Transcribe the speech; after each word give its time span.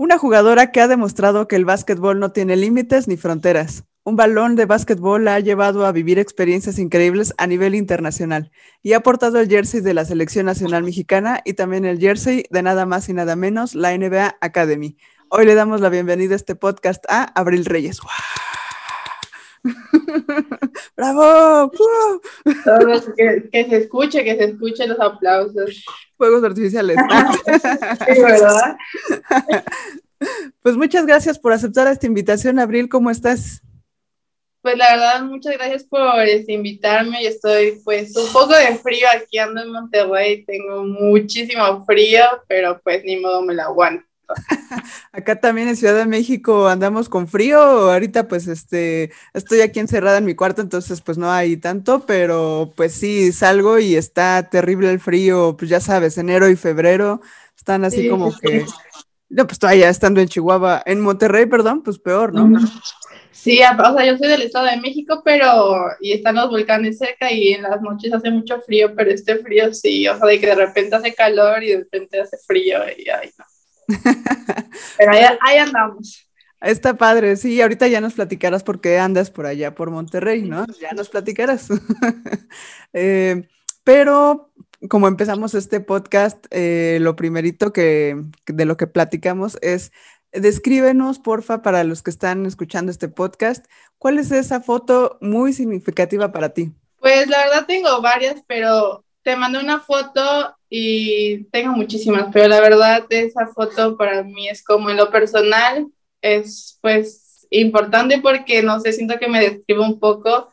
Una 0.00 0.16
jugadora 0.16 0.72
que 0.72 0.80
ha 0.80 0.88
demostrado 0.88 1.46
que 1.46 1.56
el 1.56 1.66
básquetbol 1.66 2.18
no 2.18 2.32
tiene 2.32 2.56
límites 2.56 3.06
ni 3.06 3.18
fronteras. 3.18 3.84
Un 4.02 4.16
balón 4.16 4.56
de 4.56 4.64
básquetbol 4.64 5.26
la 5.26 5.34
ha 5.34 5.40
llevado 5.40 5.84
a 5.84 5.92
vivir 5.92 6.18
experiencias 6.18 6.78
increíbles 6.78 7.34
a 7.36 7.46
nivel 7.46 7.74
internacional 7.74 8.50
y 8.82 8.94
ha 8.94 9.00
portado 9.00 9.38
el 9.38 9.50
jersey 9.50 9.82
de 9.82 9.92
la 9.92 10.06
Selección 10.06 10.46
Nacional 10.46 10.84
Mexicana 10.84 11.42
y 11.44 11.52
también 11.52 11.84
el 11.84 11.98
jersey 11.98 12.44
de 12.48 12.62
nada 12.62 12.86
más 12.86 13.10
y 13.10 13.12
nada 13.12 13.36
menos 13.36 13.74
la 13.74 13.94
NBA 13.94 14.38
Academy. 14.40 14.96
Hoy 15.28 15.44
le 15.44 15.54
damos 15.54 15.82
la 15.82 15.90
bienvenida 15.90 16.32
a 16.32 16.36
este 16.36 16.54
podcast 16.54 17.04
a 17.10 17.24
Abril 17.38 17.66
Reyes. 17.66 18.00
¡Bravo! 20.96 21.70
que, 23.52 23.66
se 23.68 23.76
escuche, 23.76 24.24
que 24.24 24.36
se 24.36 24.44
escuchen 24.44 24.88
los 24.88 25.00
aplausos. 25.00 25.84
Fuegos 26.20 26.44
artificiales. 26.44 26.96
¿verdad? 28.06 28.76
Pues 30.60 30.76
muchas 30.76 31.06
gracias 31.06 31.38
por 31.38 31.50
aceptar 31.54 31.86
esta 31.86 32.06
invitación, 32.06 32.58
Abril. 32.58 32.90
¿Cómo 32.90 33.10
estás? 33.10 33.62
Pues 34.60 34.76
la 34.76 34.90
verdad, 34.92 35.22
muchas 35.22 35.54
gracias 35.54 35.84
por 35.84 36.20
este, 36.20 36.52
invitarme. 36.52 37.22
Yo 37.22 37.30
estoy 37.30 37.80
pues 37.82 38.14
un 38.14 38.30
poco 38.30 38.54
de 38.54 38.76
frío 38.76 39.06
aquí 39.16 39.38
ando 39.38 39.62
en 39.62 39.72
Monterrey, 39.72 40.44
tengo 40.44 40.84
muchísimo 40.84 41.86
frío, 41.86 42.22
pero 42.46 42.78
pues 42.84 43.02
ni 43.02 43.16
modo 43.16 43.40
me 43.40 43.54
lo 43.54 43.62
aguanto. 43.62 44.04
Acá 45.12 45.40
también 45.40 45.68
en 45.68 45.76
Ciudad 45.76 45.96
de 45.96 46.06
México 46.06 46.68
andamos 46.68 47.08
con 47.08 47.28
frío. 47.28 47.60
Ahorita 47.60 48.28
pues 48.28 48.46
este 48.46 49.10
estoy 49.34 49.60
aquí 49.60 49.80
encerrada 49.80 50.18
en 50.18 50.24
mi 50.24 50.34
cuarto, 50.34 50.62
entonces 50.62 51.00
pues 51.00 51.18
no 51.18 51.30
hay 51.30 51.56
tanto, 51.56 52.06
pero 52.06 52.72
pues 52.76 52.92
sí 52.92 53.32
salgo 53.32 53.78
y 53.78 53.96
está 53.96 54.48
terrible 54.50 54.90
el 54.90 55.00
frío, 55.00 55.56
pues 55.58 55.70
ya 55.70 55.80
sabes, 55.80 56.18
enero 56.18 56.48
y 56.48 56.56
febrero 56.56 57.20
están 57.56 57.84
así 57.84 58.08
como 58.08 58.36
que 58.36 58.64
no, 59.28 59.46
pues 59.46 59.58
todavía 59.60 59.88
estando 59.88 60.20
en 60.20 60.26
Chihuahua, 60.26 60.82
en 60.84 61.00
Monterrey, 61.00 61.46
perdón, 61.46 61.82
pues 61.82 61.98
peor, 62.00 62.34
¿no? 62.34 62.58
Sí, 63.30 63.60
o 63.62 63.96
sea, 63.96 64.04
yo 64.04 64.18
soy 64.18 64.28
del 64.28 64.42
Estado 64.42 64.66
de 64.66 64.76
México, 64.78 65.22
pero 65.24 65.76
y 66.00 66.12
están 66.12 66.34
los 66.34 66.50
volcanes 66.50 66.98
cerca 66.98 67.32
y 67.32 67.52
en 67.52 67.62
las 67.62 67.80
noches 67.80 68.12
hace 68.12 68.30
mucho 68.30 68.60
frío, 68.60 68.92
pero 68.94 69.10
este 69.10 69.36
frío 69.36 69.72
sí, 69.72 70.06
o 70.08 70.18
sea, 70.18 70.26
de 70.26 70.40
que 70.40 70.46
de 70.46 70.56
repente 70.56 70.96
hace 70.96 71.14
calor 71.14 71.62
y 71.62 71.68
de 71.68 71.78
repente 71.78 72.20
hace 72.20 72.36
frío 72.38 72.80
y 72.98 73.08
ay, 73.08 73.30
no. 73.38 73.44
pero 74.98 75.12
ahí, 75.12 75.58
andamos. 75.58 76.28
Está 76.60 76.96
padre, 76.96 77.36
sí, 77.36 77.60
ahorita 77.60 77.88
ya 77.88 78.00
nos 78.00 78.14
platicarás 78.14 78.62
por 78.62 78.80
qué 78.80 78.98
andas 78.98 79.30
por 79.30 79.46
allá, 79.46 79.74
por 79.74 79.90
Monterrey, 79.90 80.42
¿no? 80.42 80.66
Ya 80.80 80.92
nos 80.92 81.08
platicarás. 81.08 81.68
eh, 82.92 83.48
pero 83.82 84.52
como 84.88 85.08
empezamos 85.08 85.54
este 85.54 85.80
podcast, 85.80 86.46
eh, 86.50 86.98
lo 87.00 87.16
primerito 87.16 87.72
que 87.72 88.22
de 88.46 88.64
lo 88.64 88.76
que 88.76 88.86
platicamos 88.86 89.58
es 89.62 89.92
descríbenos, 90.32 91.18
porfa, 91.18 91.62
para 91.62 91.84
los 91.84 92.02
que 92.02 92.10
están 92.10 92.46
escuchando 92.46 92.90
este 92.90 93.08
podcast, 93.08 93.66
¿cuál 93.98 94.18
es 94.18 94.30
esa 94.30 94.60
foto 94.60 95.18
muy 95.20 95.52
significativa 95.52 96.32
para 96.32 96.50
ti? 96.50 96.72
Pues 96.98 97.28
la 97.28 97.38
verdad 97.38 97.66
tengo 97.66 98.00
varias, 98.00 98.42
pero 98.46 99.04
te 99.22 99.36
mandé 99.36 99.58
una 99.58 99.80
foto 99.80 100.56
y 100.68 101.44
tengo 101.44 101.72
muchísimas, 101.72 102.28
pero 102.32 102.48
la 102.48 102.60
verdad 102.60 103.04
esa 103.10 103.46
foto 103.48 103.96
para 103.96 104.22
mí 104.22 104.48
es 104.48 104.62
como 104.64 104.90
en 104.90 104.96
lo 104.96 105.10
personal, 105.10 105.86
es 106.22 106.78
pues 106.80 107.46
importante 107.50 108.20
porque 108.20 108.62
no 108.62 108.80
sé, 108.80 108.92
siento 108.92 109.18
que 109.18 109.28
me 109.28 109.40
describe 109.40 109.80
un 109.80 109.98
poco 109.98 110.50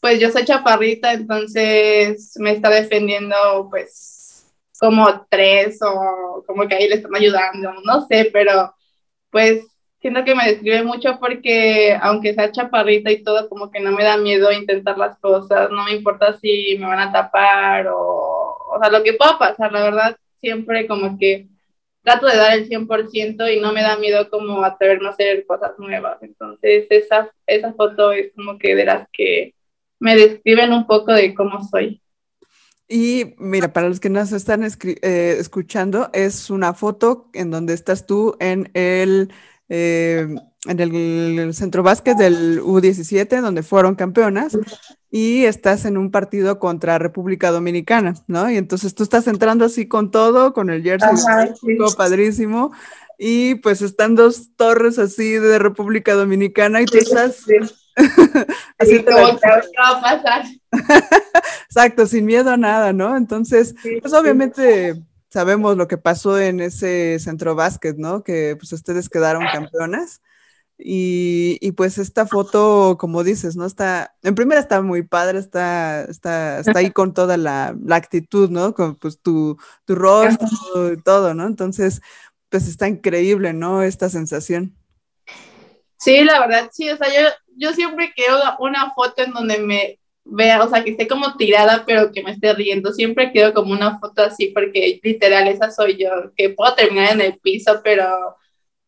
pues 0.00 0.20
yo 0.20 0.30
soy 0.30 0.44
chaparrita, 0.44 1.12
entonces 1.12 2.34
me 2.38 2.52
está 2.52 2.70
defendiendo 2.70 3.36
pues 3.70 4.46
como 4.78 5.26
tres 5.28 5.78
o 5.82 6.44
como 6.46 6.66
que 6.68 6.74
ahí 6.76 6.88
le 6.88 6.96
están 6.96 7.14
ayudando, 7.14 7.72
no 7.84 8.06
sé, 8.06 8.30
pero 8.32 8.74
pues 9.30 9.64
siento 10.00 10.24
que 10.24 10.34
me 10.34 10.46
describe 10.46 10.82
mucho 10.82 11.18
porque 11.18 11.96
aunque 12.00 12.34
sea 12.34 12.52
chaparrita 12.52 13.10
y 13.10 13.22
todo, 13.22 13.48
como 13.48 13.70
que 13.70 13.80
no 13.80 13.92
me 13.92 14.04
da 14.04 14.16
miedo 14.16 14.52
intentar 14.52 14.96
las 14.98 15.18
cosas, 15.18 15.70
no 15.70 15.84
me 15.84 15.92
importa 15.92 16.38
si 16.38 16.76
me 16.78 16.86
van 16.86 17.00
a 17.00 17.12
tapar 17.12 17.88
o, 17.88 18.56
o 18.70 18.78
sea, 18.80 18.90
lo 18.90 19.02
que 19.02 19.14
pueda 19.14 19.38
pasar, 19.38 19.72
la 19.72 19.82
verdad, 19.82 20.16
siempre 20.40 20.86
como 20.86 21.18
que 21.18 21.48
trato 22.02 22.26
de 22.26 22.36
dar 22.36 22.56
el 22.56 22.68
100% 22.68 23.54
y 23.54 23.60
no 23.60 23.72
me 23.72 23.82
da 23.82 23.98
miedo 23.98 24.30
como 24.30 24.64
atreverme 24.64 25.08
a 25.08 25.10
hacer 25.10 25.44
cosas 25.46 25.72
nuevas. 25.78 26.18
Entonces, 26.22 26.86
esa, 26.90 27.30
esa 27.46 27.72
foto 27.74 28.12
es 28.12 28.32
como 28.34 28.58
que 28.58 28.74
de 28.74 28.84
las 28.84 29.06
que 29.12 29.54
me 29.98 30.16
describen 30.16 30.72
un 30.72 30.86
poco 30.86 31.12
de 31.12 31.34
cómo 31.34 31.62
soy. 31.62 32.00
Y 32.88 33.34
mira, 33.36 33.72
para 33.72 33.88
los 33.88 34.00
que 34.00 34.08
nos 34.08 34.32
están 34.32 34.64
eh, 34.64 35.36
escuchando, 35.38 36.08
es 36.14 36.48
una 36.48 36.72
foto 36.72 37.28
en 37.34 37.50
donde 37.50 37.74
estás 37.74 38.06
tú 38.06 38.36
en 38.40 38.70
el, 38.72 39.30
eh, 39.68 40.26
en 40.66 40.80
el 40.80 41.54
centro 41.54 41.82
básquet 41.82 42.16
del 42.16 42.60
U17, 42.60 43.40
donde 43.40 43.62
fueron 43.62 43.94
campeonas, 43.94 44.58
y 45.10 45.44
estás 45.44 45.84
en 45.84 45.96
un 45.96 46.10
partido 46.10 46.58
contra 46.58 46.98
República 46.98 47.50
Dominicana, 47.50 48.14
¿no? 48.26 48.50
Y 48.50 48.56
entonces 48.56 48.94
tú 48.94 49.02
estás 49.02 49.26
entrando 49.26 49.64
así 49.64 49.86
con 49.86 50.10
todo, 50.10 50.52
con 50.52 50.70
el 50.70 50.82
jersey 50.82 51.10
padrísimo, 51.96 52.72
y 53.18 53.56
pues 53.56 53.82
están 53.82 54.14
dos 54.14 54.54
torres 54.56 54.98
así 54.98 55.32
de 55.32 55.58
República 55.58 56.14
Dominicana, 56.14 56.82
y 56.82 56.86
tú 56.86 56.98
estás 56.98 57.44
Así 58.78 59.02
como 59.02 59.18
va 59.18 59.88
a 59.88 60.00
pasar. 60.00 60.44
Exacto, 61.64 62.06
sin 62.06 62.26
miedo 62.26 62.50
a 62.50 62.56
nada, 62.56 62.92
¿no? 62.92 63.16
Entonces, 63.16 63.74
pues 64.00 64.12
obviamente 64.12 65.02
sabemos 65.30 65.76
lo 65.76 65.88
que 65.88 65.98
pasó 65.98 66.38
en 66.38 66.60
ese 66.60 67.18
centro 67.18 67.54
básquet, 67.54 67.96
¿no? 67.96 68.22
Que 68.22 68.56
pues 68.56 68.72
ustedes 68.72 69.08
quedaron 69.08 69.44
campeonas. 69.52 70.22
Y, 70.80 71.72
pues 71.72 71.98
esta 71.98 72.24
foto, 72.24 72.96
como 73.00 73.24
dices, 73.24 73.56
¿no? 73.56 73.66
Está, 73.66 74.14
en 74.22 74.36
primera 74.36 74.60
está 74.60 74.80
muy 74.80 75.02
padre, 75.02 75.40
está, 75.40 76.02
está, 76.04 76.60
está 76.60 76.78
ahí 76.78 76.92
con 76.92 77.14
toda 77.14 77.36
la, 77.36 77.76
la 77.84 77.96
actitud, 77.96 78.48
¿no? 78.48 78.74
Con 78.74 78.94
pues 78.94 79.20
tu, 79.20 79.58
tu 79.84 79.96
rostro 79.96 80.92
y 80.92 81.02
todo, 81.02 81.34
¿no? 81.34 81.46
Entonces, 81.46 82.00
pues 82.48 82.68
está 82.68 82.86
increíble, 82.86 83.52
¿no? 83.52 83.82
Esta 83.82 84.08
sensación. 84.08 84.76
Sí, 85.98 86.22
la 86.22 86.38
verdad, 86.38 86.70
sí, 86.72 86.88
o 86.90 86.96
sea, 86.96 87.08
yo, 87.08 87.28
yo 87.56 87.72
siempre 87.72 88.12
quiero 88.14 88.36
una 88.60 88.92
foto 88.94 89.22
en 89.24 89.32
donde 89.32 89.58
me 89.58 89.98
vea, 90.30 90.62
o 90.62 90.68
sea, 90.68 90.84
que 90.84 90.90
esté 90.90 91.08
como 91.08 91.36
tirada, 91.36 91.84
pero 91.86 92.12
que 92.12 92.22
me 92.22 92.32
esté 92.32 92.52
riendo. 92.54 92.92
Siempre 92.92 93.32
quiero 93.32 93.54
como 93.54 93.72
una 93.72 93.98
foto 93.98 94.22
así, 94.22 94.48
porque 94.48 95.00
literal, 95.02 95.48
esa 95.48 95.70
soy 95.70 95.96
yo, 95.96 96.10
que 96.36 96.50
puedo 96.50 96.74
terminar 96.74 97.12
en 97.14 97.20
el 97.22 97.38
piso, 97.38 97.80
pero, 97.82 98.36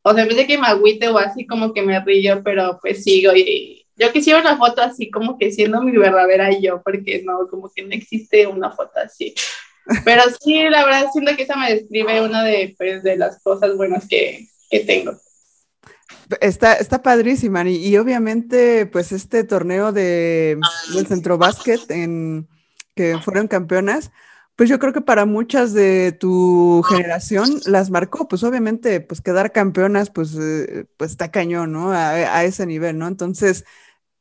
o 0.03 0.12
sea, 0.15 0.23
en 0.23 0.28
vez 0.28 0.39
de 0.39 0.47
que 0.47 0.59
me 0.59 0.67
agüite 0.67 1.09
o 1.09 1.19
así, 1.19 1.47
como 1.47 1.73
que 1.73 1.83
me 1.83 2.01
río, 2.01 2.43
pero 2.45 2.78
pues 2.81 3.03
sigo 3.05 3.33
y 3.34 3.87
yo 3.97 4.11
quisiera 4.12 4.41
una 4.41 4.56
foto 4.56 4.81
así, 4.81 5.11
como 5.11 5.37
que 5.39 5.53
siendo 5.53 5.83
mi 5.83 5.93
verdadera 5.93 6.51
yo, 6.59 6.81
porque 6.83 7.23
no, 7.23 7.47
como 7.51 7.71
que 7.71 7.83
no 7.83 7.95
existe 7.95 8.47
una 8.47 8.71
foto 8.71 8.99
así. 8.99 9.34
Pero 10.05 10.22
sí, 10.41 10.62
la 10.71 10.84
verdad, 10.87 11.07
siento 11.12 11.37
que 11.37 11.43
esa 11.43 11.57
me 11.57 11.75
describe 11.75 12.22
una 12.22 12.43
de, 12.43 12.75
pues, 12.78 13.03
de 13.03 13.17
las 13.17 13.43
cosas 13.43 13.77
buenas 13.77 14.09
que, 14.09 14.47
que 14.71 14.81
tengo. 14.81 15.12
Está, 16.41 16.75
está 16.75 17.03
padrísima 17.03 17.69
y, 17.69 17.97
obviamente 17.97 18.87
pues 18.87 19.10
este 19.10 19.43
torneo 19.43 19.93
de, 19.93 20.59
del 20.94 21.06
centro 21.06 21.38
básquet 21.38 21.91
en 21.91 22.47
que 22.94 23.19
fueron 23.19 23.48
campeonas, 23.48 24.12
pues 24.54 24.69
yo 24.69 24.78
creo 24.78 24.93
que 24.93 25.00
para 25.00 25.25
muchas 25.25 25.72
de 25.72 26.12
tu 26.12 26.82
generación 26.88 27.60
las 27.66 27.91
marcó, 27.91 28.28
pues 28.28 28.44
obviamente 28.44 29.00
pues 29.00 29.21
quedar 29.21 29.53
campeonas 29.53 30.10
pues, 30.10 30.37
eh, 30.38 30.84
pues 30.97 31.12
está 31.12 31.31
cañón, 31.31 31.72
¿no? 31.72 31.93
A, 31.93 32.10
a, 32.10 32.44
ese 32.44 32.66
nivel, 32.66 32.98
¿no? 32.98 33.09
Entonces... 33.09 33.65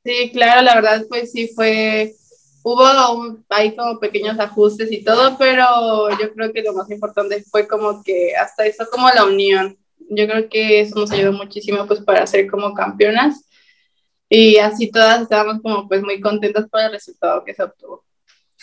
Sí, 0.04 0.32
claro, 0.32 0.62
la 0.62 0.76
verdad 0.76 1.06
pues 1.10 1.32
sí 1.34 1.52
fue, 1.54 2.16
hubo 2.64 3.20
un, 3.20 3.46
ahí 3.50 3.76
como 3.76 4.00
pequeños 4.00 4.40
ajustes 4.40 4.92
y 4.92 5.04
todo, 5.04 5.38
pero 5.38 6.10
yo 6.12 6.34
creo 6.34 6.54
que 6.54 6.64
lo 6.64 6.74
más 6.74 6.90
importante 6.90 7.44
fue 7.52 7.68
como 7.68 8.02
que 8.02 8.36
hasta 8.36 8.66
eso 8.66 8.88
como 8.90 9.10
la 9.10 9.26
unión 9.26 9.78
yo 10.10 10.28
creo 10.28 10.50
que 10.50 10.82
eso 10.82 11.00
nos 11.00 11.12
ayudó 11.12 11.34
muchísimo 11.34 11.86
pues 11.88 12.02
para 12.02 12.26
ser 12.28 12.48
como 12.48 12.74
campeonas 12.74 13.46
y 14.30 14.58
así 14.58 14.92
todas 14.92 15.22
estábamos 15.22 15.62
como 15.62 15.88
pues 15.88 16.02
muy 16.04 16.20
contentas 16.20 16.68
por 16.70 16.82
el 16.82 16.92
resultado 16.92 17.44
que 17.44 17.54
se 17.54 17.64
obtuvo. 17.64 18.06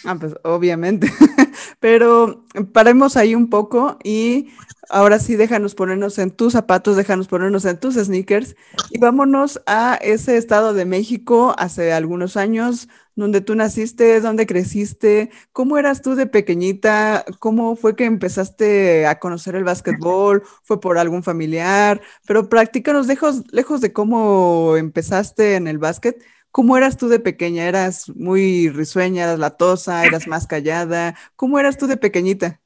Ah, 0.05 0.17
pues 0.21 0.35
obviamente, 0.45 1.11
pero 1.81 2.45
paremos 2.73 3.17
ahí 3.17 3.35
un 3.35 3.49
poco 3.49 3.99
y 4.05 4.51
ahora 4.91 5.19
sí 5.19 5.37
déjanos 5.37 5.75
ponernos 5.75 6.19
en 6.19 6.31
tus 6.31 6.53
zapatos, 6.53 6.97
déjanos 6.97 7.29
ponernos 7.29 7.65
en 7.65 7.81
tus 7.81 7.95
sneakers 7.95 8.57
y 8.91 8.99
vámonos 8.99 9.61
a 9.67 9.95
ese 9.97 10.37
estado 10.37 10.75
de 10.75 10.85
México 10.85 11.55
hace 11.59 11.93
algunos 11.93 12.37
años, 12.37 12.89
donde 13.17 13.41
tú 13.41 13.55
naciste, 13.55 14.21
donde 14.21 14.47
creciste, 14.47 15.31
cómo 15.53 15.79
eras 15.79 16.03
tú 16.03 16.15
de 16.15 16.27
pequeñita, 16.27 17.25
cómo 17.39 17.75
fue 17.75 17.97
que 17.97 18.05
empezaste 18.05 19.07
a 19.07 19.19
conocer 19.19 19.57
el 19.57 19.65
básquetbol, 19.65 20.43
fue 20.63 20.79
por 20.79 20.99
algún 20.99 21.23
familiar, 21.23 22.03
pero 22.27 22.51
practícanos 22.51 23.07
lejos, 23.07 23.45
lejos 23.51 23.81
de 23.81 23.95
cómo 23.95 24.77
empezaste 24.77 25.57
en 25.57 25.67
el 25.67 25.79
básquet, 25.79 26.23
¿Cómo 26.57 26.75
eras 26.79 26.97
tú 26.97 27.11
de 27.11 27.21
pequeña? 27.21 27.69
¿Eras 27.69 28.09
muy 28.09 28.71
risueña, 28.71 29.25
eras 29.25 29.39
latosa, 29.39 30.07
eras 30.07 30.27
más 30.27 30.47
callada? 30.47 31.15
¿Cómo 31.37 31.59
eras 31.59 31.77
tú 31.77 31.87
de 31.87 31.99
pequeñita? 31.99 32.63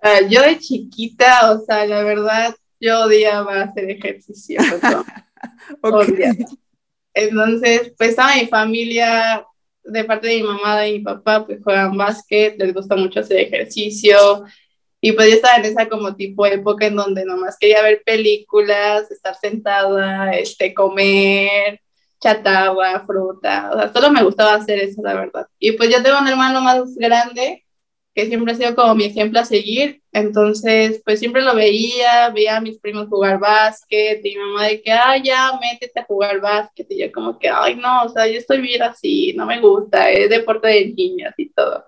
Uh, 0.00 0.28
yo 0.28 0.42
de 0.42 0.60
chiquita, 0.60 1.50
o 1.50 1.58
sea, 1.64 1.84
la 1.86 2.04
verdad, 2.04 2.54
yo 2.78 3.00
odiaba 3.00 3.62
hacer 3.62 3.90
ejercicio. 3.90 4.60
okay. 5.82 6.30
Entonces, 7.14 7.92
pues 7.98 8.14
toda 8.14 8.36
mi 8.36 8.46
familia, 8.46 9.44
de 9.82 10.04
parte 10.04 10.28
de 10.28 10.36
mi 10.36 10.44
mamá 10.44 10.86
y 10.86 10.98
mi 10.98 11.00
papá, 11.00 11.44
pues 11.44 11.60
juegan 11.64 11.96
básquet, 11.96 12.56
les 12.60 12.72
gusta 12.72 12.94
mucho 12.94 13.18
hacer 13.18 13.38
ejercicio. 13.38 14.44
Y 15.00 15.10
pues 15.14 15.30
yo 15.30 15.34
estaba 15.34 15.56
en 15.56 15.64
esa 15.64 15.88
como 15.88 16.14
tipo 16.14 16.46
época 16.46 16.86
en 16.86 16.94
donde 16.94 17.24
nomás 17.24 17.56
quería 17.58 17.82
ver 17.82 18.04
películas, 18.06 19.10
estar 19.10 19.34
sentada, 19.34 20.30
este, 20.30 20.72
comer, 20.72 21.80
chatagua, 22.22 23.04
fruta, 23.06 23.70
o 23.72 23.78
sea, 23.78 23.92
solo 23.92 24.10
me 24.10 24.22
gustaba 24.22 24.54
hacer 24.54 24.78
eso, 24.78 25.02
la 25.02 25.14
verdad. 25.14 25.46
Y 25.58 25.72
pues 25.72 25.90
yo 25.90 26.02
tengo 26.02 26.18
un 26.20 26.28
hermano 26.28 26.60
más 26.60 26.94
grande 26.96 27.64
que 28.14 28.26
siempre 28.26 28.52
ha 28.52 28.56
sido 28.56 28.74
como 28.74 28.94
mi 28.94 29.04
ejemplo 29.04 29.40
a 29.40 29.44
seguir, 29.44 30.02
entonces 30.12 31.00
pues 31.04 31.18
siempre 31.18 31.42
lo 31.42 31.54
veía, 31.54 32.30
veía 32.30 32.58
a 32.58 32.60
mis 32.60 32.78
primos 32.78 33.08
jugar 33.08 33.40
básquet 33.40 34.20
y 34.24 34.36
mi 34.36 34.44
mamá 34.44 34.66
de 34.66 34.82
que, 34.82 34.92
ay, 34.92 35.22
ya, 35.24 35.58
métete 35.60 36.00
a 36.00 36.04
jugar 36.04 36.40
básquet 36.40 36.86
y 36.90 37.00
yo 37.00 37.12
como 37.12 37.38
que, 37.38 37.48
ay, 37.48 37.76
no, 37.76 38.04
o 38.04 38.08
sea, 38.10 38.26
yo 38.26 38.38
estoy 38.38 38.60
bien 38.60 38.82
así, 38.82 39.32
no 39.34 39.46
me 39.46 39.60
gusta, 39.60 40.10
es 40.10 40.30
deporte 40.30 40.68
de 40.68 40.92
niños 40.94 41.32
y 41.38 41.48
todo. 41.50 41.86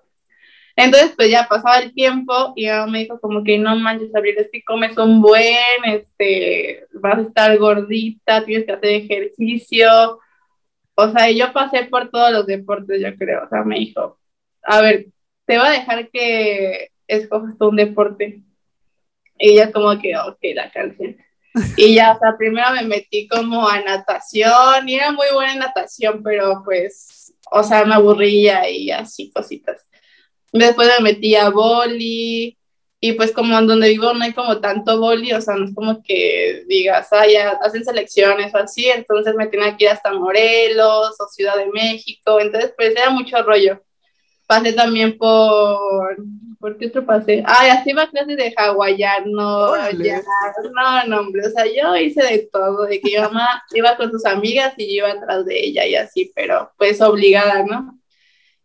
Entonces, 0.75 1.13
pues 1.15 1.29
ya 1.31 1.47
pasaba 1.47 1.79
el 1.79 1.93
tiempo 1.93 2.51
y 2.55 2.65
ella 2.65 2.85
me 2.85 2.99
dijo 2.99 3.19
como 3.21 3.43
que 3.43 3.57
no 3.57 3.75
manches, 3.77 4.13
Abril, 4.13 4.35
es 4.37 4.49
que 4.51 4.63
comes 4.63 4.97
un 4.97 5.21
buen, 5.21 5.55
este, 5.85 6.85
vas 6.93 7.19
a 7.19 7.21
estar 7.21 7.57
gordita, 7.57 8.43
tienes 8.43 8.65
que 8.65 8.73
hacer 8.73 8.89
ejercicio. 8.89 10.19
O 10.95 11.11
sea, 11.11 11.29
yo 11.31 11.51
pasé 11.53 11.85
por 11.85 12.09
todos 12.09 12.31
los 12.31 12.45
deportes, 12.45 13.01
yo 13.01 13.15
creo. 13.15 13.43
O 13.45 13.49
sea, 13.49 13.63
me 13.63 13.79
dijo, 13.79 14.17
a 14.63 14.81
ver, 14.81 15.07
te 15.45 15.57
va 15.57 15.67
a 15.67 15.71
dejar 15.71 16.09
que 16.09 16.89
escojas 17.07 17.55
un 17.59 17.75
deporte. 17.75 18.41
Y 19.37 19.49
ella 19.51 19.71
como 19.71 19.99
que, 19.99 20.15
ok, 20.17 20.39
la 20.55 20.71
canción. 20.71 21.17
Y 21.77 21.95
ya, 21.95 22.11
o 22.11 22.19
sea, 22.19 22.35
primero 22.37 22.69
me 22.73 22.83
metí 22.83 23.29
como 23.29 23.65
a 23.65 23.79
natación 23.79 24.89
y 24.89 24.95
era 24.95 25.13
muy 25.13 25.27
buena 25.33 25.53
en 25.53 25.59
natación, 25.59 26.21
pero 26.21 26.61
pues, 26.65 27.33
o 27.49 27.63
sea, 27.63 27.85
me 27.85 27.95
aburría 27.95 28.69
y 28.69 28.91
así 28.91 29.31
cositas. 29.31 29.87
Después 30.51 30.89
me 30.99 31.11
metí 31.11 31.33
a 31.35 31.49
boli 31.49 32.57
y 33.07 33.13
pues 33.13 33.31
como 33.31 33.55
en 33.55 33.67
donde 33.67 33.89
vivo 33.89 34.11
no 34.15 34.23
hay 34.23 34.33
como 34.33 34.59
tanto 34.59 34.99
boli, 34.99 35.31
o 35.31 35.39
sea, 35.39 35.55
no 35.55 35.65
es 35.65 35.75
como 35.75 36.01
que 36.01 36.63
digas, 36.67 37.07
ah, 37.11 37.27
ya 37.27 37.51
hacen 37.61 37.85
selecciones 37.85 38.51
o 38.51 38.57
así, 38.57 38.87
entonces 38.89 39.35
me 39.35 39.45
tenía 39.45 39.77
que 39.77 39.83
ir 39.83 39.91
hasta 39.91 40.11
Morelos 40.11 41.15
o 41.19 41.27
Ciudad 41.27 41.55
de 41.55 41.67
México, 41.67 42.39
entonces 42.39 42.73
pues 42.75 42.95
era 42.95 43.11
mucho 43.11 43.43
rollo. 43.43 43.79
Pasé 44.47 44.73
también 44.73 45.19
por, 45.19 46.17
¿por 46.59 46.79
qué 46.79 46.87
otro 46.87 47.05
pasé? 47.05 47.43
Ah, 47.45 47.67
así 47.73 47.91
iba 47.91 48.01
a 48.01 48.09
clases 48.09 48.37
de 48.37 48.53
hawaiano, 48.57 49.91
ya, 49.91 50.23
no, 50.73 51.05
no, 51.07 51.19
hombre, 51.19 51.45
o 51.45 51.49
sea, 51.51 51.65
yo 51.67 51.95
hice 51.95 52.23
de 52.23 52.49
todo, 52.51 52.85
de 52.85 52.99
que 53.01 53.11
mi 53.11 53.21
mamá 53.21 53.63
iba 53.75 53.95
con 53.97 54.09
sus 54.09 54.25
amigas 54.25 54.73
y 54.77 54.87
yo 54.87 55.05
iba 55.05 55.11
atrás 55.11 55.45
de 55.45 55.63
ella 55.63 55.85
y 55.85 55.93
así, 55.93 56.31
pero 56.33 56.71
pues 56.75 56.99
obligada, 57.01 57.63
¿no? 57.63 57.99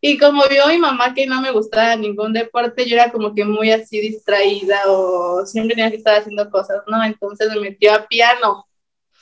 Y 0.01 0.17
como 0.17 0.43
vio 0.49 0.67
mi 0.69 0.79
mamá 0.79 1.13
que 1.13 1.27
no 1.27 1.43
me 1.43 1.51
gustaba 1.51 1.95
ningún 1.95 2.33
deporte, 2.33 2.87
yo 2.87 2.97
era 2.97 3.13
como 3.13 3.35
que 3.35 3.45
muy 3.45 3.71
así 3.71 4.01
distraída 4.01 4.81
o 4.87 5.45
siempre 5.45 5.75
tenía 5.75 5.91
que 5.91 5.99
estar 5.99 6.19
haciendo 6.19 6.51
cosas, 6.51 6.83
¿no? 6.87 7.05
Entonces 7.05 7.51
me 7.51 7.61
metió 7.61 7.95
a 7.95 8.07
piano. 8.07 8.67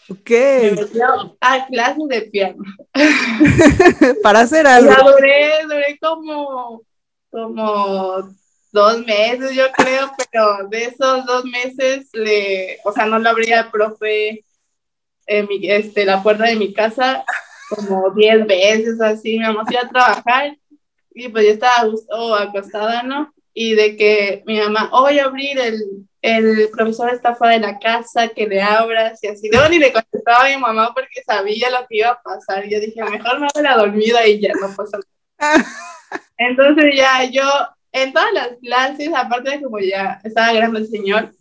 Ok. 0.09 0.31
Me 0.31 0.71
metió 0.73 1.37
a 1.41 1.67
clases 1.67 2.09
de 2.09 2.23
piano. 2.23 2.63
Para 4.23 4.41
hacer 4.41 4.67
algo. 4.69 4.91
Ya 4.91 5.03
duré, 5.03 5.63
duré 5.65 5.99
como, 6.01 6.83
como 7.29 8.31
dos 8.71 9.05
meses, 9.05 9.57
yo 9.57 9.65
creo, 9.73 10.13
pero 10.31 10.69
de 10.69 10.85
esos 10.85 11.27
dos 11.27 11.45
meses, 11.45 12.09
le, 12.13 12.79
o 12.85 12.93
sea, 12.93 13.07
no 13.07 13.19
le 13.19 13.29
abría 13.29 13.61
el 13.61 13.71
profe 13.71 14.45
en 15.27 15.47
mi, 15.49 15.69
este, 15.69 16.05
la 16.05 16.23
puerta 16.23 16.45
de 16.45 16.55
mi 16.55 16.73
casa 16.73 17.25
como 17.69 18.11
diez 18.11 18.47
veces 18.47 19.01
así, 19.01 19.39
mi 19.39 19.45
mamá 19.45 19.65
se 19.67 19.75
iba 19.75 19.83
a 19.83 19.89
trabajar 19.89 20.57
y 21.19 21.29
pues 21.29 21.45
yo 21.45 21.53
estaba 21.53 21.91
oh, 22.11 22.35
acostada, 22.35 23.03
¿no? 23.03 23.33
Y 23.53 23.75
de 23.75 23.97
que 23.97 24.43
mi 24.47 24.59
mamá, 24.61 24.89
oh, 24.93 25.03
voy 25.03 25.19
a 25.19 25.25
abrir, 25.25 25.59
el, 25.59 25.83
el 26.23 26.69
profesor 26.71 27.11
está 27.11 27.35
fuera 27.35 27.55
de 27.55 27.61
la 27.61 27.79
casa, 27.79 28.29
que 28.29 28.47
le 28.47 28.63
abras, 28.63 29.23
y 29.23 29.29
así. 29.29 29.49
Luego 29.51 29.69
ni 29.69 29.79
le 29.79 29.93
contestaba 29.93 30.45
a 30.45 30.49
mi 30.49 30.57
mamá 30.57 30.93
porque 30.95 31.23
sabía 31.27 31.71
lo 31.71 31.87
que 31.89 31.99
iba 31.99 32.11
a 32.11 32.23
pasar. 32.23 32.67
Y 32.67 32.71
yo 32.71 32.81
dije, 32.81 33.03
mejor 33.03 33.41
me 33.41 33.49
voy 33.53 33.67
a 33.67 33.77
dormida 33.77 34.27
y 34.27 34.41
ya 34.41 34.53
no 34.61 34.75
pasa 34.77 34.99
nada. 35.39 35.65
Entonces 36.39 36.95
ya 36.97 37.25
yo, 37.25 37.43
en 37.91 38.13
todas 38.13 38.33
las 38.33 38.51
clases, 38.63 39.11
aparte 39.15 39.51
de 39.51 39.63
como 39.63 39.81
ya 39.81 40.21
estaba 40.23 40.53
grande 40.53 40.81
el 40.81 40.89
señor, 40.89 41.33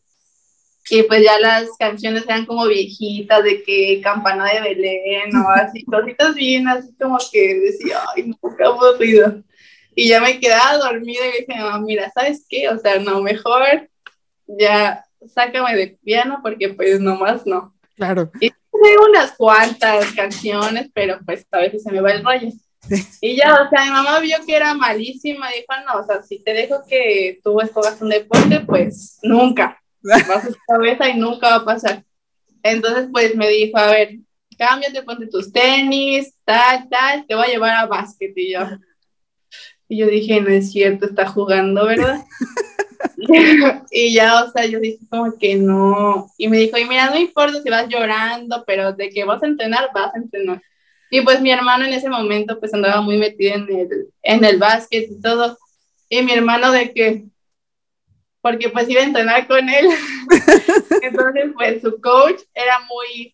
y 0.90 1.04
pues 1.04 1.24
ya 1.24 1.38
las 1.40 1.70
canciones 1.78 2.24
eran 2.24 2.46
como 2.46 2.66
viejitas, 2.68 3.44
de 3.44 3.62
que 3.64 4.00
campana 4.02 4.46
de 4.46 4.62
Belén 4.62 5.36
o 5.36 5.50
así, 5.50 5.84
cositas 5.86 6.34
bien, 6.36 6.68
así 6.68 6.94
como 7.00 7.18
que 7.32 7.56
decía, 7.56 8.00
ay, 8.16 8.28
no, 8.28 8.56
qué 8.56 8.64
aburrido. 8.64 9.44
Y 10.00 10.10
ya 10.10 10.22
me 10.22 10.40
quedaba 10.40 10.78
dormida 10.78 11.26
y 11.26 11.40
dije, 11.40 11.60
no, 11.60 11.82
mira, 11.82 12.12
¿sabes 12.12 12.46
qué? 12.48 12.70
O 12.70 12.78
sea, 12.78 13.00
no, 13.00 13.20
mejor 13.20 13.90
ya 14.46 15.04
sácame 15.28 15.76
de 15.76 15.98
piano 16.04 16.40
porque 16.44 16.70
pues 16.70 17.00
nomás 17.00 17.48
no. 17.48 17.74
Claro. 17.96 18.32
Y 18.40 18.52
tengo 18.52 19.06
unas 19.10 19.32
cuantas 19.32 20.12
canciones, 20.14 20.92
pero 20.94 21.18
pues 21.26 21.48
a 21.50 21.58
veces 21.58 21.82
se 21.82 21.92
me 21.92 22.00
va 22.00 22.12
el 22.12 22.24
rollo. 22.24 22.50
Y 23.22 23.38
ya, 23.38 23.56
o 23.56 23.70
sea, 23.72 23.86
mi 23.86 23.90
mamá 23.90 24.20
vio 24.20 24.38
que 24.46 24.56
era 24.56 24.76
malísima, 24.76 25.50
dijo, 25.50 25.66
no, 25.88 26.02
o 26.02 26.06
sea, 26.06 26.22
si 26.22 26.44
te 26.44 26.54
dejo 26.54 26.84
que 26.88 27.40
tú 27.44 27.60
escogas 27.60 28.00
un 28.00 28.10
deporte, 28.10 28.60
pues 28.68 29.18
nunca. 29.24 29.82
Vas 30.04 30.46
a 30.46 30.50
cabeza 30.68 31.10
y 31.10 31.18
nunca 31.18 31.50
va 31.50 31.56
a 31.56 31.66
pasar. 31.66 32.06
Entonces, 32.62 33.10
pues 33.12 33.36
me 33.36 33.50
dijo, 33.50 33.80
a 33.80 33.88
ver, 33.88 34.20
cámbiate, 34.60 35.02
ponte 35.02 35.26
tus 35.26 35.52
tenis, 35.52 36.36
tal, 36.46 36.88
tal, 36.88 37.26
te 37.26 37.34
voy 37.34 37.48
a 37.48 37.50
llevar 37.50 37.76
a 37.78 37.88
básquet. 37.88 38.32
Y 38.36 38.54
yo, 38.54 38.60
y 39.90 39.98
yo 39.98 40.08
dije, 40.08 40.42
no 40.42 40.50
es 40.50 40.72
cierto, 40.72 41.06
está 41.06 41.28
jugando, 41.28 41.86
¿verdad? 41.86 42.26
y 43.92 44.14
ya, 44.14 44.44
o 44.44 44.52
sea, 44.52 44.66
yo 44.66 44.80
dije 44.80 45.00
como 45.10 45.38
que 45.38 45.56
no. 45.56 46.30
Y 46.38 46.48
me 46.48 46.58
dijo, 46.58 46.78
y 46.78 46.86
mira, 46.86 47.10
no 47.10 47.18
importa 47.18 47.62
si 47.62 47.70
vas 47.70 47.88
llorando, 47.88 48.64
pero 48.66 48.94
de 48.94 49.10
que 49.10 49.24
vas 49.24 49.42
a 49.42 49.48
entrenar, 49.48 49.90
vas 49.94 50.14
a 50.14 50.18
entrenar. 50.18 50.62
Y 51.10 51.22
pues 51.22 51.42
mi 51.42 51.52
hermano 51.52 51.86
en 51.86 51.94
ese 51.94 52.10
momento 52.10 52.60
pues 52.60 52.74
andaba 52.74 53.02
muy 53.02 53.18
metido 53.18 53.56
en 53.56 53.70
el, 53.70 54.10
en 54.24 54.44
el 54.44 54.58
básquet 54.58 55.10
y 55.10 55.22
todo. 55.22 55.58
Y 56.10 56.22
mi 56.22 56.34
hermano 56.34 56.72
de 56.72 56.92
que, 56.92 57.26
porque 58.42 58.70
pues 58.70 58.90
iba 58.90 59.02
a 59.02 59.06
entrenar 59.06 59.48
con 59.48 59.70
él. 59.70 59.88
entonces 61.02 61.52
pues 61.56 61.82
su 61.82 62.02
coach 62.02 62.42
era 62.54 62.80
muy 62.82 63.34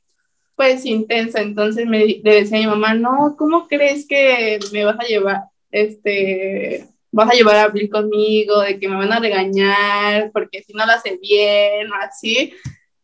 pues 0.56 0.86
intenso. 0.86 1.40
Entonces 1.40 1.88
me, 1.88 2.06
le 2.06 2.36
decía 2.36 2.58
a 2.58 2.62
mi 2.62 2.68
mamá, 2.68 2.94
no, 2.94 3.36
¿cómo 3.38 3.68
crees 3.68 4.08
que 4.08 4.60
me 4.72 4.86
vas 4.86 5.00
a 5.00 5.04
llevar? 5.04 5.53
Este, 5.74 6.88
vas 7.12 7.32
a 7.32 7.34
llevar 7.34 7.56
a 7.58 7.68
Bill 7.70 7.90
conmigo, 7.90 8.62
de 8.62 8.80
que 8.80 8.88
me 8.88 8.96
van 8.96 9.12
a 9.12 9.20
regañar 9.20 10.32
porque 10.32 10.62
si 10.62 10.72
no 10.74 10.86
lo 10.86 10.92
hace 10.94 11.18
bien 11.18 11.92
o 11.92 11.96
así. 11.96 12.54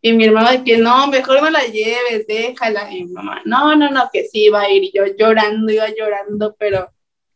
Y 0.01 0.13
mi 0.13 0.25
hermano 0.25 0.51
de 0.51 0.63
que 0.63 0.77
no, 0.77 1.07
mejor 1.07 1.41
no 1.41 1.49
la 1.49 1.65
lleves, 1.65 2.27
déjala. 2.27 2.93
Y 2.93 3.05
mi 3.05 3.11
mamá, 3.11 3.41
no, 3.43 3.75
no, 3.75 3.89
no, 3.89 4.09
que 4.13 4.23
sí 4.23 4.45
iba 4.45 4.61
a 4.61 4.69
ir. 4.69 4.83
Y 4.83 4.91
yo 4.93 5.03
llorando, 5.17 5.73
iba 5.73 5.87
llorando, 5.89 6.55
pero 6.57 6.89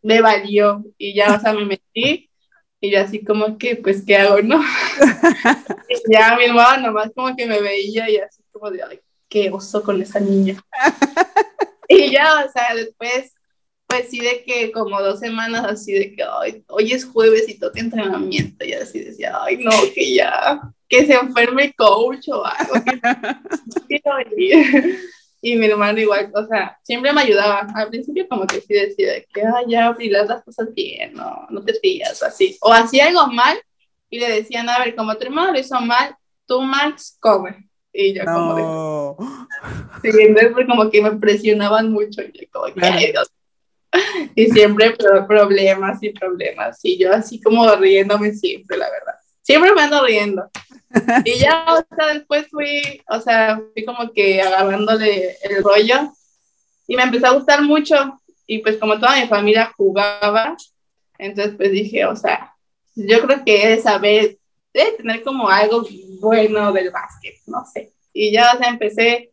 me 0.04 0.22
valió. 0.22 0.86
Y 0.98 1.16
ya, 1.16 1.36
o 1.36 1.40
sea, 1.42 1.52
me 1.54 1.66
metí. 1.66 2.30
Y 2.80 2.92
yo 2.92 3.02
así 3.02 3.24
como 3.24 3.58
que, 3.58 3.76
pues, 3.76 4.06
¿qué 4.06 4.18
hago, 4.18 4.42
no? 4.42 4.62
y 5.90 6.14
ya 6.14 6.38
mi 6.38 6.46
hermano 6.46 6.88
nomás 6.88 7.12
como 7.16 7.36
que 7.36 7.48
me 7.48 7.60
veía 7.60 8.10
y 8.10 8.18
así 8.18 8.44
como 8.52 8.70
de, 8.70 8.84
ay, 8.84 9.00
qué 9.28 9.50
oso 9.52 9.82
con 9.82 10.00
esa 10.02 10.20
niña. 10.20 10.64
y 11.90 12.12
ya, 12.12 12.46
o 12.46 12.52
sea, 12.52 12.76
después 12.76 13.34
sí 14.02 14.20
de 14.20 14.44
que 14.44 14.72
como 14.72 15.02
dos 15.02 15.20
semanas 15.20 15.66
así 15.66 15.94
de 15.94 16.16
que 16.16 16.24
hoy 16.68 16.92
es 16.92 17.06
jueves 17.06 17.48
y 17.48 17.60
toca 17.60 17.80
entrenamiento 17.80 18.66
y 18.66 18.74
así 18.74 19.00
decía, 19.00 19.38
ay 19.42 19.58
no, 19.58 19.72
que 19.94 20.16
ya, 20.16 20.62
que 20.88 21.06
se 21.06 21.14
enferme 21.14 21.66
el 21.66 21.76
coach 21.76 22.30
o 22.30 22.44
algo. 22.46 22.74
y 25.42 25.56
mi 25.58 25.66
hermano 25.66 26.00
igual, 26.00 26.32
o 26.34 26.46
sea, 26.46 26.78
siempre 26.84 27.12
me 27.12 27.22
ayudaba. 27.22 27.68
Al 27.76 27.90
principio 27.90 28.28
como 28.30 28.48
que 28.48 28.62
sí 28.62 28.74
decía 28.74 29.14
que, 29.34 29.42
ay 29.42 29.66
ya, 29.68 29.96
las 30.00 30.28
las 30.28 30.44
cosas 30.44 30.74
bien, 30.74 31.14
no, 31.14 31.48
no 31.50 31.64
te 31.64 31.74
fías, 31.74 32.24
así. 32.24 32.58
O 32.62 32.72
hacía 32.72 33.08
algo 33.08 33.28
mal 33.28 33.58
y 34.10 34.20
le 34.20 34.30
decían, 34.30 34.70
a 34.70 34.80
ver, 34.80 34.96
como 34.96 35.16
tu 35.16 35.26
hermano 35.26 35.52
lo 35.52 35.60
hizo 35.60 35.80
mal, 35.82 36.16
tú, 36.46 36.62
Max, 36.62 37.18
come. 37.20 37.70
Y 37.92 38.14
yo 38.14 38.24
como 38.26 38.56
de... 38.56 38.64
Sí, 40.02 40.10
entonces 40.22 40.66
como 40.68 40.90
que 40.90 41.02
me 41.02 41.12
presionaban 41.12 41.92
mucho 41.92 42.22
y 42.22 42.32
yo 42.32 42.48
como 42.52 42.74
que, 42.74 43.14
y 44.36 44.46
siempre 44.48 44.96
problemas 45.28 46.02
y 46.02 46.10
problemas. 46.10 46.80
Y 46.84 46.98
yo 46.98 47.14
así 47.14 47.42
como 47.42 47.70
riéndome 47.76 48.34
siempre, 48.34 48.78
la 48.78 48.90
verdad. 48.90 49.16
Siempre 49.42 49.74
me 49.74 49.82
ando 49.82 50.06
riendo. 50.06 50.50
Y 51.26 51.40
ya, 51.40 51.66
o 51.70 51.96
sea, 51.96 52.14
después 52.14 52.48
fui, 52.52 53.02
o 53.10 53.20
sea, 53.20 53.60
fui 53.74 53.84
como 53.84 54.12
que 54.12 54.42
agarrándole 54.42 55.38
el 55.42 55.64
rollo 55.64 56.14
y 56.88 56.96
me 56.96 57.02
empezó 57.02 57.28
a 57.28 57.34
gustar 57.34 57.64
mucho. 57.64 58.22
Y 58.46 58.60
pues 58.60 58.78
como 58.78 59.00
toda 59.00 59.20
mi 59.20 59.28
familia 59.28 59.74
jugaba, 59.76 60.56
entonces 61.18 61.56
pues 61.58 61.72
dije, 61.72 62.06
o 62.06 62.16
sea, 62.16 62.54
yo 62.96 63.22
creo 63.22 63.44
que 63.44 63.64
he 63.64 63.70
de 63.70 63.82
saber 63.82 64.38
debe 64.74 64.94
tener 64.94 65.24
como 65.24 65.48
algo 65.50 65.86
bueno 66.20 66.72
del 66.74 66.90
básquet, 66.90 67.36
no 67.46 67.64
sé. 67.72 67.94
Y 68.12 68.32
ya, 68.32 68.54
o 68.54 68.58
sea, 68.58 68.70
empecé, 68.70 69.32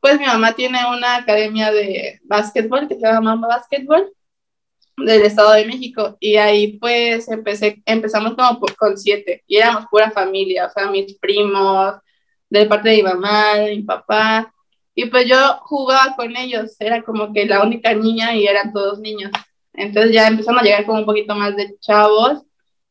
pues 0.00 0.18
mi 0.18 0.26
mamá 0.26 0.52
tiene 0.52 0.78
una 0.86 1.16
academia 1.16 1.72
de 1.72 2.20
básquetbol 2.24 2.88
que 2.88 2.94
se 2.94 3.00
llama 3.00 3.20
Mamba 3.20 3.48
Básquetbol 3.48 4.12
del 4.96 5.22
Estado 5.22 5.52
de 5.52 5.66
México 5.66 6.16
y 6.20 6.36
ahí 6.36 6.78
pues 6.78 7.28
empecé, 7.28 7.82
empezamos 7.86 8.34
como 8.34 8.60
con 8.76 8.96
siete 8.98 9.44
y 9.46 9.56
éramos 9.56 9.86
pura 9.90 10.10
familia, 10.10 10.66
o 10.66 10.70
sea, 10.70 10.90
mis 10.90 11.16
primos, 11.18 11.94
de 12.50 12.66
parte 12.66 12.90
de 12.90 12.96
mi 12.96 13.02
mamá, 13.02 13.54
de 13.56 13.76
mi 13.76 13.82
papá, 13.82 14.52
y 14.94 15.06
pues 15.06 15.26
yo 15.28 15.36
jugaba 15.62 16.16
con 16.16 16.36
ellos, 16.36 16.74
era 16.80 17.02
como 17.02 17.32
que 17.32 17.46
la 17.46 17.62
única 17.62 17.94
niña 17.94 18.34
y 18.34 18.48
eran 18.48 18.72
todos 18.72 18.98
niños. 18.98 19.30
Entonces 19.72 20.12
ya 20.12 20.26
empezaron 20.26 20.58
a 20.58 20.62
llegar 20.64 20.86
como 20.86 20.98
un 20.98 21.06
poquito 21.06 21.36
más 21.36 21.54
de 21.56 21.78
chavos. 21.78 22.42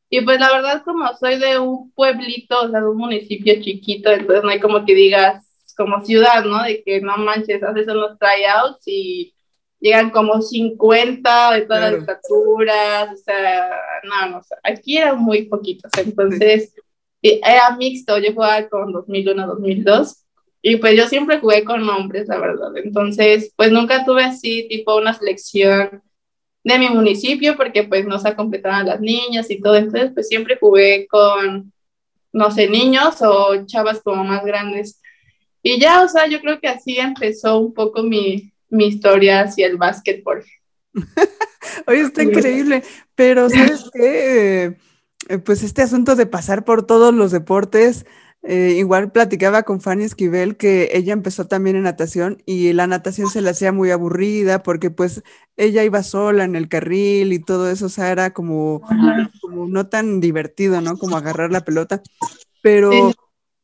Y 0.09 0.21
pues 0.21 0.39
la 0.39 0.49
verdad 0.53 0.83
como 0.85 1.05
soy 1.15 1.37
de 1.37 1.59
un 1.59 1.91
pueblito, 1.91 2.61
o 2.61 2.69
sea, 2.69 2.79
de 2.79 2.87
un 2.87 2.97
municipio 2.97 3.55
chiquito, 3.61 4.09
entonces 4.09 4.41
no 4.41 4.49
hay 4.49 4.59
como 4.61 4.85
que 4.85 4.95
digas 4.95 5.47
como 5.77 6.03
ciudad, 6.03 6.43
¿no? 6.43 6.63
De 6.63 6.84
que 6.84 7.00
no 7.01 7.17
manches, 7.17 7.63
haces 7.63 7.88
unos 7.88 8.17
tryouts 8.19 8.81
y 8.88 9.34
llegan 9.79 10.10
como 10.10 10.41
50 10.41 11.53
de 11.53 11.62
todas 11.62 11.91
las 11.91 12.01
estaturas, 12.01 13.13
o 13.13 13.17
sea, 13.17 13.69
no, 14.03 14.29
no, 14.31 14.41
aquí 14.63 14.98
eran 14.98 15.19
muy 15.19 15.43
poquitos, 15.43 15.91
entonces 15.98 16.74
era 17.22 17.75
mixto, 17.77 18.17
yo 18.17 18.34
jugaba 18.34 18.67
con 18.69 18.91
2001, 18.91 19.48
2002 19.48 20.25
y 20.62 20.77
pues 20.77 20.96
yo 20.98 21.07
siempre 21.07 21.39
jugué 21.39 21.63
con 21.63 21.88
hombres, 21.89 22.27
la 22.27 22.39
verdad. 22.39 22.75
Entonces, 22.75 23.53
pues 23.55 23.72
nunca 23.72 24.03
tuve 24.05 24.24
así 24.24 24.67
tipo 24.67 24.98
una 24.98 25.13
selección 25.13 26.03
de 26.63 26.79
mi 26.79 26.89
municipio 26.89 27.55
porque 27.55 27.84
pues 27.84 28.05
no 28.05 28.19
se 28.19 28.36
completaban 28.36 28.88
las 28.88 29.00
niñas 29.00 29.50
y 29.50 29.62
todo. 29.62 29.75
Entonces, 29.77 30.12
pues 30.13 30.27
siempre 30.27 30.57
jugué 30.60 31.07
con, 31.07 31.72
no 32.34 32.51
sé, 32.51 32.67
niños 32.67 33.22
o 33.22 33.65
chavas 33.65 34.01
como 34.01 34.24
más 34.24 34.43
grandes. 34.43 35.01
Y 35.61 35.79
ya, 35.79 36.03
o 36.03 36.07
sea, 36.07 36.27
yo 36.27 36.39
creo 36.39 36.59
que 36.59 36.67
así 36.67 36.97
empezó 36.97 37.59
un 37.59 37.73
poco 37.73 38.03
mi, 38.03 38.53
mi 38.69 38.87
historia 38.87 39.41
hacia 39.41 39.67
el 39.67 39.77
básquetbol. 39.77 40.43
Oye, 41.87 42.01
está 42.01 42.23
increíble, 42.23 42.83
pero 43.15 43.49
¿sabes 43.49 43.89
qué? 43.93 44.77
Eh, 45.29 45.37
pues 45.39 45.63
este 45.63 45.81
asunto 45.81 46.15
de 46.15 46.25
pasar 46.25 46.63
por 46.63 46.85
todos 46.85 47.13
los 47.13 47.31
deportes, 47.31 48.05
eh, 48.43 48.75
igual 48.77 49.11
platicaba 49.11 49.63
con 49.63 49.81
Fanny 49.81 50.05
Esquivel 50.05 50.55
que 50.55 50.91
ella 50.93 51.11
empezó 51.11 51.47
también 51.47 51.75
en 51.75 51.83
natación 51.83 52.41
y 52.45 52.71
la 52.71 52.87
natación 52.87 53.29
se 53.29 53.41
le 53.41 53.49
hacía 53.49 53.73
muy 53.73 53.91
aburrida 53.91 54.63
porque 54.63 54.89
pues 54.89 55.21
ella 55.57 55.83
iba 55.83 56.01
sola 56.03 56.45
en 56.45 56.55
el 56.55 56.69
carril 56.69 57.33
y 57.33 57.39
todo 57.39 57.69
eso, 57.69 57.87
o 57.87 57.89
sea, 57.89 58.11
era 58.11 58.31
como, 58.31 58.81
no 59.67 59.87
tan 59.87 60.21
divertido, 60.21 60.79
¿no? 60.79 60.97
Como 60.97 61.17
agarrar 61.17 61.51
la 61.51 61.65
pelota. 61.65 62.01
Pero, 62.61 63.11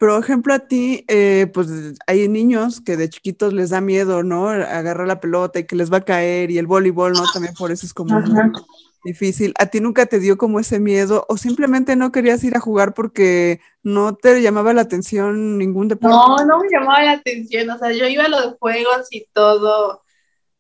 por 0.04 0.22
ejemplo, 0.22 0.54
a 0.54 0.60
ti, 0.60 1.06
eh, 1.08 1.50
pues 1.54 1.70
hay 2.08 2.28
niños 2.28 2.82
que 2.82 2.98
de 2.98 3.10
chiquitos 3.10 3.54
les 3.54 3.70
da 3.70 3.80
miedo, 3.80 4.22
¿no? 4.22 4.50
Agarrar 4.50 5.08
la 5.08 5.22
pelota 5.22 5.60
y 5.60 5.66
que 5.66 5.78
les 5.78 5.92
va 5.92 5.98
a 6.00 6.04
caer 6.04 6.52
y 6.52 6.58
el 6.58 6.68
voleibol, 6.68 7.14
¿no? 7.14 7.24
También 7.32 7.54
por 7.54 7.72
eso 7.72 7.86
es 7.86 7.94
como 7.94 8.22
difícil. 9.06 9.54
¿A 9.58 9.68
ti 9.68 9.80
nunca 9.80 10.06
te 10.06 10.20
dio 10.20 10.38
como 10.38 10.60
ese 10.60 10.82
miedo 10.82 11.26
o 11.30 11.38
simplemente 11.38 11.96
no 11.96 12.12
querías 12.12 12.44
ir 12.44 12.58
a 12.58 12.60
jugar 12.60 12.94
porque 12.94 13.62
no 13.82 14.14
te 14.14 14.42
llamaba 14.42 14.74
la 14.74 14.82
atención 14.82 15.58
ningún 15.58 15.88
deporte? 15.88 16.18
No, 16.18 16.46
no 16.46 16.60
me 16.60 16.70
llamaba 16.70 17.02
la 17.04 17.12
atención, 17.14 17.70
o 17.70 17.78
sea, 17.78 17.94
yo 17.94 18.06
iba 18.06 18.26
a 18.26 18.30
los 18.30 18.58
juegos 18.60 19.08
y 19.10 19.26
todo, 19.32 20.04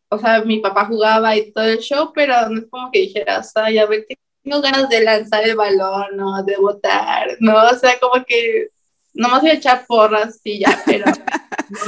o 0.07 0.17
sea, 0.19 0.41
mi 0.45 0.62
papá 0.62 0.85
jugaba 0.85 1.35
y 1.35 1.51
todo 1.51 1.65
el 1.65 1.79
show, 1.79 2.13
pero 2.15 2.47
no 2.47 2.62
es 2.62 2.67
como 2.69 2.91
que 2.91 3.00
dijeras, 3.00 3.51
ay, 3.55 3.77
a 3.77 3.88
ver, 3.88 4.07
tengo 4.41 4.62
ganas 4.62 4.88
de 4.88 5.03
lanzar 5.03 5.43
el 5.43 5.57
balón, 5.57 6.15
¿no? 6.15 6.41
De 6.43 6.55
botar, 6.55 7.27
¿no? 7.41 7.55
O 7.57 7.75
sea, 7.75 8.00
como 8.00 8.23
que 8.25 8.69
nomás 9.13 9.41
voy 9.41 9.51
a 9.51 9.55
echar 9.55 9.86
porras 9.86 10.39
y 10.43 10.60
ya, 10.60 10.82
pero 10.86 11.05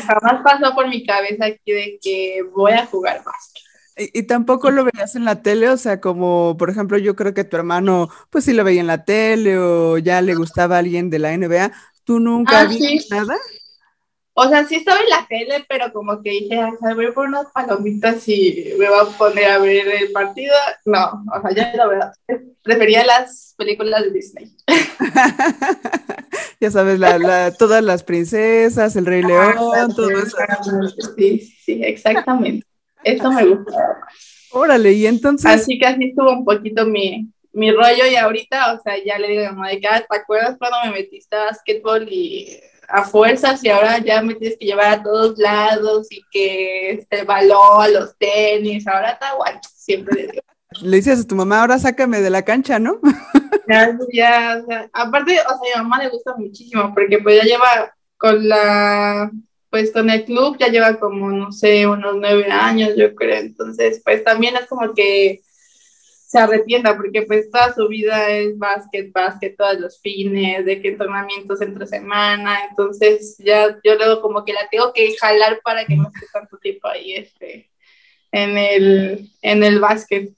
jamás 0.08 0.42
pasó 0.44 0.74
por 0.76 0.88
mi 0.88 1.06
cabeza 1.06 1.46
aquí 1.46 1.72
de 1.72 2.00
que 2.02 2.44
voy 2.54 2.74
a 2.74 2.86
jugar 2.86 3.24
más. 3.26 3.54
Y, 3.98 4.24
tampoco 4.24 4.72
lo 4.72 4.84
veías 4.84 5.16
en 5.16 5.24
la 5.24 5.42
tele, 5.42 5.70
o 5.70 5.78
sea, 5.78 6.02
como 6.02 6.58
por 6.58 6.70
ejemplo, 6.70 6.98
yo 6.98 7.16
creo 7.16 7.34
que 7.34 7.46
tu 7.46 7.56
hermano, 7.56 8.10
pues 8.30 8.44
sí 8.44 8.52
lo 8.52 8.66
veía 8.66 8.82
en 8.82 8.88
la 8.88 9.06
tele 9.06 9.58
o 9.58 9.98
ya 9.98 10.22
le 10.22 10.36
gustaba 10.36 10.76
a 10.76 10.80
alguien 10.80 11.10
de 11.10 11.20
la 11.20 11.32
NBA. 11.32 11.72
¿Tú 12.04 12.20
nunca 12.20 12.62
ah, 12.62 12.66
viste 12.66 13.00
nada? 13.10 13.38
O 14.38 14.50
sea, 14.50 14.66
sí 14.66 14.76
estaba 14.76 15.00
en 15.00 15.10
la 15.10 15.26
tele, 15.30 15.66
pero 15.70 15.94
como 15.94 16.22
que 16.22 16.30
dije, 16.30 16.60
a 16.60 16.94
ver 16.94 17.14
por 17.14 17.28
unas 17.28 17.48
palomitas 17.54 18.28
y 18.28 18.74
me 18.78 18.90
voy 18.90 19.00
a 19.00 19.18
poner 19.18 19.46
a 19.46 19.60
ver 19.60 19.88
el 19.88 20.12
partido. 20.12 20.54
No, 20.84 21.24
o 21.34 21.42
sea, 21.42 21.52
ya 21.56 21.74
la 21.74 21.88
verdad, 21.88 22.14
prefería 22.62 23.06
las 23.06 23.56
películas 23.58 24.04
de 24.04 24.12
Disney. 24.12 24.52
ya 26.60 26.70
sabes, 26.70 27.00
la, 27.00 27.54
todas 27.58 27.82
las 27.82 28.04
princesas, 28.04 28.98
el 28.98 29.06
Rey 29.06 29.22
León, 29.22 29.56
todo 29.96 30.10
eso. 30.10 30.38
Sí, 31.16 31.40
sí, 31.40 31.82
exactamente. 31.82 32.68
Eso 33.06 33.32
me 33.32 33.46
gustaba 33.46 34.02
Órale, 34.52 34.92
y 34.92 35.08
entonces. 35.08 35.50
Así 35.50 35.80
que 35.80 35.86
así 35.86 36.10
estuvo 36.10 36.32
un 36.32 36.44
poquito 36.44 36.86
mi, 36.86 37.32
mi 37.54 37.72
rollo 37.72 38.06
y 38.12 38.16
ahorita, 38.16 38.74
o 38.74 38.82
sea, 38.82 39.02
ya 39.02 39.18
le 39.18 39.30
digo 39.30 39.46
a 39.46 39.52
mi 39.52 39.56
mamá 39.56 39.70
de 39.70 39.82
ah, 39.90 40.06
¿te 40.10 40.18
acuerdas 40.18 40.58
cuando 40.60 40.78
me 40.84 40.92
metiste 40.92 41.38
a 41.38 41.46
básquetbol 41.46 42.06
y 42.12 42.60
a 42.88 43.04
fuerzas 43.04 43.64
y 43.64 43.70
ahora 43.70 44.00
ya 44.00 44.22
me 44.22 44.36
tienes 44.36 44.58
que 44.58 44.66
llevar 44.66 44.94
a 44.94 45.04
todos 45.04 45.38
lados 45.38 46.08
y 46.12 46.24
que 46.32 46.92
este 46.92 47.24
balón, 47.24 47.94
los 47.94 48.18
tenis, 48.18 48.88
ahora 48.88 49.12
está 49.12 49.34
guay, 49.34 49.56
siempre 49.76 50.16
le 50.16 50.28
digo. 50.32 50.44
Le 50.82 50.98
dices 50.98 51.22
a 51.22 51.28
tu 51.28 51.36
mamá, 51.36 51.62
ahora 51.62 51.80
sácame 51.80 52.22
de 52.22 52.30
la 52.30 52.44
cancha, 52.44 52.80
¿no? 52.80 53.00
Ya, 53.68 53.98
ya, 54.14 54.62
o 54.62 54.66
sea, 54.68 54.88
aparte, 54.94 55.40
o 55.40 55.64
sea, 55.64 55.74
a 55.80 55.82
mi 55.82 55.84
mamá 55.90 56.04
le 56.04 56.10
gusta 56.10 56.36
muchísimo 56.38 56.94
porque 56.94 57.18
pues 57.18 57.42
ya 57.42 57.46
lleva 57.46 57.96
con 58.16 58.48
la 58.48 59.32
pues 59.76 59.92
con 59.92 60.10
el 60.10 60.24
club 60.24 60.56
ya 60.58 60.68
lleva 60.70 60.98
como, 61.00 61.30
no 61.32 61.52
sé, 61.52 61.86
unos 61.86 62.16
nueve 62.16 62.50
años, 62.50 62.92
yo 62.96 63.14
creo. 63.14 63.40
Entonces, 63.40 64.02
pues 64.06 64.24
también 64.24 64.56
es 64.56 64.68
como 64.68 64.94
que 64.94 65.42
se 66.36 66.42
arrepienta 66.42 66.98
porque 66.98 67.22
pues 67.22 67.50
toda 67.50 67.74
su 67.74 67.88
vida 67.88 68.30
es 68.30 68.58
básquet, 68.58 69.10
básquet, 69.14 69.56
todos 69.56 69.80
los 69.80 70.02
fines, 70.02 70.66
de 70.66 70.82
que 70.82 70.90
entrenamientos 70.90 71.62
entre 71.62 71.88
semana. 71.88 72.66
Entonces, 72.70 73.38
ya 73.38 73.70
yo 73.82 73.96
luego 73.96 74.20
como 74.20 74.44
que 74.44 74.52
la 74.52 74.68
tengo 74.70 74.92
que 74.92 75.16
jalar 75.16 75.62
para 75.64 75.86
que 75.86 75.96
no 75.96 76.12
esté 76.14 76.26
tanto 76.34 76.58
tiempo 76.58 76.90
ahí 76.90 77.14
este, 77.14 77.70
en 78.34 78.58
el, 78.58 79.30
en 79.42 79.64
el 79.64 79.80
básquet. 79.80 80.34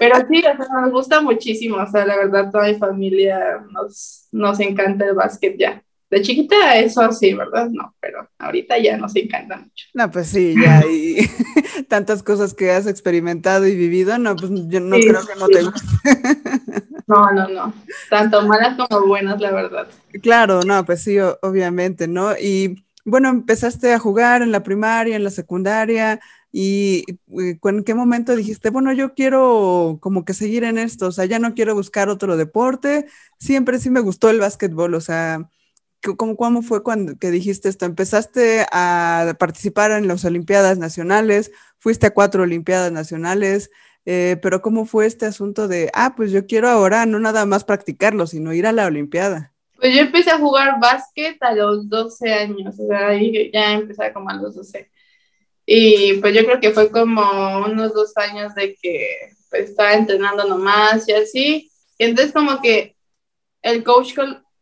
Pero 0.00 0.16
sí, 0.26 0.38
o 0.38 0.56
sea, 0.56 0.80
nos 0.80 0.92
gusta 0.92 1.20
muchísimo, 1.20 1.76
o 1.76 1.86
sea, 1.86 2.06
la 2.06 2.16
verdad, 2.16 2.50
toda 2.50 2.68
mi 2.68 2.76
familia 2.76 3.62
nos, 3.70 4.28
nos 4.32 4.58
encanta 4.60 5.04
el 5.04 5.14
básquet 5.14 5.58
ya. 5.58 5.82
De 6.10 6.22
chiquita 6.22 6.78
eso 6.78 7.12
sí, 7.12 7.34
¿verdad? 7.34 7.68
No, 7.70 7.94
pero 8.00 8.28
ahorita 8.38 8.78
ya 8.78 8.96
nos 8.96 9.14
encanta 9.14 9.58
mucho. 9.58 9.86
No, 9.92 10.10
pues 10.10 10.28
sí, 10.28 10.54
ya 10.60 10.78
hay 10.78 11.18
tantas 11.88 12.22
cosas 12.22 12.54
que 12.54 12.70
has 12.70 12.86
experimentado 12.86 13.66
y 13.66 13.76
vivido, 13.76 14.16
no, 14.18 14.34
pues 14.34 14.50
yo 14.68 14.80
no 14.80 14.96
creo 14.96 15.26
que 15.26 15.38
no 15.38 15.48
te 15.48 15.62
guste. 15.62 15.86
No, 17.08 17.32
no, 17.32 17.48
no, 17.48 17.72
tanto 18.10 18.46
malas 18.46 18.76
como 18.76 19.06
buenas, 19.06 19.40
la 19.40 19.50
verdad. 19.50 19.88
Claro, 20.20 20.60
no, 20.62 20.84
pues 20.84 21.02
sí, 21.02 21.16
obviamente, 21.40 22.06
¿no? 22.06 22.36
Y 22.36 22.84
bueno, 23.06 23.30
empezaste 23.30 23.94
a 23.94 23.98
jugar 23.98 24.42
en 24.42 24.52
la 24.52 24.62
primaria, 24.62 25.16
en 25.16 25.24
la 25.24 25.30
secundaria, 25.30 26.20
y 26.52 27.04
¿en 27.28 27.84
qué 27.84 27.94
momento 27.94 28.36
dijiste, 28.36 28.68
bueno, 28.68 28.92
yo 28.92 29.14
quiero 29.14 29.98
como 30.02 30.26
que 30.26 30.34
seguir 30.34 30.64
en 30.64 30.76
esto, 30.76 31.06
o 31.06 31.12
sea, 31.12 31.24
ya 31.24 31.38
no 31.38 31.54
quiero 31.54 31.74
buscar 31.74 32.10
otro 32.10 32.36
deporte, 32.36 33.06
siempre 33.38 33.78
sí 33.78 33.88
me 33.88 34.00
gustó 34.00 34.28
el 34.28 34.40
básquetbol, 34.40 34.94
o 34.94 35.00
sea, 35.00 35.48
¿Cómo, 36.16 36.36
¿Cómo, 36.36 36.62
fue 36.62 36.82
cuando 36.82 37.18
que 37.18 37.30
dijiste 37.30 37.68
esto? 37.68 37.84
¿Empezaste 37.84 38.66
a 38.70 39.34
participar 39.38 39.90
en 39.90 40.06
las 40.08 40.24
Olimpiadas 40.24 40.78
Nacionales? 40.78 41.50
¿Fuiste 41.78 42.06
a 42.06 42.14
cuatro 42.14 42.44
Olimpiadas 42.44 42.92
Nacionales? 42.92 43.70
Eh, 44.04 44.36
pero 44.40 44.62
¿cómo 44.62 44.86
fue 44.86 45.06
este 45.06 45.26
asunto 45.26 45.68
de, 45.68 45.90
ah, 45.92 46.14
pues 46.16 46.30
yo 46.32 46.46
quiero 46.46 46.68
ahora 46.68 47.04
no 47.04 47.18
nada 47.18 47.44
más 47.46 47.64
practicarlo, 47.64 48.26
sino 48.26 48.54
ir 48.54 48.66
a 48.66 48.72
la 48.72 48.86
Olimpiada? 48.86 49.52
Pues 49.76 49.94
yo 49.94 50.00
empecé 50.00 50.30
a 50.30 50.38
jugar 50.38 50.80
básquet 50.80 51.42
a 51.42 51.52
los 51.52 51.88
12 51.88 52.32
años, 52.32 52.78
o 52.78 52.86
sea, 52.86 53.08
ahí 53.08 53.50
ya 53.52 53.74
empecé 53.74 54.12
como 54.12 54.30
a 54.30 54.34
los 54.34 54.54
12. 54.54 54.90
Y 55.66 56.14
pues 56.14 56.34
yo 56.34 56.44
creo 56.46 56.60
que 56.60 56.70
fue 56.70 56.90
como 56.90 57.66
unos 57.66 57.92
dos 57.92 58.16
años 58.16 58.54
de 58.54 58.74
que 58.80 59.34
pues, 59.50 59.70
estaba 59.70 59.92
entrenando 59.92 60.44
nomás 60.48 61.06
y 61.06 61.12
así. 61.12 61.70
Y 61.98 62.04
entonces 62.04 62.32
como 62.32 62.62
que 62.62 62.96
el 63.60 63.84
coach 63.84 64.14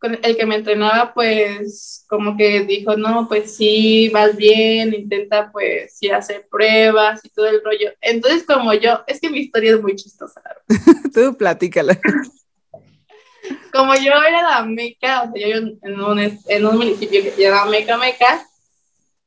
el 0.02 0.36
que 0.36 0.46
me 0.46 0.56
entrenaba, 0.56 1.12
pues 1.14 2.04
como 2.08 2.36
que 2.36 2.60
dijo, 2.64 2.96
no, 2.96 3.26
pues 3.28 3.56
sí, 3.56 4.08
vas 4.10 4.36
bien, 4.36 4.94
intenta 4.94 5.50
pues 5.50 5.96
sí 5.96 6.10
hacer 6.10 6.46
pruebas 6.50 7.24
y 7.24 7.30
todo 7.30 7.46
el 7.46 7.62
rollo. 7.64 7.92
Entonces 8.00 8.44
como 8.44 8.72
yo, 8.74 9.02
es 9.06 9.20
que 9.20 9.30
mi 9.30 9.40
historia 9.40 9.74
es 9.74 9.82
muy 9.82 9.96
chistosa. 9.96 10.42
Tú 11.14 11.36
platícala. 11.36 11.98
como 13.72 13.94
yo 13.94 14.12
era 14.12 14.42
la 14.42 14.64
meca, 14.64 15.22
o 15.22 15.32
sea, 15.32 15.48
yo 15.48 15.56
en 15.56 16.00
un, 16.00 16.18
en 16.18 16.66
un 16.66 16.76
municipio 16.76 17.22
que 17.22 17.30
se 17.30 17.42
llama 17.42 17.70
Meca 17.70 17.96
Meca 17.96 18.46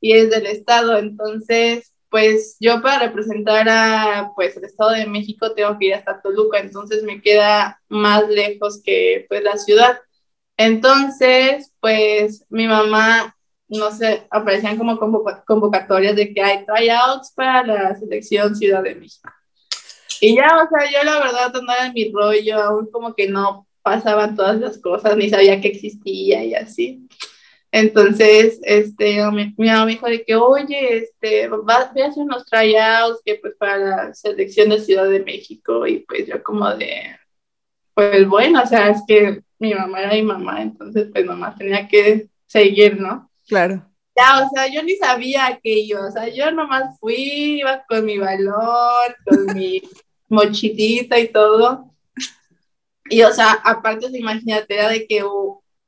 y 0.02 0.14
es 0.14 0.30
del 0.30 0.46
estado, 0.48 0.98
entonces 0.98 1.94
pues 2.10 2.58
yo 2.60 2.82
para 2.82 3.08
representar 3.08 3.68
a 3.70 4.32
pues 4.36 4.58
el 4.58 4.66
Estado 4.66 4.92
de 4.92 5.06
México 5.06 5.54
tengo 5.54 5.78
que 5.78 5.88
ir 5.88 5.94
hasta 5.94 6.22
Toluca, 6.22 6.60
entonces 6.60 7.04
me 7.04 7.22
queda 7.22 7.80
más 7.88 8.28
lejos 8.28 8.82
que 8.84 9.26
pues 9.30 9.44
la 9.44 9.58
ciudad. 9.58 10.00
Entonces, 10.60 11.72
pues 11.80 12.46
mi 12.50 12.68
mamá, 12.68 13.34
no 13.70 13.92
sé, 13.92 14.28
aparecían 14.30 14.78
como 14.78 15.00
convocatorias 15.46 16.18
de 16.18 16.34
que 16.34 16.42
hay 16.42 16.66
tryouts 16.66 17.32
para 17.34 17.66
la 17.66 17.96
selección 17.96 18.54
Ciudad 18.54 18.84
de 18.84 18.96
México. 18.96 19.32
Y 20.20 20.36
ya, 20.36 20.48
o 20.48 20.68
sea, 20.68 20.92
yo 20.92 21.02
la 21.06 21.18
verdad 21.20 21.56
andaba 21.56 21.86
en 21.86 21.94
mi 21.94 22.12
rollo, 22.12 22.62
aún 22.62 22.92
como 22.92 23.16
que 23.16 23.30
no 23.30 23.68
pasaban 23.82 24.36
todas 24.36 24.60
las 24.60 24.78
cosas, 24.80 25.16
ni 25.16 25.30
sabía 25.30 25.62
que 25.62 25.70
existía 25.70 26.44
y 26.44 26.54
así. 26.54 27.08
Entonces, 27.72 28.60
este, 28.64 29.24
mi, 29.32 29.54
mamá 29.56 29.86
me 29.86 29.92
dijo 29.94 30.08
de 30.08 30.26
que, 30.26 30.36
oye, 30.36 30.98
este, 30.98 31.48
vas, 31.48 31.86
a 31.86 31.90
hacer 31.92 32.12
unos 32.18 32.46
tryouts 32.46 33.22
que 33.24 33.36
pues 33.36 33.56
para 33.56 33.78
la 33.78 34.14
selección 34.14 34.68
de 34.72 34.82
Ciudad 34.82 35.10
de 35.10 35.24
México 35.24 35.88
y 35.88 36.00
pues 36.00 36.28
yo 36.28 36.44
como 36.44 36.70
de, 36.76 37.16
pues 37.94 38.28
bueno, 38.28 38.62
o 38.62 38.68
sea, 38.68 38.90
es 38.90 39.02
que 39.08 39.42
mi 39.60 39.74
mamá 39.74 40.00
era 40.00 40.14
mi 40.14 40.24
mamá, 40.24 40.62
entonces 40.62 41.08
pues 41.12 41.26
nomás 41.26 41.58
tenía 41.58 41.88
que 41.88 42.30
seguir, 42.48 43.00
¿no? 43.00 43.30
Claro. 43.48 43.86
Ya, 44.16 44.46
o 44.46 44.50
sea, 44.50 44.68
yo 44.68 44.84
ni 44.84 44.96
sabía 44.96 45.60
que 45.62 45.80
iba, 45.80 46.08
o 46.08 46.12
sea, 46.12 46.28
yo 46.30 46.52
nomás 46.52 47.00
fui, 47.00 47.60
iba 47.60 47.84
con 47.88 48.06
mi 48.06 48.18
balón, 48.18 49.14
con 49.26 49.56
mi 49.56 49.82
mochilita 50.30 51.20
y 51.20 51.28
todo. 51.30 51.94
Y, 53.10 53.22
o 53.24 53.32
sea, 53.32 53.52
aparte, 53.64 54.08
imagínate, 54.18 54.74
era 54.74 54.90
de 54.90 55.08
que 55.08 55.24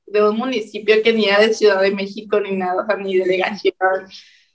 de 0.08 0.30
un 0.30 0.38
municipio 0.38 1.02
que 1.04 1.14
ni 1.14 1.26
era 1.26 1.40
de 1.40 1.54
Ciudad 1.54 1.82
de 1.82 1.92
México 1.92 2.40
ni 2.40 2.52
nada, 2.56 2.84
o 2.84 2.86
sea, 2.86 2.98
ni 2.98 3.18
delegación. 3.18 3.74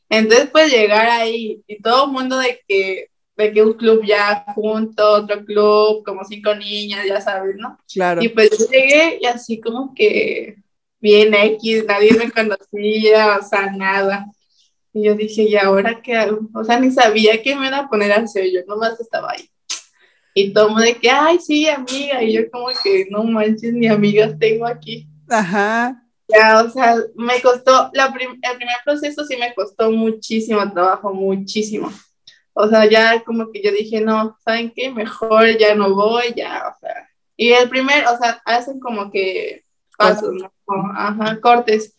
Entonces, 0.08 0.48
pues 0.50 0.72
llegar 0.72 1.08
ahí 1.08 1.62
y 1.66 1.80
todo 1.80 2.06
el 2.06 2.12
mundo 2.12 2.38
de 2.38 2.60
que, 2.66 3.10
de 3.36 3.52
que 3.52 3.62
un 3.62 3.74
club 3.74 4.02
ya 4.04 4.44
junto, 4.54 5.08
otro 5.10 5.44
club, 5.44 6.02
como 6.04 6.24
cinco 6.24 6.54
niñas, 6.54 7.04
ya 7.06 7.20
sabes, 7.20 7.56
¿no? 7.56 7.78
Claro. 7.92 8.22
Y 8.22 8.28
pues 8.30 8.50
yo 8.58 8.66
llegué 8.70 9.18
y 9.20 9.26
así 9.26 9.60
como 9.60 9.94
que 9.94 10.56
bien 11.00 11.34
X, 11.34 11.84
nadie 11.86 12.12
me 12.12 12.30
conocía, 12.30 13.38
o 13.38 13.42
sea, 13.42 13.70
nada. 13.70 14.26
Y 14.92 15.04
yo 15.04 15.14
dije, 15.14 15.42
¿y 15.42 15.56
ahora 15.56 16.00
qué 16.02 16.16
hago? 16.16 16.48
O 16.54 16.64
sea, 16.64 16.80
ni 16.80 16.90
sabía 16.90 17.42
que 17.42 17.54
me 17.54 17.66
iba 17.66 17.78
a 17.78 17.88
poner 17.88 18.12
al 18.12 18.28
sello, 18.28 18.62
nomás 18.66 18.98
estaba 18.98 19.32
ahí. 19.32 19.50
Y 20.34 20.52
todo 20.52 20.74
de 20.76 20.94
que, 20.94 21.10
ay, 21.10 21.38
sí, 21.38 21.68
amiga. 21.68 22.22
Y 22.22 22.32
yo 22.32 22.50
como 22.50 22.68
que, 22.82 23.06
no 23.10 23.24
manches, 23.24 23.72
ni 23.72 23.86
amigas 23.86 24.38
tengo 24.38 24.66
aquí. 24.66 25.06
Ajá. 25.28 26.02
Ya, 26.28 26.62
o 26.62 26.70
sea, 26.70 26.96
me 27.14 27.40
costó, 27.40 27.90
la 27.92 28.06
el 28.06 28.12
primer 28.56 28.76
proceso 28.84 29.24
sí 29.24 29.36
me 29.36 29.54
costó 29.54 29.90
muchísimo 29.90 30.60
trabajo, 30.72 31.12
muchísimo. 31.14 31.90
O 32.58 32.68
sea, 32.68 32.88
ya 32.88 33.22
como 33.22 33.52
que 33.52 33.62
yo 33.62 33.70
dije, 33.70 34.00
no, 34.00 34.36
¿saben 34.44 34.72
qué? 34.74 34.90
Mejor 34.90 35.58
ya 35.58 35.74
no 35.74 35.94
voy, 35.94 36.32
ya, 36.34 36.74
o 36.74 36.78
sea. 36.80 37.08
Y 37.36 37.52
el 37.52 37.68
primer, 37.68 38.06
o 38.06 38.16
sea, 38.16 38.40
hacen 38.46 38.80
como 38.80 39.10
que 39.10 39.64
pasos, 39.98 40.32
¿no? 40.32 40.50
Ajá, 40.94 41.38
cortes 41.40 41.96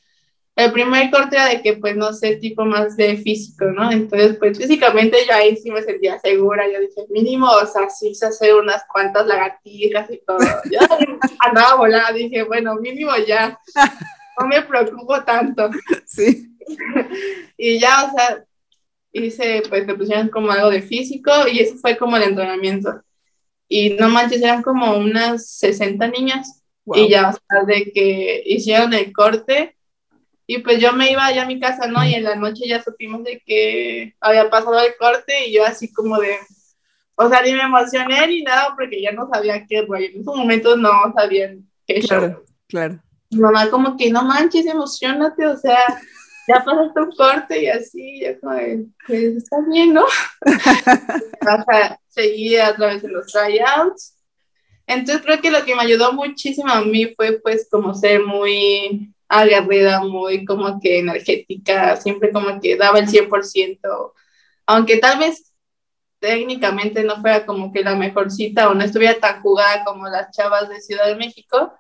el 0.58 0.72
primer 0.72 1.12
corte 1.12 1.36
era 1.36 1.50
de 1.50 1.62
que, 1.62 1.74
pues, 1.74 1.96
no 1.96 2.12
sé, 2.14 2.38
tipo 2.38 2.66
más 2.66 2.98
de 2.98 3.16
físico, 3.18 3.66
¿no? 3.66 3.92
Entonces, 3.92 4.38
pues, 4.40 4.58
físicamente 4.58 5.16
yo 5.28 5.36
ahí 5.36 5.56
sí 5.56 5.70
me 5.70 5.84
sentía 5.84 6.18
segura. 6.18 6.66
Yo 6.68 6.80
dije, 6.80 7.06
mínimo, 7.10 7.48
o 7.48 7.66
sea, 7.68 7.88
sí 7.92 8.16
sé 8.16 8.26
hacer 8.26 8.56
unas 8.56 8.84
cuantas 8.92 9.28
lagartijas 9.28 10.10
y 10.10 10.20
todo. 10.26 10.40
Yo 10.72 10.80
andaba 11.42 11.76
volada, 11.76 12.12
dije, 12.12 12.42
bueno, 12.42 12.74
mínimo 12.78 13.12
ya. 13.18 13.60
No 14.40 14.48
me 14.48 14.64
preocupo 14.64 15.24
tanto. 15.24 15.70
Sí. 16.08 16.58
y 17.58 17.80
ya, 17.80 18.06
o 18.06 18.18
sea, 18.18 18.44
hice, 19.26 19.64
pues, 19.70 19.86
pusieron 19.96 20.30
como 20.30 20.52
algo 20.52 20.70
de 20.70 20.82
físico 20.82 21.32
y 21.52 21.60
eso 21.60 21.76
fue 21.78 21.98
como 21.98 22.18
el 22.18 22.24
entrenamiento. 22.24 23.02
Y 23.70 23.92
no 23.92 24.10
manches, 24.10 24.42
eran 24.42 24.64
como 24.64 24.98
unas 24.98 25.50
60 25.50 26.08
niñas. 26.08 26.64
Y 26.94 27.10
ya, 27.10 27.30
o 27.30 27.34
sea, 27.34 27.64
de 27.66 27.92
que 27.92 28.44
hicieron 28.46 28.94
el 28.94 29.12
corte 29.12 29.78
y 30.50 30.60
pues 30.60 30.80
yo 30.80 30.94
me 30.94 31.12
iba 31.12 31.26
allá 31.26 31.44
a 31.44 31.48
mi 31.48 31.60
casa, 31.60 31.88
¿no? 31.88 32.04
Y 32.06 32.14
en 32.14 32.24
la 32.24 32.36
noche 32.36 32.66
ya 32.66 32.82
supimos 32.82 33.26
de 33.26 33.44
que 33.46 34.16
había 34.22 34.50
pasado 34.50 34.80
el 34.80 34.96
corte 34.98 35.46
y 35.46 35.54
yo 35.54 35.66
así 35.66 35.92
como 35.92 36.18
de, 36.18 36.38
o 37.16 37.28
sea, 37.28 37.42
ni 37.42 37.52
me 37.52 37.64
emocioné 37.64 38.26
ni 38.28 38.44
nada 38.44 38.74
porque 38.74 39.02
ya 39.02 39.12
no 39.12 39.28
sabía 39.28 39.66
qué 39.68 39.82
rollo. 39.82 40.06
En 40.06 40.22
esos 40.22 40.38
momentos 40.38 40.78
no 40.78 40.90
sabían 41.14 41.70
qué 41.86 42.00
Claro, 42.00 42.46
claro. 42.68 43.04
Mi 43.30 43.42
mamá 43.42 43.70
como 43.70 43.98
que 43.98 44.10
no 44.10 44.24
manches, 44.24 44.66
emocionate, 44.66 45.46
o 45.46 45.58
sea, 45.58 45.80
ya 46.48 46.64
pasaste 46.64 47.02
un 47.02 47.12
corte 47.12 47.64
y 47.64 47.68
así, 47.68 48.20
ya 48.22 48.40
como 48.40 48.58
pues 49.06 49.36
está 49.36 49.58
bien, 49.70 49.94
¿no? 49.94 50.06
sea, 51.70 52.00
seguía 52.08 52.68
a 52.68 52.76
través 52.76 53.02
de 53.02 53.10
los 53.10 53.28
tryouts. 53.28 54.16
Entonces 54.88 55.24
creo 55.26 55.42
que 55.42 55.52
lo 55.52 55.66
que 55.66 55.76
me 55.76 55.82
ayudó 55.82 56.14
muchísimo 56.14 56.72
a 56.72 56.82
mí 56.82 57.14
fue 57.16 57.40
pues 57.42 57.68
como 57.70 57.94
ser 57.94 58.24
muy 58.24 59.14
aguerrida, 59.28 60.02
muy 60.02 60.46
como 60.46 60.80
que 60.80 61.00
energética, 61.00 61.98
siempre 61.98 62.32
como 62.32 62.62
que 62.62 62.78
daba 62.78 63.00
el 63.00 63.08
100%, 63.08 64.14
aunque 64.66 64.98
tal 64.98 65.20
vez 65.20 65.54
técnicamente 66.20 67.04
no 67.04 67.20
fuera 67.22 67.46
como 67.46 67.72
que 67.72 67.84
la 67.84 67.96
mejor 67.96 68.32
cita 68.32 68.70
o 68.70 68.74
no 68.74 68.84
estuviera 68.84 69.20
tan 69.20 69.42
jugada 69.42 69.84
como 69.84 70.08
las 70.08 70.32
chavas 70.36 70.70
de 70.70 70.82
Ciudad 70.82 71.08
de 71.08 71.16
México, 71.16 71.74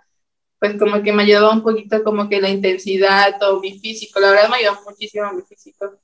pues 0.59 0.77
como 0.77 1.01
que 1.03 1.13
me 1.13 1.23
ayudó 1.23 1.51
un 1.51 1.61
poquito 1.61 2.03
como 2.03 2.27
que 2.27 2.41
la 2.41 2.49
intensidad 2.49 3.41
o 3.43 3.59
mi 3.59 3.79
físico, 3.79 4.19
la 4.19 4.31
verdad 4.31 4.49
me 4.49 4.57
ayudó 4.57 4.79
muchísimo 4.85 5.31
mi 5.33 5.43
físico. 5.43 5.97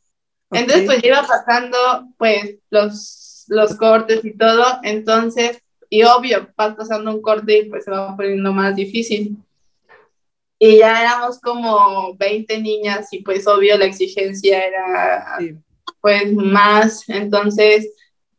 Entonces 0.51 0.85
pues 0.85 1.03
iba 1.03 1.25
pasando 1.25 1.77
pues 2.17 2.57
los, 2.69 3.45
los 3.47 3.75
cortes 3.75 4.23
y 4.23 4.37
todo, 4.37 4.65
entonces, 4.83 5.61
y 5.89 6.03
obvio, 6.03 6.49
vas 6.55 6.75
pasando 6.75 7.11
un 7.11 7.21
corte 7.21 7.59
y 7.59 7.69
pues 7.69 7.85
se 7.85 7.91
va 7.91 8.15
poniendo 8.15 8.53
más 8.53 8.75
difícil. 8.75 9.37
Y 10.59 10.77
ya 10.77 11.01
éramos 11.01 11.39
como 11.39 12.15
20 12.15 12.61
niñas 12.61 13.07
y 13.11 13.23
pues 13.23 13.47
obvio 13.47 13.77
la 13.77 13.85
exigencia 13.85 14.65
era 14.65 15.37
pues 15.99 16.31
más, 16.33 17.07
entonces, 17.07 17.89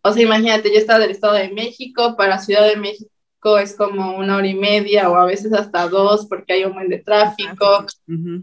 o 0.03 0.13
sea, 0.13 0.23
imagínate, 0.23 0.71
yo 0.71 0.79
estaba 0.79 1.01
del 1.01 1.11
Estado 1.11 1.35
de 1.35 1.49
México, 1.51 2.15
para 2.17 2.39
Ciudad 2.39 2.67
de 2.67 2.77
México 2.77 3.11
es 3.59 3.75
como 3.77 4.17
una 4.17 4.37
hora 4.37 4.47
y 4.47 4.55
media 4.55 5.11
o 5.11 5.17
a 5.17 5.27
veces 5.27 5.53
hasta 5.53 5.89
dos 5.89 6.27
porque 6.27 6.55
hay 6.55 6.65
un 6.65 6.75
buen 6.75 6.89
de 6.89 6.99
tráfico. 6.99 7.85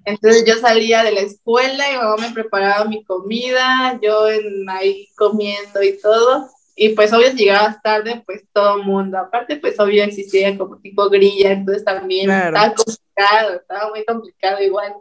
Entonces 0.05 0.45
yo 0.45 0.55
salía 0.55 1.03
de 1.03 1.11
la 1.11 1.21
escuela 1.21 1.91
y 1.91 1.97
mamá 1.97 2.17
me 2.17 2.33
preparaba 2.33 2.85
mi 2.85 3.03
comida, 3.03 3.99
yo 4.01 4.29
en, 4.29 4.69
ahí 4.69 5.07
comiendo 5.15 5.81
y 5.81 5.99
todo. 5.99 6.47
Y 6.75 6.89
pues 6.89 7.11
obvio 7.13 7.31
si 7.31 7.37
llegabas 7.37 7.81
tarde, 7.81 8.23
pues 8.25 8.43
todo 8.53 8.77
el 8.77 8.83
mundo. 8.83 9.17
Aparte, 9.17 9.57
pues 9.57 9.79
obvio 9.79 10.03
existía 10.03 10.57
como 10.57 10.77
tipo 10.77 11.09
grilla, 11.09 11.51
entonces 11.51 11.83
también 11.83 12.29
estaba 12.29 12.73
complicado, 12.73 13.55
estaba 13.55 13.89
muy 13.89 14.05
complicado 14.05 14.63
igual. 14.63 14.93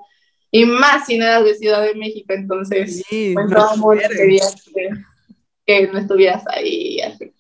Y 0.51 0.65
más 0.65 1.07
si 1.07 1.17
no 1.17 1.27
eras 1.27 1.45
de 1.45 1.55
Ciudad 1.55 1.83
de 1.83 1.95
México, 1.95 2.33
entonces 2.33 3.03
pues 3.09 3.51
todo 3.51 3.75
el 3.75 3.81
mundo 3.81 4.03
quería 4.11 4.45
que, 5.65 5.87
no 5.89 5.99
estuvieras 5.99 6.43
ahí 6.49 7.01
así. 7.01 7.33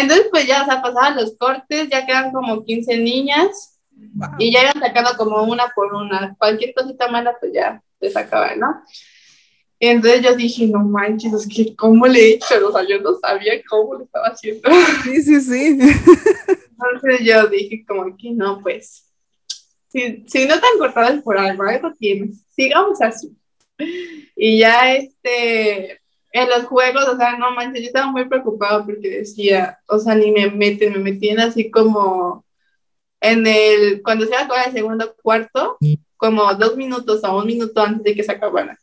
Entonces 0.00 0.28
pues 0.30 0.46
ya, 0.46 0.62
o 0.62 0.64
sea, 0.66 0.82
pasaban 0.82 1.16
los 1.16 1.36
cortes, 1.36 1.88
ya 1.90 2.06
quedan 2.06 2.32
como 2.32 2.64
15 2.64 2.98
niñas 2.98 3.80
y 4.38 4.52
ya 4.52 4.62
iban 4.62 4.80
sacando 4.80 5.10
como 5.16 5.42
una 5.44 5.68
por 5.74 5.94
una. 5.94 6.34
Cualquier 6.38 6.74
cosita 6.74 7.08
mala 7.08 7.36
pues 7.38 7.52
ya 7.54 7.82
te 7.98 8.10
sacaban, 8.10 8.60
¿no? 8.60 8.82
Entonces 9.78 10.22
yo 10.22 10.34
dije, 10.34 10.66
no 10.66 10.80
manches, 10.80 11.32
es 11.32 11.48
que 11.48 11.76
¿cómo 11.76 12.06
le 12.06 12.20
he 12.20 12.34
hecho? 12.34 12.66
O 12.66 12.72
sea, 12.72 12.86
yo 12.86 13.00
no 13.00 13.14
sabía 13.18 13.52
cómo 13.68 13.94
lo 13.94 14.04
estaba 14.04 14.28
haciendo. 14.28 14.68
Sí, 15.04 15.22
sí, 15.22 15.40
sí. 15.40 15.78
Entonces 16.48 17.20
yo 17.22 17.46
dije 17.48 17.84
como 17.86 18.16
que 18.16 18.30
no, 18.30 18.60
pues, 18.62 19.04
si, 19.88 20.24
si 20.26 20.46
no 20.46 20.54
están 20.54 20.78
cortadas 20.78 21.22
por 21.22 21.38
algo, 21.38 21.62
algo 21.62 21.92
tienes, 21.98 22.42
sigamos 22.54 23.00
así. 23.02 23.36
Y 24.34 24.58
ya 24.58 24.94
este, 24.94 26.00
en 26.36 26.48
los 26.50 26.64
juegos, 26.64 27.08
o 27.08 27.16
sea, 27.16 27.36
no 27.36 27.50
manches, 27.52 27.80
yo 27.80 27.86
estaba 27.86 28.10
muy 28.10 28.26
preocupada 28.26 28.84
porque 28.84 29.08
decía, 29.08 29.78
o 29.88 29.98
sea, 29.98 30.14
ni 30.14 30.30
me 30.30 30.50
meten, 30.50 30.92
me 30.92 30.98
metían 30.98 31.40
así 31.40 31.70
como 31.70 32.44
en 33.20 33.46
el, 33.46 34.02
cuando 34.02 34.24
se 34.24 34.32
iba 34.32 34.40
a 34.40 34.44
acabar 34.44 34.66
el 34.68 34.74
segundo 34.74 35.14
cuarto, 35.22 35.78
como 36.16 36.52
dos 36.54 36.76
minutos 36.76 37.24
o 37.24 37.38
un 37.38 37.46
minuto 37.46 37.80
antes 37.80 38.04
de 38.04 38.14
que 38.14 38.22
se 38.22 38.32
acabara. 38.32 38.78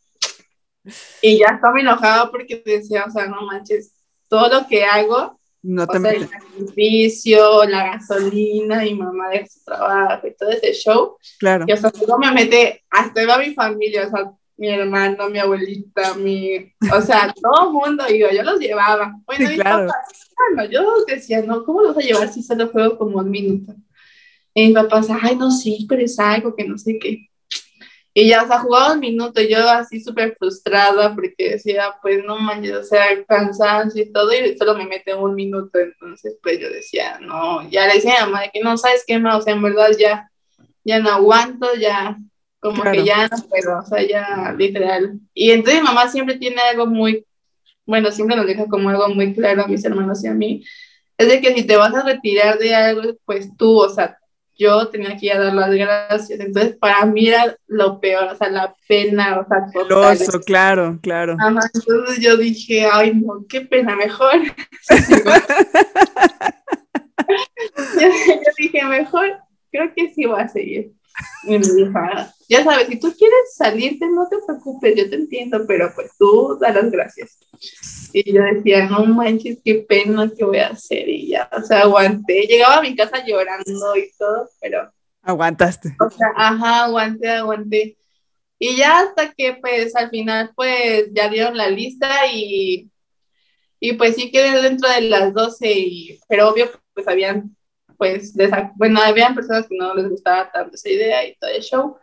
Y 1.21 1.37
ya 1.37 1.47
estaba 1.53 1.79
enojada 1.79 2.31
porque 2.31 2.61
decía, 2.65 3.05
o 3.07 3.11
sea, 3.11 3.27
no 3.27 3.43
manches, 3.43 3.93
todo 4.27 4.49
lo 4.49 4.67
que 4.67 4.83
hago, 4.83 5.39
no 5.61 5.87
te 5.87 5.97
o 5.97 6.01
sea, 6.01 6.11
el 6.11 6.27
sacrificio, 6.27 7.65
la 7.65 7.93
gasolina, 7.93 8.81
mi 8.81 8.95
mamá 8.95 9.29
de 9.29 9.47
su 9.47 9.63
trabajo 9.63 10.27
y 10.27 10.35
todo 10.35 10.49
ese 10.49 10.73
show. 10.73 11.17
Claro. 11.37 11.65
Y 11.67 11.71
o 11.71 11.77
sea, 11.77 11.91
todo 11.91 12.17
me 12.17 12.31
mete, 12.31 12.83
hasta 12.89 13.21
iba 13.21 13.37
mi 13.37 13.53
familia, 13.53 14.07
o 14.07 14.09
sea, 14.09 14.31
mi 14.57 14.69
hermano, 14.69 15.29
mi 15.29 15.39
abuelita, 15.39 16.13
mi, 16.15 16.73
o 16.91 17.01
sea, 17.01 17.33
todo 17.41 17.67
el 17.67 17.73
mundo, 17.73 18.03
y 18.09 18.19
yo, 18.19 18.43
los 18.43 18.59
llevaba. 18.59 19.15
Bueno, 19.25 19.49
sí, 19.49 19.55
claro. 19.55 19.91
bueno, 20.37 20.69
yo 20.71 21.05
decía, 21.05 21.41
no, 21.41 21.63
¿cómo 21.63 21.81
los 21.81 21.95
vas 21.95 22.05
a 22.05 22.07
llevar 22.07 22.29
si 22.31 22.43
solo 22.43 22.69
juego 22.69 22.97
como 22.97 23.17
un 23.19 23.29
minuto? 23.29 23.73
Y 24.53 24.67
mi 24.67 24.73
papá, 24.73 25.01
ay, 25.21 25.35
no, 25.35 25.49
sí, 25.49 25.85
pero 25.89 26.03
es 26.03 26.19
algo 26.19 26.55
que 26.55 26.65
no 26.65 26.77
sé 26.77 26.99
qué. 26.99 27.27
Y 28.15 28.29
ya, 28.29 28.43
o 28.43 28.47
sea, 28.47 28.59
jugaba 28.59 28.93
un 28.93 28.99
minuto, 28.99 29.41
y 29.41 29.49
yo 29.49 29.67
así 29.67 29.99
súper 29.99 30.35
frustrada 30.37 31.15
porque 31.15 31.49
decía, 31.51 31.95
pues 31.99 32.23
no 32.23 32.37
manches, 32.37 32.75
o 32.75 32.83
sea, 32.83 33.25
cansancio 33.25 34.03
y 34.03 34.11
todo, 34.11 34.31
y 34.31 34.55
solo 34.55 34.75
me 34.75 34.85
mete 34.85 35.15
un 35.15 35.33
minuto, 35.33 35.79
entonces 35.79 36.37
pues 36.43 36.59
yo 36.59 36.69
decía, 36.69 37.17
no, 37.19 37.67
ya 37.71 37.87
le 37.87 37.95
decía 37.95 38.21
a 38.21 38.27
mi 38.27 38.31
mamá 38.33 38.47
que 38.53 38.61
no 38.61 38.77
sabes 38.77 39.03
qué 39.07 39.17
más, 39.17 39.39
o 39.39 39.41
sea, 39.41 39.53
en 39.55 39.63
verdad 39.63 39.89
ya, 39.97 40.29
ya 40.83 40.99
no 40.99 41.09
aguanto, 41.09 41.73
ya 41.73 42.19
como 42.63 42.83
que 42.83 43.03
ya 43.03 43.27
no 43.27 43.37
puedo, 43.49 43.79
o 43.79 43.85
sea, 43.85 44.07
ya 44.07 44.55
literal. 44.57 45.19
Y 45.33 45.51
entonces 45.51 45.81
mi 45.81 45.87
mamá 45.87 46.07
siempre 46.07 46.37
tiene 46.37 46.61
algo 46.61 46.87
muy, 46.87 47.25
bueno, 47.85 48.09
siempre 48.11 48.37
nos 48.37 48.47
deja 48.47 48.67
como 48.67 48.89
algo 48.89 49.09
muy 49.09 49.33
claro 49.33 49.63
a 49.63 49.67
mis 49.67 49.83
hermanos 49.83 50.23
y 50.23 50.27
a 50.27 50.33
mí, 50.33 50.63
es 51.17 51.27
de 51.27 51.41
que 51.41 51.53
si 51.53 51.63
te 51.63 51.75
vas 51.75 51.93
a 51.93 52.03
retirar 52.03 52.57
de 52.57 52.73
algo, 52.73 53.01
pues 53.25 53.49
tú, 53.57 53.79
o 53.79 53.89
sea, 53.89 54.17
yo 54.57 54.87
tenía 54.87 55.17
que 55.17 55.25
ir 55.25 55.33
a 55.33 55.39
dar 55.39 55.53
las 55.53 55.71
gracias. 55.71 56.39
Entonces, 56.39 56.77
para 56.77 57.05
mí 57.05 57.27
era 57.27 57.53
lo 57.67 57.99
peor, 57.99 58.29
o 58.31 58.37
sea, 58.37 58.49
la 58.49 58.73
pena, 58.87 59.39
o 59.39 59.45
sea, 59.45 59.65
total. 59.73 60.17
claro, 60.45 60.99
claro. 61.01 61.35
entonces 61.73 62.23
yo 62.23 62.37
dije, 62.37 62.87
ay, 62.89 63.13
no, 63.13 63.45
qué 63.49 63.61
pena, 63.61 63.95
mejor. 63.95 64.39
yo, 67.99 68.07
dije, 68.57 68.85
mejor, 68.85 69.37
creo 69.69 69.93
que 69.93 70.13
sí 70.13 70.25
voy 70.25 70.41
a 70.41 70.47
seguir. 70.47 70.93
Y 71.47 71.51
me 71.51 71.59
dijo, 71.59 71.91
ah, 71.95 72.33
ya 72.47 72.63
sabes, 72.63 72.87
si 72.87 72.99
tú 72.99 73.13
quieres 73.17 73.55
salirte, 73.55 74.07
no 74.07 74.27
te 74.27 74.37
preocupes, 74.45 74.95
yo 74.95 75.09
te 75.09 75.15
entiendo, 75.15 75.65
pero 75.67 75.91
pues 75.93 76.11
tú 76.17 76.57
da 76.59 76.71
las 76.71 76.89
gracias. 76.91 77.37
Y 78.13 78.31
yo 78.31 78.43
decía, 78.43 78.87
no 78.87 79.05
manches, 79.05 79.59
qué 79.63 79.75
pena 79.75 80.31
que 80.35 80.43
voy 80.43 80.59
a 80.59 80.69
hacer. 80.69 81.07
Y 81.09 81.29
ya, 81.29 81.49
o 81.51 81.61
sea, 81.61 81.81
aguanté. 81.81 82.41
Llegaba 82.43 82.77
a 82.77 82.81
mi 82.81 82.95
casa 82.95 83.25
llorando 83.25 83.95
y 83.97 84.11
todo, 84.17 84.49
pero. 84.61 84.91
Aguantaste. 85.21 85.95
O 85.99 86.09
sea, 86.09 86.27
ajá, 86.35 86.85
aguanté, 86.85 87.29
aguanté. 87.29 87.97
Y 88.59 88.77
ya 88.77 88.99
hasta 88.99 89.33
que, 89.33 89.55
pues, 89.55 89.95
al 89.95 90.09
final, 90.09 90.51
pues, 90.55 91.09
ya 91.11 91.29
dieron 91.29 91.57
la 91.57 91.69
lista 91.69 92.27
y. 92.31 92.89
Y 93.79 93.93
pues 93.93 94.15
sí 94.15 94.31
quedé 94.31 94.61
dentro 94.61 94.89
de 94.89 95.01
las 95.01 95.33
12, 95.33 95.69
y, 95.69 96.19
pero 96.29 96.47
obvio, 96.47 96.71
pues 96.93 97.05
habían, 97.05 97.53
pues, 98.03 98.33
bueno, 98.75 98.99
habían 99.01 99.35
personas 99.35 99.67
que 99.67 99.75
no 99.77 99.93
les 99.95 100.09
gustaba 100.09 100.51
tanto 100.51 100.75
esa 100.75 100.89
idea 100.89 101.27
y 101.27 101.35
todo 101.35 101.49
el 101.49 101.61
show 101.61 101.97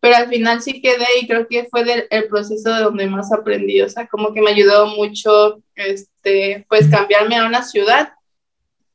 pero 0.00 0.16
al 0.16 0.28
final 0.28 0.62
sí 0.62 0.80
quedé 0.80 1.04
y 1.20 1.26
creo 1.26 1.46
que 1.48 1.64
fue 1.64 1.84
del, 1.84 2.06
el 2.10 2.28
proceso 2.28 2.72
de 2.72 2.82
donde 2.82 3.06
más 3.06 3.32
aprendí, 3.32 3.80
o 3.82 3.88
sea, 3.88 4.06
como 4.06 4.32
que 4.32 4.40
me 4.40 4.50
ayudó 4.50 4.86
mucho, 4.86 5.60
este, 5.74 6.64
pues 6.68 6.88
cambiarme 6.88 7.36
a 7.36 7.46
una 7.46 7.62
ciudad, 7.62 8.12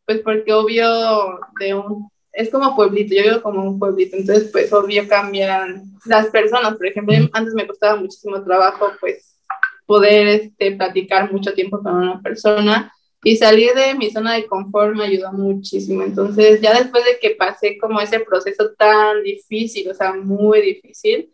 pues 0.06 0.20
porque 0.20 0.54
obvio 0.54 1.40
de 1.60 1.74
un, 1.74 2.10
es 2.32 2.50
como 2.50 2.76
pueblito, 2.76 3.14
yo 3.14 3.24
vivo 3.24 3.42
como 3.42 3.64
un 3.64 3.80
pueblito, 3.80 4.16
entonces 4.16 4.50
pues 4.52 4.72
obvio 4.72 5.08
cambian 5.08 5.84
las 6.06 6.28
personas, 6.28 6.76
por 6.76 6.88
ejemplo, 6.88 7.14
antes 7.34 7.54
me 7.56 7.68
costaba 7.68 8.00
muchísimo 8.00 8.42
trabajo 8.44 8.92
pues 9.00 9.38
poder 9.86 10.28
este, 10.28 10.72
platicar 10.72 11.32
mucho 11.32 11.54
tiempo 11.54 11.82
con 11.84 11.94
una 11.94 12.22
persona 12.22 12.94
y 13.24 13.36
salir 13.36 13.74
de 13.74 13.94
mi 13.96 14.10
zona 14.10 14.34
de 14.34 14.48
confort 14.48 14.96
me 14.96 15.06
ayudó 15.06 15.32
muchísimo. 15.32 16.04
Entonces, 16.04 16.60
ya 16.62 16.74
después 16.74 17.06
de 17.06 17.20
que 17.20 17.36
pasé 17.36 17.78
como 17.78 18.02
ese 18.02 18.20
proceso 18.20 18.72
tan 18.78 19.24
difícil, 19.24 19.90
o 19.90 19.94
sea, 19.94 20.14
muy 20.14 20.62
difícil, 20.62 21.32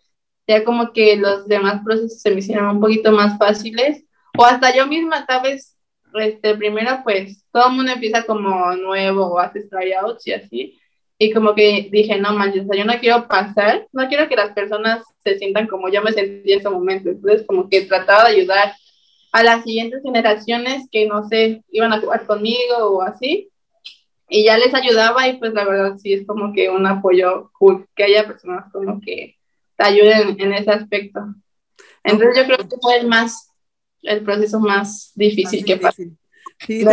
ya 0.48 0.64
como 0.64 0.92
que 0.92 1.16
los 1.16 1.48
demás 1.48 1.82
procesos 1.84 2.22
se 2.22 2.32
me 2.32 2.40
hicieron 2.40 2.76
un 2.76 2.82
poquito 2.82 3.12
más 3.12 3.38
fáciles, 3.38 4.04
o 4.38 4.46
hasta 4.46 4.76
yo 4.76 4.86
misma, 4.88 5.26
tal 5.26 5.44
vez, 5.44 5.76
este, 6.14 6.56
primero, 6.56 7.02
pues, 7.04 7.46
todo 7.52 7.70
el 7.70 7.76
mundo 7.76 7.92
empieza 7.92 8.24
como 8.24 8.74
nuevo 8.76 9.26
o 9.26 9.40
hace 9.40 9.68
tryouts 9.68 10.28
y 10.28 10.34
así, 10.34 10.80
y 11.20 11.32
como 11.32 11.56
que 11.56 11.90
dije, 11.92 12.20
no 12.20 12.34
manches, 12.34 12.66
yo 12.72 12.86
no 12.86 13.00
quiero 13.00 13.28
pasar, 13.28 13.88
no 13.92 14.08
quiero 14.08 14.28
que 14.30 14.36
las 14.36 14.52
personas 14.54 15.04
se 15.24 15.38
sientan 15.38 15.68
como 15.68 15.90
yo 15.90 16.02
me 16.02 16.12
sentí 16.12 16.52
en 16.52 16.60
ese 16.60 16.70
momento, 16.70 17.10
entonces 17.10 17.46
como 17.48 17.68
que 17.70 17.82
trataba 17.82 18.30
de 18.30 18.36
ayudar 18.36 18.74
a 19.32 19.44
las 19.44 19.64
siguientes 19.64 20.02
generaciones 20.04 20.88
que 20.92 21.06
no 21.06 21.28
sé, 21.28 21.64
iban 21.72 21.94
a 21.94 22.00
jugar 22.00 22.26
conmigo 22.26 22.78
o 22.80 23.02
así. 23.02 23.50
Y 24.30 24.44
ya 24.44 24.58
les 24.58 24.74
ayudaba 24.74 25.28
y 25.28 25.38
pues 25.38 25.54
la 25.54 25.64
verdad 25.64 25.98
sí 25.98 26.14
es 26.14 26.28
como 26.28 26.54
que 26.54 26.70
un 26.70 26.86
apoyo 26.86 27.50
cool, 27.58 27.88
que 27.96 28.04
haya 28.04 28.28
personas 28.28 28.72
como 28.72 29.00
que 29.00 29.38
te 29.78 29.86
ayuden 29.86 30.36
en 30.40 30.54
ese 30.54 30.72
aspecto. 30.72 31.22
Entonces 32.04 32.38
yo 32.38 32.46
creo 32.46 32.70
que 32.70 32.76
fue 32.82 32.98
el 32.98 33.08
más, 33.08 33.52
el 34.02 34.24
proceso 34.24 34.60
más 34.60 35.12
difícil 35.16 35.64
que 35.64 35.78
pasó. 35.78 36.04
Sí, 36.66 36.84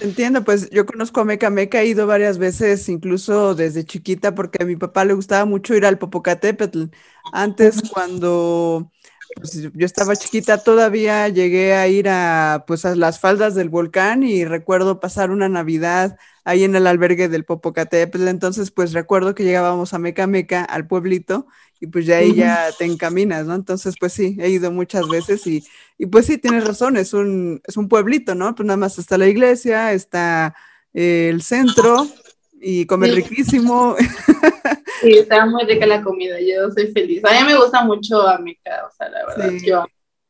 entiendo, 0.00 0.44
pues 0.44 0.68
yo 0.70 0.84
conozco 0.84 1.20
a 1.20 1.24
Meca 1.24 1.48
Meca, 1.48 1.80
he 1.80 1.86
ido 1.86 2.06
varias 2.06 2.36
veces, 2.36 2.88
incluso 2.88 3.54
desde 3.54 3.84
chiquita, 3.84 4.34
porque 4.34 4.62
a 4.62 4.66
mi 4.66 4.76
papá 4.76 5.06
le 5.06 5.14
gustaba 5.14 5.46
mucho 5.46 5.74
ir 5.74 5.86
al 5.86 5.98
Popocatépetl. 5.98 6.84
Antes, 7.32 7.80
cuando 7.90 8.90
pues, 9.36 9.52
yo 9.72 9.86
estaba 9.86 10.16
chiquita 10.16 10.62
todavía, 10.62 11.28
llegué 11.28 11.74
a 11.74 11.88
ir 11.88 12.08
a, 12.08 12.64
pues, 12.66 12.84
a 12.84 12.94
las 12.94 13.20
faldas 13.20 13.54
del 13.54 13.68
volcán 13.68 14.22
y 14.22 14.44
recuerdo 14.44 15.00
pasar 15.00 15.30
una 15.30 15.48
Navidad 15.48 16.16
ahí 16.44 16.64
en 16.64 16.74
el 16.74 16.86
albergue 16.86 17.28
del 17.28 17.44
Popocatépetl, 17.44 18.26
entonces 18.26 18.70
pues 18.70 18.94
recuerdo 18.94 19.34
que 19.34 19.44
llegábamos 19.44 19.92
a 19.92 19.98
Meca 19.98 20.26
Meca, 20.26 20.64
al 20.64 20.86
pueblito, 20.86 21.46
y 21.78 21.88
pues 21.88 22.06
ya 22.06 22.16
ahí 22.16 22.34
ya 22.34 22.70
te 22.78 22.86
encaminas, 22.86 23.44
¿no? 23.46 23.54
Entonces 23.54 23.96
pues 24.00 24.14
sí, 24.14 24.36
he 24.40 24.48
ido 24.48 24.72
muchas 24.72 25.06
veces 25.08 25.46
y, 25.46 25.62
y 25.98 26.06
pues 26.06 26.24
sí, 26.24 26.38
tienes 26.38 26.66
razón, 26.66 26.96
es 26.96 27.12
un, 27.12 27.60
es 27.66 27.76
un 27.76 27.88
pueblito, 27.88 28.34
¿no? 28.34 28.54
Pues 28.54 28.66
nada 28.66 28.78
más 28.78 28.98
está 28.98 29.18
la 29.18 29.26
iglesia, 29.26 29.92
está 29.92 30.54
eh, 30.94 31.28
el 31.30 31.42
centro 31.42 32.08
y 32.60 32.86
come 32.86 33.08
riquísimo. 33.08 33.96
Sí, 35.00 35.12
está 35.12 35.46
muy 35.46 35.62
rica 35.64 35.86
la 35.86 36.02
comida, 36.02 36.40
yo 36.40 36.72
soy 36.72 36.88
feliz. 36.88 37.24
A 37.24 37.30
mí 37.30 37.46
me 37.46 37.56
gusta 37.56 37.84
mucho 37.84 38.26
Amica, 38.26 38.84
o 38.84 38.92
sea, 38.96 39.08
la 39.08 39.26
verdad, 39.26 39.52
yo... 39.64 39.84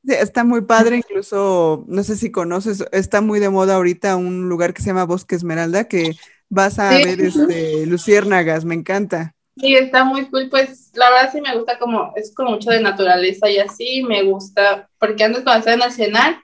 Sí, 0.04 0.12
está 0.12 0.44
muy 0.44 0.60
padre, 0.60 0.98
incluso, 0.98 1.84
no 1.88 2.02
sé 2.02 2.16
si 2.16 2.30
conoces, 2.30 2.84
está 2.92 3.22
muy 3.22 3.40
de 3.40 3.48
moda 3.48 3.76
ahorita 3.76 4.16
un 4.16 4.48
lugar 4.48 4.74
que 4.74 4.82
se 4.82 4.88
llama 4.88 5.04
Bosque 5.04 5.36
Esmeralda, 5.36 5.84
que 5.84 6.16
vas 6.50 6.78
a 6.78 6.90
ver 6.90 7.18
este, 7.20 7.86
luciérnagas, 7.86 8.66
me 8.66 8.74
encanta. 8.74 9.34
Sí, 9.56 9.74
está 9.74 10.04
muy 10.04 10.28
cool, 10.28 10.48
pues 10.50 10.90
la 10.94 11.10
verdad 11.10 11.30
sí 11.32 11.40
me 11.40 11.56
gusta 11.56 11.78
como, 11.78 12.12
es 12.14 12.34
como 12.34 12.50
mucho 12.50 12.70
de 12.70 12.80
naturaleza 12.80 13.50
y 13.50 13.58
así, 13.58 14.02
me 14.02 14.22
gusta, 14.22 14.88
porque 14.98 15.24
antes 15.24 15.42
cuando 15.42 15.60
estaba 15.60 15.74
en 15.74 15.80
Nacional, 15.80 16.36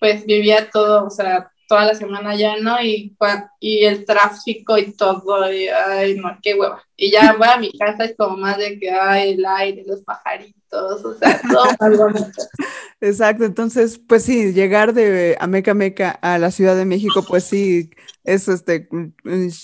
pues 0.00 0.24
vivía 0.26 0.70
todo, 0.70 1.06
o 1.06 1.10
sea, 1.10 1.50
toda 1.68 1.86
la 1.86 1.94
semana 1.94 2.34
ya, 2.36 2.56
¿no? 2.58 2.80
Y, 2.82 3.16
y 3.60 3.84
el 3.84 4.04
tráfico 4.04 4.78
y 4.78 4.92
todo, 4.96 5.52
y 5.52 5.68
ay, 5.68 6.16
no, 6.16 6.38
qué 6.42 6.54
hueva. 6.54 6.82
Y 6.96 7.10
ya 7.10 7.34
voy 7.38 7.48
a 7.48 7.58
mi 7.58 7.72
casa 7.72 8.04
es 8.04 8.14
como 8.16 8.36
más 8.36 8.58
de 8.58 8.78
que, 8.78 8.90
ay, 8.90 9.32
el 9.32 9.44
aire, 9.46 9.84
los 9.86 10.02
pajaritos, 10.02 10.62
o 10.74 11.14
sea, 11.14 11.40
todo 11.50 11.64
más 11.80 11.98
bonito. 11.98 12.42
Exacto, 13.00 13.44
entonces, 13.44 13.98
pues 13.98 14.22
sí, 14.24 14.52
llegar 14.52 14.94
de 14.94 15.36
Ameca 15.40 15.74
Meca 15.74 16.10
a 16.10 16.38
la 16.38 16.50
Ciudad 16.50 16.76
de 16.76 16.84
México, 16.84 17.24
pues 17.26 17.44
sí, 17.44 17.90
es 18.24 18.48
este, 18.48 18.88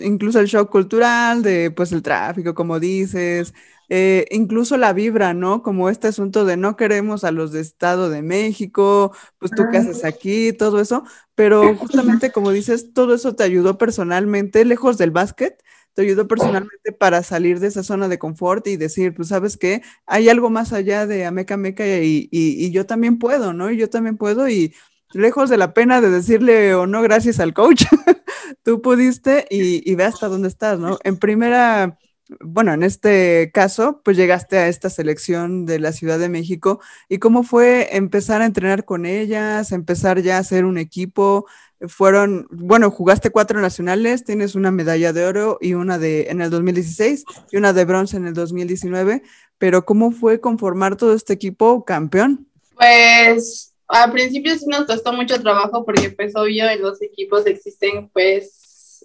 incluso 0.01 0.40
el 0.40 0.46
shock 0.46 0.70
cultural 0.70 1.42
de, 1.42 1.70
pues 1.70 1.92
el 1.92 2.03
tráfico, 2.03 2.55
como 2.55 2.79
dices, 2.81 3.55
eh, 3.88 4.27
incluso 4.31 4.77
la 4.77 4.92
vibra, 4.92 5.35
¿no? 5.35 5.62
Como 5.62 5.90
este 5.90 6.09
asunto 6.09 6.44
de 6.44 6.57
no 6.57 6.77
queremos 6.77 7.25
a 7.25 7.33
los 7.33 7.51
de 7.51 7.61
Estado 7.61 8.09
de 8.09 8.23
México, 8.23 9.12
pues 9.38 9.51
tú 9.51 9.64
qué 9.70 9.79
haces 9.79 10.05
aquí, 10.05 10.53
todo 10.53 10.81
eso, 10.81 11.05
pero 11.35 11.75
justamente 11.77 12.31
como 12.31 12.53
dices, 12.53 12.92
todo 12.92 13.14
eso 13.14 13.35
te 13.35 13.42
ayudó 13.42 13.79
personalmente, 13.79 14.64
lejos 14.64 14.96
del 14.96 15.11
básquet, 15.11 15.61
te 15.94 16.03
ayudó 16.03 16.29
personalmente 16.29 16.92
para 16.92 17.22
salir 17.22 17.61
de 17.61 17.68
esa 17.68 17.83
zona 17.83 18.09
de 18.09 18.18
confort 18.18 18.66
y 18.66 18.76
decir, 18.76 19.14
pues 19.14 19.29
sabes 19.29 19.57
qué, 19.57 19.83
hay 20.07 20.29
algo 20.29 20.50
más 20.50 20.72
allá 20.72 21.07
de 21.07 21.24
Ameca 21.24 21.57
Meca 21.57 21.87
y, 21.87 22.29
y, 22.31 22.70
yo 22.70 22.87
también 22.87 23.18
puedo, 23.18 23.53
¿no? 23.53 23.70
Y 23.70 23.76
yo 23.76 23.90
también 23.90 24.16
puedo 24.16 24.48
y 24.48 24.74
lejos 25.12 25.50
de 25.50 25.57
la 25.57 25.74
pena 25.74 26.00
de 26.00 26.11
decirle 26.11 26.74
o 26.74 26.87
no 26.87 27.03
gracias 27.03 27.40
al 27.40 27.55
coach, 27.55 27.85
tú 28.62 28.81
pudiste 28.83 29.46
y, 29.50 29.88
y 29.90 29.94
ve 29.94 30.05
hasta 30.05 30.29
dónde 30.29 30.48
estás, 30.48 30.79
¿no? 30.79 30.98
En 31.05 31.16
primera 31.18 31.98
bueno, 32.38 32.72
en 32.72 32.82
este 32.82 33.50
caso, 33.52 34.00
pues 34.04 34.16
llegaste 34.16 34.58
a 34.58 34.68
esta 34.68 34.88
selección 34.90 35.66
de 35.66 35.80
la 35.80 35.92
Ciudad 35.92 36.18
de 36.18 36.28
México 36.28 36.80
y 37.08 37.18
cómo 37.18 37.42
fue 37.42 37.96
empezar 37.96 38.42
a 38.42 38.46
entrenar 38.46 38.84
con 38.84 39.06
ellas, 39.06 39.72
empezar 39.72 40.22
ya 40.22 40.36
a 40.36 40.40
hacer 40.40 40.64
un 40.64 40.78
equipo. 40.78 41.46
Fueron, 41.88 42.46
bueno, 42.50 42.90
jugaste 42.90 43.30
cuatro 43.30 43.60
nacionales, 43.60 44.24
tienes 44.24 44.54
una 44.54 44.70
medalla 44.70 45.12
de 45.12 45.24
oro 45.24 45.58
y 45.60 45.74
una 45.74 45.98
de 45.98 46.28
en 46.30 46.40
el 46.42 46.50
2016 46.50 47.24
y 47.50 47.56
una 47.56 47.72
de 47.72 47.84
bronce 47.84 48.16
en 48.16 48.26
el 48.26 48.34
2019, 48.34 49.22
pero 49.58 49.84
¿cómo 49.84 50.12
fue 50.12 50.40
conformar 50.40 50.96
todo 50.96 51.14
este 51.14 51.32
equipo 51.32 51.84
campeón? 51.84 52.46
Pues 52.76 53.74
al 53.88 54.12
principio 54.12 54.56
sí 54.56 54.66
nos 54.66 54.86
costó 54.86 55.12
mucho 55.12 55.40
trabajo 55.40 55.84
porque 55.84 56.10
pues 56.10 56.36
obvio 56.36 56.68
en 56.68 56.80
los 56.82 57.02
equipos 57.02 57.44
existen 57.46 58.08
pues 58.10 58.60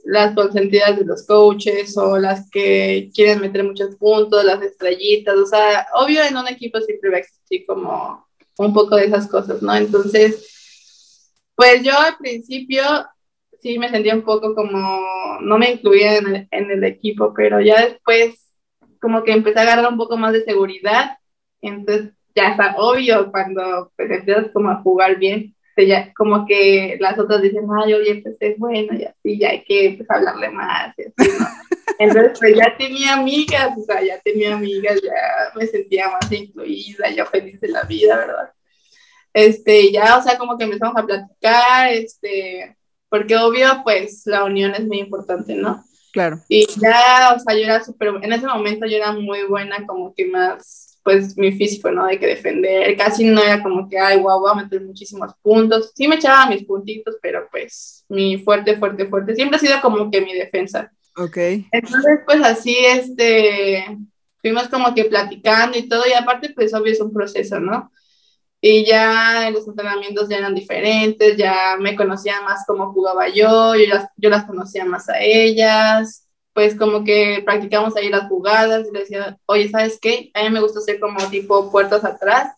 las 0.05 0.35
consentidas 0.35 0.97
de 0.97 1.05
los 1.05 1.25
coaches 1.25 1.97
o 1.97 2.17
las 2.17 2.49
que 2.51 3.09
quieren 3.13 3.41
meter 3.41 3.63
muchos 3.63 3.95
puntos, 3.95 4.43
las 4.43 4.61
estrellitas, 4.61 5.35
o 5.35 5.45
sea, 5.45 5.87
obvio 5.95 6.23
en 6.23 6.37
un 6.37 6.47
equipo 6.47 6.79
siempre 6.79 7.09
va 7.09 7.17
a 7.17 7.21
existir 7.21 7.65
como 7.65 8.27
un 8.57 8.73
poco 8.73 8.95
de 8.95 9.05
esas 9.05 9.27
cosas, 9.27 9.61
¿no? 9.61 9.75
Entonces, 9.75 11.33
pues 11.55 11.83
yo 11.83 11.97
al 11.97 12.17
principio 12.17 12.83
sí 13.59 13.79
me 13.79 13.89
sentía 13.89 14.13
un 14.13 14.23
poco 14.23 14.53
como, 14.53 15.39
no 15.41 15.57
me 15.57 15.71
incluía 15.71 16.17
en 16.17 16.27
el, 16.27 16.47
en 16.51 16.71
el 16.71 16.83
equipo, 16.83 17.33
pero 17.35 17.59
ya 17.59 17.83
después 17.83 18.47
como 19.01 19.23
que 19.23 19.31
empecé 19.31 19.59
a 19.59 19.63
agarrar 19.63 19.91
un 19.91 19.97
poco 19.97 20.17
más 20.17 20.33
de 20.33 20.43
seguridad, 20.43 21.17
entonces 21.61 22.13
ya 22.35 22.49
está 22.49 22.75
obvio 22.77 23.31
cuando 23.31 23.91
pues 23.95 24.11
empiezas 24.11 24.49
como 24.53 24.69
a 24.69 24.81
jugar 24.81 25.17
bien, 25.17 25.54
ya, 25.75 26.13
como 26.13 26.45
que 26.45 26.97
las 26.99 27.19
otras 27.19 27.41
dicen, 27.41 27.65
ay, 27.83 27.93
oye, 27.93 28.21
pues 28.23 28.37
es 28.39 28.57
bueno 28.57 28.97
y 28.97 29.03
así, 29.03 29.37
ya 29.37 29.49
hay 29.49 29.63
que 29.63 29.95
pues, 29.97 30.09
hablarle 30.09 30.49
más 30.49 30.93
y 30.97 31.03
así, 31.03 31.31
¿no? 31.39 31.45
Entonces, 31.99 32.37
pues 32.39 32.55
ya 32.55 32.75
tenía 32.77 33.13
amigas, 33.13 33.77
o 33.77 33.83
sea, 33.83 34.01
ya 34.03 34.19
tenía 34.19 34.55
amigas, 34.55 35.01
ya 35.01 35.13
me 35.55 35.65
sentía 35.67 36.09
más 36.09 36.31
incluida, 36.31 37.09
ya 37.09 37.25
feliz 37.25 37.59
de 37.61 37.69
la 37.69 37.83
vida, 37.83 38.17
¿verdad? 38.17 38.51
Este, 39.33 39.91
ya, 39.91 40.17
o 40.17 40.21
sea, 40.21 40.37
como 40.37 40.57
que 40.57 40.63
empezamos 40.63 40.95
a 40.97 41.05
platicar, 41.05 41.91
este, 41.91 42.77
porque 43.09 43.35
obvio, 43.35 43.81
pues 43.83 44.23
la 44.25 44.43
unión 44.43 44.73
es 44.75 44.85
muy 44.85 44.99
importante, 44.99 45.55
¿no? 45.55 45.83
Claro. 46.11 46.39
Y 46.47 46.65
ya, 46.79 47.33
o 47.35 47.39
sea, 47.39 47.53
yo 47.53 47.65
era 47.65 47.83
súper, 47.83 48.13
en 48.21 48.31
ese 48.31 48.47
momento 48.47 48.85
yo 48.85 48.95
era 48.95 49.11
muy 49.11 49.43
buena, 49.43 49.85
como 49.85 50.13
que 50.13 50.25
más, 50.25 50.84
pues 51.05 51.37
mi 51.37 51.51
físico, 51.51 51.91
¿no? 51.91 52.07
De 52.07 52.17
que 52.17 52.25
defender, 52.25 52.97
casi 52.97 53.23
no 53.25 53.39
era 53.39 53.61
como 53.61 53.87
que, 53.87 53.99
ay, 53.99 54.17
guau, 54.17 54.39
voy 54.39 54.51
a 54.51 54.63
meter 54.63 54.81
muchísimos 54.81 55.33
puntos. 55.39 55.91
Sí 55.95 56.07
me 56.07 56.15
echaba 56.15 56.47
mis 56.47 56.65
puntitos, 56.65 57.17
pero 57.21 57.47
pues 57.51 58.03
mi 58.09 58.39
fuerte, 58.39 58.75
fuerte, 58.75 59.05
fuerte, 59.05 59.35
siempre 59.35 59.57
ha 59.57 59.59
sido 59.59 59.79
como 59.81 60.09
que 60.09 60.19
mi 60.21 60.33
defensa. 60.33 60.91
Ok. 61.15 61.37
Entonces, 61.71 62.21
pues 62.25 62.41
así, 62.43 62.75
este, 62.87 63.85
fuimos 64.41 64.67
como 64.67 64.95
que 64.95 65.05
platicando 65.05 65.77
y 65.77 65.87
todo, 65.87 66.07
y 66.09 66.13
aparte, 66.13 66.49
pues 66.55 66.73
obvio 66.73 66.93
es 66.93 66.99
un 66.99 67.13
proceso, 67.13 67.59
¿no? 67.59 67.91
Y 68.59 68.83
ya 68.83 69.51
los 69.51 69.67
entrenamientos 69.67 70.27
ya 70.27 70.37
eran 70.37 70.55
diferentes, 70.55 71.37
ya 71.37 71.77
me 71.79 71.95
conocían 71.95 72.43
más 72.45 72.63
cómo 72.65 72.91
jugaba 72.91 73.29
yo, 73.29 73.75
yo 73.75 73.85
las, 73.87 74.07
yo 74.17 74.31
las 74.31 74.45
conocía 74.45 74.85
más 74.85 75.07
a 75.07 75.19
ellas, 75.19 76.24
pues 76.55 76.73
como 76.73 77.03
que 77.03 77.41
practicamos 77.43 77.97
ahí 77.97 78.07
las 78.07 78.29
jugadas 78.29 78.87
y 78.87 78.93
le 78.93 79.01
decía, 79.01 79.37
oye, 79.45 79.69
¿sabes 79.69 79.99
qué? 80.01 80.31
A 80.33 80.41
mí 80.41 80.49
me 80.49 80.61
gusta 80.61 80.79
hacer 80.79 81.01
como 81.01 81.19
tipo 81.29 81.69
puertas 81.69 82.05
atrás 82.05 82.53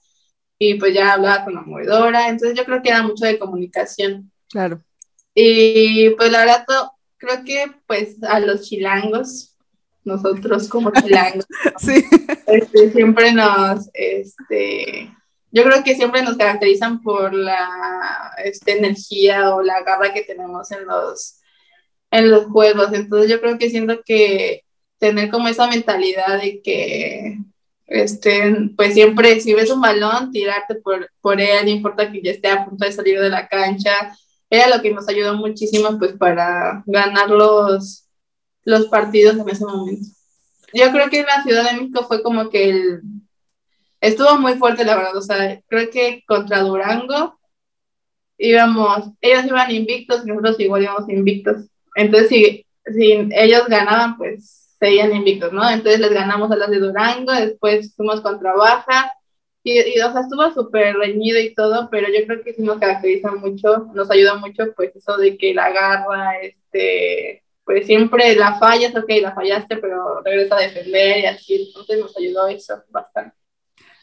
y 0.60 0.76
pues 0.76 0.94
ya 0.94 1.14
hablaba 1.14 1.44
con 1.44 1.56
la 1.56 1.62
movedora, 1.62 2.30
entonces 2.30 2.56
yo 2.56 2.64
creo 2.64 2.84
que 2.84 2.90
era 2.90 3.02
mucho 3.02 3.26
de 3.26 3.40
comunicación. 3.40 4.32
Claro. 4.50 4.84
Y 5.34 6.12
pues 6.12 6.32
la 6.32 6.46
verdad, 6.46 6.66
creo 7.18 7.44
que 7.44 7.72
pues 7.88 8.22
a 8.22 8.40
los 8.40 8.70
chilangos, 8.70 9.58
nosotros 10.04 10.70
como 10.70 10.92
chilangos, 10.92 11.48
sí. 11.80 12.06
este, 12.46 12.92
siempre 12.92 13.32
nos, 13.34 13.90
este, 13.96 15.12
yo 15.52 15.64
creo 15.64 15.84
que 15.84 15.96
siempre 15.96 16.22
nos 16.22 16.38
caracterizan 16.38 17.02
por 17.02 17.34
la 17.34 18.36
este, 18.44 18.78
energía 18.78 19.56
o 19.56 19.64
la 19.64 19.82
garra 19.82 20.14
que 20.14 20.22
tenemos 20.22 20.72
en 20.72 20.86
los, 20.86 21.37
en 22.12 22.32
los 22.32 22.46
juegos. 22.48 22.93
Entonces 22.93 23.30
yo 23.30 23.39
creo 23.41 23.58
que 23.58 23.70
siento 23.70 24.02
que 24.06 24.63
tener 25.00 25.30
como 25.30 25.48
esa 25.48 25.67
mentalidad 25.67 26.41
de 26.41 26.62
que 26.62 27.38
este, 27.88 28.72
pues 28.76 28.93
siempre 28.93 29.39
si 29.39 29.54
ves 29.54 29.72
un 29.72 29.82
balón, 29.82 30.32
tirarte 30.32 30.76
por, 30.76 31.10
por 31.22 31.39
él, 31.39 31.65
no 31.65 31.72
importa 31.72 32.12
que 32.12 32.22
ya 32.22 32.32
esté 32.32 32.50
a 32.50 32.65
punto 32.65 32.86
de 32.86 32.91
salir 32.91 33.20
de 33.20 33.30
la 33.30 33.48
cancha, 33.48 34.15
era 34.50 34.76
lo 34.76 34.82
que 34.82 34.93
nos 34.93 35.08
ayudó 35.08 35.36
muchísimo 35.36 35.98
pues 35.98 36.13
para 36.13 36.84
ganar 36.86 37.30
los, 37.30 38.08
los 38.63 38.88
partidos 38.88 39.38
en 39.38 39.50
ese 39.50 39.65
momento. 39.65 40.08
Yo 40.74 40.91
creo 40.91 41.10
que 41.10 41.24
la 41.24 41.43
Ciudad 41.43 41.70
de 41.70 41.78
México 41.78 42.06
fue 42.08 42.22
como 42.22 42.50
que 42.50 42.70
el, 42.70 43.02
estuvo 44.02 44.38
muy 44.38 44.56
fuerte, 44.56 44.86
la 44.86 44.96
verdad. 44.96 45.15
O 45.17 45.22
sea, 45.22 45.62
creo 45.67 45.89
que 45.89 46.24
contra 46.28 46.62
Durango 46.62 47.39
íbamos, 48.38 49.10
ellos 49.22 49.46
iban 49.46 49.72
invictos 49.72 50.26
nosotros 50.26 50.60
igual 50.60 50.84
íbamos 50.84 51.10
invictos. 51.10 51.67
Entonces, 51.98 52.30
si, 52.30 52.66
si 52.94 53.30
ellos 53.32 53.68
ganaban, 53.68 54.18
pues 54.18 54.76
seguían 54.80 55.16
invictos, 55.16 55.52
¿no? 55.52 55.68
Entonces 55.70 56.00
les 56.00 56.12
ganamos 56.12 56.52
a 56.52 56.56
las 56.56 56.70
de 56.70 56.80
Durango, 56.80 57.34
después 57.34 57.94
fuimos 57.96 58.22
contra 58.22 58.54
Baja. 58.56 59.12
Y, 59.64 59.80
y, 59.80 60.00
o 60.02 60.12
sea, 60.12 60.22
estuvo 60.22 60.50
súper 60.54 60.96
reñido 60.96 61.40
y 61.40 61.54
todo, 61.54 61.90
pero 61.92 62.08
yo 62.08 62.26
creo 62.26 62.44
que 62.44 62.54
sí 62.54 62.62
nos 62.64 62.80
caracteriza 62.80 63.32
mucho, 63.32 63.90
nos 63.94 64.10
ayuda 64.12 64.36
mucho, 64.36 64.74
pues 64.76 64.96
eso 64.96 65.18
de 65.18 65.38
que 65.38 65.54
la 65.54 65.72
garra, 65.72 66.40
este, 66.42 67.44
pues 67.66 67.86
siempre 67.86 68.36
la 68.36 68.60
fallas, 68.60 68.96
ok, 68.96 69.10
la 69.22 69.34
fallaste, 69.36 69.78
pero 69.78 70.22
regresa 70.24 70.56
a 70.58 70.62
defender 70.62 71.20
y 71.20 71.26
así, 71.26 71.68
entonces 71.68 72.00
nos 72.00 72.18
ayudó 72.18 72.48
eso 72.48 72.82
bastante 72.90 73.37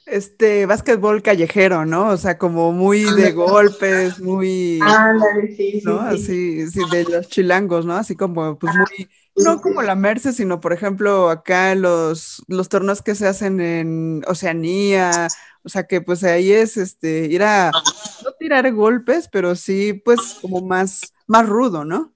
este 0.07 0.67
básquetbol 0.67 1.23
callejero, 1.23 1.87
¿no? 1.87 2.09
O 2.09 2.17
sea, 2.17 2.39
como 2.39 2.73
muy 2.73 3.05
de 3.05 3.33
golpes, 3.33 4.21
muy. 4.21 4.79
Ándale, 4.83 5.55
sí, 5.57 5.83
¿no? 5.85 6.01
Así, 6.01 6.69
sí, 6.69 6.81
de 6.91 7.05
los 7.05 7.29
chilangos, 7.29 7.87
¿no? 7.87 7.95
Así 7.95 8.15
como, 8.17 8.59
pues 8.59 8.75
muy. 8.75 9.09
No 9.37 9.61
como 9.61 9.83
la 9.83 9.97
Merce, 9.97 10.33
sino 10.33 10.61
por 10.61 10.73
ejemplo 10.73 11.29
acá 11.29 11.75
los, 11.75 12.45
los 12.47 12.69
torneos 12.69 13.03
que 13.03 13.17
se 13.17 13.27
hacen 13.27 13.61
en 13.61 14.23
Oceanía, 14.29 15.27
o 15.65 15.69
sea 15.69 15.89
que 15.89 16.01
pues 16.01 16.23
ahí 16.23 16.53
es 16.53 16.77
este 16.77 17.27
ir 17.27 17.43
a 17.43 17.73
no 17.73 18.31
tirar 18.39 18.73
golpes, 18.73 19.29
pero 19.33 19.57
sí 19.57 19.93
pues 19.93 20.39
como 20.41 20.61
más, 20.61 21.13
más 21.27 21.49
rudo, 21.49 21.85
¿no? 21.85 22.14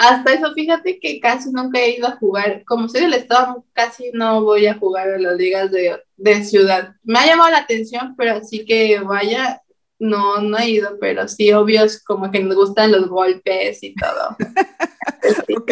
Hasta 0.00 0.32
eso, 0.32 0.52
fíjate 0.54 0.98
que 0.98 1.20
casi 1.20 1.52
nunca 1.52 1.78
he 1.78 1.98
ido 1.98 2.08
a 2.08 2.16
jugar. 2.16 2.64
Como 2.64 2.88
soy 2.88 3.02
del 3.02 3.12
estado, 3.12 3.66
casi 3.74 4.10
no 4.14 4.42
voy 4.42 4.66
a 4.66 4.78
jugar 4.78 5.10
a 5.10 5.18
las 5.18 5.36
ligas 5.36 5.70
de, 5.70 5.94
de 6.16 6.42
ciudad. 6.42 6.94
Me 7.02 7.18
ha 7.18 7.26
llamado 7.26 7.50
la 7.50 7.58
atención, 7.58 8.14
pero 8.16 8.36
así 8.36 8.64
que 8.64 8.98
vaya, 9.00 9.60
no, 9.98 10.40
no 10.40 10.56
he 10.56 10.70
ido, 10.70 10.96
pero 10.98 11.28
sí, 11.28 11.52
obvio, 11.52 11.84
es 11.84 12.02
como 12.02 12.30
que 12.30 12.42
nos 12.42 12.56
gustan 12.56 12.92
los 12.92 13.10
golpes 13.10 13.82
y 13.82 13.94
todo. 13.94 14.38
ok. 15.58 15.70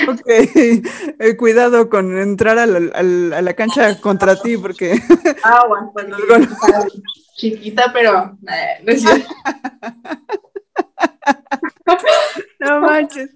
ok, 0.08 0.26
eh, 0.26 0.82
cuidado 1.36 1.90
con 1.90 2.18
entrar 2.18 2.58
a 2.58 2.64
la, 2.64 2.78
a 2.96 3.42
la, 3.42 3.52
cancha 3.52 4.00
contra 4.00 4.40
ti, 4.40 4.56
porque... 4.56 4.98
Ah, 5.44 5.66
bueno, 5.68 5.92
pues, 5.92 6.06
chiquita, 7.36 7.92
pero 7.92 8.38
eh, 8.48 8.82
no 8.82 8.92
no 12.60 12.80
manches. 12.80 13.30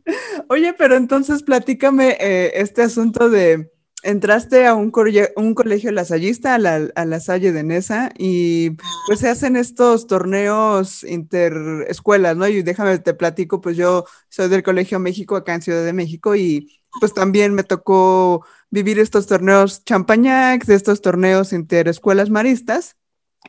Oye, 0.48 0.72
pero 0.74 0.96
entonces 0.96 1.42
platícame 1.42 2.16
eh, 2.20 2.52
este 2.56 2.82
asunto 2.82 3.28
de 3.28 3.70
entraste 4.02 4.66
a 4.66 4.74
un, 4.74 4.92
un 5.36 5.54
colegio 5.54 5.90
lasallista, 5.90 6.54
a 6.54 6.58
la, 6.58 6.90
a 6.94 7.04
la 7.06 7.20
Salle 7.20 7.52
de 7.52 7.62
Nesa, 7.62 8.12
y 8.18 8.72
pues 9.06 9.20
se 9.20 9.30
hacen 9.30 9.56
estos 9.56 10.06
torneos 10.06 11.04
interescuelas, 11.04 12.36
¿no? 12.36 12.46
Y 12.46 12.62
déjame 12.62 12.98
te 12.98 13.14
platico, 13.14 13.60
pues 13.62 13.76
yo 13.78 14.04
soy 14.28 14.48
del 14.50 14.62
Colegio 14.62 14.98
México 14.98 15.36
acá 15.36 15.54
en 15.54 15.62
Ciudad 15.62 15.84
de 15.84 15.94
México 15.94 16.36
y 16.36 16.82
pues 17.00 17.14
también 17.14 17.54
me 17.54 17.64
tocó 17.64 18.44
vivir 18.70 18.98
estos 18.98 19.26
torneos 19.26 19.84
champañacs, 19.84 20.68
estos 20.68 21.00
torneos 21.00 21.52
interescuelas 21.54 22.28
maristas, 22.30 22.96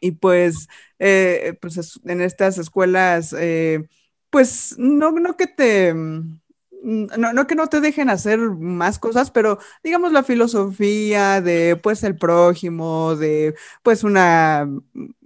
y 0.02 0.12
pues, 0.12 0.67
eh, 0.99 1.58
pues 1.62 1.99
en 2.05 2.21
estas 2.21 2.58
escuelas... 2.58 3.34
Eh, 3.38 3.88
pues 4.29 4.75
no, 4.77 5.12
no 5.12 5.38
que 5.38 5.47
te, 5.47 5.93
mm, 5.93 6.39
no, 6.84 7.34
no, 7.34 7.47
que 7.47 7.55
no 7.55 7.67
te 7.67 7.81
dejen 7.81 8.10
hacer 8.10 8.38
más 8.39 8.99
cosas, 8.99 9.31
pero 9.31 9.60
digamos 9.84 10.12
la 10.12 10.23
filosofía 10.23 11.41
de 11.41 11.77
pues 11.81 12.03
el 12.03 12.17
prójimo, 12.17 13.15
de 13.15 13.55
pues 13.81 14.03
una, 14.03 14.69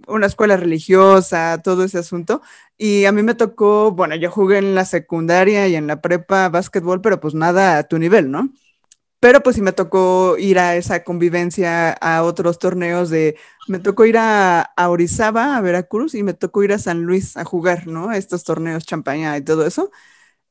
una 0.06 0.26
escuela 0.26 0.56
religiosa, 0.56 1.60
todo 1.62 1.84
ese 1.84 1.98
asunto. 1.98 2.40
Y 2.78 3.04
a 3.04 3.12
mí 3.12 3.22
me 3.22 3.34
tocó, 3.34 3.90
bueno, 3.92 4.14
yo 4.16 4.30
jugué 4.30 4.58
en 4.58 4.74
la 4.74 4.84
secundaria 4.86 5.68
y 5.68 5.74
en 5.76 5.86
la 5.86 6.00
prepa 6.00 6.48
básquetbol, 6.48 7.00
pero 7.02 7.20
pues 7.20 7.34
nada 7.34 7.78
a 7.78 7.84
tu 7.84 7.98
nivel, 7.98 8.30
¿no? 8.30 8.50
Pero 9.20 9.42
pues 9.42 9.56
sí 9.56 9.62
me 9.62 9.72
tocó 9.72 10.36
ir 10.38 10.58
a 10.58 10.76
esa 10.76 11.04
convivencia 11.04 11.92
a 11.92 12.22
otros 12.22 12.58
torneos 12.58 13.10
de, 13.10 13.36
me 13.68 13.78
tocó 13.78 14.06
ir 14.06 14.16
a, 14.18 14.62
a, 14.62 14.88
Orizaba, 14.90 15.56
a 15.56 15.60
Veracruz, 15.60 16.14
y 16.14 16.22
me 16.22 16.32
tocó 16.34 16.62
ir 16.64 16.72
a 16.72 16.78
San 16.78 17.02
Luis 17.02 17.36
a 17.36 17.44
jugar, 17.44 17.86
¿no? 17.86 18.12
Estos 18.12 18.44
torneos 18.44 18.86
champaña 18.86 19.36
y 19.36 19.42
todo 19.42 19.66
eso. 19.66 19.90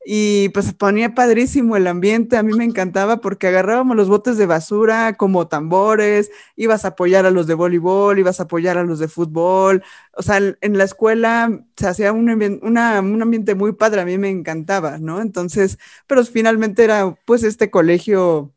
Y 0.04 0.48
pues 0.50 0.72
ponía 0.72 1.14
padrísimo 1.14 1.76
el 1.76 1.86
ambiente, 1.86 2.38
a 2.38 2.42
mí 2.42 2.54
me 2.54 2.64
encantaba 2.64 3.20
porque 3.20 3.48
agarrábamos 3.48 3.96
los 3.96 4.08
botes 4.08 4.38
de 4.38 4.46
basura 4.46 5.16
como 5.18 5.46
tambores, 5.48 6.30
ibas 6.56 6.86
a 6.86 6.88
apoyar 6.88 7.26
a 7.26 7.30
los 7.30 7.46
de 7.46 7.52
voleibol, 7.54 8.18
ibas 8.18 8.40
a 8.40 8.44
apoyar 8.44 8.78
a 8.78 8.84
los 8.84 8.98
de 8.98 9.08
fútbol, 9.08 9.82
o 10.14 10.22
sea, 10.22 10.38
en 10.38 10.78
la 10.78 10.84
escuela 10.84 11.64
se 11.76 11.86
hacía 11.86 12.12
un 12.12 12.30
ambiente 12.78 13.54
muy 13.54 13.72
padre, 13.72 14.00
a 14.00 14.06
mí 14.06 14.16
me 14.16 14.30
encantaba, 14.30 14.98
¿no? 14.98 15.20
Entonces, 15.20 15.78
pero 16.06 16.24
finalmente 16.24 16.82
era 16.84 17.14
pues 17.26 17.42
este 17.42 17.70
colegio 17.70 18.54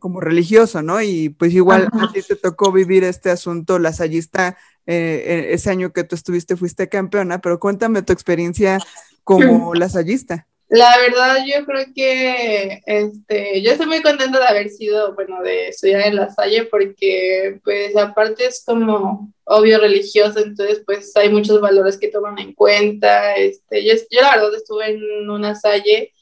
como 0.00 0.20
religioso, 0.20 0.82
¿no? 0.82 1.00
Y 1.00 1.28
pues 1.28 1.54
igual 1.54 1.88
a 1.92 2.12
ti 2.12 2.22
te 2.22 2.34
tocó 2.34 2.72
vivir 2.72 3.04
este 3.04 3.30
asunto 3.30 3.78
lasallista 3.78 4.58
eh, 4.86 5.46
e, 5.50 5.54
ese 5.54 5.70
año 5.70 5.92
que 5.92 6.02
tú 6.02 6.16
estuviste, 6.16 6.56
fuiste 6.56 6.88
campeona, 6.88 7.40
pero 7.40 7.60
cuéntame 7.60 8.02
tu 8.02 8.12
experiencia 8.12 8.78
como 9.22 9.72
lasallista. 9.74 10.48
La 10.70 10.98
verdad, 10.98 11.38
yo 11.44 11.66
creo 11.66 11.86
que 11.92 12.80
este, 12.86 13.60
yo 13.60 13.72
estoy 13.72 13.86
muy 13.86 14.02
contenta 14.02 14.38
de 14.38 14.46
haber 14.46 14.68
sido, 14.68 15.16
bueno, 15.16 15.42
de 15.42 15.68
estudiar 15.68 16.02
en 16.06 16.14
La 16.14 16.30
Salle, 16.30 16.64
porque, 16.64 17.58
pues, 17.64 17.96
aparte 17.96 18.46
es 18.46 18.62
como 18.64 19.32
obvio 19.42 19.80
religioso, 19.80 20.38
entonces, 20.38 20.80
pues, 20.86 21.16
hay 21.16 21.28
muchos 21.28 21.60
valores 21.60 21.98
que 21.98 22.06
toman 22.06 22.38
en 22.38 22.54
cuenta. 22.54 23.34
Este, 23.34 23.84
yo, 23.84 23.94
yo 24.10 24.20
la 24.22 24.36
verdad, 24.36 24.54
estuve 24.54 24.90
en 24.92 25.28
una 25.28 25.56
Salle 25.56 26.12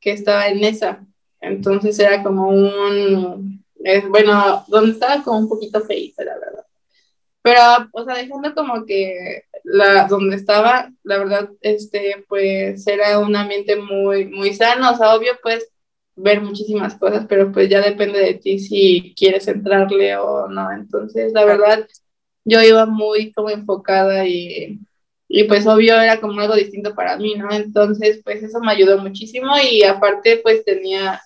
que 0.00 0.12
estaba 0.12 0.48
en 0.48 0.64
esa, 0.64 1.06
entonces 1.48 1.98
era 1.98 2.22
como 2.22 2.48
un, 2.48 3.64
bueno, 4.08 4.64
donde 4.68 4.92
estaba 4.92 5.22
como 5.22 5.38
un 5.40 5.48
poquito 5.48 5.80
feita, 5.80 6.24
la 6.24 6.34
verdad. 6.38 6.64
Pero, 7.42 7.60
o 7.92 8.04
sea, 8.04 8.14
dejando 8.16 8.54
como 8.54 8.86
que 8.86 9.44
la, 9.64 10.06
donde 10.06 10.36
estaba, 10.36 10.90
la 11.02 11.18
verdad, 11.18 11.50
este, 11.60 12.24
pues 12.28 12.86
era 12.86 13.18
un 13.18 13.36
ambiente 13.36 13.76
muy, 13.76 14.26
muy 14.26 14.54
sano, 14.54 14.92
o 14.92 14.96
sea, 14.96 15.14
obvio, 15.14 15.32
pues 15.42 15.68
ver 16.16 16.40
muchísimas 16.40 16.94
cosas, 16.96 17.26
pero 17.28 17.52
pues 17.52 17.68
ya 17.68 17.80
depende 17.80 18.20
de 18.20 18.34
ti 18.34 18.58
si 18.58 19.14
quieres 19.16 19.48
entrarle 19.48 20.16
o 20.16 20.48
no. 20.48 20.70
Entonces, 20.72 21.32
la 21.32 21.44
verdad, 21.44 21.86
yo 22.44 22.62
iba 22.62 22.86
muy 22.86 23.32
como 23.32 23.50
enfocada 23.50 24.26
y, 24.26 24.78
y 25.28 25.44
pues 25.44 25.66
obvio 25.66 26.00
era 26.00 26.20
como 26.20 26.40
algo 26.40 26.54
distinto 26.54 26.94
para 26.94 27.16
mí, 27.16 27.34
¿no? 27.36 27.50
Entonces, 27.52 28.20
pues 28.24 28.42
eso 28.42 28.60
me 28.60 28.72
ayudó 28.72 28.98
muchísimo 28.98 29.52
y 29.58 29.82
aparte 29.82 30.38
pues 30.42 30.64
tenía, 30.64 31.20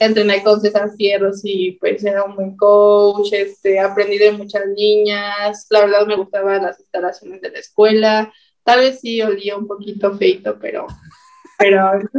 entrené 0.00 0.42
con 0.42 0.60
César 0.60 0.90
Fierros 0.96 1.42
y 1.44 1.72
pues 1.72 2.02
era 2.04 2.24
un 2.24 2.34
buen 2.34 2.56
coach, 2.56 3.32
este, 3.32 3.78
aprendí 3.78 4.18
de 4.18 4.32
muchas 4.32 4.66
niñas, 4.74 5.66
la 5.70 5.82
verdad 5.82 6.06
me 6.06 6.16
gustaban 6.16 6.62
las 6.62 6.80
instalaciones 6.80 7.40
de 7.40 7.50
la 7.50 7.58
escuela, 7.60 8.32
tal 8.64 8.80
vez 8.80 9.00
sí 9.00 9.22
olía 9.22 9.56
un 9.56 9.68
poquito 9.68 10.16
feito, 10.16 10.58
pero... 10.58 10.86
pero 11.56 12.00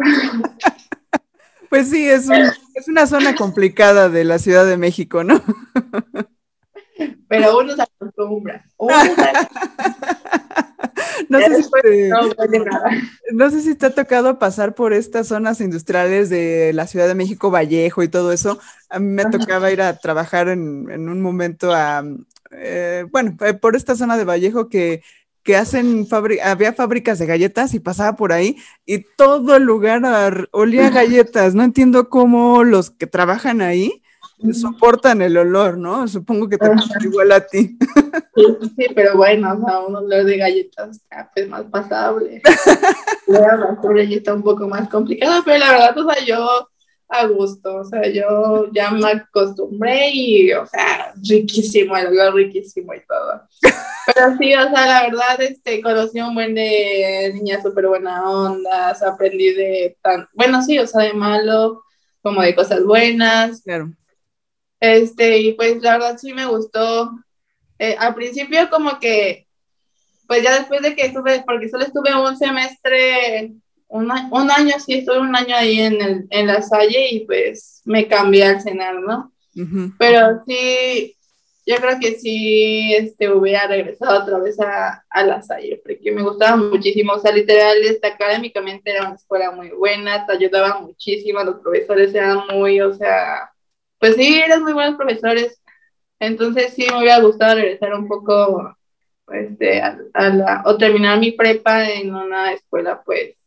Pues 1.69 1.89
sí, 1.89 2.09
es, 2.09 2.29
es 2.29 2.87
una 2.89 3.07
zona 3.07 3.33
complicada 3.33 4.09
de 4.09 4.25
la 4.25 4.39
Ciudad 4.39 4.65
de 4.65 4.75
México, 4.75 5.23
¿no? 5.23 5.41
Pero 7.29 7.59
uno 7.59 7.73
se 7.73 7.81
acostumbra. 7.81 8.65
no, 11.29 11.39
sé 11.39 11.63
si 11.63 11.69
te, 11.69 12.09
no 13.33 13.49
sé 13.49 13.61
si 13.61 13.75
te 13.75 13.85
ha 13.87 13.95
tocado 13.95 14.39
pasar 14.39 14.75
por 14.75 14.93
estas 14.93 15.27
zonas 15.27 15.61
industriales 15.61 16.29
de 16.29 16.71
la 16.73 16.87
Ciudad 16.87 17.07
de 17.07 17.15
México, 17.15 17.51
Vallejo 17.51 18.03
y 18.03 18.07
todo 18.07 18.31
eso. 18.31 18.59
A 18.89 18.99
mí 18.99 19.07
me 19.07 19.25
tocaba 19.25 19.71
ir 19.71 19.81
a 19.81 19.97
trabajar 19.97 20.49
en, 20.49 20.89
en 20.89 21.09
un 21.09 21.21
momento 21.21 21.73
a, 21.73 22.03
eh, 22.51 23.05
bueno, 23.11 23.37
eh, 23.41 23.53
por 23.53 23.75
esta 23.75 23.95
zona 23.95 24.17
de 24.17 24.25
Vallejo 24.25 24.69
que 24.69 25.01
que 25.43 25.55
hacen, 25.55 26.07
había 26.43 26.73
fábricas 26.73 27.17
de 27.17 27.25
galletas 27.25 27.73
y 27.73 27.79
pasaba 27.79 28.15
por 28.15 28.31
ahí 28.31 28.57
y 28.85 28.99
todo 28.99 29.55
el 29.55 29.63
lugar 29.63 30.49
olía 30.51 30.87
a 30.87 30.91
galletas. 30.91 31.55
No 31.55 31.63
entiendo 31.63 32.09
cómo 32.09 32.63
los 32.63 32.91
que 32.91 33.07
trabajan 33.07 33.61
ahí 33.61 34.03
soportan 34.53 35.21
el 35.21 35.37
olor, 35.37 35.77
¿no? 35.77 36.07
Supongo 36.07 36.49
que 36.49 36.57
te 36.57 36.67
pasa 36.67 36.97
igual 37.01 37.31
a 37.31 37.45
ti. 37.45 37.77
Sí, 38.35 38.87
pero 38.95 39.17
bueno, 39.17 39.53
o 39.53 39.65
sea, 39.65 39.79
un 39.79 39.95
olor 39.95 40.23
de 40.23 40.37
galletas 40.37 40.97
es 40.97 41.25
pues, 41.33 41.49
más 41.49 41.63
pasable. 41.63 42.41
la 43.27 43.77
galleta 43.81 44.33
un 44.33 44.43
poco 44.43 44.67
más 44.67 44.89
complicada, 44.89 45.41
pero 45.45 45.59
la 45.59 45.71
verdad, 45.71 45.97
o 45.97 46.11
sea, 46.11 46.25
yo 46.25 46.67
a 47.11 47.25
gusto, 47.27 47.75
o 47.75 47.83
sea, 47.83 48.07
yo 48.07 48.71
ya 48.71 48.89
me 48.89 49.11
acostumbré 49.11 50.11
y, 50.13 50.53
o 50.53 50.65
sea, 50.65 51.13
riquísimo, 51.27 51.95
el 51.97 52.07
olor 52.07 52.35
riquísimo 52.35 52.93
y 52.93 53.01
todo. 53.05 53.41
Pero 53.61 54.37
sí, 54.37 54.55
o 54.55 54.69
sea, 54.69 54.85
la 54.85 55.01
verdad, 55.03 55.41
este, 55.41 55.81
conocí 55.81 56.21
un 56.21 56.33
buen 56.33 56.55
de 56.55 57.31
niñas 57.33 57.63
súper 57.63 57.87
buena 57.87 58.29
onda, 58.29 58.95
aprendí 59.05 59.53
de 59.53 59.97
tan, 60.01 60.27
bueno, 60.33 60.63
sí, 60.63 60.79
o 60.79 60.87
sea, 60.87 61.03
de 61.03 61.13
malo, 61.13 61.83
como 62.21 62.41
de 62.41 62.55
cosas 62.55 62.83
buenas. 62.83 63.61
Claro. 63.61 63.91
Este, 64.81 65.37
y 65.37 65.53
pues 65.53 65.81
la 65.81 65.93
verdad 65.93 66.17
sí 66.17 66.33
me 66.33 66.47
gustó. 66.47 67.11
Eh, 67.77 67.95
al 67.97 68.15
principio 68.15 68.69
como 68.69 68.99
que, 68.99 69.47
pues 70.27 70.43
ya 70.43 70.55
después 70.57 70.81
de 70.81 70.95
que 70.95 71.05
estuve, 71.05 71.43
porque 71.45 71.69
solo 71.69 71.85
estuve 71.85 72.13
un 72.15 72.35
semestre, 72.35 73.53
un, 73.87 74.11
un 74.31 74.51
año, 74.51 74.75
sí, 74.79 74.95
estuve 74.95 75.19
un 75.19 75.35
año 75.35 75.55
ahí 75.55 75.79
en, 75.79 76.01
el, 76.01 76.25
en 76.29 76.47
la 76.47 76.61
Salle 76.63 77.09
y 77.11 77.25
pues 77.25 77.81
me 77.85 78.07
cambié 78.07 78.45
al 78.45 78.61
cenar, 78.61 78.95
¿no? 78.95 79.31
Pero 79.99 80.41
sí, 80.47 81.15
yo 81.65 81.75
creo 81.75 81.99
que 81.99 82.17
sí 82.17 82.95
este, 82.95 83.29
hubiera 83.29 83.67
regresado 83.67 84.23
otra 84.23 84.39
vez 84.39 84.59
a, 84.59 85.05
a 85.09 85.23
la 85.23 85.43
Salle, 85.43 85.79
porque 85.83 86.11
me 86.11 86.23
gustaba 86.23 86.55
muchísimo, 86.55 87.13
o 87.13 87.19
sea, 87.19 87.31
literal, 87.31 87.77
este, 87.83 88.07
académicamente 88.07 88.91
era 88.91 89.05
una 89.05 89.15
escuela 89.15 89.51
muy 89.51 89.69
buena, 89.69 90.25
te 90.25 90.33
ayudaba 90.33 90.79
muchísimo, 90.79 91.43
los 91.43 91.59
profesores 91.59 92.15
eran 92.15 92.47
muy, 92.47 92.81
o 92.81 92.93
sea, 92.93 93.50
pues 94.01 94.15
sí, 94.15 94.41
eran 94.43 94.63
muy 94.63 94.73
buenos 94.73 94.95
profesores, 94.95 95.61
entonces 96.19 96.73
sí 96.73 96.87
me 96.89 96.97
hubiera 96.97 97.19
gustado 97.19 97.53
regresar 97.53 97.93
un 97.93 98.07
poco, 98.07 98.75
este, 99.31 99.79
a, 99.79 100.29
la, 100.29 100.63
o 100.65 100.75
terminar 100.75 101.19
mi 101.19 101.33
prepa 101.33 101.87
en 101.87 102.13
una 102.15 102.51
escuela, 102.51 103.03
pues, 103.05 103.37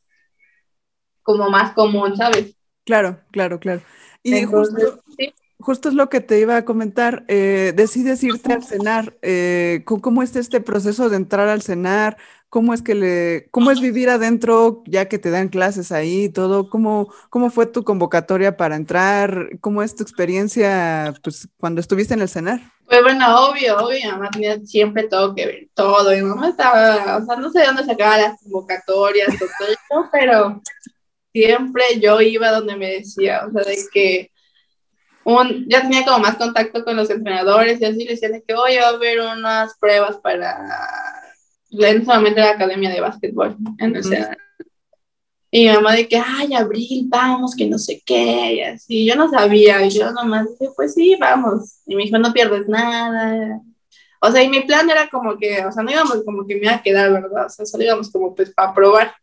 como 1.25 1.51
más 1.51 1.73
común, 1.73 2.17
¿sabes? 2.17 2.57
Claro, 2.85 3.19
claro, 3.33 3.59
claro. 3.59 3.83
Y 4.23 4.45
justo, 4.45 5.03
¿sí? 5.19 5.35
justo 5.59 5.88
es 5.88 5.97
lo 5.97 6.09
que 6.09 6.21
te 6.21 6.38
iba 6.38 6.57
a 6.57 6.64
comentar. 6.64 7.25
Eh, 7.27 7.73
decides 7.75 8.23
irte 8.23 8.53
al 8.53 8.62
cenar. 8.62 9.17
Eh, 9.23 9.83
¿Cómo 9.85 10.23
es 10.23 10.37
este 10.37 10.61
proceso 10.61 11.09
de 11.09 11.17
entrar 11.17 11.49
al 11.49 11.62
cenar? 11.62 12.17
¿Cómo 12.55 12.73
es 12.73 12.83
que 12.83 12.95
le, 12.95 13.49
cómo 13.51 13.73
es 13.73 13.81
vivir 13.81 14.09
adentro 14.09 14.85
ya 14.87 15.09
que 15.09 15.19
te 15.19 15.33
dan 15.33 15.49
clases 15.49 15.90
ahí 15.90 16.27
y 16.27 16.29
todo? 16.29 16.71
¿Cómo, 16.71 17.12
¿Cómo 17.29 17.51
fue 17.51 17.67
tu 17.67 17.83
convocatoria 17.83 18.57
para 18.57 18.77
entrar? 18.77 19.59
¿Cómo 19.61 19.83
es 19.83 19.97
tu 19.97 20.05
experiencia 20.05 21.12
pues, 21.25 21.49
cuando 21.59 21.81
estuviste 21.81 22.14
en 22.14 22.21
el 22.21 22.29
cenar? 22.29 22.61
Pues 22.87 23.03
bueno, 23.03 23.49
obvio, 23.49 23.77
obvio, 23.79 24.09
mamá 24.12 24.31
tenía 24.31 24.61
siempre 24.61 25.09
todo 25.09 25.35
que 25.35 25.47
ver, 25.47 25.69
todo. 25.75 26.12
Mi 26.12 26.23
mamá 26.23 26.51
estaba, 26.51 27.17
o 27.17 27.27
sea, 27.27 27.35
no 27.35 27.51
sé 27.51 27.59
de 27.59 27.67
dónde 27.67 27.85
sacaba 27.87 28.19
las 28.19 28.40
convocatorias 28.40 29.37
todo 29.37 29.69
eso, 29.69 30.09
pero 30.12 30.62
siempre 31.33 31.83
yo 32.01 32.21
iba 32.21 32.53
donde 32.53 32.77
me 32.77 32.88
decía, 32.88 33.47
o 33.49 33.51
sea, 33.51 33.64
de 33.64 33.79
que 33.93 34.31
un, 35.25 35.67
ya 35.69 35.83
tenía 35.83 36.05
como 36.05 36.21
más 36.21 36.37
contacto 36.37 36.85
con 36.85 36.95
los 36.95 37.11
entrenadores 37.11 37.81
y 37.81 37.85
así 37.85 38.05
le 38.05 38.12
decían 38.12 38.40
que 38.47 38.55
voy 38.55 38.77
a 38.77 38.93
ver 38.93 39.19
unas 39.23 39.77
pruebas 39.77 40.19
para 40.19 41.24
en 41.79 42.05
solamente 42.05 42.41
la 42.41 42.51
academia 42.51 42.91
de 42.91 43.01
básquetbol 43.01 43.57
en 43.79 43.97
el 43.97 44.05
Y 45.51 45.67
mi 45.67 45.73
mamá 45.73 45.95
de 45.95 46.09
que, 46.09 46.17
ay, 46.17 46.55
Abril, 46.55 47.07
vamos, 47.09 47.55
que 47.55 47.67
no 47.67 47.79
sé 47.79 48.03
qué, 48.05 48.55
y 48.55 48.61
así. 48.61 49.07
Yo 49.07 49.15
no 49.17 49.31
sabía, 49.31 49.85
y 49.85 49.91
yo 49.91 50.11
nomás 50.13 50.47
dije, 50.51 50.73
pues 50.75 50.95
sí, 50.95 51.17
vamos. 51.19 51.81
Y 51.87 51.95
me 51.95 52.05
dijo, 52.05 52.19
no 52.19 52.33
pierdes 52.33 52.69
nada. 52.69 53.61
O 54.21 54.31
sea, 54.33 54.43
y 54.43 54.49
mi 54.49 54.63
plan 54.63 54.89
era 54.89 55.09
como 55.09 55.37
que, 55.39 55.65
o 55.65 55.71
sea, 55.71 55.83
no 55.83 55.91
íbamos 55.91 56.23
como 56.25 56.47
que 56.47 56.55
me 56.57 56.63
iba 56.63 56.75
a 56.75 56.83
quedar, 56.83 57.13
¿verdad? 57.13 57.47
O 57.47 57.51
sea, 57.51 57.67
solo 57.67 57.85
íbamos 57.85 58.11
como 58.11 58.35
pues 58.35 58.51
para 58.55 58.73
probar. 58.73 59.15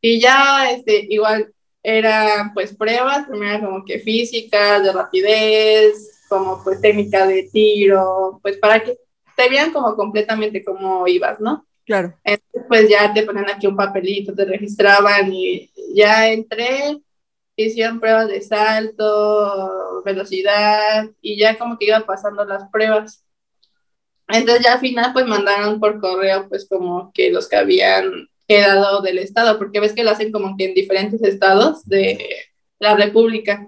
Y 0.00 0.20
ya, 0.20 0.70
este, 0.72 1.06
igual 1.08 1.52
eran 1.82 2.52
pues 2.52 2.74
pruebas, 2.74 3.26
primero 3.28 3.66
como 3.66 3.84
que 3.84 4.00
físicas, 4.00 4.82
de 4.82 4.92
rapidez, 4.92 6.24
como 6.28 6.62
pues 6.64 6.80
técnica 6.80 7.26
de 7.26 7.48
tiro, 7.52 8.40
pues 8.42 8.56
para 8.56 8.82
que 8.82 8.96
te 9.36 9.48
vean 9.48 9.72
como 9.72 9.94
completamente 9.96 10.64
cómo 10.64 11.06
ibas, 11.06 11.40
¿no? 11.40 11.66
Claro. 11.84 12.18
Entonces 12.24 12.62
pues 12.68 12.88
ya 12.88 13.12
te 13.12 13.22
ponen 13.24 13.48
aquí 13.48 13.66
un 13.66 13.76
papelito, 13.76 14.34
te 14.34 14.44
registraban 14.44 15.32
y 15.32 15.70
ya 15.94 16.28
entré, 16.30 17.00
hicieron 17.56 18.00
pruebas 18.00 18.28
de 18.28 18.40
salto, 18.40 20.02
velocidad 20.04 21.10
y 21.20 21.38
ya 21.38 21.58
como 21.58 21.78
que 21.78 21.86
iban 21.86 22.04
pasando 22.04 22.44
las 22.44 22.68
pruebas. 22.70 23.24
Entonces 24.28 24.64
ya 24.64 24.74
al 24.74 24.80
final 24.80 25.12
pues 25.12 25.26
mandaron 25.26 25.80
por 25.80 26.00
correo 26.00 26.48
pues 26.48 26.66
como 26.68 27.12
que 27.12 27.30
los 27.30 27.48
que 27.48 27.56
habían 27.56 28.28
quedado 28.46 29.02
del 29.02 29.18
estado, 29.18 29.58
porque 29.58 29.80
ves 29.80 29.92
que 29.92 30.04
lo 30.04 30.10
hacen 30.10 30.32
como 30.32 30.56
que 30.56 30.66
en 30.66 30.74
diferentes 30.74 31.22
estados 31.22 31.84
de 31.86 32.18
la 32.78 32.96
República. 32.96 33.66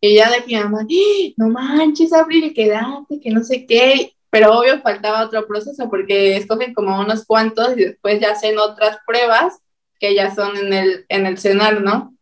Y 0.00 0.16
ya 0.16 0.30
de 0.30 0.46
mi 0.46 0.54
mamá, 0.54 0.80
¡Ah! 0.82 1.32
no 1.36 1.48
manches, 1.48 2.12
Abril, 2.12 2.54
quédate, 2.54 3.20
que 3.20 3.30
no 3.30 3.42
sé 3.42 3.66
qué. 3.66 4.14
Pero 4.30 4.58
obvio 4.58 4.80
faltaba 4.80 5.24
otro 5.24 5.46
proceso 5.46 5.88
porque 5.90 6.36
escogen 6.36 6.72
como 6.72 6.98
unos 7.00 7.24
cuantos 7.26 7.76
y 7.76 7.84
después 7.84 8.20
ya 8.20 8.32
hacen 8.32 8.58
otras 8.58 8.98
pruebas 9.06 9.60
que 9.98 10.14
ya 10.14 10.34
son 10.34 10.56
en 10.56 10.72
el, 10.72 11.04
en 11.08 11.26
el 11.26 11.38
cenar, 11.38 11.82
¿no? 11.82 12.14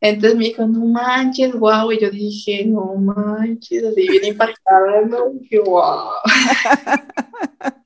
Entonces 0.00 0.36
me 0.36 0.44
dijo, 0.44 0.66
no 0.66 0.84
manches, 0.84 1.54
guau. 1.54 1.90
Y 1.90 1.98
yo 1.98 2.10
dije, 2.10 2.66
no 2.66 2.94
manches, 2.96 3.84
así 3.84 4.06
bien 4.06 4.24
impactada, 4.26 5.00
¿no? 5.02 5.30
dije, 5.30 5.58
guau. 5.58 6.10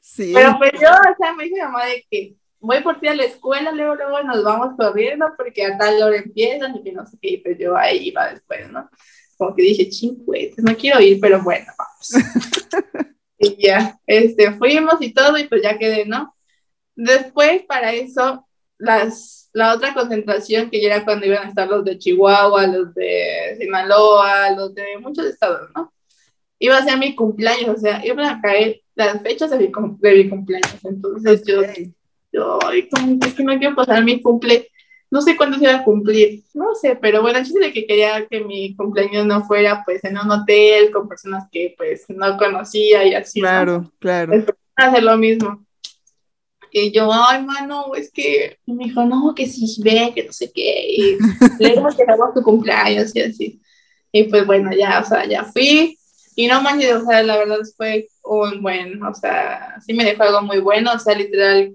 Sí. 0.00 0.32
Pero 0.34 0.56
pues 0.56 0.72
yo, 0.80 0.88
o 0.88 1.16
sea, 1.18 1.34
me 1.34 1.44
dijo 1.44 1.56
mi 1.56 1.62
mamá 1.62 1.84
de 1.84 2.02
que 2.10 2.36
voy 2.58 2.80
por 2.80 2.98
ti 2.98 3.06
a 3.06 3.14
la 3.14 3.24
escuela, 3.24 3.70
luego, 3.70 3.96
luego 3.96 4.22
nos 4.22 4.42
vamos 4.42 4.74
corriendo 4.74 5.26
porque 5.36 5.66
a 5.66 5.76
tal 5.76 6.02
hora 6.02 6.16
empiezan 6.16 6.74
y 6.74 6.82
que 6.82 6.92
no 6.92 7.04
sé 7.04 7.18
qué, 7.20 7.40
pero 7.44 7.58
yo 7.58 7.76
ahí 7.76 8.08
iba 8.08 8.30
después, 8.30 8.70
¿no? 8.70 8.88
Como 9.36 9.54
que 9.54 9.62
dije, 9.62 9.88
chingüetes, 9.88 10.64
no 10.64 10.76
quiero 10.76 11.00
ir, 11.00 11.18
pero 11.20 11.42
bueno, 11.42 11.66
vamos. 11.76 12.10
y 13.38 13.66
ya, 13.66 13.98
este, 14.06 14.52
fuimos 14.52 14.94
y 15.00 15.12
todo 15.12 15.36
y 15.38 15.44
pues 15.44 15.62
ya 15.62 15.78
quedé, 15.78 16.06
¿no? 16.06 16.34
Después, 16.94 17.62
para 17.64 17.92
eso, 17.92 18.46
las, 18.78 19.50
la 19.52 19.74
otra 19.74 19.94
concentración 19.94 20.70
que 20.70 20.80
ya 20.80 20.88
era 20.88 21.04
cuando 21.04 21.26
iban 21.26 21.46
a 21.46 21.48
estar 21.48 21.68
los 21.68 21.84
de 21.84 21.98
Chihuahua, 21.98 22.66
los 22.66 22.94
de 22.94 23.56
Sinaloa, 23.58 24.50
los 24.52 24.74
de 24.74 24.98
muchos 25.00 25.26
estados, 25.26 25.68
¿no? 25.74 25.92
Iba 26.58 26.78
a 26.78 26.84
ser 26.84 26.98
mi 26.98 27.14
cumpleaños, 27.14 27.76
o 27.76 27.78
sea, 27.78 28.04
iban 28.04 28.24
a 28.24 28.40
caer 28.40 28.80
las 28.94 29.20
fechas 29.22 29.50
de 29.50 29.58
mi, 29.58 29.70
de 29.98 30.14
mi 30.14 30.28
cumpleaños. 30.30 30.82
Entonces 30.84 31.42
yo 31.44 31.60
yo, 32.36 32.58
como 32.90 33.18
es 33.24 33.34
que 33.34 33.42
no 33.42 33.58
quiero 33.58 33.74
pasar 33.74 34.04
mi 34.04 34.20
cumple 34.20 34.70
no 35.10 35.20
sé 35.20 35.36
cuándo 35.36 35.56
se 35.58 35.64
iba 35.64 35.74
a 35.76 35.84
cumplir, 35.84 36.42
no 36.54 36.74
sé, 36.74 36.96
pero 37.00 37.22
bueno, 37.22 37.38
yo 37.40 37.54
de 37.60 37.72
que 37.72 37.86
quería 37.86 38.26
que 38.26 38.40
mi 38.40 38.74
cumpleaños 38.74 39.26
no 39.26 39.44
fuera 39.44 39.82
pues 39.84 40.02
en 40.04 40.18
un 40.18 40.30
hotel 40.30 40.90
con 40.90 41.08
personas 41.08 41.44
que 41.50 41.74
pues 41.76 42.04
no 42.08 42.36
conocía 42.36 43.04
y 43.04 43.14
así. 43.14 43.40
Claro, 43.40 43.90
claro. 43.98 44.32
Hacer 44.74 45.02
lo 45.02 45.16
mismo. 45.16 45.64
Y 46.72 46.90
yo, 46.90 47.10
ay, 47.12 47.42
mano, 47.42 47.94
es 47.94 48.10
que 48.10 48.58
me 48.66 48.84
dijo, 48.84 49.04
no, 49.04 49.34
que 49.34 49.46
sí, 49.46 49.80
ve, 49.82 50.12
que 50.14 50.24
no 50.24 50.32
sé 50.32 50.50
qué, 50.52 50.86
y 50.88 51.16
le 51.58 51.74
que 51.74 52.02
hagamos 52.02 52.34
tu 52.34 52.42
cumpleaños 52.42 53.14
y 53.14 53.20
así. 53.20 53.62
Y 54.12 54.24
pues 54.24 54.44
bueno, 54.44 54.70
ya, 54.76 55.00
o 55.00 55.04
sea, 55.04 55.26
ya 55.26 55.44
fui, 55.44 55.98
y 56.34 56.46
no 56.48 56.60
manches, 56.60 56.92
o 56.92 57.06
sea, 57.06 57.22
la 57.22 57.38
verdad 57.38 57.60
fue 57.76 58.08
un 58.22 58.62
buen, 58.62 59.02
o 59.02 59.14
sea, 59.14 59.76
sí 59.86 59.94
me 59.94 60.04
dejó 60.04 60.24
algo 60.24 60.42
muy 60.42 60.58
bueno, 60.58 60.92
o 60.94 60.98
sea, 60.98 61.14
literal, 61.14 61.74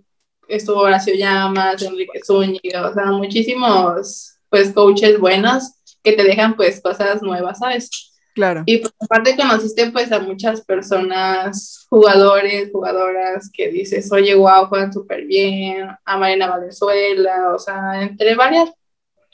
estuvo 0.55 0.81
Horacio 0.81 1.15
Llamas, 1.15 1.81
Enrique 1.81 2.19
Zúñiga, 2.25 2.89
o 2.89 2.93
sea, 2.93 3.05
muchísimos, 3.05 4.37
pues, 4.49 4.71
coaches 4.71 5.19
buenos 5.19 5.71
que 6.03 6.13
te 6.13 6.23
dejan, 6.23 6.55
pues, 6.55 6.81
cosas 6.81 7.21
nuevas, 7.21 7.59
¿sabes? 7.59 7.89
Claro. 8.33 8.63
Y 8.65 8.77
pues, 8.77 8.93
aparte 8.99 9.35
conociste, 9.35 9.91
pues, 9.91 10.11
a 10.11 10.19
muchas 10.19 10.61
personas, 10.61 11.85
jugadores, 11.89 12.69
jugadoras, 12.71 13.49
que 13.51 13.69
dices, 13.69 14.11
oye, 14.11 14.35
wow, 14.35 14.67
juegan 14.67 14.93
súper 14.93 15.25
bien, 15.25 15.89
a 16.05 16.17
Marina 16.17 16.49
Valenzuela, 16.49 17.53
o 17.53 17.59
sea, 17.59 18.01
entre 18.01 18.35
varias 18.35 18.71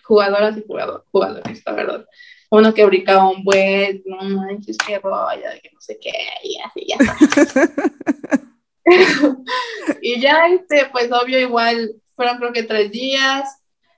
jugadoras 0.04 0.58
y 0.58 0.66
jugadores, 0.68 1.62
la 1.66 1.72
verdad. 1.74 2.06
Uno 2.50 2.74
que 2.74 2.86
brincaba 2.86 3.30
un 3.30 3.44
buen, 3.44 4.02
no 4.06 4.22
manches, 4.24 4.78
qué 4.78 5.00
roya, 5.00 5.60
que 5.62 5.70
no 5.74 5.82
sé 5.82 5.98
qué, 6.02 6.14
y 6.44 6.58
así, 6.62 6.88
ya 6.88 6.98
y 10.02 10.20
ya, 10.20 10.48
este, 10.48 10.88
pues 10.92 11.12
obvio, 11.12 11.40
igual 11.40 11.96
fueron 12.16 12.38
creo 12.38 12.54
que 12.54 12.64
tres 12.64 12.92
días 12.92 13.48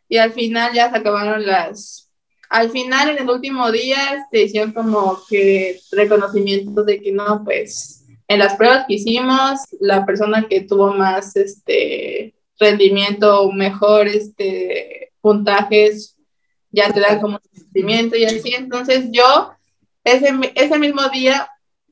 y 0.08 0.18
al 0.18 0.34
final 0.34 0.74
ya 0.74 0.90
se 0.90 0.98
acabaron 0.98 1.46
las. 1.46 2.12
Al 2.50 2.72
final, 2.72 3.10
en 3.10 3.20
el 3.20 3.30
último 3.30 3.72
día, 3.72 4.26
te 4.32 4.44
hicieron 4.44 4.72
como 4.72 5.20
que 5.30 5.80
reconocimiento 5.92 6.84
de 6.84 7.00
que 7.00 7.12
no, 7.12 7.44
pues 7.44 8.06
en 8.28 8.40
las 8.40 8.56
pruebas 8.56 8.86
que 8.88 8.96
hicimos, 8.96 9.60
la 9.80 10.06
persona 10.06 10.48
que 10.50 10.62
tuvo 10.62 10.94
más 10.94 11.36
este 11.36 12.34
rendimiento, 12.60 13.52
mejor 13.52 14.08
este 14.08 15.12
puntajes, 15.22 16.18
ya 16.72 16.92
te 16.92 17.00
dan 17.00 17.20
como 17.20 17.40
reconocimiento 17.40 18.16
y 18.16 18.26
así. 18.26 18.54
Entonces, 18.56 19.06
yo 19.12 19.52
ese, 20.04 20.34
ese 20.56 20.80
mismo 20.80 21.08
día 21.10 21.50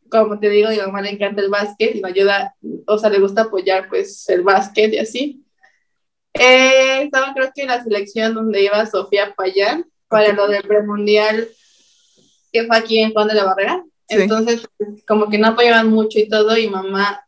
como 0.10 0.39
te 0.39 0.49
digo, 0.49 0.68
a 0.68 0.72
mi 0.72 0.78
mamá 0.78 1.01
le 1.01 1.12
encanta 1.12 1.41
el 1.41 1.49
básquet 1.49 1.95
y 1.95 2.01
me 2.01 2.10
ayuda, 2.10 2.55
o 2.86 2.97
sea, 2.97 3.10
le 3.10 3.20
gusta 3.20 3.43
apoyar 3.43 3.89
pues 3.89 4.28
el 4.30 4.41
básquet 4.41 4.93
y 4.93 4.99
así. 4.99 5.43
Eh, 6.34 7.03
estaba 7.03 7.34
creo 7.34 7.51
que 7.53 7.64
en 7.64 7.70
la 7.70 7.84
selección 7.84 8.36
donde 8.36 8.64
iba 8.64 8.86
Sofía 8.86 9.34
Payán 9.36 9.86
para 10.08 10.34
lo 10.34 10.47
del 10.47 10.64
premundial 10.64 11.49
que 12.51 12.66
fue 12.66 12.78
aquí 12.78 12.99
en 12.99 13.14
Juan 13.14 13.28
de 13.28 13.34
la 13.34 13.43
Barrera. 13.43 13.84
Entonces, 14.08 14.68
pues, 14.78 15.03
como 15.05 15.30
que 15.30 15.38
no 15.38 15.47
apoyaban 15.47 15.89
mucho 15.89 16.20
y 16.20 16.30
todo, 16.30 16.58
y 16.58 16.70
mamá 16.70 17.26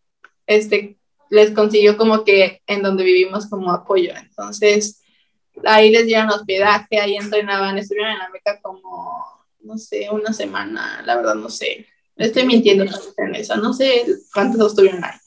este, 0.48 0.98
les 1.30 1.52
consiguió 1.52 1.98
como 1.98 2.24
que 2.24 2.62
en 2.68 2.82
donde 2.82 3.04
vivimos 3.04 3.48
como 3.48 3.72
apoyo. 3.72 4.14
Entonces, 4.16 5.02
ahí 5.66 5.92
les 5.92 6.06
dieron 6.06 6.30
hospedaje, 6.30 7.00
ahí 7.00 7.16
entrenaban, 7.16 7.78
estuvieron 7.78 8.14
en 8.14 8.20
la 8.20 8.30
meca 8.30 8.60
como, 8.62 9.24
no 9.62 9.78
sé, 9.78 10.10
una 10.10 10.34
semana, 10.34 11.02
la 11.06 11.16
verdad 11.18 11.36
no 11.36 11.50
sé, 11.50 11.86
Estoy 12.20 12.46
mintiendo 12.46 12.86
en 13.18 13.36
eso, 13.36 13.56
no 13.58 13.74
sé 13.74 14.06
cuántos 14.34 14.72
estuvieron 14.72 15.04
ahí. 15.04 15.18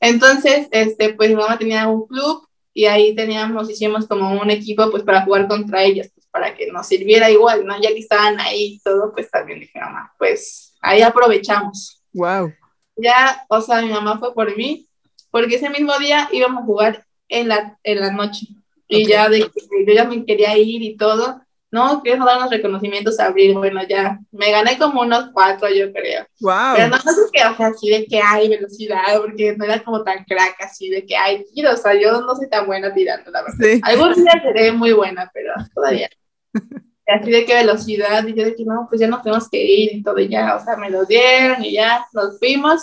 Entonces, 0.00 0.68
este, 0.70 1.14
pues 1.14 1.30
mi 1.30 1.36
mamá 1.36 1.58
tenía 1.58 1.88
un 1.88 2.06
club 2.06 2.46
y 2.72 2.86
ahí 2.86 3.14
teníamos, 3.14 3.68
hicimos 3.68 4.06
como 4.06 4.40
un 4.40 4.50
equipo 4.50 4.88
pues 4.90 5.02
para 5.02 5.22
jugar 5.22 5.48
contra 5.48 5.82
ellas, 5.82 6.10
pues 6.14 6.26
para 6.30 6.54
que 6.54 6.70
nos 6.70 6.86
sirviera 6.86 7.28
igual, 7.28 7.66
¿no? 7.66 7.80
Ya 7.80 7.88
que 7.88 7.98
estaban 7.98 8.38
ahí 8.38 8.74
y 8.74 8.80
todo, 8.80 9.12
pues 9.12 9.28
también 9.30 9.60
dije, 9.60 9.80
mamá, 9.80 10.12
pues 10.16 10.76
ahí 10.80 11.02
aprovechamos. 11.02 12.02
Wow. 12.12 12.52
Ya, 12.96 13.44
o 13.48 13.60
sea, 13.60 13.82
mi 13.82 13.88
mamá 13.88 14.18
fue 14.18 14.32
por 14.32 14.56
mí, 14.56 14.88
porque 15.30 15.56
ese 15.56 15.70
mismo 15.70 15.96
día 15.98 16.28
íbamos 16.32 16.62
a 16.62 16.66
jugar 16.66 17.06
en 17.28 17.48
la, 17.48 17.78
en 17.82 18.00
la 18.00 18.12
noche. 18.12 18.46
Y 18.86 19.06
ya 19.06 19.28
de 19.28 19.40
que 19.40 19.84
yo 19.86 19.92
ya 19.92 20.04
me 20.04 20.24
quería 20.24 20.56
ir 20.56 20.82
y 20.82 20.96
todo, 20.96 21.42
no, 21.70 22.02
quiero 22.02 22.24
dar 22.24 22.38
unos 22.38 22.50
reconocimientos 22.50 23.20
a 23.20 23.26
Abril, 23.26 23.54
bueno, 23.54 23.80
ya, 23.86 24.18
me 24.30 24.50
gané 24.50 24.78
como 24.78 25.02
unos 25.02 25.30
cuatro, 25.32 25.68
yo 25.68 25.92
creo. 25.92 26.26
Wow. 26.40 26.74
Pero 26.76 26.88
no 26.88 26.98
sé 26.98 27.10
que, 27.32 27.44
o 27.44 27.56
sea, 27.56 27.66
así 27.66 27.90
de 27.90 28.06
que 28.06 28.20
hay 28.20 28.48
velocidad, 28.48 29.20
porque 29.20 29.54
no 29.56 29.64
era 29.64 29.82
como 29.84 30.02
tan 30.02 30.24
crack, 30.24 30.56
así 30.60 30.88
de 30.88 31.04
que 31.04 31.16
hay 31.16 31.44
tiro, 31.52 31.72
o 31.72 31.76
sea, 31.76 31.94
yo 31.94 32.20
no 32.20 32.34
soy 32.34 32.48
tan 32.48 32.66
buena 32.66 32.92
tirando, 32.94 33.30
la 33.30 33.42
verdad. 33.42 33.58
Sí. 33.60 33.80
Algún 33.82 34.14
día 34.14 34.40
seré 34.42 34.72
muy 34.72 34.92
buena, 34.92 35.30
pero 35.34 35.52
todavía. 35.74 36.08
así 37.06 37.30
de 37.30 37.44
qué 37.44 37.54
velocidad, 37.54 38.26
y 38.26 38.34
yo 38.34 38.44
de 38.44 38.54
que 38.54 38.64
no, 38.64 38.86
pues 38.88 39.00
ya 39.00 39.08
nos 39.08 39.22
tenemos 39.22 39.48
que 39.48 39.62
ir 39.62 39.94
y 39.94 40.02
todo, 40.02 40.18
y 40.18 40.28
ya, 40.28 40.56
o 40.56 40.64
sea, 40.64 40.76
me 40.76 40.90
lo 40.90 41.04
dieron 41.04 41.64
y 41.64 41.72
ya 41.72 42.06
nos 42.12 42.38
fuimos. 42.38 42.82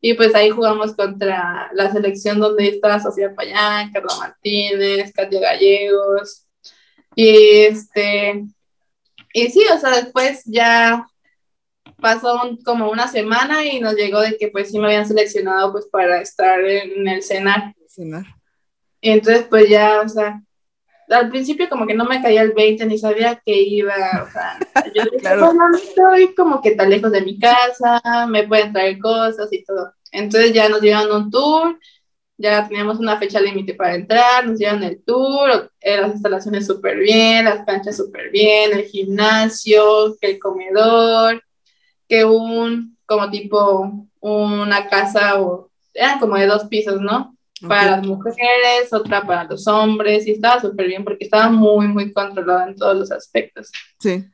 Y 0.00 0.14
pues 0.14 0.34
ahí 0.34 0.50
jugamos 0.50 0.94
contra 0.94 1.70
la 1.72 1.90
selección 1.90 2.38
donde 2.38 2.68
estaba 2.68 3.00
Sofía 3.00 3.34
Payán, 3.34 3.90
Carlos 3.90 4.16
Martínez, 4.18 5.12
Katia 5.12 5.40
Gallegos, 5.40 6.46
y 7.20 7.64
este, 7.64 8.44
y 9.32 9.48
sí, 9.48 9.64
o 9.74 9.78
sea, 9.80 9.90
después 9.90 10.44
ya 10.44 11.04
pasó 12.00 12.40
como 12.64 12.92
una 12.92 13.08
semana 13.08 13.64
y 13.64 13.80
nos 13.80 13.96
llegó 13.96 14.20
de 14.20 14.36
que 14.36 14.46
pues 14.48 14.70
sí 14.70 14.78
me 14.78 14.86
habían 14.86 15.04
seleccionado 15.04 15.72
pues 15.72 15.86
para 15.86 16.20
estar 16.20 16.60
en 16.60 17.08
el 17.08 17.20
cenar. 17.24 17.74
Cenar. 17.88 18.24
Y 19.00 19.10
entonces 19.10 19.46
pues 19.50 19.68
ya, 19.68 20.00
o 20.00 20.08
sea, 20.08 20.40
al 21.08 21.28
principio 21.28 21.68
como 21.68 21.88
que 21.88 21.94
no 21.94 22.04
me 22.04 22.22
caía 22.22 22.42
el 22.42 22.52
20 22.52 22.86
ni 22.86 22.98
sabía 22.98 23.42
que 23.44 23.62
iba, 23.62 23.96
o 24.22 24.30
sea, 24.30 24.56
yo 24.94 25.02
dije, 25.02 25.16
claro. 25.18 25.52
no 25.52 25.76
estoy 25.76 26.36
como 26.36 26.62
que 26.62 26.76
tan 26.76 26.88
lejos 26.88 27.10
de 27.10 27.22
mi 27.22 27.36
casa, 27.36 28.00
me 28.28 28.46
pueden 28.46 28.72
traer 28.72 29.00
cosas 29.00 29.52
y 29.52 29.64
todo. 29.64 29.92
Entonces 30.12 30.52
ya 30.52 30.68
nos 30.68 30.80
dieron 30.80 31.10
un 31.10 31.32
tour 31.32 31.80
ya 32.38 32.66
teníamos 32.68 33.00
una 33.00 33.18
fecha 33.18 33.40
límite 33.40 33.74
para 33.74 33.96
entrar, 33.96 34.46
nos 34.46 34.58
dieron 34.58 34.82
el 34.84 35.02
tour, 35.04 35.70
eh, 35.80 36.00
las 36.00 36.12
instalaciones 36.12 36.66
súper 36.66 36.98
bien, 36.98 37.44
las 37.44 37.66
canchas 37.66 37.96
súper 37.96 38.30
bien, 38.30 38.72
el 38.72 38.84
gimnasio, 38.84 40.16
que 40.20 40.30
el 40.30 40.38
comedor, 40.38 41.42
que 42.08 42.24
un, 42.24 42.96
como 43.04 43.28
tipo, 43.28 44.08
una 44.20 44.88
casa, 44.88 45.40
o, 45.40 45.68
eran 45.92 46.20
como 46.20 46.36
de 46.36 46.46
dos 46.46 46.64
pisos, 46.64 47.00
¿no? 47.00 47.36
Para 47.66 47.96
las 47.96 48.06
mujeres, 48.06 48.92
otra 48.92 49.26
para 49.26 49.42
los 49.42 49.66
hombres, 49.66 50.24
y 50.28 50.30
estaba 50.30 50.60
súper 50.60 50.86
bien 50.86 51.02
porque 51.02 51.24
estaba 51.24 51.50
muy, 51.50 51.88
muy 51.88 52.12
controlado 52.12 52.68
en 52.68 52.76
todos 52.76 52.96
los 52.96 53.10
aspectos. 53.10 53.72
Sí 53.98 54.24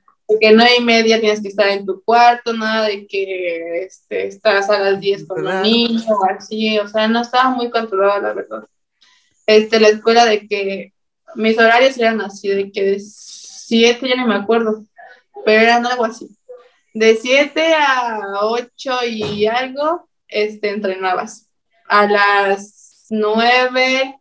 que 0.40 0.52
no 0.52 0.62
hay 0.62 0.80
media 0.80 1.20
tienes 1.20 1.42
que 1.42 1.48
estar 1.48 1.68
en 1.68 1.84
tu 1.84 2.02
cuarto, 2.02 2.52
nada 2.52 2.88
de 2.88 3.06
que 3.06 3.82
este, 3.84 4.26
estás 4.26 4.70
a 4.70 4.78
las 4.78 5.00
10 5.00 5.26
con 5.26 5.46
un 5.46 5.62
niño 5.62 6.02
o 6.08 6.24
así, 6.26 6.78
o 6.78 6.88
sea, 6.88 7.08
no 7.08 7.20
estaba 7.20 7.50
muy 7.50 7.70
controlada, 7.70 8.20
la 8.20 8.32
verdad. 8.32 8.64
Este, 9.46 9.78
la 9.80 9.88
escuela 9.88 10.24
de 10.24 10.48
que 10.48 10.94
mis 11.34 11.58
horarios 11.58 11.98
eran 11.98 12.20
así, 12.20 12.48
de 12.48 12.72
que 12.72 12.82
de 12.82 13.00
7, 13.00 14.08
ya 14.08 14.16
no 14.16 14.26
me 14.26 14.36
acuerdo, 14.36 14.84
pero 15.44 15.62
eran 15.62 15.86
algo 15.86 16.04
así. 16.04 16.28
De 16.94 17.16
7 17.16 17.74
a 17.74 18.20
8 18.42 18.98
y 19.06 19.46
algo, 19.46 20.08
este, 20.28 20.70
entrenabas. 20.70 21.50
A 21.86 22.06
las 22.06 23.06
9 23.10 24.18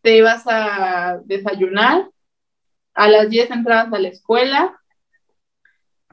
te 0.00 0.16
ibas 0.16 0.42
a 0.46 1.20
desayunar, 1.24 2.08
a 2.94 3.08
las 3.08 3.30
10 3.30 3.50
entrabas 3.52 3.92
a 3.92 3.98
la 3.98 4.08
escuela, 4.08 4.81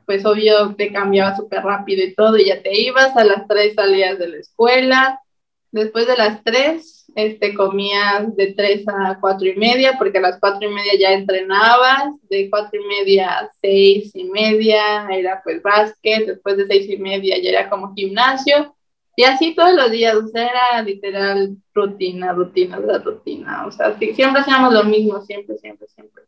pues 0.10 0.26
obvio 0.26 0.74
te 0.76 0.92
cambiaba 0.92 1.36
súper 1.36 1.62
rápido 1.62 2.04
y 2.04 2.16
todo, 2.16 2.36
y 2.36 2.46
ya 2.46 2.64
te 2.64 2.76
ibas, 2.76 3.16
a 3.16 3.24
las 3.24 3.48
tres 3.48 3.76
salías 3.76 4.18
de 4.18 4.28
la 4.28 4.38
escuela, 4.38 5.22
después 5.70 6.08
de 6.08 6.18
las 6.18 6.44
tres, 6.44 7.06
este, 7.14 7.54
comías 7.54 8.36
de 8.36 8.56
tres 8.56 8.86
a 8.88 9.20
cuatro 9.22 9.48
y 9.48 9.56
media, 9.56 10.00
porque 10.00 10.18
a 10.18 10.22
las 10.22 10.40
cuatro 10.40 10.68
y 10.68 10.74
media 10.74 10.94
ya 11.00 11.14
entrenabas, 11.14 12.06
de 12.28 12.50
cuatro 12.50 12.82
y 12.82 12.88
media 12.88 13.38
a 13.38 13.52
seis 13.62 14.10
y 14.16 14.24
media 14.24 15.08
era 15.12 15.42
pues 15.44 15.62
básquet, 15.62 16.26
después 16.26 16.58
de 16.58 16.66
seis 16.66 16.90
y 16.90 16.98
media 16.98 17.38
ya 17.40 17.50
era 17.52 17.70
como 17.70 17.94
gimnasio, 17.94 18.76
y 19.16 19.26
así 19.26 19.54
todos 19.54 19.76
los 19.76 19.92
días, 19.92 20.16
o 20.16 20.28
sea, 20.28 20.48
era 20.48 20.82
literal 20.82 21.56
rutina, 21.72 22.34
rutina, 22.34 22.80
la 22.80 22.98
rutina, 22.98 23.68
o 23.68 23.72
sea, 23.72 23.96
siempre 23.96 24.42
hacíamos 24.42 24.74
lo 24.74 24.86
mismo, 24.86 25.22
siempre, 25.22 25.56
siempre, 25.60 25.88
siempre. 25.88 26.24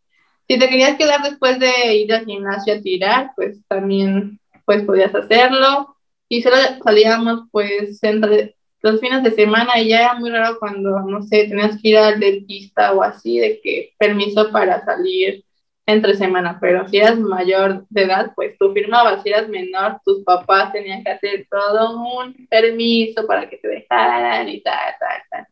Si 0.51 0.59
te 0.59 0.67
querías 0.67 0.97
quedar 0.97 1.21
después 1.21 1.59
de 1.59 1.95
ir 1.95 2.13
al 2.13 2.25
gimnasio 2.25 2.73
a 2.73 2.81
tirar, 2.81 3.31
pues 3.37 3.65
también 3.69 4.37
pues 4.65 4.83
podías 4.83 5.15
hacerlo. 5.15 5.95
Y 6.27 6.41
solo 6.41 6.57
salíamos 6.83 7.43
pues 7.53 8.03
entre 8.03 8.57
los 8.81 8.99
fines 8.99 9.23
de 9.23 9.31
semana 9.31 9.79
y 9.79 9.87
ya 9.87 10.01
era 10.01 10.13
muy 10.15 10.29
raro 10.29 10.57
cuando, 10.59 10.99
no 11.03 11.21
sé, 11.21 11.45
tenías 11.47 11.81
que 11.81 11.87
ir 11.87 11.97
al 11.97 12.19
dentista 12.19 12.91
o 12.91 13.01
así, 13.01 13.39
de 13.39 13.61
que 13.61 13.93
permiso 13.97 14.51
para 14.51 14.83
salir 14.83 15.45
entre 15.85 16.15
semana, 16.15 16.57
pero 16.59 16.85
si 16.89 16.97
eras 16.97 17.17
mayor 17.17 17.85
de 17.89 18.03
edad, 18.03 18.33
pues 18.35 18.57
tú 18.57 18.73
firmabas, 18.73 19.23
si 19.23 19.29
eras 19.29 19.47
menor, 19.47 20.01
tus 20.03 20.21
papás 20.25 20.73
tenían 20.73 21.01
que 21.01 21.11
hacer 21.11 21.47
todo 21.49 21.97
un 21.97 22.45
permiso 22.47 23.25
para 23.25 23.49
que 23.49 23.55
te 23.55 23.69
dejaran 23.69 24.49
y 24.49 24.59
tal, 24.59 24.95
tal, 24.99 25.21
tal. 25.29 25.47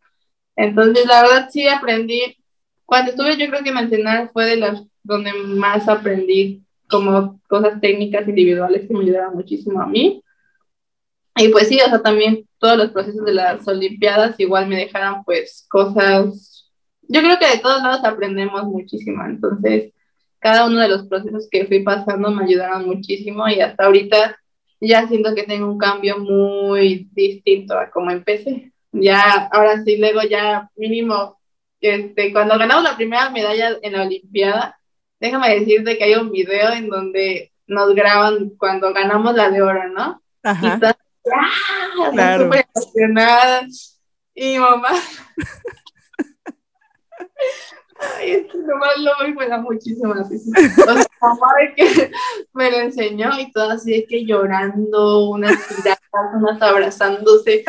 Entonces, 0.58 1.06
la 1.06 1.22
verdad 1.22 1.50
sí 1.50 1.70
aprendí 1.70 2.36
cuando 2.90 3.12
estuve 3.12 3.38
yo 3.38 3.48
creo 3.48 3.64
que 3.64 3.70
en 3.70 3.78
el 3.78 4.30
fue 4.30 4.46
de 4.46 4.58
las 4.58 4.84
donde 5.04 5.32
más 5.32 5.88
aprendí 5.88 6.64
como 6.90 7.40
cosas 7.48 7.80
técnicas 7.80 8.28
individuales 8.28 8.88
que 8.88 8.94
me 8.94 9.02
ayudaron 9.02 9.36
muchísimo 9.36 9.80
a 9.80 9.86
mí. 9.86 10.24
Y 11.36 11.50
pues 11.50 11.68
sí, 11.68 11.80
o 11.80 11.88
sea, 11.88 12.02
también 12.02 12.48
todos 12.58 12.78
los 12.78 12.90
procesos 12.90 13.24
de 13.26 13.34
las 13.34 13.66
Olimpiadas 13.68 14.40
igual 14.40 14.68
me 14.68 14.76
dejaron 14.76 15.24
pues 15.24 15.68
cosas, 15.70 16.70
yo 17.04 17.22
creo 17.22 17.38
que 17.38 17.48
de 17.48 17.60
todos 17.60 17.82
lados 17.82 18.04
aprendemos 18.04 18.64
muchísimo, 18.64 19.24
entonces 19.24 19.94
cada 20.40 20.66
uno 20.66 20.80
de 20.80 20.90
los 20.90 21.08
procesos 21.08 21.48
que 21.50 21.66
fui 21.66 21.84
pasando 21.84 22.32
me 22.32 22.44
ayudaron 22.44 22.88
muchísimo 22.88 23.48
y 23.48 23.62
hasta 23.62 23.86
ahorita 23.86 24.38
ya 24.82 25.08
siento 25.08 25.36
que 25.36 25.44
tengo 25.44 25.72
un 25.72 25.78
cambio 25.78 26.18
muy 26.18 27.08
distinto 27.14 27.78
a 27.78 27.92
como 27.92 28.10
empecé. 28.10 28.74
Ya, 28.92 29.48
ahora 29.52 29.84
sí, 29.84 29.98
luego 29.98 30.22
ya 30.24 30.70
mínimo, 30.76 31.39
este, 31.82 32.32
cuando 32.34 32.58
ganamos 32.58 32.84
la 32.84 32.96
primera 32.96 33.30
medalla 33.30 33.78
en 33.82 33.94
la 33.94 34.04
Olimpiada, 34.04 34.80
déjame 35.20 35.60
decirte 35.60 35.98
que 35.98 36.04
hay 36.04 36.16
un 36.16 36.32
video 36.32 36.72
en 36.74 36.90
donde 36.90 37.52
nos 37.68 37.94
graban 37.94 38.50
cuando 38.58 38.94
ganamos 38.94 39.36
la 39.36 39.50
de 39.50 39.62
oro, 39.62 39.88
¿no? 39.90 40.22
Ajá. 40.44 40.66
Y 40.66 40.70
estás 40.70 40.96
¡ah! 41.34 42.10
claro. 42.12 42.46
súper 42.46 42.66
emocionada. 42.76 43.68
Y 44.34 44.58
mamá. 44.58 44.90
Ay, 48.18 48.32
es 48.32 48.48
que 48.50 48.58
nomás 48.60 48.98
lo 48.98 49.12
me 49.36 49.46
risa. 49.76 50.08
O 50.08 50.94
sea, 50.94 51.06
mamá 51.22 51.48
de 51.60 51.76
que 51.76 52.12
me 52.54 52.72
lo 52.72 52.78
enseñó 52.78 53.38
y 53.38 53.52
todo 53.52 53.72
así 53.72 53.92
de 53.92 54.06
que 54.06 54.26
llorando, 54.26 55.30
unas 55.30 55.68
tiradas, 55.68 56.00
unas 56.34 56.62
abrazándose. 56.62 57.66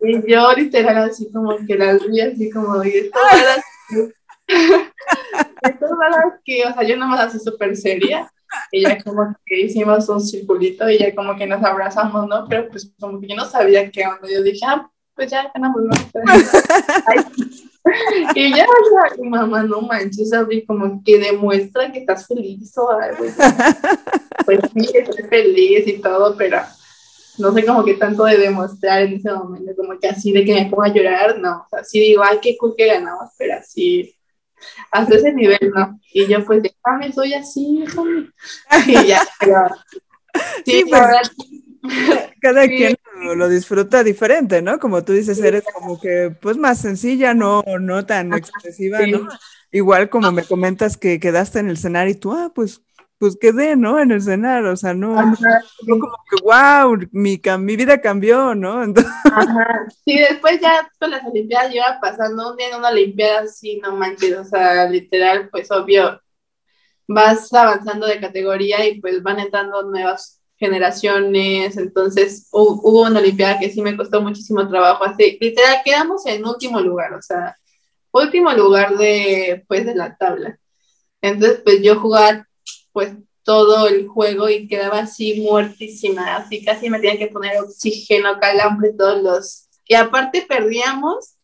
Y 0.00 0.30
yo 0.30 0.52
literal 0.52 1.10
así 1.10 1.30
como 1.32 1.56
que 1.66 1.76
las 1.76 2.06
vi 2.06 2.20
así 2.20 2.50
como, 2.50 2.84
y 2.84 2.90
esto 2.90 3.18
esto 4.48 5.86
era 5.86 6.40
que, 6.44 6.64
o 6.64 6.72
sea, 6.72 6.82
yo 6.82 6.96
nomás 6.96 7.20
así 7.20 7.38
súper 7.38 7.76
seria. 7.76 8.30
Y 8.70 8.82
ya 8.82 9.02
como 9.02 9.34
que 9.44 9.62
hicimos 9.62 10.08
un 10.08 10.20
circulito 10.20 10.88
y 10.88 10.98
ya 10.98 11.14
como 11.14 11.36
que 11.36 11.46
nos 11.46 11.62
abrazamos, 11.62 12.28
¿no? 12.28 12.46
Pero 12.48 12.68
pues 12.68 12.90
como 12.98 13.20
que 13.20 13.28
yo 13.28 13.36
no 13.36 13.44
sabía 13.44 13.90
qué 13.90 14.06
onda. 14.06 14.28
Yo 14.32 14.42
dije, 14.42 14.60
ah, 14.66 14.88
pues 15.14 15.30
ya 15.30 15.50
ganamos, 15.54 15.82
y 18.34 18.50
ya, 18.50 18.66
ya, 18.66 19.16
mi 19.18 19.28
mamá, 19.28 19.62
no 19.62 19.80
manches, 19.80 20.32
abrí 20.32 20.64
como 20.64 21.02
que 21.04 21.18
demuestra 21.18 21.90
que 21.90 22.00
estás 22.00 22.26
feliz 22.26 22.76
o 22.76 22.90
algo. 22.90 23.24
Pues 24.44 24.60
sí, 24.74 24.90
estoy 24.94 25.24
feliz 25.28 25.86
y 25.86 26.00
todo, 26.00 26.36
pero 26.36 26.58
no 27.38 27.52
sé 27.52 27.64
como 27.64 27.84
que 27.84 27.94
tanto 27.94 28.24
de 28.24 28.38
demostrar 28.38 29.02
en 29.02 29.14
ese 29.14 29.32
momento, 29.32 29.72
como 29.76 29.98
que 29.98 30.08
así 30.08 30.32
de 30.32 30.44
que 30.44 30.54
me 30.54 30.70
pongo 30.70 30.84
a 30.84 30.92
llorar, 30.92 31.38
no, 31.38 31.64
o 31.64 31.68
sea, 31.68 31.84
sí 31.84 32.00
digo, 32.00 32.22
ay, 32.22 32.38
qué 32.40 32.56
cool 32.56 32.74
que 32.76 32.86
ganamos, 32.86 33.30
pero 33.38 33.54
así, 33.54 34.14
hasta 34.90 35.16
ese 35.16 35.32
nivel, 35.32 35.72
¿no? 35.74 36.00
Y 36.12 36.26
yo 36.26 36.44
pues, 36.44 36.62
déjame, 36.62 37.12
soy 37.12 37.34
así, 37.34 37.80
déjame. 37.80 38.30
Y 38.86 39.06
ya, 39.06 39.26
pero, 39.40 39.66
sí, 40.64 40.82
sí 40.82 40.84
pues, 40.88 41.04
cada 42.40 42.66
quien 42.66 42.96
lo, 43.36 43.48
disfruta 43.48 44.02
diferente, 44.04 44.62
¿no? 44.62 44.78
Como 44.78 45.04
tú 45.04 45.12
dices, 45.12 45.38
eres 45.38 45.64
como 45.72 46.00
que 46.00 46.34
pues 46.40 46.56
más 46.56 46.80
sencilla, 46.80 47.34
no, 47.34 47.62
no 47.80 48.06
tan 48.06 48.32
expresiva, 48.34 49.06
¿no? 49.06 49.28
Igual 49.72 50.08
como 50.08 50.32
me 50.32 50.44
comentas 50.44 50.96
que 50.96 51.20
quedaste 51.20 51.58
en 51.58 51.68
el 51.68 51.74
escenario 51.74 52.12
y 52.12 52.16
tú, 52.16 52.32
ah, 52.32 52.52
pues, 52.54 52.82
pues 53.18 53.36
quedé, 53.40 53.76
¿no? 53.76 53.98
En 53.98 54.10
el 54.10 54.18
escenario, 54.18 54.72
o 54.72 54.76
sea, 54.76 54.94
no, 54.94 55.14
no, 55.14 55.36
como 55.88 56.16
que, 56.30 56.42
wow, 56.42 56.98
mi, 57.12 57.40
mi 57.58 57.76
vida 57.76 58.00
cambió, 58.00 58.54
¿no? 58.54 58.82
Ajá. 59.24 59.86
Sí, 60.04 60.18
después 60.18 60.60
ya 60.60 60.90
con 60.98 61.10
las 61.10 61.24
Olimpiadas 61.24 61.74
iba 61.74 61.98
pasando 62.00 62.50
un 62.50 62.56
día 62.56 62.68
en 62.68 62.76
una 62.76 62.90
Olimpiada 62.90 63.40
así, 63.40 63.80
no 63.82 63.96
manches, 63.96 64.36
o 64.36 64.44
sea, 64.44 64.88
literal, 64.88 65.48
pues 65.50 65.70
obvio, 65.70 66.20
vas 67.08 67.52
avanzando 67.52 68.06
de 68.06 68.20
categoría 68.20 68.86
y 68.86 69.00
pues 69.00 69.22
van 69.22 69.40
entrando 69.40 69.82
nuevas 69.82 70.40
generaciones, 70.58 71.76
entonces 71.76 72.48
hubo 72.52 73.02
una 73.02 73.20
Olimpiada 73.20 73.58
que 73.58 73.70
sí 73.70 73.82
me 73.82 73.96
costó 73.96 74.20
muchísimo 74.20 74.68
trabajo, 74.68 75.04
así, 75.04 75.38
literal, 75.40 75.76
quedamos 75.84 76.26
en 76.26 76.46
último 76.46 76.80
lugar, 76.80 77.14
o 77.14 77.22
sea, 77.22 77.56
último 78.12 78.52
lugar 78.52 78.96
de, 78.96 79.64
pues, 79.68 79.84
de 79.86 79.94
la 79.94 80.16
tabla. 80.16 80.58
Entonces, 81.20 81.60
pues 81.64 81.82
yo 81.82 82.00
jugaba, 82.00 82.46
pues, 82.96 83.14
todo 83.42 83.88
el 83.88 84.08
juego 84.08 84.48
y 84.48 84.66
quedaba 84.66 85.00
así 85.00 85.42
muertísima, 85.42 86.36
así 86.36 86.64
casi 86.64 86.88
me 86.88 86.98
tenía 86.98 87.18
que 87.18 87.26
poner 87.26 87.60
oxígeno, 87.60 88.40
calambre, 88.40 88.94
todos 88.96 89.22
los... 89.22 89.68
Y 89.86 89.94
aparte 89.94 90.46
perdíamos 90.48 91.36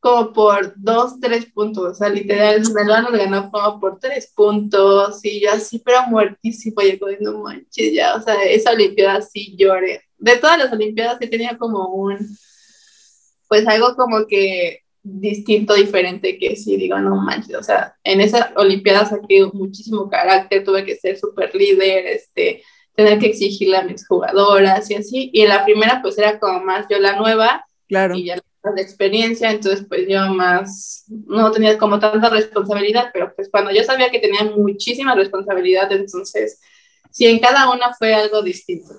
como 0.00 0.32
por 0.32 0.74
dos, 0.74 1.20
tres 1.20 1.46
puntos, 1.46 1.92
o 1.92 1.94
sea, 1.94 2.08
literal, 2.08 2.60
Melba 2.74 3.02
nos 3.02 3.12
ganó 3.12 3.52
como 3.52 3.78
por 3.78 4.00
tres 4.00 4.32
puntos, 4.34 5.24
y 5.24 5.42
yo 5.42 5.52
así, 5.52 5.78
pero 5.78 6.02
muertísimo, 6.08 6.82
yo 6.82 6.98
no 7.20 7.38
manches, 7.38 7.94
ya, 7.94 8.16
o 8.16 8.20
sea, 8.20 8.34
esa 8.42 8.72
Olimpiada 8.72 9.22
sí 9.22 9.54
lloré. 9.56 10.02
De 10.16 10.38
todas 10.38 10.58
las 10.58 10.72
Olimpiadas 10.72 11.18
sí 11.20 11.30
tenía 11.30 11.56
como 11.56 11.86
un, 11.94 12.18
pues 13.46 13.64
algo 13.68 13.94
como 13.94 14.26
que 14.26 14.80
distinto, 15.08 15.74
diferente, 15.74 16.38
que 16.38 16.56
sí, 16.56 16.76
digo, 16.76 16.98
no 16.98 17.16
manches, 17.16 17.56
o 17.56 17.62
sea, 17.62 17.96
en 18.04 18.20
esa 18.20 18.52
Olimpiada 18.56 19.06
saqué 19.06 19.46
muchísimo 19.52 20.08
carácter, 20.08 20.64
tuve 20.64 20.84
que 20.84 20.96
ser 20.96 21.18
súper 21.18 21.54
líder, 21.54 22.06
este, 22.06 22.62
tener 22.94 23.18
que 23.18 23.26
exigirle 23.26 23.76
a 23.76 23.84
mis 23.84 24.06
jugadoras 24.06 24.90
y 24.90 24.94
así, 24.94 25.30
y 25.32 25.42
en 25.42 25.48
la 25.48 25.64
primera 25.64 26.00
pues 26.02 26.18
era 26.18 26.38
como 26.38 26.60
más 26.60 26.86
yo 26.90 26.98
la 26.98 27.16
nueva, 27.16 27.64
claro. 27.86 28.14
y 28.16 28.24
ya 28.24 28.36
de 28.74 28.82
experiencia, 28.82 29.50
entonces 29.50 29.86
pues 29.88 30.06
yo 30.08 30.20
más 30.34 31.04
no 31.08 31.50
tenía 31.50 31.78
como 31.78 31.98
tanta 31.98 32.28
responsabilidad, 32.28 33.10
pero 33.12 33.32
pues 33.34 33.48
cuando 33.50 33.70
yo 33.70 33.82
sabía 33.82 34.10
que 34.10 34.18
tenía 34.18 34.44
muchísima 34.44 35.14
responsabilidad, 35.14 35.90
entonces 35.92 36.60
sí, 37.10 37.26
en 37.26 37.38
cada 37.38 37.70
una 37.70 37.94
fue 37.94 38.14
algo 38.14 38.42
distinto. 38.42 38.94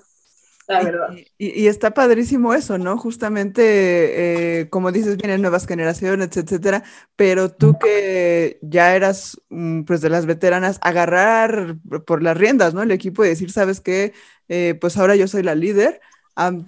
La 0.70 0.82
verdad. 0.84 1.08
Y, 1.36 1.66
está 1.66 1.92
padrísimo 1.92 2.54
eso, 2.54 2.78
¿no? 2.78 2.96
Justamente, 2.96 4.60
eh, 4.60 4.70
como 4.70 4.92
dices, 4.92 5.16
vienen 5.16 5.42
nuevas 5.42 5.66
generaciones, 5.66 6.36
etcétera, 6.36 6.84
pero 7.16 7.50
tú 7.50 7.76
que 7.78 8.58
ya 8.62 8.94
eras, 8.94 9.40
mm, 9.48 9.82
pues, 9.82 10.00
de 10.00 10.10
las 10.10 10.26
veteranas, 10.26 10.78
agarrar 10.82 11.76
por 12.06 12.22
las 12.22 12.36
riendas, 12.36 12.72
¿no? 12.72 12.82
El 12.82 12.92
equipo 12.92 13.24
y 13.24 13.28
decir, 13.28 13.50
¿sabes 13.50 13.80
qué? 13.80 14.12
Eh, 14.48 14.76
pues 14.80 14.96
ahora 14.96 15.16
yo 15.16 15.26
soy 15.28 15.42
la 15.42 15.54
líder, 15.54 16.00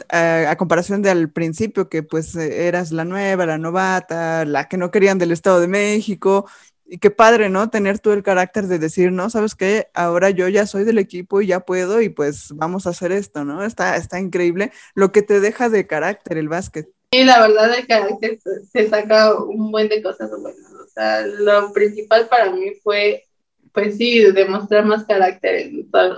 a, 0.09 0.57
comparación 0.57 1.03
de 1.03 1.11
al 1.11 1.30
principio, 1.30 1.88
que 1.88 2.03
pues 2.03 2.34
eh, 2.36 2.66
eras 2.68 2.92
la 2.92 3.05
nueva, 3.05 3.46
la 3.46 3.59
novata, 3.59 4.44
la 4.44 4.68
que 4.68 4.76
no 4.76 4.90
querían 4.90 5.18
del 5.18 5.32
Estado 5.32 5.61
de 5.61 5.68
México. 5.68 6.46
Y 6.93 6.99
qué 6.99 7.11
padre, 7.11 7.49
¿no? 7.49 7.70
Tener 7.70 8.01
tú 8.01 8.11
el 8.11 8.22
carácter 8.22 8.66
de 8.66 8.78
decir, 8.78 9.12
no, 9.12 9.30
sabes 9.30 9.55
qué, 9.55 9.88
ahora 9.95 10.28
yo 10.28 10.47
ya 10.49 10.66
soy 10.66 10.84
del 10.84 10.99
equipo 10.99 11.40
y 11.40 11.47
ya 11.47 11.61
puedo 11.61 12.03
y 12.03 12.11
pues 12.11 12.49
vamos 12.55 12.86
a 12.86 12.90
hacer 12.90 13.12
esto, 13.12 13.47
¿no? 13.47 13.64
Está, 13.64 13.97
está 13.97 14.20
increíble 14.20 14.72
lo 14.95 15.11
que 15.11 15.22
te 15.22 15.40
deja 15.40 15.70
de 15.70 15.86
carácter 15.86 16.36
el 16.36 16.51
básquet. 16.51 16.90
Sí, 17.11 17.24
la 17.24 17.40
verdad, 17.40 17.78
el 17.78 17.86
carácter 17.86 18.38
se 18.70 18.90
saca 18.90 19.34
un 19.34 19.70
buen 19.72 19.88
de 19.88 20.03
cosas 20.03 20.30
buenas. 20.38 20.70
O 20.70 20.86
sea, 20.86 21.22
lo 21.26 21.72
principal 21.72 22.28
para 22.28 22.51
mí 22.51 22.74
fue 22.82 23.24
pues 23.72 23.97
sí, 23.97 24.30
demostrar 24.30 24.84
más 24.84 25.07
carácter, 25.07 25.70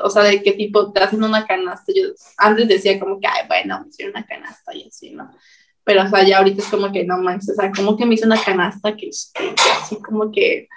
o 0.03 0.11
sea, 0.11 0.25
de 0.25 0.43
qué 0.43 0.55
tipo, 0.55 0.93
te 0.93 0.99
hacen 0.99 1.22
una 1.22 1.47
canasta, 1.47 1.93
yo 1.95 2.09
antes 2.37 2.66
decía 2.66 2.99
como 2.99 3.20
que, 3.20 3.29
ay, 3.29 3.47
bueno, 3.47 3.81
me 3.81 3.91
hicieron 3.91 4.16
una 4.16 4.27
canasta 4.27 4.75
y 4.75 4.89
así, 4.89 5.12
¿no? 5.12 5.31
Pero, 5.85 6.05
o 6.05 6.09
sea, 6.09 6.24
ya 6.24 6.39
ahorita 6.39 6.62
es 6.62 6.68
como 6.68 6.91
que 6.91 7.05
no 7.05 7.18
manches, 7.18 7.51
o 7.51 7.55
sea, 7.55 7.70
como 7.70 7.97
que 7.97 8.07
me 8.07 8.14
hizo 8.14 8.26
una 8.26 8.43
canasta 8.43 8.97
que, 8.97 9.11
así 9.11 9.97
como 10.03 10.32
que 10.32 10.68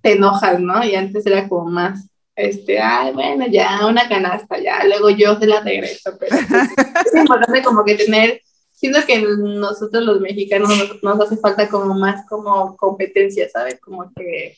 te 0.00 0.12
enojas, 0.12 0.60
¿no? 0.60 0.84
Y 0.84 0.94
antes 0.94 1.26
era 1.26 1.48
como 1.48 1.70
más, 1.70 2.08
este, 2.36 2.80
ay, 2.80 3.12
bueno, 3.12 3.46
ya, 3.48 3.86
una 3.86 4.08
canasta, 4.08 4.58
ya, 4.58 4.84
luego 4.84 5.10
yo 5.10 5.38
se 5.38 5.46
la 5.46 5.60
regreso, 5.60 6.16
pero 6.18 6.36
es 6.36 7.14
importante 7.14 7.62
como 7.62 7.84
que 7.84 7.96
tener, 7.96 8.40
siento 8.70 9.00
que 9.06 9.20
nosotros 9.20 10.04
los 10.04 10.20
mexicanos 10.20 10.68
nos, 10.68 11.02
nos 11.02 11.20
hace 11.20 11.36
falta 11.36 11.68
como 11.68 11.94
más 11.94 12.24
como 12.28 12.76
competencia, 12.76 13.48
¿sabes? 13.50 13.80
Como 13.80 14.12
que 14.14 14.56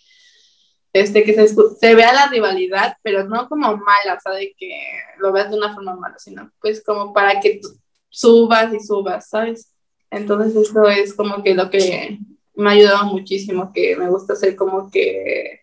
este, 0.95 1.25
que 1.25 1.35
se, 1.35 1.49
se, 1.49 1.95
vea 1.97 2.13
la 2.13 2.29
rivalidad, 2.29 2.97
pero 3.03 3.25
no 3.25 3.49
como 3.49 3.77
mala, 3.77 4.15
o 4.17 4.21
sea, 4.21 4.33
de 4.33 4.55
que 4.57 4.71
lo 5.19 5.33
veas 5.33 5.51
de 5.51 5.57
una 5.57 5.75
forma 5.75 5.97
mala, 5.97 6.17
sino 6.19 6.53
pues 6.61 6.85
como 6.85 7.13
para 7.13 7.41
que 7.41 7.61
subas 8.09 8.73
y 8.73 8.79
subas, 8.79 9.29
¿sabes? 9.29 9.74
Entonces 10.17 10.55
eso 10.57 10.89
es 10.89 11.15
como 11.15 11.43
que 11.43 11.55
lo 11.55 11.71
que 11.71 12.19
me 12.55 12.71
ha 12.71 12.73
ayudado 12.73 13.07
muchísimo, 13.07 13.73
que 13.73 13.97
me 13.97 14.09
gusta 14.09 14.35
hacer 14.35 14.57
como 14.57 14.91
que 14.91 15.61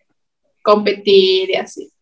competir 0.62 1.50
y 1.50 1.54
así. 1.54 1.92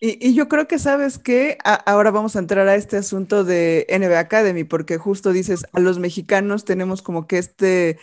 Y, 0.00 0.28
y 0.28 0.34
yo 0.34 0.48
creo 0.48 0.66
que 0.66 0.78
sabes 0.78 1.18
que 1.18 1.58
ahora 1.64 2.10
vamos 2.10 2.34
a 2.34 2.40
entrar 2.40 2.66
a 2.66 2.74
este 2.74 2.96
asunto 2.96 3.44
de 3.44 3.86
NBA 3.88 4.18
Academy, 4.18 4.64
porque 4.64 4.98
justo 4.98 5.32
dices, 5.32 5.64
a 5.72 5.80
los 5.80 5.98
mexicanos 5.98 6.64
tenemos 6.64 7.02
como 7.02 7.28
que 7.28 7.38
este, 7.38 7.98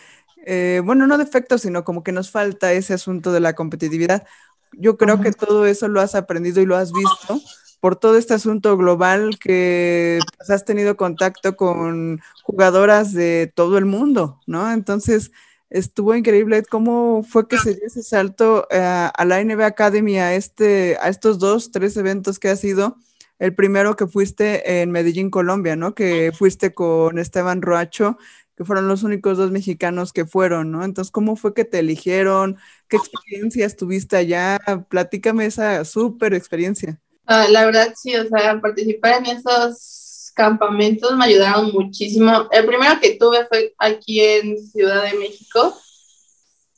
eh, 0.46 0.80
bueno, 0.84 1.06
no 1.06 1.18
defecto, 1.18 1.58
sino 1.58 1.84
como 1.84 2.02
que 2.02 2.12
nos 2.12 2.30
falta 2.30 2.72
ese 2.72 2.94
asunto 2.94 3.32
de 3.32 3.40
la 3.40 3.54
competitividad. 3.54 4.26
Yo 4.72 4.96
creo 4.96 5.20
que 5.20 5.32
todo 5.32 5.66
eso 5.66 5.88
lo 5.88 6.00
has 6.00 6.14
aprendido 6.14 6.62
y 6.62 6.66
lo 6.66 6.76
has 6.76 6.92
visto 6.92 7.40
por 7.80 7.96
todo 7.96 8.16
este 8.16 8.34
asunto 8.34 8.76
global 8.76 9.38
que 9.38 10.20
pues, 10.36 10.50
has 10.50 10.64
tenido 10.64 10.96
contacto 10.96 11.56
con 11.56 12.20
jugadoras 12.44 13.12
de 13.12 13.50
todo 13.54 13.78
el 13.78 13.86
mundo, 13.86 14.40
¿no? 14.46 14.70
Entonces, 14.72 15.32
Estuvo 15.70 16.16
increíble. 16.16 16.64
¿Cómo 16.64 17.22
fue 17.22 17.46
que 17.46 17.56
se 17.56 17.74
dio 17.74 17.86
ese 17.86 18.02
salto 18.02 18.66
eh, 18.70 18.78
a 18.80 19.24
la 19.24 19.42
NBA 19.42 19.66
Academy, 19.66 20.18
a, 20.18 20.34
este, 20.34 20.96
a 21.00 21.08
estos 21.08 21.38
dos, 21.38 21.70
tres 21.70 21.96
eventos 21.96 22.40
que 22.40 22.48
ha 22.48 22.56
sido? 22.56 22.96
El 23.38 23.54
primero 23.54 23.94
que 23.94 24.08
fuiste 24.08 24.82
en 24.82 24.90
Medellín, 24.90 25.30
Colombia, 25.30 25.76
¿no? 25.76 25.94
Que 25.94 26.32
fuiste 26.36 26.74
con 26.74 27.20
Esteban 27.20 27.62
Roacho, 27.62 28.18
que 28.56 28.64
fueron 28.64 28.88
los 28.88 29.04
únicos 29.04 29.38
dos 29.38 29.52
mexicanos 29.52 30.12
que 30.12 30.26
fueron, 30.26 30.72
¿no? 30.72 30.84
Entonces, 30.84 31.12
¿cómo 31.12 31.36
fue 31.36 31.54
que 31.54 31.64
te 31.64 31.78
eligieron? 31.78 32.58
¿Qué 32.88 32.96
experiencias 32.96 33.76
tuviste 33.76 34.16
allá? 34.16 34.58
Platícame 34.88 35.46
esa 35.46 35.84
súper 35.84 36.34
experiencia. 36.34 37.00
Ah, 37.26 37.46
la 37.48 37.64
verdad, 37.64 37.92
sí, 37.96 38.14
o 38.16 38.26
sea, 38.28 38.60
participar 38.60 39.18
en 39.18 39.36
esos 39.36 40.32
campamentos 40.34 41.16
me 41.16 41.26
ayudaron 41.26 41.70
muchísimo. 41.72 42.48
El 42.50 42.66
primero 42.66 43.00
que 43.00 43.16
tuve 43.16 43.46
fue 43.46 43.74
aquí 43.78 44.20
en 44.20 44.58
Ciudad 44.58 45.04
de 45.04 45.18
México. 45.18 45.76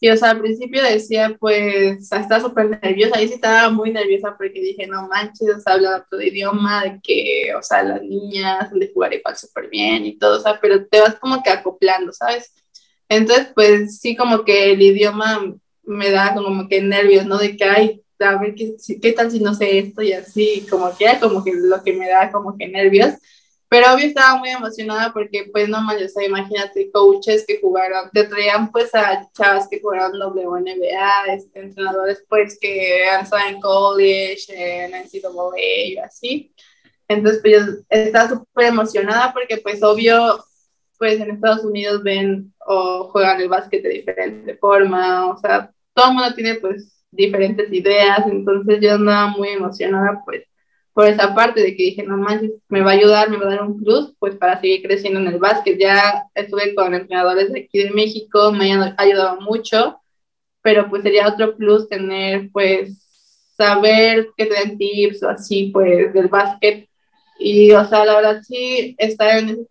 Y, 0.01 0.11
o 0.11 0.17
sea, 0.17 0.31
al 0.31 0.41
principio 0.41 0.83
decía, 0.83 1.37
pues, 1.39 2.11
estaba 2.13 2.41
súper 2.41 2.71
nerviosa. 2.71 3.17
Ahí 3.19 3.29
sí 3.29 3.35
estaba 3.35 3.71
muy 3.71 3.93
nerviosa 3.93 4.35
porque 4.37 4.61
dije, 4.61 4.87
no 4.89 5.07
manches, 5.07 5.49
o 5.57 5.61
sea, 5.61 5.75
habla 5.75 6.05
otro 6.05 6.21
idioma, 6.21 6.83
de 6.83 7.01
que, 7.03 7.55
o 7.57 7.63
sea, 7.63 7.85
las 7.85 8.03
niñas 8.03 8.69
han 8.73 8.81
de 8.81 8.91
jugar 8.93 9.15
igual 9.15 9.37
súper 9.37 9.69
bien 9.71 10.05
y 10.05 10.19
todo, 10.19 10.39
o 10.39 10.43
sea, 10.43 10.59
pero 10.61 10.85
te 10.87 11.01
vas 11.01 11.15
como 11.21 11.41
que 11.43 11.51
acoplando, 11.51 12.13
¿sabes? 12.13 12.53
Entonces, 13.09 13.49
pues, 13.55 14.01
sí, 14.01 14.17
como 14.17 14.45
que 14.45 14.73
el 14.73 14.83
idioma 14.83 15.55
me 15.85 16.11
da 16.11 16.35
como 16.35 16.69
que 16.69 16.83
nervios, 16.83 17.25
¿no? 17.27 17.39
De 17.39 17.57
que, 17.57 17.65
ay, 17.65 18.03
a 18.23 18.39
ver 18.39 18.55
qué, 18.55 18.75
qué 19.01 19.13
tal 19.13 19.31
si 19.31 19.41
no 19.41 19.55
sé 19.55 19.79
esto 19.79 20.03
y 20.03 20.13
así, 20.13 20.67
como 20.71 20.97
que 20.97 21.05
era 21.05 21.21
como 21.21 21.45
que 21.45 21.53
lo 21.55 21.83
que 21.83 21.93
me 21.93 22.09
da 22.09 22.31
como 22.31 22.57
que 22.57 22.69
nervios. 22.69 23.15
Pero 23.73 23.95
obvio 23.95 24.07
estaba 24.07 24.39
muy 24.39 24.51
emocionada 24.51 25.15
porque 25.15 25.49
pues 25.51 25.67
no 25.67 25.81
más, 25.81 25.97
o 25.97 26.07
sea, 26.07 26.27
imagínate 26.27 26.91
coaches 26.93 27.47
que 27.47 27.59
jugaron, 27.59 28.11
te 28.13 28.25
traían 28.25 28.71
pues 28.71 28.95
a 28.95 29.27
chavas 29.33 29.67
que 29.67 29.81
jugaron 29.81 30.21
WNBA, 30.21 31.35
este, 31.35 31.61
entrenadores 31.61 32.23
pues 32.29 32.59
que 32.61 33.09
han 33.09 33.23
estado 33.23 33.49
en 33.49 33.61
college, 33.63 34.45
en 34.51 34.91
NCAA 34.91 35.87
y 35.87 35.97
así. 35.97 36.55
Entonces 37.09 37.41
pues 37.41 37.55
yo 37.55 37.73
estaba 37.89 38.29
súper 38.29 38.67
emocionada 38.67 39.33
porque 39.33 39.57
pues 39.57 39.83
obvio 39.83 40.45
pues 40.99 41.19
en 41.19 41.31
Estados 41.31 41.65
Unidos 41.65 42.03
ven 42.03 42.53
o 42.67 43.09
juegan 43.11 43.41
el 43.41 43.49
básquet 43.49 43.83
de 43.83 43.89
diferente 43.89 44.55
forma, 44.57 45.31
o 45.31 45.39
sea, 45.39 45.73
todo 45.95 46.09
el 46.09 46.15
mundo 46.15 46.35
tiene 46.35 46.57
pues 46.57 47.02
diferentes 47.13 47.73
ideas, 47.73 48.25
entonces 48.27 48.81
yo 48.81 48.95
andaba 48.95 49.29
muy 49.29 49.51
emocionada 49.51 50.23
pues 50.25 50.45
por 50.93 51.07
esa 51.07 51.35
parte 51.35 51.61
de 51.63 51.75
que 51.77 51.85
dije, 51.85 52.03
no 52.03 52.17
manches, 52.19 52.53
me 52.69 52.83
va 52.83 52.91
a 52.91 52.95
ayudar, 52.95 53.31
me 53.31 53.39
va 53.39 53.47
a 53.47 53.51
dar 53.51 53.63
un 53.63 53.83
plus, 53.83 54.15
pues 54.19 54.37
para 54.37 54.61
seguir 54.61 54.83
creciendo 54.83 55.21
en 55.21 55.29
el 55.29 55.39
básquet. 55.39 55.79
Ya 55.79 56.25
estuve 56.35 56.75
con 56.75 56.95
entrenadores 56.95 57.53
de 57.53 57.61
aquí 57.61 57.79
de 57.83 57.91
México, 57.93 58.53
me 58.53 58.73
han 58.73 58.95
ayudado 58.99 59.41
mucho, 59.41 60.01
pero 60.63 60.89
pues 60.91 61.03
sería 61.03 61.29
otro 61.29 61.57
plus 61.57 61.89
tener, 61.89 62.51
pues, 62.53 62.99
saber 63.57 64.29
que 64.37 64.47
te 64.47 64.55
den 64.55 64.79
tips 64.79 65.23
o 65.23 65.31
así, 65.31 65.71
pues, 65.73 66.13
del 66.13 66.29
básquet. 66.29 66.89
Y, 67.39 67.73
o 67.73 67.85
sea, 67.87 68.05
la 68.05 68.17
verdad 68.17 68.43
sí, 68.43 68.95
estar 68.99 69.39
en 69.39 69.49
esos 69.51 69.67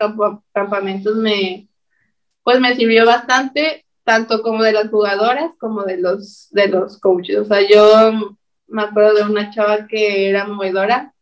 campamentos 0.54 1.16
me, 1.18 1.68
pues, 2.44 2.60
me 2.60 2.76
sirvió 2.76 3.06
bastante 3.06 3.86
tanto 4.04 4.42
como 4.42 4.64
de 4.64 4.74
las 4.74 4.90
jugadoras 4.90 5.52
como 5.60 5.84
de 5.84 5.98
los, 5.98 6.50
de 6.52 6.68
los 6.68 7.00
coaches. 7.00 7.38
O 7.38 7.46
sea, 7.46 7.62
yo 7.68 8.36
me 8.68 8.84
acuerdo 8.84 9.16
de 9.16 9.24
una 9.24 9.52
chava 9.52 9.88
que 9.88 10.30
era 10.30 10.48
movedora 10.48 11.14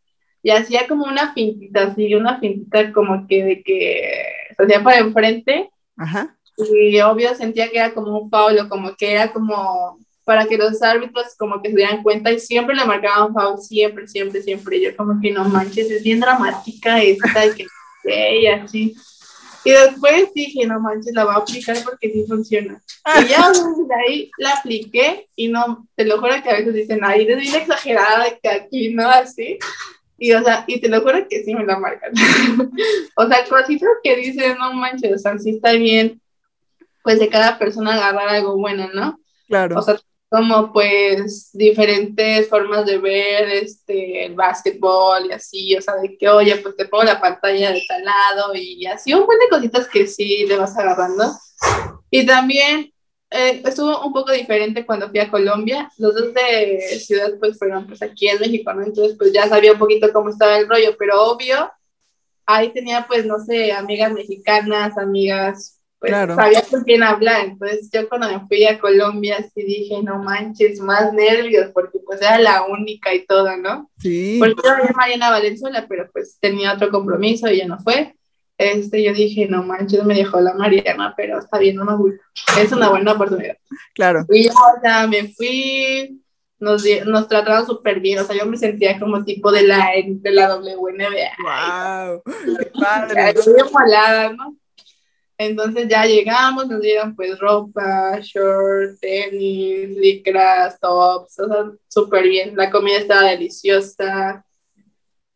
y 0.42 0.50
hacía 0.50 0.88
como 0.88 1.04
una 1.04 1.32
fintita, 1.34 1.82
así, 1.82 2.14
una 2.14 2.38
fintita 2.38 2.92
como 2.92 3.26
que 3.26 3.44
de 3.44 3.62
que 3.62 4.24
se 4.56 4.62
hacía 4.62 4.82
para 4.82 4.98
enfrente. 4.98 5.70
Ajá. 5.96 6.36
Y 6.56 7.00
obvio 7.00 7.34
sentía 7.34 7.70
que 7.70 7.78
era 7.78 7.92
como 7.92 8.18
un 8.18 8.30
foul 8.30 8.58
o 8.58 8.68
como 8.68 8.94
que 8.96 9.12
era 9.12 9.32
como 9.32 9.98
para 10.24 10.46
que 10.46 10.56
los 10.56 10.80
árbitros 10.82 11.34
como 11.38 11.60
que 11.60 11.70
se 11.70 11.76
dieran 11.76 12.02
cuenta 12.02 12.30
y 12.30 12.38
siempre 12.38 12.74
le 12.74 12.84
marcaban 12.84 13.34
foul, 13.34 13.58
siempre, 13.58 14.06
siempre, 14.06 14.42
siempre. 14.42 14.80
Yo 14.80 14.96
como 14.96 15.20
que 15.20 15.30
no 15.30 15.44
manches, 15.44 15.90
es 15.90 16.02
bien 16.02 16.20
dramática 16.20 17.02
esta 17.02 17.46
y 17.46 17.54
que 17.54 17.66
y 18.40 18.46
así. 18.46 18.94
Y 19.64 19.70
después 19.70 20.32
dije, 20.34 20.66
no 20.66 20.80
manches, 20.80 21.14
la 21.14 21.24
voy 21.24 21.34
a 21.34 21.38
aplicar 21.38 21.76
porque 21.84 22.10
sí 22.10 22.24
funciona. 22.26 22.80
Y 23.20 23.28
ya 23.28 23.50
de 23.50 23.94
ahí 23.94 24.30
la 24.38 24.52
apliqué 24.54 25.28
y 25.36 25.48
no, 25.48 25.86
te 25.94 26.04
lo 26.04 26.18
juro 26.18 26.42
que 26.42 26.50
a 26.50 26.54
veces 26.54 26.74
dicen, 26.74 27.00
ay, 27.02 27.22
eres 27.22 27.38
bien 27.38 27.54
exagerada 27.56 28.26
que 28.42 28.48
aquí, 28.48 28.94
¿no? 28.94 29.08
Así. 29.08 29.58
Y, 30.18 30.32
o 30.32 30.42
sea, 30.42 30.64
y 30.66 30.80
te 30.80 30.88
lo 30.88 31.00
juro 31.00 31.26
que 31.28 31.44
sí 31.44 31.54
me 31.54 31.64
la 31.64 31.78
marcan. 31.78 32.12
o 33.16 33.26
sea, 33.26 33.44
cositas 33.44 33.88
que 34.02 34.16
dicen, 34.16 34.56
no 34.58 34.72
manches, 34.74 35.14
o 35.14 35.18
sea, 35.18 35.38
sí 35.38 35.50
está 35.50 35.72
bien, 35.72 36.20
pues 37.02 37.18
de 37.18 37.28
cada 37.28 37.58
persona 37.58 37.94
agarrar 37.94 38.28
algo 38.28 38.56
bueno, 38.56 38.88
¿no? 38.92 39.18
Claro. 39.48 39.78
O 39.78 39.82
sea, 39.82 39.98
como 40.30 40.72
pues 40.72 41.50
diferentes 41.52 42.48
formas 42.48 42.86
de 42.86 42.98
ver 42.98 43.48
este, 43.48 44.26
el 44.26 44.34
básquetbol 44.34 45.26
y 45.26 45.32
así, 45.32 45.76
o 45.76 45.82
sea, 45.82 45.96
de 45.96 46.16
que, 46.16 46.28
oye, 46.28 46.56
pues 46.58 46.76
te 46.76 46.86
pongo 46.86 47.02
la 47.02 47.20
pantalla 47.20 47.72
de 47.72 47.82
tal 47.88 48.04
lado 48.04 48.54
y 48.54 48.86
así, 48.86 49.12
un 49.12 49.20
montón 49.20 49.40
de 49.40 49.48
cositas 49.48 49.88
que 49.88 50.06
sí 50.06 50.46
le 50.46 50.56
vas 50.56 50.78
agarrando. 50.78 51.24
Y 52.10 52.24
también 52.24 52.92
eh, 53.28 53.60
estuvo 53.64 54.06
un 54.06 54.12
poco 54.12 54.30
diferente 54.30 54.86
cuando 54.86 55.10
fui 55.10 55.18
a 55.18 55.30
Colombia, 55.30 55.90
los 55.98 56.14
dos 56.14 56.32
de 56.32 56.78
ciudad 57.04 57.32
pues 57.40 57.58
fueron 57.58 57.88
pues 57.88 58.00
aquí 58.00 58.28
en 58.28 58.38
México, 58.38 58.72
¿no? 58.72 58.84
Entonces 58.84 59.16
pues 59.18 59.32
ya 59.32 59.48
sabía 59.48 59.72
un 59.72 59.78
poquito 59.80 60.12
cómo 60.12 60.30
estaba 60.30 60.58
el 60.58 60.68
rollo, 60.68 60.94
pero 60.96 61.24
obvio, 61.24 61.72
ahí 62.46 62.72
tenía 62.72 63.04
pues, 63.08 63.26
no 63.26 63.40
sé, 63.40 63.72
amigas 63.72 64.12
mexicanas, 64.12 64.96
amigas 64.96 65.79
pues 66.00 66.12
sabía 66.12 66.62
con 66.62 66.82
quién 66.82 67.02
hablar. 67.02 67.44
Entonces 67.44 67.90
yo 67.92 68.08
cuando 68.08 68.28
me 68.28 68.46
fui 68.48 68.64
a 68.64 68.78
Colombia 68.78 69.36
sí 69.54 69.62
dije, 69.62 70.02
no 70.02 70.22
manches, 70.22 70.80
más 70.80 71.12
nervios, 71.12 71.70
porque 71.74 71.98
pues 72.04 72.22
era 72.22 72.38
la 72.38 72.64
única 72.64 73.14
y 73.14 73.26
todo, 73.26 73.54
¿no? 73.58 73.90
Sí. 73.98 74.36
Porque 74.38 74.62
yo 74.64 74.70
era 74.70 74.94
Mariana 74.96 75.30
Valenzuela, 75.30 75.84
pero 75.86 76.08
pues 76.10 76.38
tenía 76.40 76.72
otro 76.72 76.90
compromiso 76.90 77.50
y 77.50 77.58
ya 77.58 77.66
no 77.66 77.78
fue. 77.78 78.14
Este, 78.56 79.02
yo 79.02 79.12
dije, 79.12 79.46
no 79.46 79.62
manches, 79.62 80.04
me 80.04 80.14
dejó 80.14 80.40
la 80.40 80.54
Mariana, 80.54 81.12
pero 81.16 81.38
está 81.38 81.58
bien, 81.58 81.76
no 81.76 81.84
me 81.84 81.96
gusta. 81.96 82.22
Es 82.58 82.72
una 82.72 82.88
buena 82.88 83.12
oportunidad. 83.12 83.56
Claro. 83.94 84.24
Y 84.30 84.44
yo, 84.44 84.52
o 84.52 84.80
sea, 84.82 85.06
me 85.06 85.28
fui, 85.28 86.22
nos, 86.58 86.82
nos 87.06 87.28
trataron 87.28 87.66
súper 87.66 88.00
bien, 88.00 88.18
o 88.18 88.24
sea, 88.24 88.36
yo 88.36 88.46
me 88.46 88.56
sentía 88.56 88.98
como 88.98 89.24
tipo 89.24 89.52
de 89.52 89.62
la, 89.62 89.90
de 90.04 90.30
la 90.30 90.56
WNBA. 90.56 91.36
¡Wow! 91.42 92.22
¡Qué 92.58 92.70
padre! 92.78 93.34
¿no? 94.36 94.56
Entonces 95.42 95.88
ya 95.88 96.04
llegamos, 96.04 96.68
nos 96.68 96.82
dieron 96.82 97.16
pues 97.16 97.38
ropa, 97.38 98.20
short, 98.20 99.00
tenis, 99.00 99.88
licras, 99.96 100.78
tops, 100.78 101.38
o 101.40 101.48
sea, 101.48 101.72
súper 101.88 102.24
bien. 102.24 102.54
La 102.54 102.70
comida 102.70 102.98
estaba 102.98 103.30
deliciosa. 103.30 104.44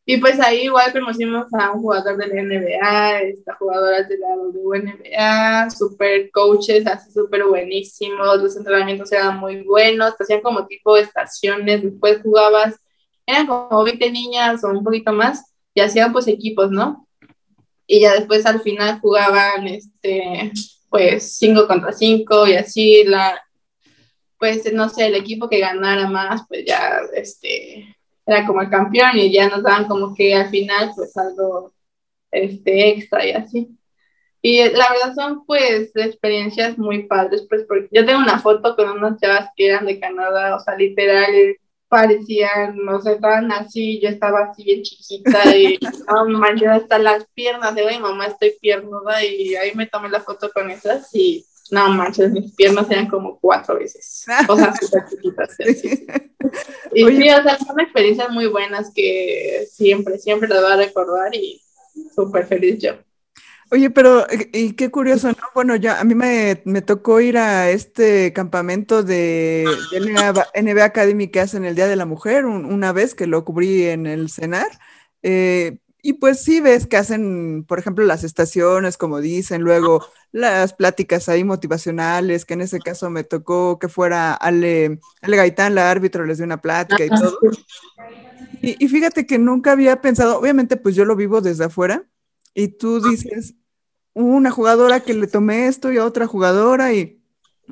Y 0.05 0.19
pues 0.19 0.39
ahí 0.41 0.65
igual 0.65 0.93
conocimos 0.93 1.47
a 1.55 1.73
un 1.73 1.81
jugador 1.81 2.19
de 2.19 2.27
la 2.27 2.43
NBA, 2.43 3.21
esta 3.23 3.55
jugadora 3.55 4.03
de 4.03 4.19
la 4.19 4.37
WNBA, 4.37 5.71
super 5.71 6.31
coaches, 6.31 6.87
así 6.87 7.11
súper 7.11 7.45
buenísimos, 7.45 8.43
los 8.43 8.57
entrenamientos 8.59 9.11
eran 9.11 9.39
muy 9.39 9.63
buenos, 9.63 10.19
te 10.19 10.25
hacían 10.25 10.43
como 10.43 10.67
tipo 10.67 10.97
de 10.97 11.03
estaciones, 11.03 11.83
después 11.83 12.21
jugabas, 12.23 12.79
eran 13.25 13.47
como 13.47 13.83
20 13.83 14.11
niñas 14.11 14.63
o 14.65 14.69
un 14.69 14.85
poquito 14.85 15.13
más, 15.15 15.55
y 15.73 15.81
hacían 15.81 16.13
pues 16.13 16.29
equipos, 16.29 16.71
¿no? 16.71 17.04
Y 17.87 18.01
ya 18.01 18.15
después 18.15 18.47
al 18.47 18.61
final 18.61 19.01
jugaban 19.01 19.67
este 19.67 20.53
pues 20.89 21.37
5 21.39 21.67
contra 21.67 21.93
5 21.93 22.47
y 22.47 22.55
así 22.55 23.05
la 23.05 23.41
pues 24.39 24.73
no 24.73 24.89
sé 24.89 25.07
el 25.07 25.15
equipo 25.15 25.49
que 25.49 25.61
ganara 25.61 26.07
más 26.09 26.43
pues 26.49 26.65
ya 26.67 27.01
este 27.15 27.97
era 28.27 28.47
como 28.47 28.63
el 28.63 28.71
campeón 28.71 29.19
y 29.19 29.33
ya 29.33 29.49
nos 29.49 29.63
daban 29.63 29.87
como 29.87 30.15
que 30.15 30.35
al 30.35 30.51
final 30.51 30.93
pues 30.95 31.17
algo 31.17 31.73
este 32.31 32.91
extra 32.91 33.27
y 33.27 33.33
así. 33.33 33.69
Y 34.43 34.59
la 34.59 34.91
verdad 34.91 35.15
son 35.15 35.47
pues 35.47 35.95
experiencias 35.97 36.77
muy 36.77 37.05
padres 37.07 37.47
pues 37.49 37.65
porque 37.67 37.89
yo 37.93 38.05
tengo 38.05 38.19
una 38.21 38.39
foto 38.39 38.77
con 38.77 38.91
unas 38.91 39.19
chavas 39.21 39.49
que 39.57 39.69
eran 39.69 39.87
de 39.87 39.99
Canadá 39.99 40.57
o 40.57 40.61
sea 40.61 40.77
literal 40.77 41.57
parecían, 41.95 42.77
no 42.85 43.01
sé, 43.01 43.13
estaban 43.13 43.53
así, 43.53 44.01
yo 44.01 44.09
estaba 44.09 44.47
así 44.47 44.65
bien 44.65 44.83
chiquita 44.83 45.57
y 45.57 45.79
no 46.09 46.39
manches, 46.41 46.69
hasta 46.69 46.99
las 46.99 47.25
piernas 47.35 47.73
de 47.77 48.01
mamá 48.01 48.27
estoy 48.27 48.57
piernuda 48.61 49.25
y 49.25 49.55
ahí 49.55 49.71
me 49.77 49.87
tomé 49.87 50.09
la 50.09 50.19
foto 50.21 50.51
con 50.53 50.73
esas 50.73 51.09
y 51.15 51.47
no 51.71 51.89
manches, 51.91 52.33
mis 52.33 52.53
piernas 52.53 52.91
eran 52.91 53.07
como 53.07 53.39
cuatro 53.39 53.79
veces, 53.79 54.27
o 54.49 54.57
sea, 54.57 54.75
súper 54.81 55.05
chiquitas. 55.09 55.57
Y 56.93 57.05
sí, 57.07 57.31
o 57.31 57.43
sea, 57.43 57.59
son 57.59 57.81
experiencias 57.81 58.31
muy 58.31 58.47
buenas 58.47 58.93
que 58.95 59.67
siempre, 59.73 60.19
siempre 60.19 60.49
las 60.49 60.63
voy 60.63 60.73
a 60.73 60.77
recordar 60.77 61.35
y 61.35 61.61
súper 62.15 62.47
feliz 62.47 62.79
yo. 62.81 62.93
Oye, 63.75 63.91
pero 63.91 64.25
y 64.53 64.75
qué 64.75 64.89
curioso, 64.93 65.31
¿no? 65.31 65.37
Bueno, 65.53 65.75
ya 65.75 65.99
a 65.99 66.05
mí 66.05 66.15
me, 66.15 66.55
tocó 66.83 67.21
ir 67.21 67.37
a 67.37 67.71
este 67.71 68.33
campamento 68.33 69.03
de, 69.03 69.67
NBA, 70.55 70.85
Academy 70.85 71.27
que 71.27 71.41
hacen 71.41 71.65
el 71.65 71.75
Día 71.75 71.89
de 71.89 71.97
la 71.97 72.07
Mujer, 72.07 72.47
una 72.47 72.93
vez 72.93 73.17
que 73.17 73.27
lo 73.27 73.45
cubrí 73.45 73.83
en 73.87 74.07
el 74.07 74.31
CENAR. 74.31 74.69
Eh, 75.25 75.79
Y 76.03 76.13
pues 76.13 76.45
sí 76.45 76.61
ves 76.61 76.87
que 76.87 76.99
hacen, 76.99 77.65
por 77.67 77.81
ejemplo, 77.81 78.05
las 78.05 78.23
estaciones, 78.23 78.97
como 78.97 79.21
dicen, 79.21 79.63
luego 79.63 80.07
las 80.31 80.73
pláticas 80.73 81.29
ahí 81.29 81.43
motivacionales, 81.43 82.45
que 82.45 82.55
en 82.55 82.61
ese 82.61 82.79
caso 82.79 83.11
me 83.11 83.25
tocó 83.25 83.81
que 83.81 83.89
fuera 83.89 84.35
Ale, 84.35 85.01
Ale 85.21 85.37
Gaitán, 85.37 85.75
la 85.75 85.91
árbitro, 85.91 86.25
les 86.27 86.39
dio 86.39 86.47
una 86.47 86.61
plática 86.61 87.05
y 87.05 87.09
todo. 87.09 87.41
Y, 88.63 88.85
y, 88.85 88.89
fíjate 88.89 89.27
que 89.27 89.39
nunca 89.39 89.73
había 89.73 90.01
pensado, 90.01 90.39
obviamente 90.39 90.77
pues 90.77 90.95
yo 90.95 91.05
lo 91.05 91.17
vivo 91.17 91.41
desde 91.41 91.65
afuera, 91.65 92.07
y 92.55 92.69
tú 92.69 93.01
dices, 93.01 93.57
una 94.15 94.51
jugadora 94.51 95.01
que 95.01 95.15
le 95.15 95.27
tomé 95.27 95.67
esto 95.67 95.93
y 95.93 95.99
a 95.99 96.05
otra 96.05 96.27
jugadora 96.27 96.93
y 96.95 97.21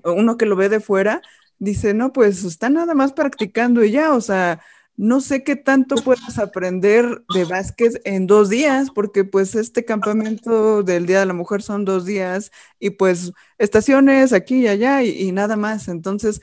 uno 0.04 0.36
que 0.36 0.46
lo 0.46 0.56
ve 0.56 0.68
de 0.68 0.80
fuera, 0.80 1.22
dice, 1.58 1.94
no, 1.94 2.12
pues 2.12 2.44
está 2.44 2.68
nada 2.68 2.94
más 2.94 3.12
practicando 3.12 3.84
y 3.84 3.92
ya, 3.92 4.12
o 4.12 4.20
sea, 4.20 4.60
no 4.96 5.20
sé 5.20 5.42
qué 5.42 5.56
tanto 5.56 5.96
puedes 5.96 6.38
aprender 6.38 7.22
de 7.34 7.44
básquet 7.44 8.00
en 8.04 8.26
dos 8.26 8.50
días, 8.50 8.90
porque 8.90 9.24
pues 9.24 9.54
este 9.54 9.84
campamento 9.84 10.82
del 10.82 11.06
Día 11.06 11.20
de 11.20 11.26
la 11.26 11.32
Mujer 11.32 11.62
son 11.62 11.84
dos 11.84 12.04
días 12.04 12.52
y 12.78 12.90
pues 12.90 13.32
estaciones 13.58 14.32
aquí 14.32 14.60
y 14.60 14.68
allá 14.68 15.02
y, 15.02 15.32
nada 15.32 15.56
más. 15.56 15.88
Entonces, 15.88 16.40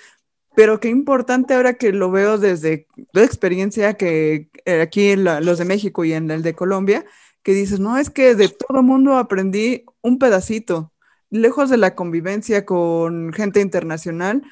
pero 0.55 0.79
qué 0.79 0.89
importante 0.89 1.53
ahora 1.53 1.75
que 1.75 1.91
lo 1.93 2.11
veo 2.11 2.37
desde 2.37 2.87
la 3.13 3.23
experiencia 3.23 3.93
que 3.93 4.49
eh, 4.65 4.81
aquí 4.81 5.09
en 5.09 5.23
los 5.23 5.57
de 5.59 5.65
México 5.65 6.03
y 6.03 6.13
en 6.13 6.31
el 6.31 6.41
de 6.41 6.55
Colombia, 6.55 7.05
que 7.49 7.55
dices, 7.55 7.79
no, 7.79 7.97
es 7.97 8.11
que 8.11 8.35
de 8.35 8.47
todo 8.49 8.83
mundo 8.83 9.17
aprendí 9.17 9.83
un 10.03 10.19
pedacito, 10.19 10.93
lejos 11.31 11.71
de 11.71 11.77
la 11.77 11.95
convivencia 11.95 12.63
con 12.63 13.33
gente 13.33 13.59
internacional, 13.59 14.43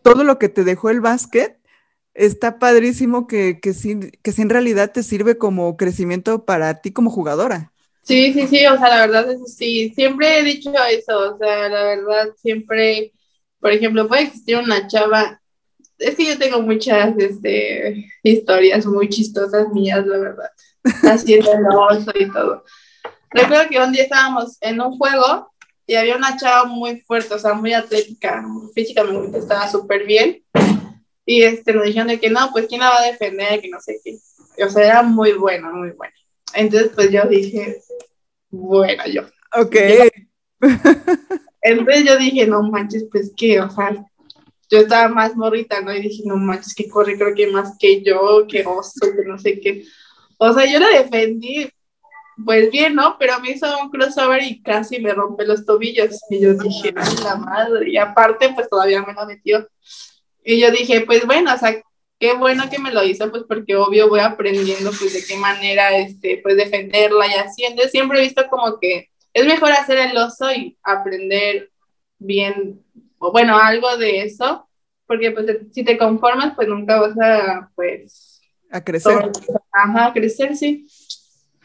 todo 0.00 0.24
lo 0.24 0.38
que 0.38 0.48
te 0.48 0.64
dejó 0.64 0.88
el 0.88 1.02
básquet 1.02 1.58
está 2.14 2.58
padrísimo 2.58 3.26
que, 3.26 3.60
que, 3.60 3.74
sí, 3.74 4.00
que 4.22 4.32
sí 4.32 4.40
en 4.40 4.48
realidad 4.48 4.92
te 4.92 5.02
sirve 5.02 5.36
como 5.36 5.76
crecimiento 5.76 6.46
para 6.46 6.80
ti 6.80 6.90
como 6.90 7.10
jugadora. 7.10 7.74
Sí, 8.00 8.32
sí, 8.32 8.46
sí, 8.46 8.66
o 8.66 8.78
sea, 8.78 8.88
la 8.88 9.06
verdad 9.06 9.32
es 9.32 9.54
sí, 9.54 9.92
siempre 9.94 10.38
he 10.38 10.42
dicho 10.42 10.72
eso, 10.90 11.34
o 11.34 11.36
sea, 11.36 11.68
la 11.68 11.82
verdad 11.82 12.28
siempre, 12.40 13.12
por 13.60 13.72
ejemplo, 13.72 14.08
puede 14.08 14.22
existir 14.22 14.56
una 14.56 14.88
chava, 14.88 15.42
es 15.98 16.14
que 16.14 16.24
yo 16.24 16.38
tengo 16.38 16.62
muchas 16.62 17.14
este, 17.18 18.06
historias 18.22 18.86
muy 18.86 19.10
chistosas 19.10 19.68
mías, 19.74 20.06
la 20.06 20.16
verdad, 20.16 20.50
haciendo 21.02 21.52
el 21.52 21.66
oso 21.66 22.12
y 22.14 22.30
todo. 22.30 22.64
Recuerdo 23.30 23.68
que 23.68 23.78
un 23.78 23.92
día 23.92 24.04
estábamos 24.04 24.56
en 24.60 24.80
un 24.80 24.96
juego 24.96 25.52
y 25.86 25.94
había 25.94 26.16
una 26.16 26.36
chava 26.36 26.64
muy 26.64 27.00
fuerte, 27.02 27.34
o 27.34 27.38
sea, 27.38 27.54
muy 27.54 27.72
atlética, 27.72 28.44
físicamente 28.74 29.38
estaba 29.38 29.68
súper 29.68 30.04
bien, 30.04 30.42
y 31.26 31.42
este, 31.42 31.72
nos 31.72 31.84
dijeron 31.84 32.08
de 32.08 32.20
que 32.20 32.30
no, 32.30 32.50
pues 32.52 32.66
quién 32.68 32.80
la 32.80 32.90
va 32.90 33.00
a 33.00 33.06
defender, 33.06 33.60
que 33.60 33.68
no 33.68 33.80
sé 33.80 34.00
qué. 34.02 34.16
O 34.64 34.68
sea, 34.70 34.84
era 34.84 35.02
muy 35.02 35.32
buena, 35.32 35.70
muy 35.70 35.90
buena. 35.90 36.14
Entonces, 36.54 36.92
pues 36.94 37.10
yo 37.10 37.24
dije, 37.24 37.82
bueno, 38.48 39.02
yo. 39.12 39.22
Ok. 39.52 39.76
entonces 41.60 42.04
yo 42.04 42.16
dije, 42.16 42.46
no 42.46 42.62
manches, 42.62 43.06
pues 43.10 43.32
qué, 43.36 43.60
o 43.60 43.68
sea, 43.68 43.92
yo 44.70 44.78
estaba 44.78 45.08
más 45.08 45.34
morrita, 45.36 45.80
¿no? 45.80 45.92
Y 45.92 46.00
dije, 46.00 46.22
no 46.24 46.36
manches, 46.36 46.74
que 46.74 46.88
corre, 46.88 47.18
creo 47.18 47.34
que 47.34 47.48
más 47.48 47.76
que 47.78 48.02
yo, 48.02 48.46
que 48.48 48.64
oso, 48.64 49.06
que 49.16 49.24
no 49.26 49.36
sé 49.38 49.60
qué. 49.60 49.84
O 50.38 50.52
sea, 50.52 50.70
yo 50.70 50.78
la 50.78 50.88
defendí, 50.88 51.68
pues 52.44 52.70
bien, 52.70 52.94
¿no? 52.94 53.16
Pero 53.18 53.40
me 53.40 53.50
hizo 53.50 53.66
un 53.80 53.90
crossover 53.90 54.42
y 54.42 54.62
casi 54.62 55.00
me 55.00 55.14
rompe 55.14 55.46
los 55.46 55.64
tobillos. 55.64 56.20
Y 56.30 56.40
yo 56.40 56.54
dije, 56.54 56.92
ay, 56.96 57.14
la 57.24 57.36
madre. 57.36 57.90
Y 57.90 57.96
aparte, 57.96 58.50
pues 58.54 58.68
todavía 58.68 59.02
me 59.02 59.14
la 59.14 59.26
metió. 59.26 59.66
Y 60.44 60.60
yo 60.60 60.70
dije, 60.70 61.02
pues 61.02 61.26
bueno, 61.26 61.54
o 61.54 61.58
sea, 61.58 61.82
qué 62.18 62.34
bueno 62.34 62.68
que 62.70 62.78
me 62.78 62.92
lo 62.92 63.02
hizo, 63.04 63.30
pues 63.30 63.44
porque 63.48 63.76
obvio 63.76 64.08
voy 64.08 64.20
aprendiendo 64.20 64.90
pues 64.98 65.12
de 65.12 65.24
qué 65.26 65.36
manera, 65.36 65.96
este, 65.96 66.38
pues 66.42 66.56
defenderla 66.56 67.26
y 67.26 67.32
haciendo. 67.34 67.82
Siempre 67.84 68.18
he 68.18 68.22
visto 68.22 68.46
como 68.48 68.78
que 68.78 69.08
es 69.32 69.46
mejor 69.46 69.72
hacer 69.72 69.98
el 69.98 70.16
oso 70.16 70.50
y 70.52 70.78
aprender 70.82 71.70
bien, 72.18 72.82
o 73.18 73.32
bueno, 73.32 73.58
algo 73.58 73.96
de 73.98 74.22
eso, 74.22 74.68
porque 75.06 75.30
pues 75.30 75.46
si 75.72 75.84
te 75.84 75.98
conformas, 75.98 76.54
pues 76.54 76.68
nunca 76.68 77.00
vas 77.00 77.18
a, 77.20 77.70
pues... 77.74 78.25
A 78.70 78.82
crecer. 78.82 79.30
ajá, 79.72 80.06
a 80.06 80.12
crecer, 80.12 80.56
sí. 80.56 80.86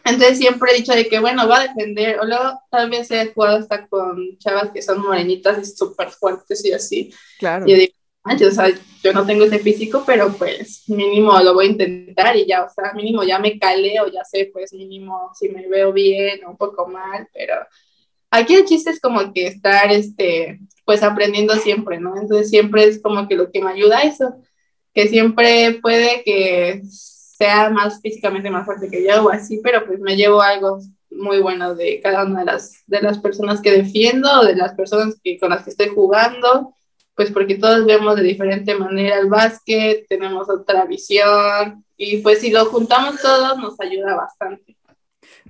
Entonces 0.04 0.38
siempre 0.40 0.72
he 0.72 0.78
dicho 0.78 0.94
de 0.94 1.08
que, 1.08 1.20
bueno, 1.20 1.48
va 1.48 1.60
a 1.60 1.68
defender, 1.68 2.20
o 2.20 2.26
luego 2.26 2.60
tal 2.70 2.90
vez 2.90 3.12
he 3.12 3.28
jugado 3.34 3.58
hasta 3.58 3.88
con 3.88 4.38
chavas 4.40 4.72
que 4.72 4.82
son 4.82 5.02
morenitas 5.02 5.60
y 5.60 5.66
súper 5.66 6.10
fuertes 6.10 6.66
y 6.66 6.72
así. 6.72 7.14
Claro. 7.38 7.66
Y 7.68 7.72
yo 7.72 7.78
digo, 7.78 7.94
o 8.24 8.52
sea, 8.52 8.68
yo 9.04 9.14
no 9.14 9.26
tengo 9.26 9.46
ese 9.46 9.60
físico, 9.60 10.04
pero 10.06 10.32
pues 10.34 10.84
mínimo 10.88 11.38
lo 11.40 11.54
voy 11.54 11.68
a 11.68 11.70
intentar 11.70 12.36
y 12.36 12.46
ya, 12.46 12.64
o 12.64 12.70
sea, 12.70 12.94
mínimo 12.94 13.24
ya 13.24 13.40
me 13.40 13.58
caleo, 13.58 14.08
ya 14.12 14.24
sé, 14.24 14.50
pues 14.52 14.74
mínimo 14.74 15.32
si 15.38 15.50
me 15.50 15.68
veo 15.68 15.92
bien 15.92 16.44
o 16.46 16.52
un 16.52 16.58
poco 16.58 16.88
mal, 16.88 17.28
pero 17.34 17.56
aquí 18.30 18.56
el 18.56 18.66
chiste 18.66 18.92
es 18.92 19.00
como 19.00 19.34
que 19.34 19.48
estar, 19.48 19.92
este, 19.92 20.60
pues 20.86 21.04
aprendiendo 21.04 21.56
siempre, 21.56 22.00
¿no? 22.00 22.16
Entonces 22.16 22.50
siempre 22.50 22.84
es 22.86 23.02
como 23.02 23.28
que 23.28 23.36
lo 23.36 23.52
que 23.52 23.62
me 23.62 23.72
ayuda 23.72 24.00
a 24.00 24.04
eso, 24.04 24.36
que 24.94 25.08
siempre 25.08 25.80
puede 25.82 26.24
que 26.24 26.82
sea 26.84 27.70
más 27.70 28.02
físicamente 28.02 28.50
más 28.50 28.66
fuerte 28.66 28.90
que 28.90 29.04
yo 29.06 29.26
o 29.26 29.30
así, 29.30 29.60
pero 29.64 29.86
pues 29.86 30.00
me 30.00 30.16
llevo 30.16 30.42
algo 30.42 30.80
muy 31.10 31.40
bueno 31.40 31.76
de 31.76 32.00
cada 32.02 32.26
una 32.26 32.40
de 32.40 32.46
las, 32.46 32.84
de 32.88 33.02
las 33.02 33.20
personas 33.20 33.62
que 33.62 33.72
defiendo, 33.72 34.44
de 34.44 34.56
las 34.56 34.74
personas 34.76 35.16
que, 35.24 35.40
con 35.40 35.50
las 35.50 35.64
que 35.64 35.72
estoy 35.72 35.88
jugando 35.90 36.76
pues 37.16 37.32
porque 37.32 37.56
todos 37.56 37.86
vemos 37.86 38.16
de 38.16 38.24
diferente 38.24 38.74
manera 38.76 39.20
el 39.20 39.30
básquet, 39.30 40.08
tenemos 40.08 40.50
otra 40.50 40.86
visión 40.86 41.86
y 41.98 42.18
pues 42.18 42.40
si 42.40 42.50
lo 42.50 42.66
juntamos 42.66 43.22
todos 43.22 43.60
nos 43.60 43.80
ayuda 43.80 44.16
bastante. 44.16 44.76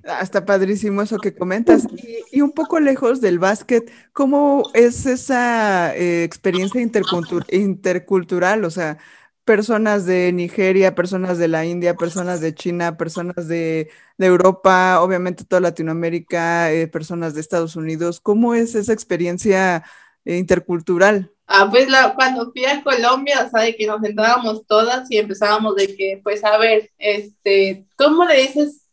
Ah, 0.04 0.20
está 0.22 0.44
padrísimo 0.46 1.02
eso 1.02 1.18
que 1.18 1.34
comentas. 1.34 1.88
Y, 2.32 2.42
un 2.42 2.52
poco 2.52 2.80
lejos 2.80 3.22
del 3.22 3.40
básquet, 3.40 3.92
¿cómo 4.14 4.64
es 4.74 5.06
esa 5.06 5.96
eh, 5.96 6.24
experiencia 6.24 6.82
intercultural? 6.82 8.66
O 8.66 8.70
sea, 8.72 8.98
personas 9.46 10.06
de 10.06 10.32
Nigeria, 10.32 10.96
personas 10.96 11.38
de 11.38 11.48
la 11.48 11.66
India, 11.66 11.96
personas 11.96 12.42
de 12.42 12.54
China, 12.54 12.98
personas 12.98 13.48
de, 13.48 13.90
Europa, 14.18 15.02
obviamente 15.02 15.44
toda 15.44 15.62
Latinoamérica, 15.62 16.72
eh, 16.72 16.88
personas 16.88 17.34
de 17.34 17.42
Estados 17.42 17.76
Unidos. 17.76 18.20
¿Cómo 18.20 18.54
es 18.54 18.76
esa 18.76 18.94
experiencia 18.94 19.84
eh, 20.26 20.38
intercultural? 20.38 21.32
Ah, 21.48 21.68
pues 21.70 21.88
cuando 22.16 22.52
fui 22.52 22.66
a 22.66 22.82
Colombia, 22.84 23.44
o 23.46 23.50
sea, 23.50 23.62
de 23.64 23.76
que 23.76 23.86
nos 23.88 24.00
sentábamos 24.02 24.66
todas 24.68 25.10
y 25.12 25.18
empezábamos 25.18 25.76
de 25.76 25.96
que, 25.96 26.22
pues 26.24 26.44
a 26.46 26.58
ver, 26.58 26.92
este, 26.98 27.86
¿cómo 27.98 28.24
le 28.26 28.44
dices? 28.44 28.88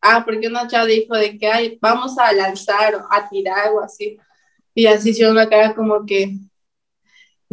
Ah, 0.00 0.22
porque 0.24 0.48
una 0.48 0.66
chava 0.66 0.86
dijo 0.86 1.14
de 1.16 1.38
que, 1.38 1.46
ay, 1.46 1.78
vamos 1.80 2.18
a 2.18 2.32
lanzar 2.32 2.96
o 2.96 3.06
a 3.10 3.28
tirar 3.30 3.70
o 3.72 3.82
así. 3.82 4.18
Y 4.74 4.86
así 4.86 5.14
se 5.14 5.30
una 5.30 5.48
cara 5.48 5.74
como 5.74 6.04
que, 6.04 6.36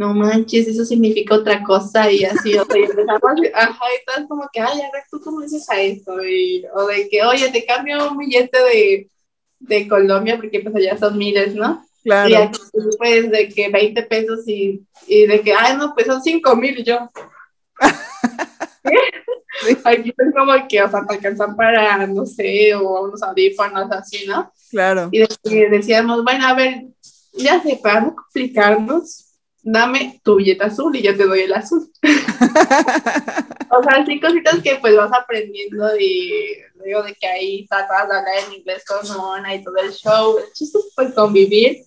no 0.00 0.14
manches, 0.14 0.66
eso 0.66 0.82
significa 0.86 1.34
otra 1.34 1.62
cosa 1.62 2.10
y 2.10 2.24
así, 2.24 2.56
o 2.56 2.64
sea, 2.64 2.78
y 2.78 2.84
empezamos, 2.84 3.22
ajá, 3.52 3.84
y 3.94 4.04
todo 4.06 4.28
como 4.28 4.48
que, 4.50 4.58
ay, 4.58 4.80
a 4.80 4.90
ver, 4.90 5.02
¿tú 5.10 5.20
cómo 5.20 5.42
dices 5.42 5.68
a 5.68 5.78
esto? 5.78 6.24
Y, 6.24 6.64
o 6.74 6.86
de 6.86 7.06
que, 7.10 7.22
oye, 7.22 7.50
te 7.50 7.66
cambio 7.66 8.10
un 8.10 8.16
billete 8.16 8.58
de, 8.62 9.10
de 9.58 9.86
Colombia 9.86 10.38
porque 10.38 10.60
pues 10.60 10.74
allá 10.74 10.96
son 10.96 11.18
miles, 11.18 11.54
¿no? 11.54 11.84
Claro. 12.02 12.30
Y 12.30 12.34
aquí, 12.34 12.58
pues, 12.96 13.30
de 13.30 13.50
que 13.50 13.68
20 13.68 14.02
pesos 14.04 14.48
y, 14.48 14.82
y 15.06 15.26
de 15.26 15.42
que, 15.42 15.52
ay, 15.52 15.76
no, 15.76 15.92
pues 15.94 16.06
son 16.06 16.22
5 16.22 16.56
mil 16.56 16.82
yo. 16.82 17.10
Aquí 19.84 20.14
es 20.16 20.34
como 20.34 20.66
que, 20.66 20.82
o 20.82 20.90
sea, 20.90 21.04
te 21.06 21.16
alcanzan 21.16 21.54
para, 21.56 22.06
no 22.06 22.24
sé, 22.24 22.74
o 22.74 23.04
unos 23.04 23.22
audífonos 23.22 23.92
así, 23.92 24.26
¿no? 24.26 24.50
Claro. 24.70 25.10
Y 25.12 25.26
decíamos, 25.66 26.24
bueno, 26.24 26.46
a 26.46 26.54
ver, 26.54 26.84
ya 27.34 27.62
sé, 27.62 27.78
para 27.82 28.00
no 28.00 28.14
complicarnos, 28.14 29.29
dame 29.62 30.20
tu 30.24 30.36
billete 30.36 30.64
azul 30.64 30.94
y 30.96 31.02
yo 31.02 31.16
te 31.16 31.26
doy 31.26 31.40
el 31.40 31.52
azul. 31.52 31.90
o 32.02 33.82
sea, 33.82 34.02
así 34.02 34.20
cositas 34.20 34.62
que 34.62 34.76
pues 34.76 34.96
vas 34.96 35.12
aprendiendo 35.12 35.96
y 35.98 36.56
digo 36.84 37.02
de 37.02 37.14
que 37.14 37.26
ahí 37.26 37.66
tratas 37.66 38.08
de 38.08 38.16
hablar 38.16 38.34
en 38.46 38.54
inglés 38.54 38.84
con 38.86 39.18
una 39.18 39.54
y 39.54 39.62
todo 39.62 39.76
el 39.76 39.92
show. 39.92 40.38
El 40.38 40.52
chiste 40.52 40.78
es 40.78 40.92
pues 40.94 41.14
convivir 41.14 41.84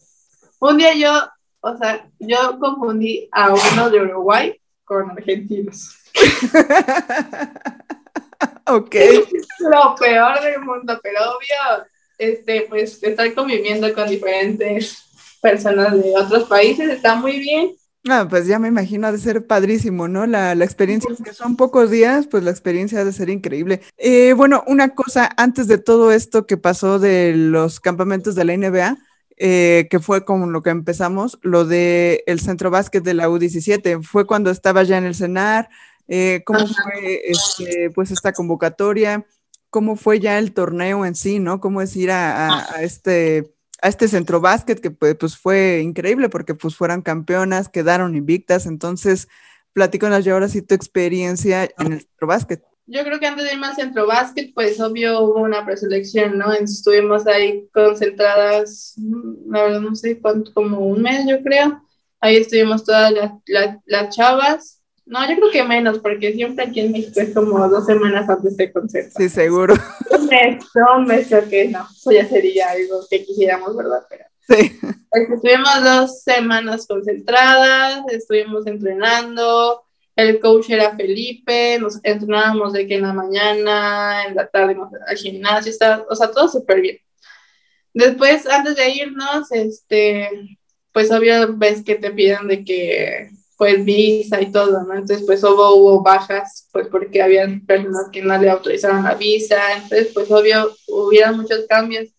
un 0.70 0.78
día 0.78 0.94
yo, 0.96 1.12
o 1.60 1.78
sea, 1.78 2.10
yo 2.20 2.58
confundí 2.58 3.28
a 3.34 3.54
uno 3.54 3.90
de 3.90 4.00
Uruguay 4.00 4.58
con 4.86 5.12
argentinos. 5.12 5.98
ok. 8.68 8.96
Lo 9.60 9.94
peor 9.96 10.42
del 10.42 10.62
mundo, 10.62 10.98
pero 11.04 11.20
obvio, 11.32 11.86
este, 12.18 12.66
pues 12.70 13.04
estar 13.04 13.34
conviviendo 13.34 13.94
con 13.94 14.08
diferentes 14.08 15.03
personas 15.44 16.02
de 16.02 16.14
otros 16.16 16.46
países 16.46 16.90
está 16.90 17.16
muy 17.16 17.40
bien. 17.40 17.76
Ah, 18.10 18.26
pues 18.30 18.48
ya 18.48 18.60
me 18.60 18.68
imagino, 18.68 19.08
ha 19.08 19.12
de 19.12 19.18
ser 19.18 19.46
padrísimo, 19.46 20.08
¿no? 20.08 20.26
La, 20.26 20.56
la 20.56 20.66
experiencia, 20.66 21.10
que 21.24 21.34
son 21.34 21.56
pocos 21.56 21.92
días, 21.92 22.28
pues 22.28 22.44
la 22.44 22.52
experiencia 22.52 23.00
ha 23.00 23.06
de 23.06 23.14
ser 23.14 23.30
increíble. 23.30 23.82
Eh, 23.98 24.34
bueno, 24.34 24.64
una 24.68 24.90
cosa, 24.90 25.30
antes 25.38 25.68
de 25.68 25.78
todo 25.78 26.12
esto 26.12 26.46
que 26.46 26.58
pasó 26.58 27.00
de 27.00 27.34
los 27.36 27.80
campamentos 27.80 28.36
de 28.36 28.46
la 28.46 28.58
NBA, 28.58 28.98
eh, 29.38 29.88
que 29.90 30.00
fue 30.00 30.26
con 30.26 30.52
lo 30.52 30.64
que 30.64 30.70
empezamos, 30.70 31.40
lo 31.42 31.66
de 31.66 32.24
el 32.28 32.40
centro 32.40 32.72
básquet 32.72 33.04
de 33.04 33.14
la 33.14 33.30
U17, 33.30 34.04
fue 34.04 34.28
cuando 34.28 34.52
estaba 34.52 34.84
ya 34.84 34.98
en 34.98 35.06
el 35.06 35.16
CENAR, 35.16 35.70
eh, 36.08 36.42
cómo 36.46 36.60
fue 36.68 37.22
este, 37.26 37.90
pues 37.96 38.12
esta 38.12 38.34
convocatoria, 38.34 39.26
cómo 39.70 39.96
fue 39.96 40.20
ya 40.20 40.38
el 40.38 40.54
torneo 40.54 41.06
en 41.06 41.16
sí, 41.16 41.40
¿no? 41.40 41.60
Cómo 41.60 41.82
es 41.82 41.96
ir 41.96 42.12
a, 42.12 42.66
este 42.82 43.54
a 43.84 43.90
este 43.90 44.08
centro 44.08 44.40
básquet 44.40 44.80
que 44.80 44.92
pues, 44.92 45.16
pues, 45.16 45.38
fue 45.38 45.82
increíble 45.84 46.30
porque 46.30 46.56
pues 46.56 46.76
fueron 46.76 47.02
campeonas, 47.02 47.68
quedaron 47.68 48.16
invictas, 48.16 48.66
entonces 48.66 49.28
platícanos 49.74 50.24
ya 50.24 50.34
ahora 50.34 50.48
sí 50.48 50.62
tu 50.62 50.74
experiencia 50.74 51.66
en 51.78 51.94
el 51.94 52.00
centro 52.00 52.28
básquet. 52.28 52.64
Yo 52.86 53.04
creo 53.04 53.20
que 53.20 53.28
antes 53.28 53.46
de 53.46 53.54
irme 53.54 53.68
al 53.68 53.76
centro 53.76 54.08
básquet, 54.08 54.54
pues 54.54 54.80
obvio 54.80 55.20
hubo 55.22 55.42
una 55.42 55.66
preselección, 55.66 56.38
¿no? 56.38 56.54
Estuvimos 56.54 57.28
ahí 57.28 57.68
concentradas, 57.74 58.96
la 59.48 59.64
verdad 59.64 59.82
no 59.82 59.96
sé 59.96 60.20
cuánto, 60.20 60.54
como 60.54 60.80
un 60.80 61.02
mes 61.02 61.26
yo 61.28 61.42
creo. 61.44 61.82
Ahí 62.22 62.38
estuvimos 62.38 62.86
todas 62.86 63.12
las, 63.12 63.34
las 63.86 64.16
chavas 64.16 64.83
no, 65.06 65.30
yo 65.30 65.36
creo 65.36 65.52
que 65.52 65.64
menos, 65.64 66.00
porque 66.00 66.34
siempre 66.34 66.66
aquí 66.66 66.80
en 66.80 66.92
México 66.92 67.20
es 67.20 67.34
como 67.34 67.68
dos 67.68 67.86
semanas 67.86 68.30
antes 68.30 68.56
de 68.56 68.72
concierto. 68.72 69.12
Sí, 69.18 69.28
seguro. 69.30 69.74
Un 70.12 70.26
mes, 70.28 70.64
no, 70.76 70.98
un 70.98 71.06
mes 71.06 71.28
que 71.50 71.68
no, 71.68 71.86
eso 71.94 72.12
ya 72.12 72.28
sería 72.28 72.70
algo 72.70 73.06
que 73.10 73.26
quisiéramos, 73.26 73.76
¿verdad? 73.76 74.06
Pero, 74.10 74.26
sí. 74.48 74.80
Estuvimos 75.12 75.84
dos 75.84 76.22
semanas 76.22 76.88
concentradas, 76.88 78.02
estuvimos 78.12 78.66
entrenando, 78.66 79.84
el 80.16 80.40
coach 80.40 80.70
era 80.70 80.96
Felipe, 80.96 81.78
nos 81.80 82.00
entrenábamos 82.04 82.72
de 82.72 82.88
que 82.88 82.96
en 82.96 83.02
la 83.02 83.14
mañana, 83.14 84.26
en 84.26 84.36
la 84.36 84.48
tarde 84.48 84.78
al 85.08 85.18
gimnasio, 85.18 85.72
está, 85.72 86.06
o 86.10 86.16
sea, 86.16 86.32
todo 86.32 86.48
súper 86.48 86.82
bien. 86.82 86.98
Después, 87.94 88.48
antes 88.48 88.76
de 88.76 88.90
irnos, 88.90 89.52
este, 89.52 90.58
pues 90.92 91.12
obvio 91.12 91.56
ves 91.58 91.84
que 91.84 91.96
te 91.96 92.12
piden 92.12 92.48
de 92.48 92.64
que 92.64 93.30
pues 93.58 93.84
visa 93.86 94.42
y 94.42 94.52
todo, 94.52 94.84
¿no? 94.84 94.94
Entonces 94.94 95.24
pues 95.26 95.44
hubo, 95.44 95.76
hubo 95.76 96.02
bajas, 96.02 96.68
pues 96.72 96.88
porque 96.88 97.22
habían 97.22 97.66
personas 97.66 98.10
que 98.12 98.22
no 98.22 98.38
le 98.38 98.50
autorizaron 98.50 99.04
la 99.04 99.16
visa, 99.16 99.74
entonces 99.74 100.12
pues 100.14 100.30
obvio 100.32 100.76
hubieron 100.88 101.38
muchos 101.38 101.66
cambios 101.68 102.10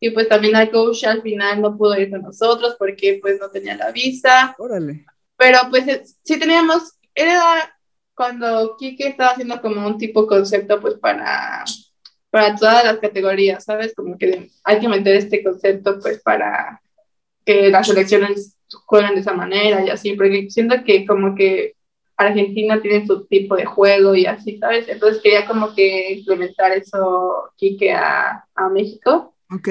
y 0.00 0.10
pues 0.10 0.28
también 0.28 0.56
el 0.56 0.70
coach 0.70 1.04
al 1.04 1.22
final 1.22 1.62
no 1.62 1.76
pudo 1.76 1.98
ir 1.98 2.10
con 2.10 2.22
nosotros 2.22 2.76
porque 2.78 3.18
pues 3.22 3.40
no 3.40 3.50
tenía 3.50 3.76
la 3.76 3.90
visa. 3.90 4.54
Órale. 4.58 5.06
Pero 5.36 5.58
pues 5.70 5.88
eh, 5.88 6.02
sí 6.22 6.38
teníamos, 6.38 6.92
era 7.14 7.74
cuando 8.14 8.76
Kike 8.76 9.08
estaba 9.08 9.30
haciendo 9.30 9.60
como 9.60 9.86
un 9.86 9.98
tipo 9.98 10.26
concepto 10.26 10.80
pues 10.80 10.94
para, 10.94 11.64
para 12.30 12.54
todas 12.54 12.84
las 12.84 12.98
categorías, 12.98 13.64
¿sabes? 13.64 13.94
Como 13.94 14.18
que 14.18 14.50
hay 14.62 14.78
que 14.78 14.88
meter 14.88 15.16
este 15.16 15.42
concepto 15.42 15.98
pues 16.00 16.20
para 16.22 16.80
que 17.44 17.70
las 17.70 17.88
elecciones 17.88 18.53
juegan 18.86 19.14
de 19.14 19.20
esa 19.20 19.32
manera 19.32 19.84
y 19.84 19.90
así, 19.90 20.14
porque 20.14 20.50
siento 20.50 20.76
que 20.84 21.06
como 21.06 21.34
que 21.34 21.74
Argentina 22.16 22.80
tiene 22.80 23.06
su 23.06 23.26
tipo 23.26 23.56
de 23.56 23.64
juego 23.64 24.14
y 24.14 24.26
así, 24.26 24.58
¿sabes? 24.58 24.88
Entonces 24.88 25.22
quería 25.22 25.46
como 25.46 25.74
que 25.74 26.12
implementar 26.12 26.72
eso, 26.72 27.50
Quique, 27.56 27.92
a, 27.92 28.44
a 28.54 28.68
México. 28.68 29.34
Ok. 29.50 29.68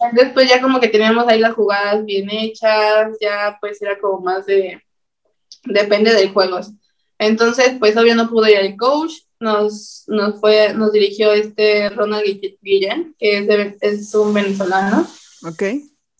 Entonces 0.00 0.32
pues 0.32 0.48
ya 0.48 0.60
como 0.60 0.80
que 0.80 0.88
teníamos 0.88 1.26
ahí 1.26 1.40
las 1.40 1.54
jugadas 1.54 2.04
bien 2.04 2.28
hechas, 2.30 3.16
ya 3.20 3.58
pues 3.60 3.80
era 3.82 3.98
como 3.98 4.20
más 4.20 4.46
de, 4.46 4.82
depende 5.64 6.12
del 6.12 6.32
juego. 6.32 6.60
Entonces 7.18 7.74
pues 7.78 7.96
obvio 7.96 8.14
no 8.14 8.28
pudo 8.28 8.48
ir 8.48 8.58
el 8.58 8.76
coach, 8.76 9.12
nos, 9.40 10.04
nos, 10.08 10.40
fue, 10.40 10.74
nos 10.74 10.92
dirigió 10.92 11.32
este 11.32 11.88
Ronald 11.90 12.24
Guillén, 12.60 13.14
que 13.18 13.38
es, 13.38 13.76
es 13.80 14.14
un 14.14 14.34
venezolano. 14.34 15.06
Ok. 15.46 15.62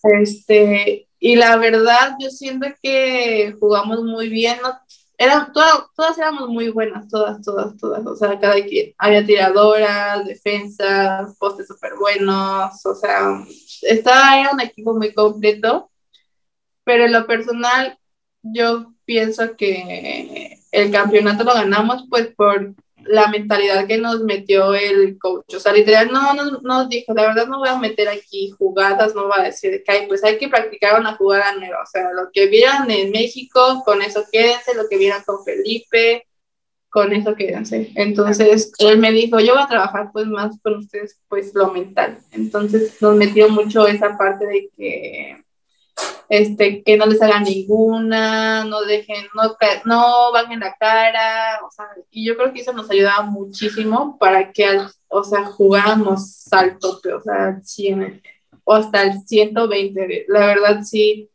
Este, 0.03 1.08
y 1.21 1.37
la 1.37 1.57
verdad, 1.57 2.17
yo 2.21 2.31
siento 2.31 2.67
que 2.83 3.55
jugamos 3.59 4.03
muy 4.05 4.29
bien. 4.29 4.59
¿no? 4.63 4.73
Eran, 5.17 5.53
todas, 5.53 5.85
todas 5.97 6.17
éramos 6.19 6.49
muy 6.49 6.69
buenas, 6.71 7.09
todas, 7.09 7.43
todas, 7.43 7.77
todas. 7.77 8.07
O 8.07 8.15
sea, 8.17 8.39
cada 8.39 8.55
quien. 8.65 8.95
Había 8.99 9.27
tiradoras, 9.27 10.25
defensas, 10.27 11.37
postes 11.39 11.67
súper 11.67 11.95
buenos. 11.97 12.87
O 12.87 12.95
sea, 12.95 13.45
estaba, 13.83 14.41
era 14.41 14.53
un 14.53 14.61
equipo 14.61 14.95
muy 14.95 15.13
completo. 15.13 15.91
Pero 16.85 17.05
en 17.05 17.13
lo 17.13 17.27
personal, 17.27 17.99
yo 18.43 18.95
pienso 19.05 19.57
que 19.57 20.59
el 20.71 20.91
campeonato 20.93 21.45
lo 21.45 21.55
ganamos 21.55 22.07
pues 22.09 22.29
por 22.35 22.75
la 23.09 23.29
mentalidad 23.29 23.87
que 23.87 23.99
nos 23.99 24.21
metió 24.21 24.75
el 24.75 25.19
coach. 25.19 25.55
O 25.55 25.61
sea, 25.61 25.73
literal, 25.73 26.11
no 26.13 26.35
nos, 26.63 26.89
dijo, 26.89 27.13
la 27.15 27.29
verdad 27.29 27.47
no 27.47 27.59
voy 27.59 27.69
a 27.69 27.79
meter 27.79 28.09
aquí 28.09 28.51
jugadas, 28.51 29.15
no 29.15 29.25
voy 29.29 29.39
a 29.39 29.45
decir 29.45 29.83
que 29.85 29.93
hay, 29.93 30.07
pues 30.07 30.23
hay 30.25 30.39
que 30.39 30.49
practicar 30.49 31.01
una 31.01 31.17
jugada 31.17 31.55
nueva. 31.55 31.83
O 31.83 31.87
sea, 31.87 32.13
lo 32.13 32.31
que 32.33 32.47
vieron 32.47 32.91
en 32.91 33.11
México, 33.11 33.83
con 33.85 34.03
eso 34.03 34.25
quédense, 34.31 34.75
lo 34.75 34.89
que 34.89 34.99
vieron 34.99 35.23
con 35.25 35.45
Felipe, 35.45 36.27
con 36.91 37.13
eso 37.13 37.35
quédense. 37.35 37.93
Entonces, 37.95 38.73
él 38.79 38.99
me 38.99 39.13
dijo, 39.13 39.41
yo 39.41 39.55
voy 39.55 39.63
a 39.63 39.69
trabajar 39.69 40.11
pues 40.13 40.27
más 40.27 40.57
con 40.63 40.77
ustedes, 40.77 41.19
pues 41.29 41.55
lo 41.55 41.73
mental. 41.73 42.19
Entonces, 42.33 43.01
nos 43.01 43.17
metió 43.17 43.49
mucho 43.49 43.87
esa 43.87 44.17
parte 44.17 44.47
de 44.47 44.71
que 44.77 45.45
este, 46.29 46.83
que 46.83 46.97
no 46.97 47.07
les 47.07 47.21
hagan 47.23 47.45
ninguna, 47.45 48.65
no 48.65 48.83
dejen, 48.83 49.27
no, 49.35 49.57
no 49.85 50.33
van 50.33 50.53
en 50.53 50.61
la 50.61 50.75
cara, 50.77 51.61
o 51.67 51.71
sea, 51.71 51.87
y 52.11 52.27
yo 52.27 52.37
creo 52.37 52.53
que 52.53 52.61
eso 52.61 52.73
nos 52.73 52.91
ayudaba 52.91 53.23
muchísimo 53.23 54.19
para 54.19 54.53
que, 54.53 54.67
o 55.09 55.25
sea, 55.25 55.45
jugáramos 55.45 56.47
al 56.53 56.79
tope, 56.79 57.13
o 57.13 57.21
sea, 57.21 57.61
100, 57.63 58.23
o 58.65 58.75
hasta 58.75 59.03
el 59.03 59.21
120, 59.23 60.27
la 60.29 60.47
verdad 60.47 60.83
sí, 60.83 61.31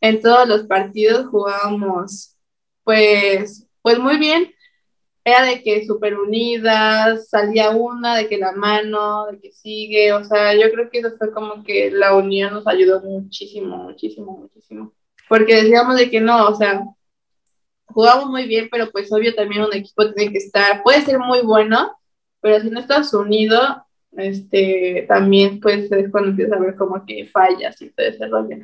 en 0.00 0.20
todos 0.20 0.46
los 0.46 0.62
partidos 0.66 1.26
jugábamos, 1.26 2.36
pues, 2.84 3.66
pues 3.82 3.98
muy 3.98 4.18
bien, 4.18 4.52
era 5.28 5.44
de 5.44 5.62
que 5.62 5.86
súper 5.86 6.18
unidas, 6.18 7.28
salía 7.28 7.70
una, 7.70 8.16
de 8.16 8.28
que 8.28 8.38
la 8.38 8.52
mano, 8.52 9.26
de 9.26 9.38
que 9.40 9.52
sigue, 9.52 10.12
o 10.12 10.24
sea, 10.24 10.54
yo 10.54 10.70
creo 10.72 10.90
que 10.90 10.98
eso 10.98 11.10
fue 11.16 11.32
como 11.32 11.62
que 11.64 11.90
la 11.90 12.14
unión 12.16 12.52
nos 12.54 12.66
ayudó 12.66 13.00
muchísimo, 13.02 13.76
muchísimo, 13.76 14.38
muchísimo. 14.38 14.92
Porque 15.28 15.62
decíamos 15.62 15.96
de 15.96 16.10
que 16.10 16.20
no, 16.20 16.48
o 16.48 16.54
sea, 16.54 16.82
jugamos 17.86 18.26
muy 18.30 18.46
bien, 18.46 18.68
pero 18.70 18.90
pues 18.90 19.12
obvio 19.12 19.34
también 19.34 19.62
un 19.62 19.74
equipo 19.74 20.12
tiene 20.12 20.32
que 20.32 20.38
estar, 20.38 20.82
puede 20.82 21.02
ser 21.02 21.18
muy 21.18 21.40
bueno, 21.42 21.98
pero 22.40 22.60
si 22.60 22.70
no 22.70 22.80
estás 22.80 23.12
unido, 23.14 23.84
este, 24.16 25.04
también 25.08 25.60
pues 25.60 25.90
es 25.90 26.10
cuando 26.10 26.30
empiezas 26.30 26.58
a 26.58 26.62
ver 26.62 26.74
como 26.74 27.04
que 27.04 27.26
fallas 27.26 27.80
y 27.82 27.90
todo 27.90 28.06
ese 28.06 28.26
rollo. 28.26 28.56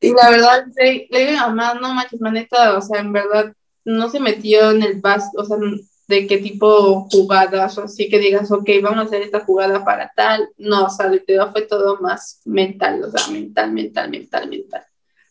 Y 0.00 0.12
la 0.12 0.30
verdad, 0.30 0.66
le, 0.76 1.06
le 1.10 1.26
digo 1.26 1.40
a 1.40 1.48
mamá, 1.48 1.74
no 1.74 1.94
manches, 1.94 2.20
maneta, 2.20 2.76
o 2.76 2.80
sea, 2.80 3.00
en 3.00 3.12
verdad, 3.12 3.52
no 3.86 4.10
se 4.10 4.20
metió 4.20 4.72
en 4.72 4.82
el 4.82 5.00
básquet, 5.00 5.40
o 5.40 5.44
sea, 5.44 5.56
de 6.08 6.26
qué 6.26 6.38
tipo 6.38 7.08
jugadas, 7.10 7.78
o 7.78 7.84
así 7.84 8.08
que 8.08 8.18
digas, 8.18 8.50
ok, 8.50 8.68
vamos 8.82 8.98
a 8.98 9.02
hacer 9.02 9.22
esta 9.22 9.40
jugada 9.40 9.84
para 9.84 10.12
tal. 10.14 10.48
No, 10.58 10.84
o 10.84 10.90
sea, 10.90 11.08
literal 11.08 11.50
fue 11.52 11.62
todo 11.62 11.98
más 12.00 12.40
mental, 12.44 13.02
o 13.04 13.10
sea, 13.10 13.28
mental, 13.32 13.72
mental, 13.72 14.10
mental, 14.10 14.48
mental. 14.48 14.82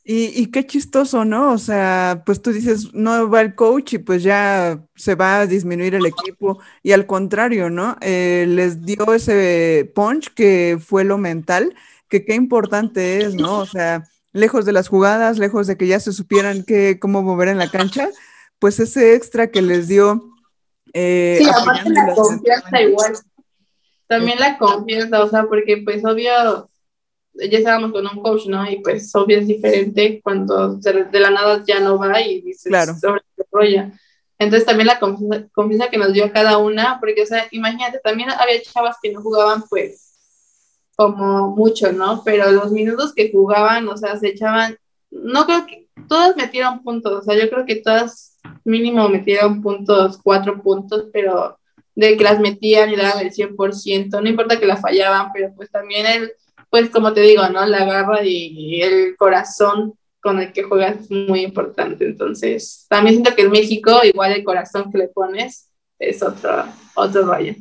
Y, 0.08 0.39
y, 0.39 0.51
qué 0.51 0.66
chistoso, 0.68 1.26
¿no? 1.26 1.51
O 1.51 1.58
sea, 1.58 2.22
pues 2.28 2.39
tú 2.39 2.51
dices, 2.51 2.93
no 2.93 3.28
va 3.28 3.41
el 3.41 3.56
coach 3.56 3.93
y 3.93 3.97
pues 3.97 4.22
ya 4.22 4.80
se 4.95 5.16
va 5.16 5.39
a 5.39 5.47
disminuir 5.47 5.95
el 5.95 6.06
equipo. 6.06 6.60
Y 6.84 6.91
al 6.91 7.08
contrario, 7.08 7.72
¿no? 7.72 7.97
Eh, 8.01 8.45
les 8.47 8.86
dio 8.86 9.14
ese 9.16 9.91
punch 9.95 10.32
que 10.36 10.78
fue 10.80 11.06
lo 11.06 11.18
mental, 11.18 11.74
que 12.08 12.24
qué 12.24 12.36
importante 12.36 13.24
es, 13.24 13.34
¿no? 13.34 13.58
O 13.58 13.66
sea, 13.66 14.03
lejos 14.32 14.66
de 14.66 14.74
las 14.74 14.89
jugadas, 14.89 15.39
lejos 15.39 15.66
de 15.66 15.76
que 15.76 15.88
ya 15.88 15.99
se 15.99 16.14
supieran 16.14 16.64
que, 16.64 16.99
cómo 16.99 17.24
mover 17.24 17.47
en 17.47 17.58
la 17.58 17.72
cancha, 17.72 18.10
pues 18.60 18.80
ese 18.80 19.16
extra 19.16 19.47
que 19.47 19.62
les 19.62 19.88
dio. 19.88 20.32
Eh, 20.93 21.39
sí, 21.39 21.49
aparte 21.49 21.89
la 21.89 22.16
confianza 22.16 22.82
igual. 22.82 23.14
También 24.08 24.39
la 24.39 24.58
confianza, 24.58 25.24
o 25.24 25.30
sea, 25.30 25.45
porque 25.45 25.82
pues 25.84 26.06
obvio, 26.06 26.70
ya 27.34 27.58
estábamos 27.58 27.91
con 27.91 28.08
un 28.08 28.22
coach, 28.22 28.45
¿no? 28.47 28.70
Y 28.70 28.78
pues 28.82 29.14
obvio 29.16 29.39
es 29.39 29.47
diferente 29.47 30.22
cuando 30.24 30.76
de 30.76 31.20
la 31.20 31.32
nada 31.32 31.64
ya 31.66 31.80
no 31.80 31.97
va 31.97 32.22
y 32.22 32.41
dices 32.41 32.70
claro. 32.70 32.93
sobre 32.95 33.22
Entonces 34.38 34.66
también 34.66 34.88
la 34.88 34.99
confianza, 34.99 35.47
confianza, 35.53 35.89
que 35.89 35.97
nos 35.97 36.14
dio 36.14 36.32
cada 36.32 36.58
una, 36.58 36.99
porque, 36.99 37.24
o 37.24 37.26
sea, 37.26 37.47
imagínate, 37.51 37.99
también 38.03 38.30
había 38.30 38.62
chavas 38.62 38.97
que 39.01 39.12
no 39.12 39.22
jugaban, 39.22 39.64
pues, 39.70 40.14
como 40.95 41.56
mucho, 41.56 41.91
¿no? 41.91 42.24
Pero 42.24 42.51
los 42.51 42.72
minutos 42.72 43.14
que 43.14 43.32
jugaban, 43.32 43.88
o 43.88 43.97
sea, 43.97 44.18
se 44.18 44.30
echaban, 44.30 44.78
no 45.10 45.45
creo 45.45 45.66
que, 45.66 45.89
todas 46.08 46.36
metieron 46.36 46.84
puntos, 46.84 47.14
o 47.14 47.22
sea, 47.22 47.36
yo 47.36 47.49
creo 47.49 47.66
que 47.66 47.78
todas 47.78 48.34
mínimo 48.66 49.07
metieron 49.07 49.61
puntos, 49.61 50.20
cuatro 50.22 50.61
puntos, 50.61 51.05
pero 51.13 51.57
de 51.95 52.18
que 52.18 52.24
las 52.24 52.39
metían 52.39 52.89
y 52.89 52.95
daban 52.95 53.26
el 53.26 53.32
100%, 53.32 54.22
no 54.22 54.30
importa 54.30 54.59
que 54.59 54.66
la 54.66 54.76
fallaban, 54.76 55.32
pero 55.34 55.53
pues 55.55 55.72
también 55.72 56.05
el, 56.05 56.32
pues 56.70 56.89
como 56.89 57.13
te 57.13 57.22
digo, 57.22 57.47
¿no? 57.49 57.66
La 57.66 57.86
garra 57.86 58.24
y, 58.24 58.82
el 58.82 59.16
corazón 59.16 59.93
con 60.20 60.39
el 60.39 60.51
que 60.51 60.63
juegas 60.63 61.01
es 61.01 61.11
muy 61.11 61.41
importante. 61.41 62.05
Entonces, 62.05 62.86
también 62.89 63.16
siento 63.16 63.36
que 63.36 63.43
en 63.43 63.51
México, 63.51 64.01
igual 64.03 64.34
el 64.34 64.43
corazón 64.43 64.91
que 64.91 64.97
le 64.97 65.07
pones 65.07 65.70
es 65.99 66.22
otro, 66.22 66.66
otro 66.95 67.26
rollo. 67.26 67.53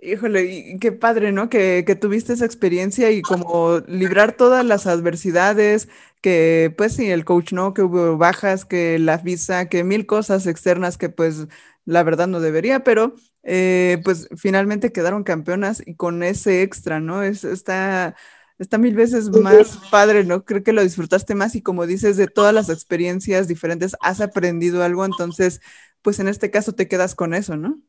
Híjole, 0.00 0.44
y 0.44 0.78
qué 0.78 0.92
padre, 0.92 1.32
¿no? 1.32 1.48
Que, 1.48 1.82
que, 1.84 1.96
tuviste 1.96 2.32
esa 2.32 2.44
experiencia 2.44 3.10
y 3.10 3.20
como 3.20 3.80
librar 3.88 4.32
todas 4.32 4.64
las 4.64 4.86
adversidades, 4.86 5.88
que 6.20 6.72
pues 6.76 6.94
sí, 6.94 7.10
el 7.10 7.24
coach 7.24 7.52
no, 7.52 7.74
que 7.74 7.82
hubo 7.82 8.16
bajas, 8.16 8.64
que 8.64 8.98
la 9.00 9.16
visa, 9.16 9.68
que 9.68 9.82
mil 9.82 10.06
cosas 10.06 10.46
externas 10.46 10.98
que 10.98 11.08
pues 11.08 11.48
la 11.84 12.04
verdad 12.04 12.28
no 12.28 12.38
debería, 12.38 12.84
pero 12.84 13.14
eh, 13.42 14.00
pues 14.04 14.28
finalmente 14.36 14.92
quedaron 14.92 15.24
campeonas 15.24 15.82
y 15.84 15.96
con 15.96 16.22
ese 16.22 16.62
extra, 16.62 17.00
¿no? 17.00 17.22
Es, 17.24 17.42
está, 17.42 18.14
está 18.58 18.78
mil 18.78 18.94
veces 18.94 19.30
más 19.30 19.78
padre, 19.90 20.24
¿no? 20.24 20.44
Creo 20.44 20.62
que 20.62 20.72
lo 20.72 20.82
disfrutaste 20.82 21.34
más 21.34 21.56
y 21.56 21.62
como 21.62 21.86
dices, 21.86 22.16
de 22.16 22.28
todas 22.28 22.54
las 22.54 22.68
experiencias 22.68 23.48
diferentes 23.48 23.96
has 24.00 24.20
aprendido 24.20 24.84
algo, 24.84 25.04
entonces, 25.04 25.60
pues 26.02 26.20
en 26.20 26.28
este 26.28 26.50
caso 26.52 26.72
te 26.74 26.86
quedas 26.88 27.14
con 27.16 27.34
eso, 27.34 27.56
¿no? 27.56 27.80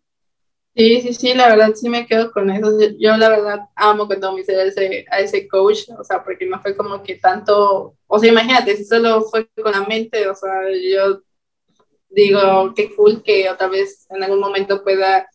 Sí, 0.75 1.01
sí, 1.01 1.13
sí, 1.13 1.33
la 1.33 1.49
verdad 1.49 1.73
sí 1.75 1.89
me 1.89 2.05
quedo 2.05 2.31
con 2.31 2.49
eso. 2.49 2.71
Yo, 2.97 3.17
la 3.17 3.29
verdad 3.29 3.59
amo 3.75 4.07
con 4.07 4.19
todo 4.19 4.33
mi 4.33 4.43
ser 4.43 4.59
a 4.59 4.63
ese, 4.63 5.05
a 5.11 5.19
ese 5.19 5.47
coach, 5.47 5.89
o 5.97 6.03
sea, 6.03 6.23
porque 6.23 6.45
no 6.45 6.61
fue 6.61 6.75
como 6.75 7.03
que 7.03 7.15
tanto, 7.15 7.95
o 8.07 8.19
sea, 8.19 8.31
imagínate, 8.31 8.77
si 8.77 8.85
solo 8.85 9.23
fue 9.23 9.49
con 9.61 9.71
la 9.71 9.81
mente, 9.81 10.27
o 10.29 10.35
sea, 10.35 10.51
yo 10.71 11.21
digo, 12.09 12.73
qué 12.75 12.95
cool 12.95 13.21
que 13.23 13.49
otra 13.49 13.67
vez 13.67 14.05
en 14.09 14.23
algún 14.23 14.39
momento 14.39 14.83
pueda 14.83 15.27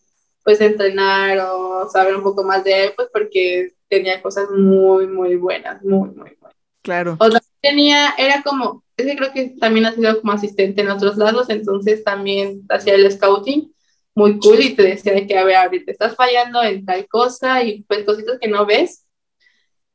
pues 0.45 0.61
entrenar 0.61 1.39
o 1.39 1.89
saber 1.91 2.15
un 2.15 2.23
poco 2.23 2.45
más 2.45 2.63
de 2.65 2.85
él, 2.85 2.93
pues 2.95 3.09
porque 3.13 3.73
tenía 3.89 4.21
cosas 4.23 4.51
muy, 4.51 5.07
muy 5.07 5.37
buenas, 5.37 5.83
muy, 5.83 6.11
muy 6.11 6.37
buenas. 6.39 6.57
Claro. 6.83 7.17
Otra 7.19 7.41
tenía, 7.63 8.15
era 8.19 8.43
como, 8.43 8.85
es 8.97 9.07
que 9.07 9.17
creo 9.17 9.33
que 9.33 9.55
también 9.59 9.87
ha 9.87 9.95
sido 9.95 10.21
como 10.21 10.33
asistente 10.33 10.83
en 10.83 10.91
otros 10.91 11.17
lados, 11.17 11.49
entonces 11.49 12.05
también 12.05 12.63
hacía 12.69 12.95
el 12.95 13.11
scouting 13.11 13.73
muy 14.15 14.39
cool 14.39 14.61
y 14.61 14.75
te 14.75 14.83
decía 14.83 15.27
que, 15.27 15.37
a 15.37 15.45
ver, 15.45 15.57
ahorita 15.57 15.91
estás 15.91 16.15
fallando 16.15 16.63
en 16.63 16.85
tal 16.85 17.07
cosa 17.09 17.63
y 17.63 17.83
pues 17.83 18.05
cositas 18.05 18.39
que 18.41 18.49
no 18.49 18.65
ves 18.65 19.05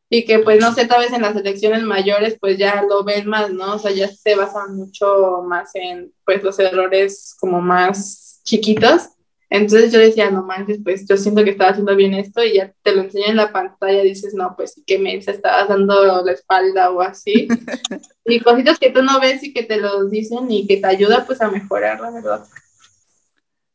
y 0.10 0.26
que 0.26 0.40
pues 0.40 0.60
no 0.60 0.74
sé, 0.74 0.88
tal 0.88 1.02
vez 1.02 1.14
en 1.14 1.22
las 1.22 1.36
elecciones 1.36 1.84
mayores 1.84 2.38
pues 2.40 2.58
ya 2.58 2.82
lo 2.82 3.04
ven 3.04 3.28
más, 3.28 3.52
¿no? 3.52 3.76
O 3.76 3.80
sea, 3.80 3.92
ya 3.92 4.08
se 4.08 4.36
basan 4.36 4.76
mucho 4.76 5.44
más 5.46 5.70
en 5.76 6.12
pues 6.26 6.44
los 6.44 6.58
errores 6.60 7.36
como 7.40 7.62
más 7.62 8.42
chiquitos. 8.44 9.10
Entonces 9.52 9.92
yo 9.92 10.00
decía, 10.00 10.30
no 10.30 10.44
manches, 10.44 10.80
pues 10.84 11.08
yo 11.08 11.18
siento 11.18 11.44
que 11.44 11.52
estaba 11.52 11.72
haciendo 11.72 11.96
bien 11.96 12.14
esto 12.14 12.44
y 12.44 12.56
ya 12.56 12.72
te 12.84 12.96
lo 12.96 13.02
enseña 13.02 13.28
en 13.28 13.36
la 13.38 13.52
pantalla, 13.52 14.04
dices, 14.04 14.36
no, 14.36 14.54
pues 14.56 14.74
sí 14.74 14.84
que 14.86 15.00
me 15.00 15.16
estabas 15.16 15.68
dando 15.68 16.24
la 16.24 16.32
espalda 16.32 16.92
o 16.92 17.02
así. 17.02 17.48
y 18.26 18.40
cositas 18.42 18.78
que 18.78 18.92
tú 18.92 19.02
no 19.02 19.20
ves 19.20 19.44
y 19.44 19.54
que 19.54 19.64
te 19.64 19.78
los 19.78 20.12
dicen 20.12 20.52
y 20.52 20.68
que 20.68 20.78
te 20.78 20.88
ayuda 20.88 21.26
pues 21.26 21.42
a 21.42 21.50
mejorar, 21.50 22.00
la 22.00 22.12
verdad. 22.12 22.46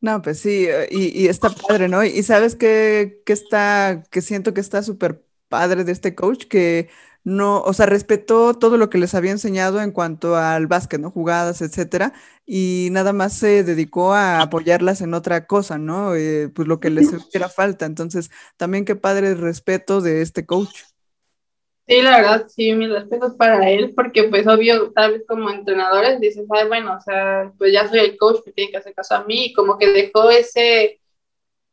No, 0.04 0.20
pues 0.20 0.38
sí, 0.40 0.66
eh, 0.68 0.86
y, 0.90 1.18
y 1.18 1.28
está 1.28 1.48
padre, 1.48 1.88
¿no? 1.88 2.04
Y 2.04 2.22
sabes 2.22 2.56
que, 2.56 3.22
que 3.24 3.32
está, 3.32 4.02
que 4.10 4.20
siento 4.20 4.52
que 4.52 4.60
está 4.60 4.82
súper 4.82 5.24
padre 5.48 5.82
de 5.84 5.92
este 5.92 6.14
coach, 6.14 6.44
que 6.46 6.90
no, 7.24 7.62
o 7.62 7.72
sea, 7.72 7.86
respetó 7.86 8.52
todo 8.52 8.76
lo 8.76 8.90
que 8.90 8.98
les 8.98 9.14
había 9.14 9.30
enseñado 9.30 9.80
en 9.80 9.92
cuanto 9.92 10.36
al 10.36 10.66
básquet, 10.66 11.00
¿no? 11.00 11.10
Jugadas, 11.10 11.62
etcétera, 11.62 12.12
y 12.44 12.88
nada 12.92 13.14
más 13.14 13.32
se 13.32 13.64
dedicó 13.64 14.12
a 14.12 14.42
apoyarlas 14.42 15.00
en 15.00 15.14
otra 15.14 15.46
cosa, 15.46 15.78
¿no? 15.78 16.14
Eh, 16.14 16.50
pues 16.54 16.68
lo 16.68 16.80
que 16.80 16.90
les 16.90 17.10
hiciera 17.10 17.48
falta. 17.48 17.86
Entonces, 17.86 18.30
también 18.58 18.84
qué 18.84 18.96
padre 18.96 19.28
el 19.28 19.38
respeto 19.38 20.02
de 20.02 20.20
este 20.20 20.44
coach. 20.44 20.82
Sí, 21.86 22.00
la 22.00 22.16
verdad, 22.16 22.46
sí, 22.48 22.72
mi 22.72 22.86
respeto 22.86 23.26
es 23.26 23.34
para 23.34 23.68
él, 23.70 23.92
porque 23.94 24.24
pues 24.24 24.46
obvio, 24.46 24.90
tal 24.92 25.12
vez 25.12 25.24
como 25.28 25.50
entrenadores 25.50 26.18
dices, 26.18 26.46
ay, 26.50 26.66
bueno, 26.66 26.96
o 26.96 27.00
sea, 27.00 27.52
pues 27.58 27.72
ya 27.74 27.86
soy 27.88 27.98
el 27.98 28.16
coach 28.16 28.42
que 28.42 28.52
tiene 28.52 28.70
que 28.70 28.78
hacer 28.78 28.94
caso 28.94 29.16
a 29.16 29.24
mí, 29.24 29.46
y 29.46 29.52
como 29.52 29.76
que 29.76 29.88
dejó 29.88 30.30
ese, 30.30 31.02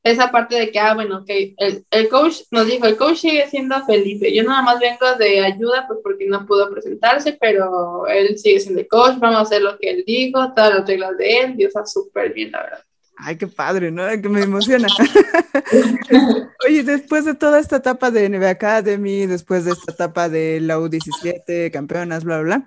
esa 0.04 0.32
parte 0.32 0.56
de 0.56 0.72
que, 0.72 0.80
ah, 0.80 0.96
bueno, 0.96 1.24
que 1.26 1.56
el, 1.58 1.86
el, 1.90 2.10
coach 2.10 2.42
nos 2.52 2.68
dijo, 2.68 2.88
el 2.88 2.98
coach 2.98 3.18
sigue 3.20 3.48
siendo 3.50 3.86
Felipe, 3.86 4.34
yo 4.34 4.44
nada 4.44 4.62
más 4.64 4.80
vengo 4.82 5.16
de 5.18 5.42
ayuda, 5.46 5.86
pues 5.88 6.00
porque 6.04 6.26
no 6.28 6.46
pudo 6.46 6.70
presentarse, 6.72 7.38
pero 7.40 8.06
él 8.08 8.38
sigue 8.38 8.60
siendo 8.60 8.82
el 8.82 8.88
coach, 8.90 9.18
vamos 9.20 9.40
a 9.40 9.42
hacer 9.44 9.62
lo 9.62 9.78
que 9.80 9.92
él 9.92 10.04
dijo, 10.06 10.54
todas 10.54 10.76
las 10.76 10.88
reglas 10.88 11.18
de 11.18 11.40
él, 11.40 11.56
y 11.58 11.64
está 11.66 11.86
súper 11.86 12.34
bien, 12.34 12.52
la 12.52 12.64
verdad. 12.64 12.84
Ay, 13.24 13.38
qué 13.38 13.48
padre, 13.48 13.92
¿no? 13.92 14.08
Que 14.20 14.30
me 14.30 14.42
emociona. 14.42 14.88
Oye, 16.68 16.84
después 16.84 17.26
de 17.26 17.36
toda 17.36 17.60
esta 17.60 17.78
etapa 17.78 18.10
de 18.10 18.28
NBA 18.28 18.50
Academy, 18.50 19.28
después 19.28 19.66
de 19.66 19.72
esta 19.72 19.92
etapa 19.92 20.28
de 20.28 20.60
la 20.60 20.80
U17, 20.80 21.72
campeonas, 21.72 22.24
bla, 22.24 22.42
bla, 22.42 22.58
bla, 22.58 22.66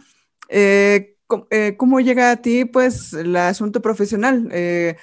eh, 0.48 1.16
eh, 1.50 1.74
¿cómo 1.76 2.00
llega 2.00 2.30
a 2.30 2.36
ti, 2.36 2.64
pues, 2.64 3.12
el 3.14 3.34
asunto 3.34 3.82
profesional? 3.82 4.48
Eh, 4.52 4.96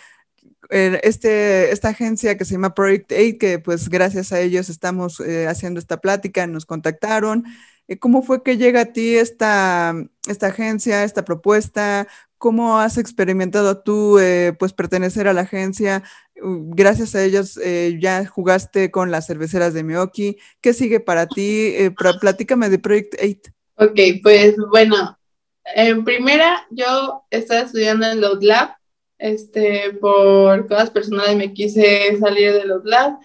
este, 0.70 1.70
esta 1.72 1.90
agencia 1.90 2.38
que 2.38 2.46
se 2.46 2.54
llama 2.54 2.74
Project 2.74 3.12
8, 3.12 3.38
que 3.38 3.60
pues 3.60 3.90
gracias 3.90 4.32
a 4.32 4.40
ellos 4.40 4.70
estamos 4.70 5.22
haciendo 5.50 5.82
esta 5.82 5.98
plática, 5.98 6.48
nos 6.48 6.66
contactaron. 6.66 7.44
¿Cómo 8.00 8.24
fue 8.24 8.42
que 8.42 8.56
llega 8.56 8.82
a 8.82 8.86
ti 8.86 9.18
esta, 9.18 9.94
esta 10.30 10.48
agencia, 10.48 11.04
esta 11.04 11.26
propuesta? 11.26 12.08
¿Cómo 12.42 12.80
has 12.80 12.98
experimentado 12.98 13.84
tú, 13.84 14.18
eh, 14.18 14.54
pues, 14.58 14.74
pertenecer 14.74 15.28
a 15.28 15.34
la 15.34 15.42
agencia? 15.42 16.02
Uh, 16.42 16.74
gracias 16.74 17.14
a 17.14 17.24
ellos 17.24 17.60
eh, 17.64 18.00
ya 18.02 18.26
jugaste 18.26 18.90
con 18.90 19.12
las 19.12 19.28
cerveceras 19.28 19.76
de 19.76 19.84
Miyoki. 19.84 20.38
¿Qué 20.60 20.74
sigue 20.74 21.00
para 21.00 21.28
ti? 21.28 21.68
Eh, 21.78 21.92
platícame 22.20 22.70
de 22.70 22.80
Project 22.80 23.14
8. 23.22 23.52
Ok, 23.76 24.00
pues 24.24 24.56
bueno, 24.72 25.20
en 25.76 26.04
primera 26.04 26.66
yo 26.72 27.26
estaba 27.30 27.62
estudiando 27.62 28.08
en 28.08 28.20
Load 28.20 28.42
Lab. 28.42 28.72
Este, 29.20 29.92
por 30.02 30.68
cosas 30.68 30.90
personales 30.90 31.36
me 31.36 31.54
quise 31.54 32.18
salir 32.18 32.54
de 32.54 32.66
Load 32.66 32.86
Lab. 32.86 33.20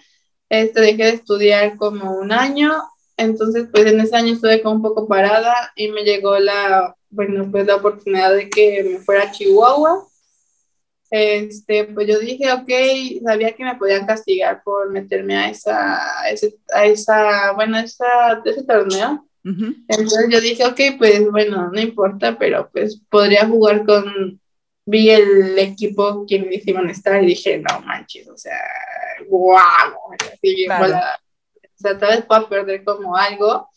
Este, 0.47 0.79
dejé 0.79 1.05
de 1.05 1.09
estudiar 1.13 1.75
como 1.77 2.19
un 2.19 2.31
año. 2.31 2.71
Entonces, 3.17 3.67
pues 3.71 3.85
en 3.87 3.99
ese 3.99 4.15
año 4.15 4.33
estuve 4.33 4.61
como 4.61 4.75
un 4.75 4.81
poco 4.81 5.07
parada 5.07 5.71
y 5.75 5.89
me 5.89 6.03
llegó 6.03 6.37
la 6.39 6.95
bueno, 7.09 7.49
pues 7.49 7.65
la 7.65 7.75
oportunidad 7.75 8.33
de 8.33 8.49
que 8.49 8.83
me 8.83 8.99
fuera 8.99 9.23
a 9.23 9.31
Chihuahua. 9.31 10.05
Este, 11.09 11.85
pues 11.85 12.07
yo 12.07 12.19
dije, 12.19 12.51
ok, 12.51 12.69
sabía 13.23 13.53
que 13.55 13.63
me 13.63 13.75
podían 13.75 14.05
castigar 14.05 14.61
por 14.63 14.91
meterme 14.91 15.37
a 15.37 15.49
esa, 15.49 16.21
a, 16.21 16.29
ese, 16.29 16.55
a 16.73 16.85
esa, 16.85 17.53
bueno, 17.53 17.79
esa, 17.79 18.41
ese 18.43 18.63
torneo. 18.63 19.23
Entonces 19.43 20.27
yo 20.29 20.41
dije, 20.41 20.65
ok, 20.65 20.97
pues 20.97 21.31
bueno, 21.31 21.69
no 21.71 21.79
importa, 21.79 22.37
pero 22.37 22.69
pues 22.69 23.01
podría 23.09 23.47
jugar 23.47 23.85
con, 23.85 24.41
vi 24.85 25.09
el 25.09 25.57
equipo 25.57 26.25
quienes 26.27 26.67
iban 26.67 26.89
a 26.89 26.91
estar 26.91 27.23
y 27.23 27.27
dije, 27.27 27.57
no 27.57 27.79
manches, 27.79 28.27
o 28.27 28.37
sea, 28.37 28.59
wow, 29.29 29.57
así 30.19 30.65
claro. 30.65 30.97
O 31.77 31.79
sea, 31.79 31.97
tal 31.97 32.09
vez 32.09 32.25
pueda 32.25 32.49
perder 32.49 32.83
como 32.83 33.15
algo, 33.15 33.69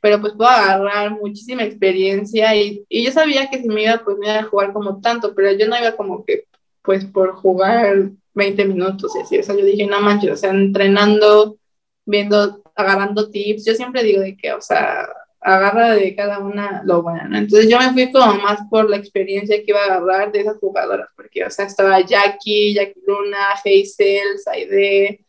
pero 0.00 0.20
pues 0.20 0.34
puedo 0.34 0.48
agarrar 0.48 1.10
muchísima 1.12 1.64
experiencia 1.64 2.54
y, 2.54 2.84
y, 2.88 3.04
yo 3.04 3.10
sabía 3.10 3.50
que 3.50 3.60
si 3.60 3.68
me 3.68 3.82
iba, 3.82 4.02
pues 4.04 4.16
me 4.18 4.26
iba 4.26 4.38
a 4.38 4.44
jugar 4.44 4.72
como 4.72 5.00
tanto, 5.00 5.34
pero 5.34 5.50
yo 5.52 5.66
no 5.66 5.76
iba 5.76 5.96
como 5.96 6.24
que, 6.24 6.44
pues 6.82 7.04
por 7.04 7.34
jugar 7.34 8.10
20 8.34 8.64
minutos 8.66 9.12
y 9.16 9.22
así, 9.22 9.38
o 9.38 9.42
sea, 9.42 9.56
yo 9.56 9.64
dije, 9.64 9.86
no 9.86 10.00
manches, 10.00 10.30
o 10.30 10.36
sea, 10.36 10.50
entrenando, 10.50 11.58
viendo, 12.04 12.62
agarrando 12.76 13.30
tips, 13.30 13.64
yo 13.64 13.74
siempre 13.74 14.04
digo 14.04 14.20
de 14.20 14.36
que, 14.36 14.52
o 14.52 14.60
sea, 14.60 15.08
agarra 15.40 15.94
de 15.94 16.14
cada 16.14 16.38
una 16.38 16.82
lo 16.84 17.02
bueno, 17.02 17.28
¿no? 17.28 17.38
Entonces 17.38 17.68
yo 17.68 17.78
me 17.78 17.92
fui 17.92 18.12
como 18.12 18.34
más 18.34 18.60
por 18.70 18.88
la 18.88 18.96
experiencia 18.96 19.56
que 19.56 19.70
iba 19.70 19.80
a 19.80 19.84
agarrar 19.96 20.32
de 20.32 20.40
esas 20.40 20.58
jugadoras, 20.58 21.08
porque, 21.16 21.44
o 21.44 21.50
sea, 21.50 21.66
estaba 21.66 22.00
Jackie, 22.00 22.74
Jackie 22.74 23.02
Luna, 23.06 23.52
Hazel, 23.52 24.38
Saide, 24.38 25.25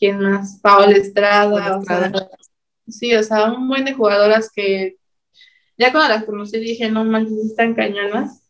¿quién 0.00 0.18
más? 0.18 0.58
Paola 0.60 0.96
Estrada, 0.96 1.78
Estrada. 1.78 2.08
O 2.08 2.18
sea, 2.18 2.28
sí, 2.88 3.14
o 3.14 3.22
sea, 3.22 3.52
un 3.52 3.68
buen 3.68 3.84
de 3.84 3.92
jugadoras 3.92 4.50
que 4.50 4.96
ya 5.76 5.92
cuando 5.92 6.14
las 6.14 6.24
conocí 6.24 6.58
dije, 6.58 6.90
no 6.90 7.04
manches, 7.04 7.38
están 7.38 7.74
cañonas. 7.74 8.42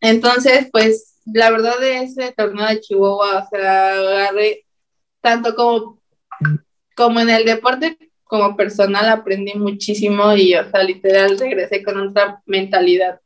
Entonces, 0.00 0.68
pues, 0.70 1.20
la 1.26 1.50
verdad 1.50 1.78
de 1.78 2.02
ese 2.02 2.32
torneo 2.32 2.66
de 2.66 2.80
Chihuahua, 2.80 3.44
o 3.44 3.48
sea, 3.48 3.92
agarré 3.92 4.64
tanto 5.20 5.54
como, 5.54 6.00
como 6.94 7.20
en 7.20 7.30
el 7.30 7.44
deporte 7.44 7.98
como 8.24 8.56
personal 8.56 9.08
aprendí 9.08 9.54
muchísimo 9.54 10.34
y, 10.34 10.54
o 10.54 10.70
sea, 10.70 10.82
literal 10.82 11.38
regresé 11.38 11.82
con 11.82 11.98
otra 12.00 12.42
mentalidad. 12.46 13.20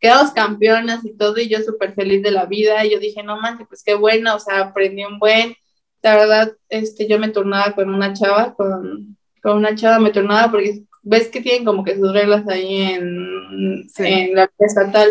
Quedamos 0.00 0.32
campeonas 0.32 1.04
y 1.04 1.16
todo, 1.16 1.38
y 1.38 1.48
yo 1.48 1.60
súper 1.60 1.94
feliz 1.94 2.22
de 2.22 2.30
la 2.30 2.46
vida. 2.46 2.84
Y 2.84 2.92
yo 2.92 2.98
dije, 2.98 3.22
no 3.22 3.40
manches, 3.40 3.66
pues 3.68 3.82
qué 3.84 3.94
bueno, 3.94 4.36
o 4.36 4.40
sea, 4.40 4.60
aprendí 4.60 5.04
un 5.04 5.18
buen. 5.18 5.56
La 6.04 6.16
verdad, 6.16 6.52
este, 6.68 7.08
yo 7.08 7.18
me 7.18 7.30
turnaba 7.30 7.74
con 7.74 7.88
una 7.88 8.12
chava, 8.12 8.52
con, 8.54 9.16
con 9.42 9.56
una 9.56 9.74
chava 9.74 9.98
me 9.98 10.10
tornaba 10.10 10.50
porque 10.50 10.82
ves 11.02 11.28
que 11.28 11.40
tienen 11.40 11.64
como 11.64 11.82
que 11.82 11.96
sus 11.96 12.12
reglas 12.12 12.46
ahí 12.46 12.82
en, 12.82 13.88
en 13.96 14.34
la 14.34 14.50
estatal. 14.58 15.08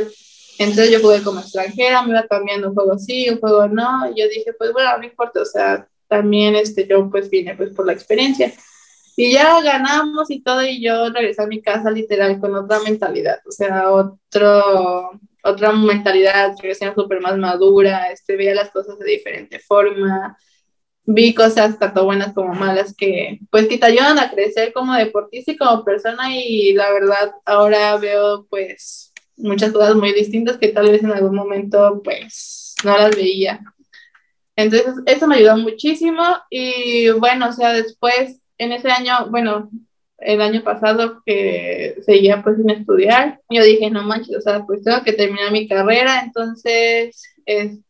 Entonces 0.60 0.92
yo 0.92 1.00
jugué 1.00 1.24
como 1.24 1.40
extranjera, 1.40 2.04
me 2.04 2.12
iba 2.12 2.28
cambiando 2.28 2.70
un 2.70 2.76
juego 2.76 3.00
sí, 3.00 3.28
un 3.28 3.40
juego 3.40 3.68
no. 3.68 4.08
Y 4.12 4.22
yo 4.22 4.28
dije, 4.30 4.54
pues 4.56 4.72
bueno, 4.72 4.96
no 5.00 5.04
importa, 5.04 5.42
o 5.42 5.46
sea, 5.46 5.88
también 6.08 6.56
este, 6.56 6.86
yo 6.88 7.10
pues 7.10 7.28
vine 7.28 7.56
pues 7.56 7.72
por 7.74 7.88
la 7.88 7.94
experiencia. 7.94 8.54
Y 9.16 9.32
ya 9.34 9.62
ganamos 9.62 10.30
y 10.30 10.44
todo, 10.44 10.64
y 10.64 10.80
yo 10.80 11.10
regresé 11.10 11.42
a 11.42 11.48
mi 11.48 11.60
casa 11.60 11.90
literal 11.90 12.40
con 12.40 12.54
otra 12.54 12.80
mentalidad, 12.82 13.40
o 13.48 13.52
sea, 13.52 13.92
otro, 13.92 15.20
otra 15.44 15.72
mentalidad, 15.72 16.56
regresé 16.60 16.92
súper 16.96 17.20
más 17.20 17.38
madura, 17.38 18.12
este, 18.12 18.36
veía 18.36 18.56
las 18.56 18.72
cosas 18.72 18.98
de 18.98 19.06
diferente 19.06 19.60
forma, 19.60 20.36
vi 21.06 21.34
cosas 21.34 21.78
tanto 21.80 22.06
buenas 22.06 22.34
como 22.34 22.54
malas 22.54 22.96
que 22.96 23.40
pues 23.52 23.68
que 23.68 23.78
te 23.78 23.86
ayudan 23.86 24.20
a 24.20 24.32
crecer 24.32 24.72
como 24.72 24.94
deportista 24.94 25.52
y 25.52 25.58
como 25.58 25.84
persona 25.84 26.36
y 26.36 26.74
la 26.74 26.92
verdad 26.92 27.32
ahora 27.46 27.98
veo 27.98 28.46
pues 28.50 29.14
muchas 29.38 29.72
cosas 29.72 29.96
muy 29.96 30.14
distintas 30.14 30.58
que 30.58 30.70
tal 30.70 30.90
vez 30.90 31.04
en 31.04 31.12
algún 31.12 31.36
momento 31.36 32.02
pues 32.04 32.76
no 32.84 32.98
las 32.98 33.16
veía. 33.16 33.62
Entonces, 34.56 34.96
eso 35.06 35.28
me 35.28 35.38
ayudó 35.38 35.58
muchísimo 35.58 36.24
y 36.50 37.10
bueno, 37.12 37.50
o 37.50 37.54
sea, 37.54 37.74
después, 37.74 38.40
en 38.58 38.72
ese 38.72 38.92
año, 38.92 39.30
bueno, 39.32 39.70
el 40.20 40.42
año 40.42 40.64
pasado 40.64 41.22
que 41.26 41.98
seguía 42.06 42.44
pues 42.44 42.58
sin 42.58 42.70
estudiar, 42.70 43.42
yo 43.50 43.64
dije, 43.64 43.90
no 43.90 44.04
manches, 44.04 44.38
o 44.38 44.42
sea, 44.42 44.64
pues 44.66 44.84
tengo 44.84 45.04
que 45.04 45.14
terminar 45.14 45.52
mi 45.52 45.68
carrera, 45.68 46.22
entonces, 46.24 47.24
este, 47.46 47.82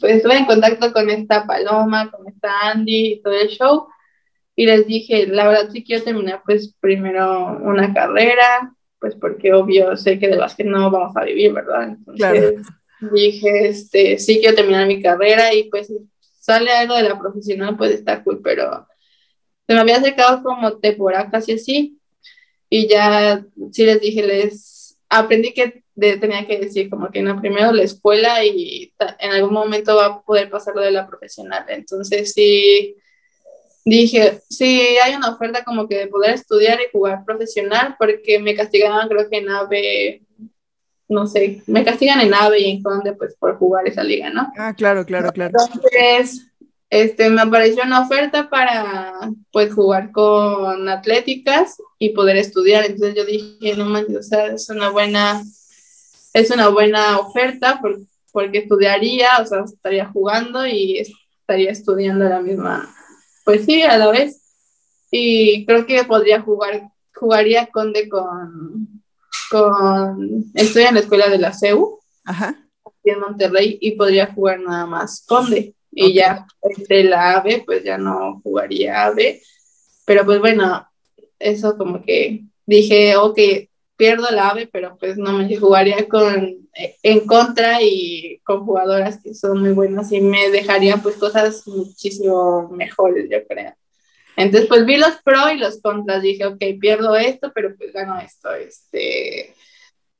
pues 0.00 0.14
estuve 0.14 0.36
en 0.36 0.46
contacto 0.46 0.92
con 0.92 1.10
esta 1.10 1.46
Paloma, 1.46 2.10
con 2.10 2.26
esta 2.28 2.70
Andy 2.70 3.06
y 3.06 3.22
todo 3.22 3.34
el 3.34 3.48
show, 3.48 3.86
y 4.56 4.66
les 4.66 4.86
dije, 4.86 5.26
la 5.26 5.48
verdad 5.48 5.70
sí 5.70 5.82
quiero 5.84 6.04
terminar 6.04 6.42
pues 6.44 6.74
primero 6.80 7.58
una 7.62 7.92
carrera, 7.92 8.74
pues 8.98 9.14
porque 9.16 9.52
obvio 9.52 9.96
sé 9.96 10.18
que 10.18 10.28
de 10.28 10.36
las 10.36 10.54
que 10.54 10.64
no 10.64 10.90
vamos 10.90 11.16
a 11.16 11.24
vivir, 11.24 11.52
¿verdad? 11.52 11.84
Entonces 11.84 12.66
dije, 13.12 13.68
este, 13.68 14.18
sí 14.18 14.38
quiero 14.38 14.54
terminar 14.54 14.86
mi 14.86 15.02
carrera 15.02 15.52
y 15.52 15.64
pues 15.64 15.92
sale 16.40 16.70
algo 16.70 16.94
de 16.94 17.02
la 17.02 17.18
profesional, 17.18 17.76
pues 17.76 17.90
está 17.90 18.22
cool, 18.22 18.40
pero 18.42 18.86
se 19.66 19.74
me 19.74 19.80
había 19.80 19.96
acercado 19.96 20.42
como 20.42 20.78
temporada 20.78 21.30
casi 21.30 21.52
así. 21.52 21.98
Y 22.68 22.88
ya 22.88 23.44
sí 23.70 23.84
les 23.84 24.00
dije, 24.00 24.26
les 24.26 24.98
aprendí 25.08 25.52
que 25.52 25.83
tenía 25.96 26.46
que 26.46 26.58
decir 26.58 26.90
como 26.90 27.10
que 27.10 27.22
no, 27.22 27.40
primero 27.40 27.72
la 27.72 27.82
escuela 27.82 28.44
y 28.44 28.92
en 29.18 29.30
algún 29.30 29.52
momento 29.52 29.96
va 29.96 30.06
a 30.06 30.22
poder 30.22 30.50
pasar 30.50 30.74
lo 30.74 30.82
de 30.82 30.90
la 30.90 31.06
profesional. 31.06 31.64
Entonces 31.68 32.32
sí 32.32 32.96
dije, 33.84 34.40
sí, 34.48 34.80
hay 35.04 35.14
una 35.14 35.30
oferta 35.30 35.62
como 35.64 35.86
que 35.88 35.98
de 35.98 36.06
poder 36.06 36.34
estudiar 36.34 36.78
y 36.80 36.90
jugar 36.90 37.24
profesional, 37.24 37.96
porque 37.98 38.38
me 38.38 38.54
castigaban 38.54 39.08
creo 39.08 39.28
que 39.28 39.38
en 39.38 39.48
AVE, 39.50 40.22
no 41.08 41.26
sé, 41.26 41.62
me 41.66 41.84
castigan 41.84 42.20
en 42.20 42.34
AVE 42.34 42.60
y 42.60 42.70
en 42.70 42.82
Conde 42.82 43.12
pues 43.12 43.36
por 43.38 43.58
jugar 43.58 43.86
esa 43.86 44.02
liga, 44.02 44.30
¿no? 44.30 44.50
Ah, 44.56 44.74
claro, 44.74 45.04
claro, 45.04 45.30
claro. 45.32 45.52
Entonces, 45.60 46.50
este, 46.90 47.28
me 47.28 47.42
apareció 47.42 47.82
una 47.82 48.02
oferta 48.02 48.48
para 48.48 49.12
pues 49.52 49.74
jugar 49.74 50.12
con 50.12 50.88
atléticas 50.88 51.76
y 51.98 52.10
poder 52.10 52.36
estudiar, 52.36 52.84
entonces 52.84 53.14
yo 53.14 53.24
dije, 53.24 53.76
no 53.76 53.84
manches, 53.86 54.16
o 54.16 54.22
sea, 54.22 54.46
es 54.46 54.68
una 54.70 54.90
buena, 54.90 55.42
es 56.34 56.50
una 56.50 56.68
buena 56.68 57.18
oferta 57.18 57.80
porque 58.32 58.58
estudiaría, 58.58 59.30
o 59.40 59.46
sea, 59.46 59.60
estaría 59.64 60.06
jugando 60.06 60.66
y 60.66 60.98
estaría 60.98 61.70
estudiando 61.70 62.28
la 62.28 62.40
misma 62.40 62.94
pues 63.44 63.64
sí, 63.66 63.82
a 63.82 63.96
la 63.98 64.10
vez. 64.10 64.40
Y 65.10 65.64
creo 65.66 65.86
que 65.86 66.02
podría 66.04 66.40
jugar, 66.40 66.88
jugaría 67.14 67.66
Conde 67.66 68.08
con, 68.08 69.02
con, 69.50 70.46
estoy 70.54 70.84
en 70.84 70.94
la 70.94 71.00
escuela 71.00 71.28
de 71.28 71.38
la 71.38 71.52
CEU, 71.52 72.00
Ajá. 72.24 72.56
aquí 72.84 73.10
en 73.10 73.20
Monterrey, 73.20 73.78
y 73.80 73.92
podría 73.92 74.32
jugar 74.32 74.60
nada 74.60 74.86
más 74.86 75.24
Conde. 75.26 75.74
Y 75.92 76.14
ya 76.14 76.46
entre 76.62 77.04
la 77.04 77.36
AVE, 77.36 77.62
pues 77.64 77.84
ya 77.84 77.96
no 77.96 78.40
jugaría 78.42 79.04
AVE. 79.04 79.40
Pero 80.04 80.24
pues 80.24 80.40
bueno, 80.40 80.84
eso 81.38 81.78
como 81.78 82.02
que 82.02 82.44
dije, 82.66 83.16
ok, 83.16 83.38
pierdo 83.96 84.30
la 84.30 84.48
AVE, 84.50 84.68
pero 84.72 84.96
pues 84.98 85.16
no 85.16 85.32
me 85.32 85.56
jugaría 85.56 86.08
con 86.08 86.64
en 87.02 87.26
contra 87.26 87.80
y 87.82 88.40
con 88.44 88.64
jugadoras 88.64 89.20
que 89.22 89.34
son 89.34 89.60
muy 89.60 89.70
buenas 89.70 90.10
y 90.12 90.20
me 90.20 90.50
dejarían 90.50 91.02
pues 91.02 91.16
cosas 91.16 91.66
muchísimo 91.66 92.68
mejores, 92.70 93.28
yo 93.30 93.46
creo. 93.46 93.74
Entonces 94.36 94.68
pues 94.68 94.84
vi 94.84 94.96
los 94.96 95.22
pros 95.22 95.52
y 95.52 95.58
los 95.58 95.80
contras, 95.80 96.22
dije, 96.22 96.46
ok, 96.46 96.62
pierdo 96.80 97.14
esto, 97.16 97.52
pero 97.54 97.74
pues 97.76 97.92
gano 97.92 98.18
esto, 98.18 98.52
este, 98.54 99.54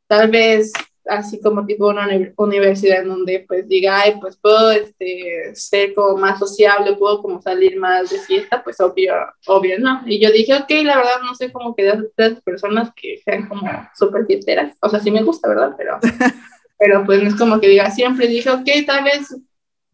tal 0.06 0.30
vez 0.30 0.72
así 1.06 1.40
como 1.40 1.66
tipo 1.66 1.88
una 1.88 2.08
universidad 2.36 3.02
en 3.02 3.08
donde 3.08 3.44
pues 3.46 3.68
diga, 3.68 4.00
ay, 4.00 4.14
pues 4.20 4.36
puedo 4.36 4.70
este, 4.70 5.54
ser 5.54 5.94
como 5.94 6.16
más 6.16 6.38
sociable, 6.38 6.96
puedo 6.96 7.20
como 7.20 7.40
salir 7.42 7.78
más 7.78 8.10
de 8.10 8.18
fiesta, 8.18 8.62
pues 8.62 8.80
obvio, 8.80 9.14
obvio, 9.46 9.78
¿no? 9.78 10.02
Y 10.06 10.20
yo 10.20 10.30
dije, 10.30 10.54
ok, 10.54 10.70
la 10.84 10.96
verdad 10.96 11.20
no 11.22 11.34
sé 11.34 11.52
cómo 11.52 11.74
que 11.74 11.82
las 12.16 12.40
personas 12.42 12.90
que 12.94 13.20
sean 13.24 13.48
como 13.48 13.70
súper 13.94 14.26
fiesteras, 14.26 14.76
o 14.80 14.88
sea, 14.88 15.00
sí 15.00 15.10
me 15.10 15.22
gusta, 15.22 15.48
¿verdad? 15.48 15.74
Pero, 15.76 15.98
pero 16.78 17.04
pues 17.04 17.22
no 17.22 17.28
es 17.28 17.36
como 17.36 17.60
que 17.60 17.68
diga, 17.68 17.90
siempre 17.90 18.26
dije, 18.26 18.50
ok, 18.50 18.68
tal 18.86 19.04
vez 19.04 19.34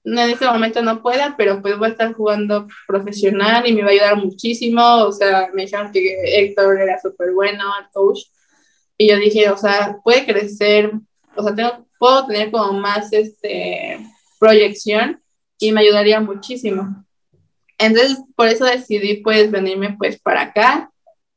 en 0.05 0.19
ese 0.19 0.47
momento 0.47 0.83
no 0.83 1.03
pueda, 1.03 1.35
pero 1.37 1.61
pues 1.61 1.77
voy 1.77 1.89
a 1.89 1.91
estar 1.91 2.13
jugando 2.15 2.67
profesional 2.87 3.67
y 3.67 3.75
me 3.75 3.83
va 3.83 3.89
a 3.89 3.93
ayudar 3.93 4.17
muchísimo, 4.17 5.05
o 5.05 5.13
sea, 5.13 5.51
me 5.53 5.63
dijeron 5.63 5.93
que 5.93 6.17
Héctor 6.25 6.81
era 6.81 6.99
súper 6.99 7.33
bueno, 7.33 7.65
el 7.81 7.87
coach, 7.93 8.21
y 9.01 9.09
yo 9.09 9.17
dije, 9.17 9.49
o 9.49 9.57
sea, 9.57 9.97
puede 10.05 10.27
crecer, 10.27 10.93
o 11.35 11.43
sea, 11.43 11.55
tengo, 11.55 11.87
puedo 11.99 12.27
tener 12.27 12.51
como 12.51 12.75
más 12.75 13.11
este, 13.15 13.99
proyección 14.39 15.23
y 15.59 15.73
me 15.73 15.81
ayudaría 15.81 16.21
muchísimo. 16.21 17.03
Entonces, 17.79 18.19
por 18.37 18.49
eso 18.49 18.67
decidí 18.67 19.23
pues 19.23 19.51
venirme 19.51 19.97
pues 19.97 20.21
para 20.21 20.43
acá 20.43 20.91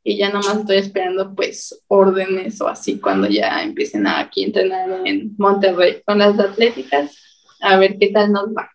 y 0.03 0.17
ya 0.17 0.29
nomás 0.29 0.57
estoy 0.57 0.79
esperando 0.79 1.33
pues 1.33 1.81
órdenes 1.87 2.59
o 2.59 2.67
así 2.67 2.99
cuando 2.99 3.29
ya 3.29 3.63
empiecen 3.63 4.07
a 4.07 4.19
aquí 4.19 4.43
a 4.43 4.47
entrenar 4.47 4.89
en 5.05 5.33
Monterrey 5.37 6.01
con 6.05 6.17
las 6.17 6.37
atléticas, 6.37 7.17
a 7.61 7.77
ver 7.77 7.97
qué 7.97 8.09
tal 8.09 8.33
nos 8.33 8.49
va. 8.49 8.69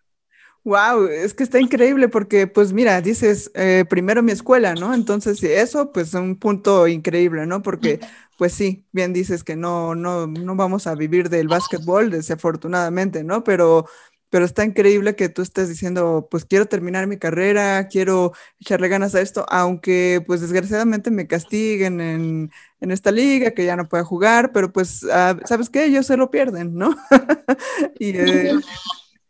Wow, 0.63 1.05
es 1.07 1.33
que 1.33 1.43
está 1.43 1.59
increíble 1.59 2.09
porque, 2.09 2.45
pues 2.45 2.73
mira, 2.73 2.99
dices, 3.01 3.49
eh, 3.55 3.85
primero 3.89 4.21
mi 4.21 4.31
escuela, 4.31 4.75
¿no? 4.75 4.93
Entonces, 4.93 5.41
eso, 5.41 5.91
pues, 5.91 6.09
es 6.09 6.13
un 6.15 6.35
punto 6.35 6.87
increíble, 6.87 7.45
¿no? 7.45 7.61
Porque, 7.61 7.99
pues 8.39 8.53
sí, 8.53 8.85
bien 8.93 9.11
dices 9.11 9.43
que 9.43 9.57
no, 9.57 9.95
no, 9.95 10.25
no 10.25 10.55
vamos 10.55 10.87
a 10.87 10.95
vivir 10.95 11.27
del 11.29 11.49
básquetbol, 11.49 12.09
desafortunadamente, 12.09 13.21
¿no? 13.25 13.43
Pero, 13.43 13.85
pero 14.29 14.45
está 14.45 14.63
increíble 14.63 15.17
que 15.17 15.27
tú 15.27 15.41
estés 15.41 15.67
diciendo, 15.67 16.29
pues 16.31 16.45
quiero 16.45 16.65
terminar 16.65 17.05
mi 17.05 17.17
carrera, 17.17 17.89
quiero 17.89 18.31
echarle 18.61 18.87
ganas 18.87 19.13
a 19.13 19.19
esto, 19.19 19.45
aunque, 19.49 20.23
pues, 20.25 20.39
desgraciadamente 20.39 21.11
me 21.11 21.27
castiguen 21.27 21.99
en, 21.99 22.51
en 22.79 22.91
esta 22.91 23.11
liga, 23.11 23.51
que 23.51 23.65
ya 23.65 23.75
no 23.75 23.89
pueda 23.89 24.05
jugar, 24.05 24.53
pero 24.53 24.71
pues, 24.71 25.05
ah, 25.11 25.37
¿sabes 25.43 25.69
qué? 25.69 25.83
Ellos 25.83 26.05
se 26.05 26.15
lo 26.15 26.31
pierden, 26.31 26.75
¿no? 26.75 26.95
eh, 27.99 28.53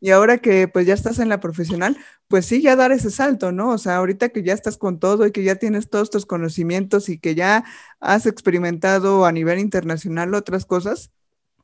y 0.01 0.11
ahora 0.11 0.37
que 0.39 0.67
pues 0.67 0.85
ya 0.87 0.93
estás 0.93 1.19
en 1.19 1.29
la 1.29 1.39
profesional, 1.39 1.97
pues 2.27 2.45
sí, 2.45 2.61
ya 2.61 2.75
dar 2.75 2.91
ese 2.91 3.11
salto, 3.11 3.51
¿no? 3.51 3.71
O 3.71 3.77
sea, 3.77 3.97
ahorita 3.97 4.29
que 4.29 4.43
ya 4.43 4.53
estás 4.53 4.77
con 4.77 4.99
todo 4.99 5.25
y 5.25 5.31
que 5.31 5.43
ya 5.43 5.55
tienes 5.55 5.89
todos 5.89 6.09
tus 6.09 6.25
conocimientos 6.25 7.09
y 7.09 7.19
que 7.19 7.35
ya 7.35 7.65
has 7.99 8.25
experimentado 8.25 9.25
a 9.25 9.31
nivel 9.31 9.59
internacional 9.59 10.33
otras 10.35 10.65
cosas, 10.65 11.11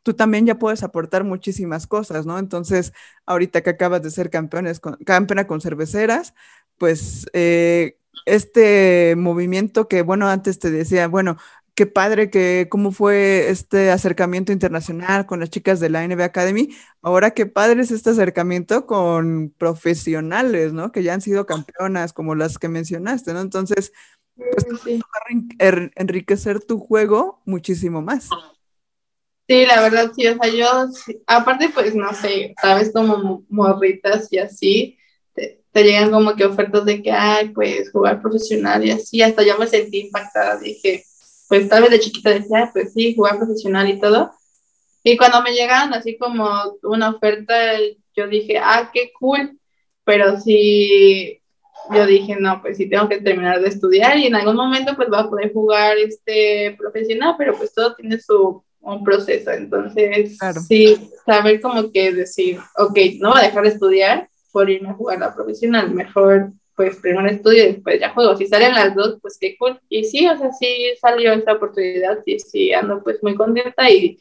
tú 0.03 0.13
también 0.13 0.45
ya 0.45 0.59
puedes 0.59 0.83
aportar 0.83 1.23
muchísimas 1.23 1.87
cosas, 1.87 2.25
¿no? 2.25 2.39
Entonces, 2.39 2.93
ahorita 3.25 3.63
que 3.63 3.71
acabas 3.71 4.03
de 4.03 4.11
ser 4.11 4.29
campeones 4.29 4.79
con, 4.79 4.95
campeona 5.05 5.47
con 5.47 5.61
cerveceras, 5.61 6.33
pues 6.77 7.27
eh, 7.33 7.97
este 8.25 9.15
movimiento 9.17 9.87
que, 9.87 10.01
bueno, 10.03 10.27
antes 10.29 10.59
te 10.59 10.71
decía, 10.71 11.07
bueno, 11.07 11.37
qué 11.75 11.85
padre 11.85 12.29
que 12.29 12.67
cómo 12.69 12.91
fue 12.91 13.49
este 13.49 13.91
acercamiento 13.91 14.53
internacional 14.53 15.25
con 15.25 15.41
las 15.41 15.49
chicas 15.49 15.81
de 15.81 15.89
la 15.89 16.07
NB 16.07 16.21
Academy. 16.21 16.69
Ahora 17.01 17.31
qué 17.31 17.45
padre 17.45 17.81
es 17.81 17.91
este 17.91 18.11
acercamiento 18.11 18.85
con 18.85 19.53
profesionales, 19.57 20.71
¿no? 20.71 20.91
Que 20.93 21.03
ya 21.03 21.13
han 21.13 21.21
sido 21.21 21.45
campeonas 21.45 22.13
como 22.13 22.33
las 22.33 22.57
que 22.57 22.69
mencionaste, 22.69 23.33
¿no? 23.33 23.41
Entonces, 23.41 23.91
pues 24.35 24.65
va 24.99 25.89
enriquecer 25.95 26.63
tu 26.63 26.79
juego 26.79 27.41
muchísimo 27.45 28.01
más. 28.01 28.29
Sí, 29.47 29.65
la 29.65 29.81
verdad, 29.81 30.11
sí, 30.15 30.27
o 30.27 30.35
sea, 30.35 30.51
yo, 30.51 30.87
aparte, 31.27 31.69
pues, 31.69 31.93
no 31.93 32.11
sé, 32.15 32.55
sabes, 32.59 32.91
como 32.91 33.45
morritas 33.47 34.27
y 34.31 34.39
así, 34.39 34.97
te, 35.33 35.61
te, 35.71 35.83
llegan 35.83 36.09
como 36.09 36.35
que 36.35 36.45
ofertas 36.45 36.83
de 36.83 37.03
que, 37.03 37.11
ay, 37.11 37.49
pues, 37.49 37.91
jugar 37.91 38.23
profesional 38.23 38.83
y 38.83 38.89
así, 38.89 39.21
hasta 39.21 39.43
yo 39.43 39.55
me 39.59 39.67
sentí 39.67 39.99
impactada, 39.99 40.57
dije, 40.57 41.05
pues 41.47 41.69
tal 41.69 41.83
vez 41.83 41.91
de 41.91 41.99
chiquita 41.99 42.31
decía, 42.31 42.69
pues 42.73 42.93
sí, 42.93 43.15
jugar 43.15 43.37
profesional 43.37 43.89
y 43.89 43.99
todo. 43.99 44.31
Y 45.03 45.17
cuando 45.17 45.41
me 45.43 45.53
llegaron 45.53 45.93
así 45.93 46.17
como 46.17 46.49
una 46.83 47.11
oferta, 47.11 47.55
yo 48.15 48.27
dije, 48.27 48.57
ah, 48.57 48.89
qué 48.93 49.11
cool, 49.19 49.59
pero 50.03 50.39
sí, 50.39 51.41
yo 51.93 52.05
dije, 52.05 52.35
no, 52.39 52.61
pues 52.61 52.77
sí 52.77 52.89
tengo 52.89 53.07
que 53.07 53.21
terminar 53.21 53.61
de 53.61 53.69
estudiar 53.69 54.17
y 54.17 54.27
en 54.27 54.35
algún 54.35 54.55
momento 54.55 54.95
pues 54.95 55.09
voy 55.09 55.19
a 55.19 55.29
poder 55.29 55.53
jugar 55.53 55.97
este 55.97 56.75
profesional, 56.77 57.35
pero 57.37 57.55
pues 57.55 57.73
todo 57.73 57.93
tiene 57.95 58.19
su 58.19 58.63
un 58.85 59.03
proceso, 59.03 59.51
entonces 59.51 60.37
sí, 60.67 61.09
saber 61.25 61.59
como 61.59 61.91
que 61.91 62.13
decir, 62.13 62.59
ok, 62.77 62.97
no 63.19 63.31
voy 63.31 63.39
a 63.39 63.47
dejar 63.47 63.63
de 63.63 63.69
estudiar 63.69 64.29
por 64.51 64.69
irme 64.69 64.89
a 64.89 64.93
jugar 64.93 65.19
la 65.19 65.33
profesional, 65.33 65.91
mejor 65.91 66.51
pues 66.75 66.97
primero 66.97 67.27
estudio 67.27 67.63
y 67.63 67.73
después 67.73 67.99
ya 67.99 68.13
juego. 68.13 68.35
Si 68.35 68.47
salen 68.47 68.73
las 68.73 68.95
dos, 68.95 69.17
pues 69.21 69.37
qué 69.39 69.55
cool. 69.57 69.79
Y 69.89 70.03
sí, 70.03 70.27
o 70.27 70.37
sea, 70.37 70.51
sí 70.51 70.93
salió 70.99 71.33
esa 71.33 71.53
oportunidad 71.53 72.19
y 72.25 72.39
sí 72.39 72.73
ando 72.73 73.01
pues 73.03 73.21
muy 73.23 73.35
contenta 73.35 73.89
y 73.89 74.19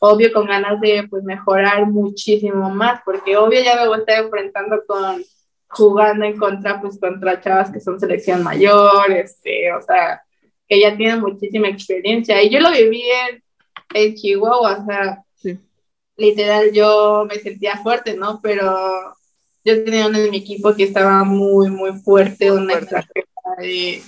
obvio 0.00 0.32
con 0.32 0.46
ganas 0.46 0.80
de 0.80 1.06
pues 1.10 1.24
mejorar 1.24 1.86
muchísimo 1.86 2.70
más, 2.70 3.00
porque 3.04 3.36
obvio 3.36 3.62
ya 3.62 3.76
me 3.76 3.88
voy 3.88 3.96
a 3.96 4.00
estar 4.00 4.24
enfrentando 4.24 4.82
con 4.86 5.24
jugando 5.68 6.24
en 6.24 6.38
contra 6.38 6.80
pues 6.80 6.98
contra 6.98 7.40
chavas 7.40 7.70
que 7.70 7.80
son 7.80 7.98
selección 7.98 8.42
mayor, 8.42 9.10
este, 9.10 9.72
o 9.72 9.82
sea, 9.82 10.22
que 10.68 10.80
ya 10.80 10.96
tienen 10.96 11.20
muchísima 11.20 11.68
experiencia. 11.68 12.42
Y 12.42 12.50
yo 12.50 12.60
lo 12.60 12.70
viví 12.70 13.02
en, 13.02 13.42
en 13.94 14.14
Chihuahua, 14.14 14.78
o 14.78 14.86
sea, 14.86 15.22
literal 16.16 16.72
yo 16.72 17.26
me 17.28 17.36
sentía 17.36 17.76
fuerte, 17.78 18.16
¿no? 18.16 18.40
Pero 18.42 19.15
yo 19.66 19.84
tenía 19.84 20.06
uno 20.06 20.18
en 20.18 20.30
mi 20.30 20.36
equipo 20.36 20.74
que 20.76 20.84
estaba 20.84 21.24
muy, 21.24 21.68
muy 21.70 21.92
fuerte, 21.92 22.52
una 22.52 22.74
y, 23.64 24.00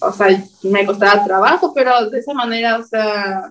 o 0.00 0.12
sea, 0.12 0.28
me 0.62 0.86
costaba 0.86 1.24
trabajo, 1.24 1.74
pero 1.74 2.08
de 2.08 2.20
esa 2.20 2.32
manera, 2.32 2.78
o 2.78 2.84
sea, 2.84 3.50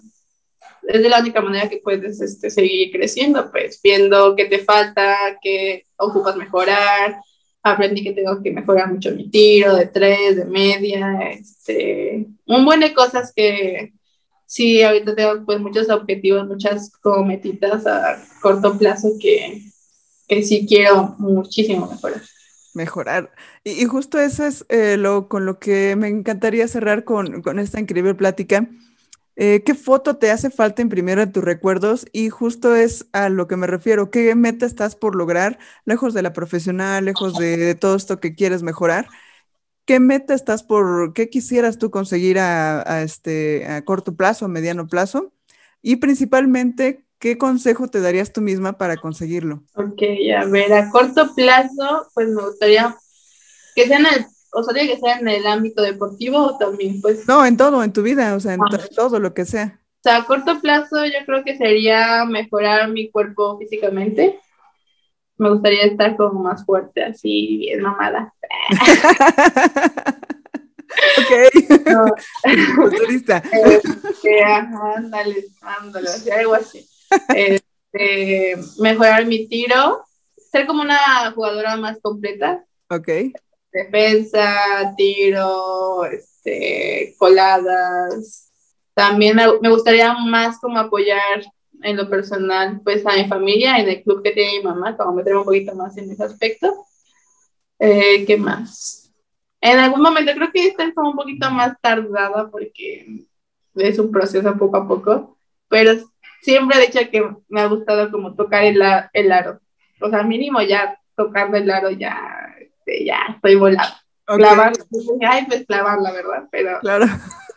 es 0.87 1.03
de 1.03 1.09
la 1.09 1.19
única 1.19 1.41
manera 1.41 1.67
que 1.67 1.81
puedes 1.83 2.21
este, 2.21 2.49
seguir 2.49 2.91
creciendo, 2.91 3.51
pues 3.51 3.79
viendo 3.83 4.37
qué 4.37 4.45
te 4.45 4.59
falta, 4.59 5.37
qué 5.41 5.85
ocupas 5.97 6.37
mejorar. 6.37 7.19
Aprendí 7.61 8.03
que 8.03 8.13
tengo 8.13 8.41
que 8.41 8.51
mejorar 8.51 8.89
mucho 8.89 9.11
mi 9.11 9.29
tiro 9.29 9.75
de 9.75 9.87
tres, 9.87 10.37
de 10.37 10.45
media, 10.45 11.29
este, 11.31 12.25
un 12.45 12.63
buen 12.63 12.79
de 12.79 12.93
cosas 12.93 13.33
que 13.35 13.91
sí, 14.45 14.81
ahorita 14.81 15.13
tengo 15.13 15.45
pues 15.45 15.59
muchos 15.59 15.89
objetivos, 15.89 16.47
muchas 16.47 16.89
como 17.01 17.25
metitas 17.25 17.85
a 17.85 18.23
corto 18.41 18.77
plazo 18.77 19.09
que, 19.19 19.68
que 20.29 20.43
sí 20.43 20.65
quiero 20.65 21.15
muchísimo 21.17 21.87
mejorar 21.87 22.21
mejorar. 22.75 23.33
Y, 23.63 23.83
justo 23.85 24.19
eso 24.19 24.45
es 24.45 24.63
eh, 24.69 24.95
lo 24.95 25.27
con 25.27 25.45
lo 25.45 25.59
que 25.59 25.95
me 25.97 26.07
encantaría 26.07 26.65
cerrar 26.67 27.03
con, 27.03 27.41
con 27.41 27.59
esta 27.59 27.79
increíble 27.79 28.13
plática, 28.13 28.69
eh, 29.41 29.63
¿Qué 29.63 29.73
foto 29.73 30.17
te 30.17 30.31
hace 30.31 30.49
falta 30.49 30.81
imprimir 30.81 31.17
en 31.17 31.31
tus 31.31 31.41
recuerdos? 31.41 32.05
Y 32.11 32.27
justo 32.29 32.75
es 32.75 33.07
a 33.13 33.29
lo 33.29 33.47
que 33.47 33.55
me 33.55 33.67
refiero. 33.67 34.11
¿Qué 34.11 34.35
meta 34.35 34.65
estás 34.65 34.97
por 34.97 35.15
lograr, 35.15 35.59
lejos 35.85 36.13
de 36.13 36.21
la 36.21 36.33
profesional, 36.33 37.05
lejos 37.05 37.37
de, 37.37 37.73
todo 37.75 37.95
esto 37.95 38.19
que 38.19 38.35
quieres 38.35 38.63
mejorar? 38.63 39.07
¿Qué 39.85 40.01
meta 40.01 40.33
estás 40.33 40.63
por, 40.63 41.13
qué 41.13 41.29
quisieras 41.29 41.77
tú 41.77 41.89
conseguir 41.89 42.37
a, 42.39 43.01
este, 43.01 43.65
a 43.65 43.85
corto 43.85 44.15
plazo, 44.15 44.45
a 44.45 44.49
mediano 44.49 44.87
plazo? 44.87 45.33
Y 45.81 45.97
principalmente, 45.97 47.05
¿qué 47.19 47.37
consejo 47.37 47.87
te 47.87 48.01
darías 48.01 48.33
tú 48.33 48.41
misma 48.41 48.77
para 48.77 48.97
conseguirlo? 48.97 49.63
Ok, 49.75 50.01
a 50.37 50.45
ver, 50.45 50.73
a 50.73 50.89
corto 50.89 51.33
plazo, 51.35 52.07
pues 52.13 52.29
me 52.29 52.41
gustaría 52.41 52.95
que 53.75 53.87
sea 53.87 53.99
en 53.99 54.05
el 54.07 54.25
o 54.51 54.63
sea, 54.63 54.73
tiene 54.73 54.89
que 54.93 54.99
ser 54.99 55.19
en 55.19 55.27
el 55.27 55.45
ámbito 55.45 55.81
deportivo 55.81 56.39
o 56.39 56.57
también, 56.57 57.01
pues. 57.01 57.27
No, 57.27 57.45
en 57.45 57.55
todo, 57.55 57.83
en 57.83 57.93
tu 57.93 58.01
vida, 58.01 58.35
o 58.35 58.39
sea, 58.39 58.53
en 58.53 58.61
todo 58.95 59.19
lo 59.19 59.33
que 59.33 59.45
sea. 59.45 59.79
O 59.99 60.01
sea, 60.01 60.17
a 60.17 60.25
corto 60.25 60.59
plazo 60.61 61.05
yo 61.05 61.25
creo 61.25 61.43
que 61.43 61.57
sería 61.57 62.25
mejorar 62.25 62.89
mi 62.89 63.11
cuerpo 63.11 63.57
físicamente. 63.59 64.39
Me 65.37 65.51
gustaría 65.51 65.83
estar 65.83 66.17
como 66.17 66.43
más 66.43 66.65
fuerte, 66.65 67.03
así, 67.03 67.57
bien 67.57 67.81
mamada. 67.81 68.33
ok. 71.17 71.31
No. 71.89 72.05
Futurista. 72.75 73.41
Este, 73.51 74.43
ándale, 74.43 75.45
ándale, 75.61 76.09
algo 76.37 76.53
así. 76.55 76.87
Este, 77.35 78.55
mejorar 78.79 79.25
mi 79.25 79.47
tiro, 79.47 80.03
ser 80.35 80.67
como 80.67 80.81
una 80.81 81.31
jugadora 81.31 81.75
más 81.75 81.99
completa. 82.01 82.65
Ok 82.89 83.09
defensa, 83.71 84.93
tiro, 84.97 86.05
este, 86.05 87.15
coladas. 87.17 88.51
También 88.93 89.35
me, 89.35 89.69
gustaría 89.69 90.13
más 90.13 90.59
como 90.59 90.79
apoyar 90.79 91.43
en 91.81 91.95
lo 91.95 92.09
personal 92.09 92.81
pues 92.83 93.05
a 93.05 93.15
mi 93.15 93.25
familia, 93.25 93.77
en 93.77 93.87
el 93.87 94.03
club 94.03 94.21
que 94.21 94.31
tiene 94.31 94.57
mi 94.57 94.63
mamá, 94.63 94.97
como 94.97 95.13
meterme 95.13 95.39
un 95.39 95.45
poquito 95.45 95.73
más 95.75 95.97
en 95.97 96.11
ese 96.11 96.23
aspecto. 96.23 96.85
Eh, 97.77 98.25
¿Qué 98.25 98.35
más? 98.35 99.13
En 99.61 99.79
algún 99.79 100.01
momento 100.01 100.31
creo 100.33 100.51
que 100.51 100.67
esta 100.67 100.83
es 100.83 100.93
como 100.93 101.11
un 101.11 101.15
poquito 101.15 101.49
más 101.51 101.79
tardada 101.81 102.49
porque 102.49 103.25
es 103.75 103.99
un 103.99 104.11
proceso 104.11 104.57
poco 104.57 104.77
a 104.77 104.87
poco, 104.87 105.37
pero 105.69 105.93
siempre 106.41 106.77
he 106.77 106.87
dicho 106.87 106.99
que 107.11 107.27
me 107.47 107.61
ha 107.61 107.67
gustado 107.67 108.11
como 108.11 108.35
tocar 108.35 108.63
el, 108.63 108.81
el 109.13 109.31
aro. 109.31 109.59
O 110.01 110.09
sea, 110.09 110.23
mínimo 110.23 110.61
ya 110.61 110.99
tocando 111.15 111.57
el 111.57 111.69
aro 111.69 111.89
ya 111.91 112.39
este, 112.59 113.05
ya 113.05 113.19
estoy 113.35 113.55
volando. 113.55 113.93
Clavar, 114.25 114.73
ay, 115.27 115.45
pues 115.47 115.65
clavar, 115.65 115.99
la 115.99 116.11
verdad, 116.11 116.47
pero 116.51 116.79
claro. 116.81 117.07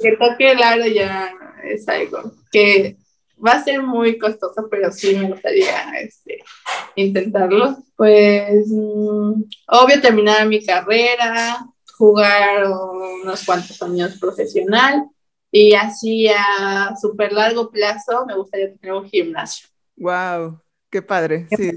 que 0.01 0.17
toque 0.17 0.53
el 0.53 0.63
aro 0.63 0.87
ya 0.87 1.31
es 1.65 1.87
algo 1.87 2.33
que 2.51 2.97
va 3.45 3.53
a 3.53 3.63
ser 3.63 3.83
muy 3.83 4.19
costoso, 4.19 4.69
pero 4.71 4.91
sí 4.91 5.15
me 5.17 5.29
gustaría 5.29 6.01
este, 6.01 6.43
intentarlo. 6.97 7.77
Pues, 7.95 8.69
mm, 8.69 9.43
obvio, 9.67 10.01
terminar 10.01 10.47
mi 10.47 10.65
carrera, 10.65 11.59
jugar 11.99 12.67
unos 13.23 13.45
cuantos 13.45 13.83
años 13.83 14.19
profesional 14.19 15.09
y 15.53 15.75
así 15.75 16.27
a 16.29 16.97
súper 17.01 17.33
largo 17.33 17.71
plazo 17.71 18.25
me 18.27 18.35
gustaría 18.35 18.75
tener 18.75 18.97
un 18.97 19.09
gimnasio. 19.09 19.69
Wow. 19.97 20.61
Qué 20.91 21.01
padre, 21.01 21.47
sí. 21.57 21.71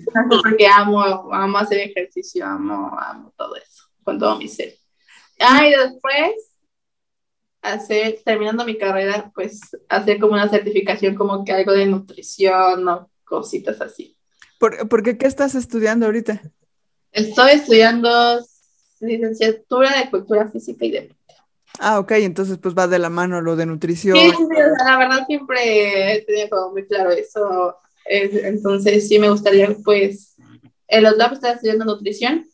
Porque 0.44 0.68
amo, 0.68 1.02
amo 1.32 1.58
hacer 1.58 1.80
ejercicio, 1.80 2.46
amo, 2.46 2.98
amo 3.00 3.34
todo 3.38 3.56
eso, 3.56 3.84
con 4.04 4.20
todo 4.20 4.38
mi 4.38 4.48
ser. 4.48 4.76
Ah, 5.40 5.66
y 5.66 5.72
después, 5.72 6.34
hacer, 7.62 8.20
terminando 8.26 8.66
mi 8.66 8.78
carrera, 8.78 9.32
pues 9.34 9.62
hacer 9.88 10.20
como 10.20 10.34
una 10.34 10.50
certificación, 10.50 11.16
como 11.16 11.46
que 11.46 11.54
algo 11.54 11.72
de 11.72 11.86
nutrición 11.86 12.88
o 12.90 13.10
cositas 13.24 13.80
así. 13.80 14.18
¿Por, 14.60 14.88
porque 14.90 15.18
qué 15.18 15.28
estás 15.28 15.56
estudiando 15.56 16.06
ahorita? 16.06 16.42
Estoy 17.14 17.52
estudiando 17.52 18.40
licenciatura 19.00 19.98
de 19.98 20.10
cultura 20.10 20.50
física 20.50 20.86
y 20.86 20.92
deporte. 20.92 21.15
Ah, 21.80 22.00
ok, 22.00 22.12
entonces 22.12 22.58
pues 22.58 22.76
va 22.76 22.88
de 22.88 23.00
la 23.00 23.10
mano 23.10 23.42
lo 23.42 23.56
de 23.56 23.66
nutrición. 23.66 24.18
Sí, 24.18 24.30
sí, 24.30 24.44
la 24.86 24.98
verdad 24.98 25.26
siempre 25.28 26.18
he 26.18 26.22
tenido 26.22 26.50
como 26.50 26.72
muy 26.72 26.86
claro 26.86 27.12
eso 27.12 27.76
entonces 28.06 29.08
sí 29.08 29.20
me 29.20 29.30
gustaría, 29.30 29.76
pues, 29.84 30.36
en 30.88 31.04
los 31.04 31.18
labs 31.18 31.36
estaba 31.36 31.54
estudiando 31.54 31.86
nutrición, 31.86 32.46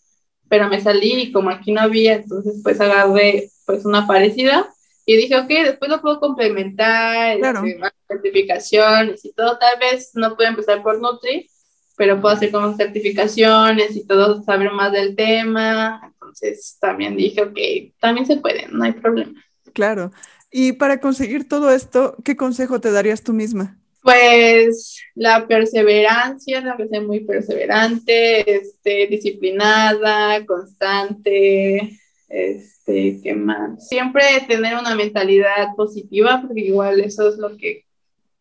pero 0.48 0.70
me 0.70 0.82
salí 0.82 1.14
y 1.14 1.32
como 1.32 1.50
aquí 1.50 1.72
no 1.72 1.82
había, 1.82 2.16
entonces 2.16 2.60
pues 2.64 2.80
agarré 2.80 3.50
pues 3.66 3.86
una 3.86 4.08
parecida 4.08 4.70
y 5.06 5.16
dije, 5.16 5.38
ok, 5.38 5.48
después 5.48 5.90
lo 5.90 6.02
puedo 6.02 6.20
complementar, 6.20 7.38
claro. 7.38 7.66
este, 7.66 7.82
certificaciones 8.08 9.26
y 9.26 9.34
todo, 9.34 9.58
tal 9.58 9.80
vez 9.80 10.12
no 10.14 10.36
puedo 10.36 10.50
empezar 10.50 10.82
por 10.84 11.00
Nutri, 11.00 11.50
pero 11.98 12.20
puedo 12.22 12.36
hacer 12.36 12.52
como 12.52 12.76
certificaciones 12.76 13.96
y 13.96 14.06
todo, 14.06 14.44
saber 14.44 14.72
más 14.72 14.92
del 14.92 15.16
tema, 15.16 16.11
entonces 16.42 16.78
también 16.80 17.16
dije, 17.16 17.42
ok, 17.42 17.58
también 18.00 18.26
se 18.26 18.38
puede, 18.38 18.68
no 18.70 18.84
hay 18.84 18.94
problema. 18.94 19.44
Claro. 19.74 20.12
Y 20.52 20.74
para 20.74 21.00
conseguir 21.00 21.48
todo 21.48 21.72
esto, 21.72 22.18
¿qué 22.26 22.36
consejo 22.36 22.82
te 22.82 22.92
darías 22.92 23.24
tú 23.24 23.34
misma? 23.34 23.78
Pues 24.02 25.00
la 25.14 25.48
perseverancia, 25.48 26.62
tengo 26.62 26.90
que 26.90 27.00
muy 27.00 27.20
perseverante, 27.22 28.58
este, 28.58 29.08
disciplinada, 29.08 30.44
constante, 30.46 32.00
este, 32.28 33.20
¿qué 33.22 33.36
más? 33.36 33.88
Siempre 33.88 34.24
tener 34.48 34.76
una 34.76 34.96
mentalidad 34.96 35.76
positiva, 35.78 36.42
porque 36.42 36.62
igual 36.62 37.00
eso 37.00 37.30
es 37.30 37.38
lo 37.38 37.56
que, 37.58 37.86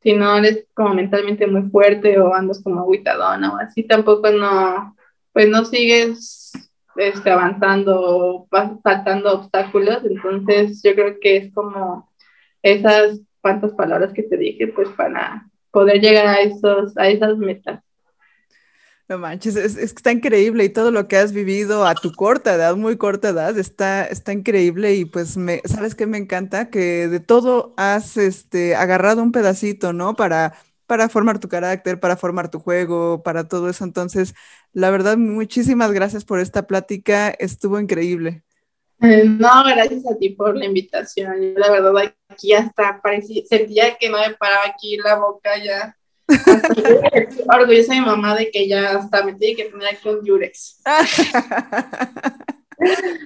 si 0.03 0.15
no 0.15 0.39
eres 0.39 0.65
como 0.73 0.95
mentalmente 0.95 1.47
muy 1.47 1.69
fuerte 1.71 2.19
o 2.19 2.35
andas 2.35 2.63
como 2.63 2.81
aguitadona 2.81 3.53
o 3.53 3.59
así, 3.59 3.83
tampoco 3.83 4.31
no, 4.31 4.97
pues 5.33 5.49
no 5.49 5.67
sigues 5.67 6.40
este, 7.01 7.31
avanzando 7.31 8.47
saltando 8.83 9.33
obstáculos, 9.33 9.99
entonces 10.05 10.83
yo 10.83 10.95
creo 10.95 11.19
que 11.21 11.37
es 11.37 11.55
como 11.55 12.11
esas 12.63 13.21
cuantas 13.41 13.73
palabras 13.73 14.13
que 14.13 14.23
te 14.23 14.37
dije, 14.37 14.69
pues 14.69 14.89
para 14.91 15.49
poder 15.71 16.01
llegar 16.01 16.27
a, 16.27 16.41
esos, 16.41 16.97
a 16.99 17.09
esas 17.09 17.37
metas. 17.39 17.83
No 19.09 19.19
manches, 19.19 19.57
es, 19.57 19.77
que 19.77 19.83
está 19.83 20.13
increíble 20.13 20.63
y 20.63 20.69
todo 20.69 20.93
lo 20.93 21.09
que 21.09 21.17
has 21.17 21.33
vivido 21.33 21.85
a 21.85 21.95
tu 21.95 22.13
corta 22.13 22.55
edad, 22.55 22.77
muy 22.77 22.97
corta 22.97 23.31
edad, 23.31 23.59
está, 23.59 24.05
está 24.05 24.33
increíble 24.33 24.95
y 24.95 25.05
pues 25.05 25.37
me, 25.37 25.63
¿sabes 25.65 25.97
qué 25.97 26.07
me 26.07 26.19
encanta? 26.19 26.71
Que 26.71 27.09
de 27.09 27.19
todo 27.19 27.75
has 27.77 28.17
este, 28.17 28.77
agarrado 28.77 29.23
un 29.23 29.33
pedacito, 29.33 29.93
¿no? 29.93 30.15
Para, 30.15 30.55
para 30.91 31.09
formar 31.09 31.39
tu 31.39 31.49
carácter, 31.49 32.01
para 32.01 32.17
formar 32.17 32.51
tu 32.51 32.59
juego, 32.59 33.23
para 33.23 33.47
todo 33.47 33.71
eso. 33.71 33.85
Entonces, 33.85 34.35
la 34.73 34.91
verdad, 34.91 35.17
muchísimas 35.17 35.93
gracias 35.93 36.25
por 36.25 36.41
esta 36.41 36.67
plática, 36.67 37.29
estuvo 37.31 37.79
increíble. 37.79 38.43
No, 38.99 39.62
gracias 39.67 40.05
a 40.11 40.19
ti 40.19 40.31
por 40.31 40.57
la 40.57 40.65
invitación. 40.65 41.55
la 41.55 41.71
verdad 41.71 42.12
aquí 42.29 42.53
hasta 42.55 43.01
parecía, 43.01 43.45
sentía 43.49 43.97
que 43.99 44.11
no 44.11 44.19
me 44.19 44.35
paraba 44.35 44.62
aquí 44.67 44.97
la 44.97 45.15
boca 45.15 45.51
ya. 45.62 45.97
orgullosa 47.47 47.95
de 47.95 48.01
mi 48.01 48.07
mamá 48.07 48.35
de 48.35 48.51
que 48.51 48.67
ya 48.67 48.99
hasta 48.99 49.23
me 49.23 49.35
tiene 49.35 49.62
que 49.62 49.71
poner 49.71 49.95
aquí 49.95 50.09
un 50.09 50.25
Yurex. 50.25 50.83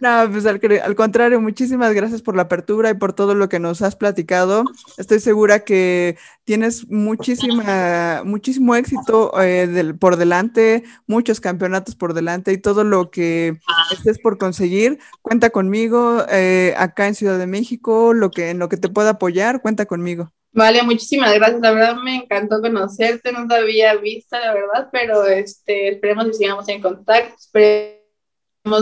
No, 0.00 0.30
pues 0.30 0.46
al, 0.46 0.60
contrario, 0.96 1.40
muchísimas 1.40 1.94
gracias 1.94 2.22
por 2.22 2.36
la 2.36 2.42
apertura 2.42 2.90
y 2.90 2.94
por 2.94 3.12
todo 3.12 3.34
lo 3.34 3.48
que 3.48 3.60
nos 3.60 3.82
has 3.82 3.96
platicado. 3.96 4.64
Estoy 4.98 5.20
segura 5.20 5.60
que 5.60 6.18
tienes 6.44 6.88
muchísima, 6.90 8.22
muchísimo 8.24 8.74
éxito 8.74 9.32
eh, 9.40 9.94
por 9.98 10.16
delante, 10.16 10.84
muchos 11.06 11.40
campeonatos 11.40 11.94
por 11.94 12.14
delante 12.14 12.52
y 12.52 12.58
todo 12.58 12.84
lo 12.84 13.10
que 13.10 13.58
estés 13.92 14.18
por 14.18 14.38
conseguir. 14.38 14.98
Cuenta 15.22 15.50
conmigo 15.50 16.24
eh, 16.30 16.74
acá 16.76 17.06
en 17.06 17.14
Ciudad 17.14 17.38
de 17.38 17.46
México, 17.46 18.12
lo 18.12 18.30
que, 18.30 18.50
en 18.50 18.58
lo 18.58 18.68
que 18.68 18.76
te 18.76 18.88
pueda 18.88 19.10
apoyar, 19.10 19.62
cuenta 19.62 19.86
conmigo. 19.86 20.32
Vale, 20.52 20.82
muchísimas 20.84 21.34
gracias. 21.34 21.60
La 21.60 21.72
verdad 21.72 21.96
me 21.96 22.14
encantó 22.14 22.60
conocerte, 22.60 23.32
no 23.32 23.48
te 23.48 23.56
había 23.56 23.96
visto, 23.96 24.38
la 24.38 24.54
verdad, 24.54 24.88
pero 24.92 25.24
este, 25.26 25.88
esperemos 25.88 26.26
que 26.26 26.34
sigamos 26.34 26.68
en 26.68 26.80
contacto. 26.80 27.34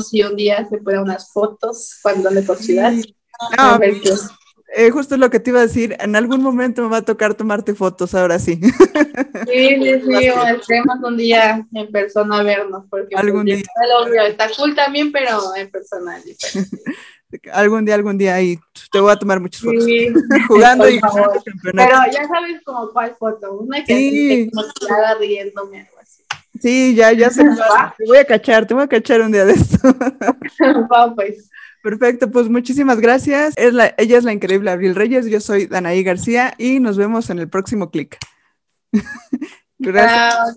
Si 0.09 0.23
un 0.23 0.37
día 0.37 0.67
se 0.69 0.79
puedan 0.79 1.03
unas 1.03 1.33
fotos 1.33 1.99
cuando 2.03 2.29
ande 2.29 2.43
por 2.43 2.59
ciudad. 2.59 2.93
No, 3.57 3.79
eh, 4.75 4.91
justo 4.91 5.19
lo 5.19 5.29
que 5.29 5.39
te 5.39 5.51
iba 5.51 5.59
a 5.59 5.67
decir, 5.67 5.95
en 6.01 6.17
algún 6.17 6.43
momento 6.43 6.83
me 6.83 6.89
va 6.89 6.99
a 6.99 7.03
tocar 7.03 7.35
tomarte 7.35 7.75
fotos, 7.75 8.15
ahora 8.15 8.39
sí. 8.39 8.59
Sí, 8.59 9.77
sí, 9.77 10.01
sí, 10.01 10.15
esperemos 10.57 10.97
un 11.03 11.19
día 11.19 11.67
en 11.75 11.93
persona 11.93 12.43
vernos, 12.43 12.85
porque 12.89 13.09
pues, 13.11 13.23
algún 13.23 13.45
día. 13.45 13.63
está 14.27 14.49
cool 14.57 14.75
también, 14.75 15.13
pero 15.13 15.55
en 15.57 15.71
persona. 15.71 16.19
algún 17.53 17.85
día, 17.85 17.95
algún 17.95 18.17
día 18.17 18.35
ahí 18.35 18.59
te 18.91 19.01
voy 19.01 19.13
a 19.13 19.17
tomar 19.17 19.41
muchas 19.41 19.61
fotos. 19.61 19.85
Sí, 19.85 20.09
jugando 20.49 20.89
y 20.89 21.01
Pero 21.73 21.97
ya 22.11 22.27
sabes 22.27 22.63
como 22.65 22.91
cuál 22.93 23.15
foto, 23.19 23.53
una 23.59 23.85
que 23.85 23.95
sí. 23.95 24.51
motivada 24.55 25.17
riéndome. 25.17 25.87
Sí, 26.63 26.95
ya, 26.95 27.13
ya 27.13 27.29
sé. 27.29 27.43
te 27.99 28.05
voy 28.07 28.19
a 28.19 28.25
cachar, 28.25 28.67
te 28.67 28.75
voy 28.75 28.85
a 28.85 28.89
cachar 28.89 29.21
un 29.21 29.33
día 29.33 29.45
de 29.45 29.55
esto. 29.55 29.79
Vamos 30.89 31.15
pues. 31.17 31.51
Perfecto, 31.83 32.31
pues 32.31 32.49
muchísimas 32.49 33.01
gracias. 33.01 33.55
Es 33.57 33.75
la, 33.75 33.93
ella 33.99 34.17
es 34.17 34.23
la 34.23 34.33
increíble 34.33 34.71
Abril 34.71 34.95
Reyes, 34.95 35.27
yo 35.27 35.41
soy 35.41 35.67
Danaí 35.67 36.05
García 36.05 36.55
y 36.57 36.79
nos 36.79 36.97
vemos 36.97 37.31
en 37.31 37.41
el 37.41 37.49
próximo 37.49 37.91
clic. 37.91 38.17
gracias. 39.81 40.57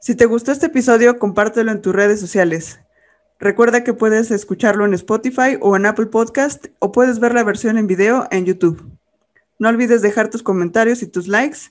si 0.00 0.16
te 0.16 0.26
gustó 0.26 0.50
este 0.50 0.66
episodio, 0.66 1.20
compártelo 1.20 1.70
en 1.70 1.80
tus 1.80 1.94
redes 1.94 2.18
sociales. 2.18 2.80
Recuerda 3.38 3.84
que 3.84 3.94
puedes 3.94 4.32
escucharlo 4.32 4.84
en 4.84 4.94
Spotify 4.94 5.58
o 5.60 5.76
en 5.76 5.86
Apple 5.86 6.06
Podcast 6.06 6.66
o 6.80 6.90
puedes 6.90 7.20
ver 7.20 7.34
la 7.34 7.44
versión 7.44 7.78
en 7.78 7.86
video 7.86 8.26
en 8.32 8.46
YouTube. 8.46 8.84
No 9.60 9.68
olvides 9.68 10.02
dejar 10.02 10.28
tus 10.28 10.42
comentarios 10.42 11.02
y 11.02 11.06
tus 11.06 11.28
likes 11.28 11.70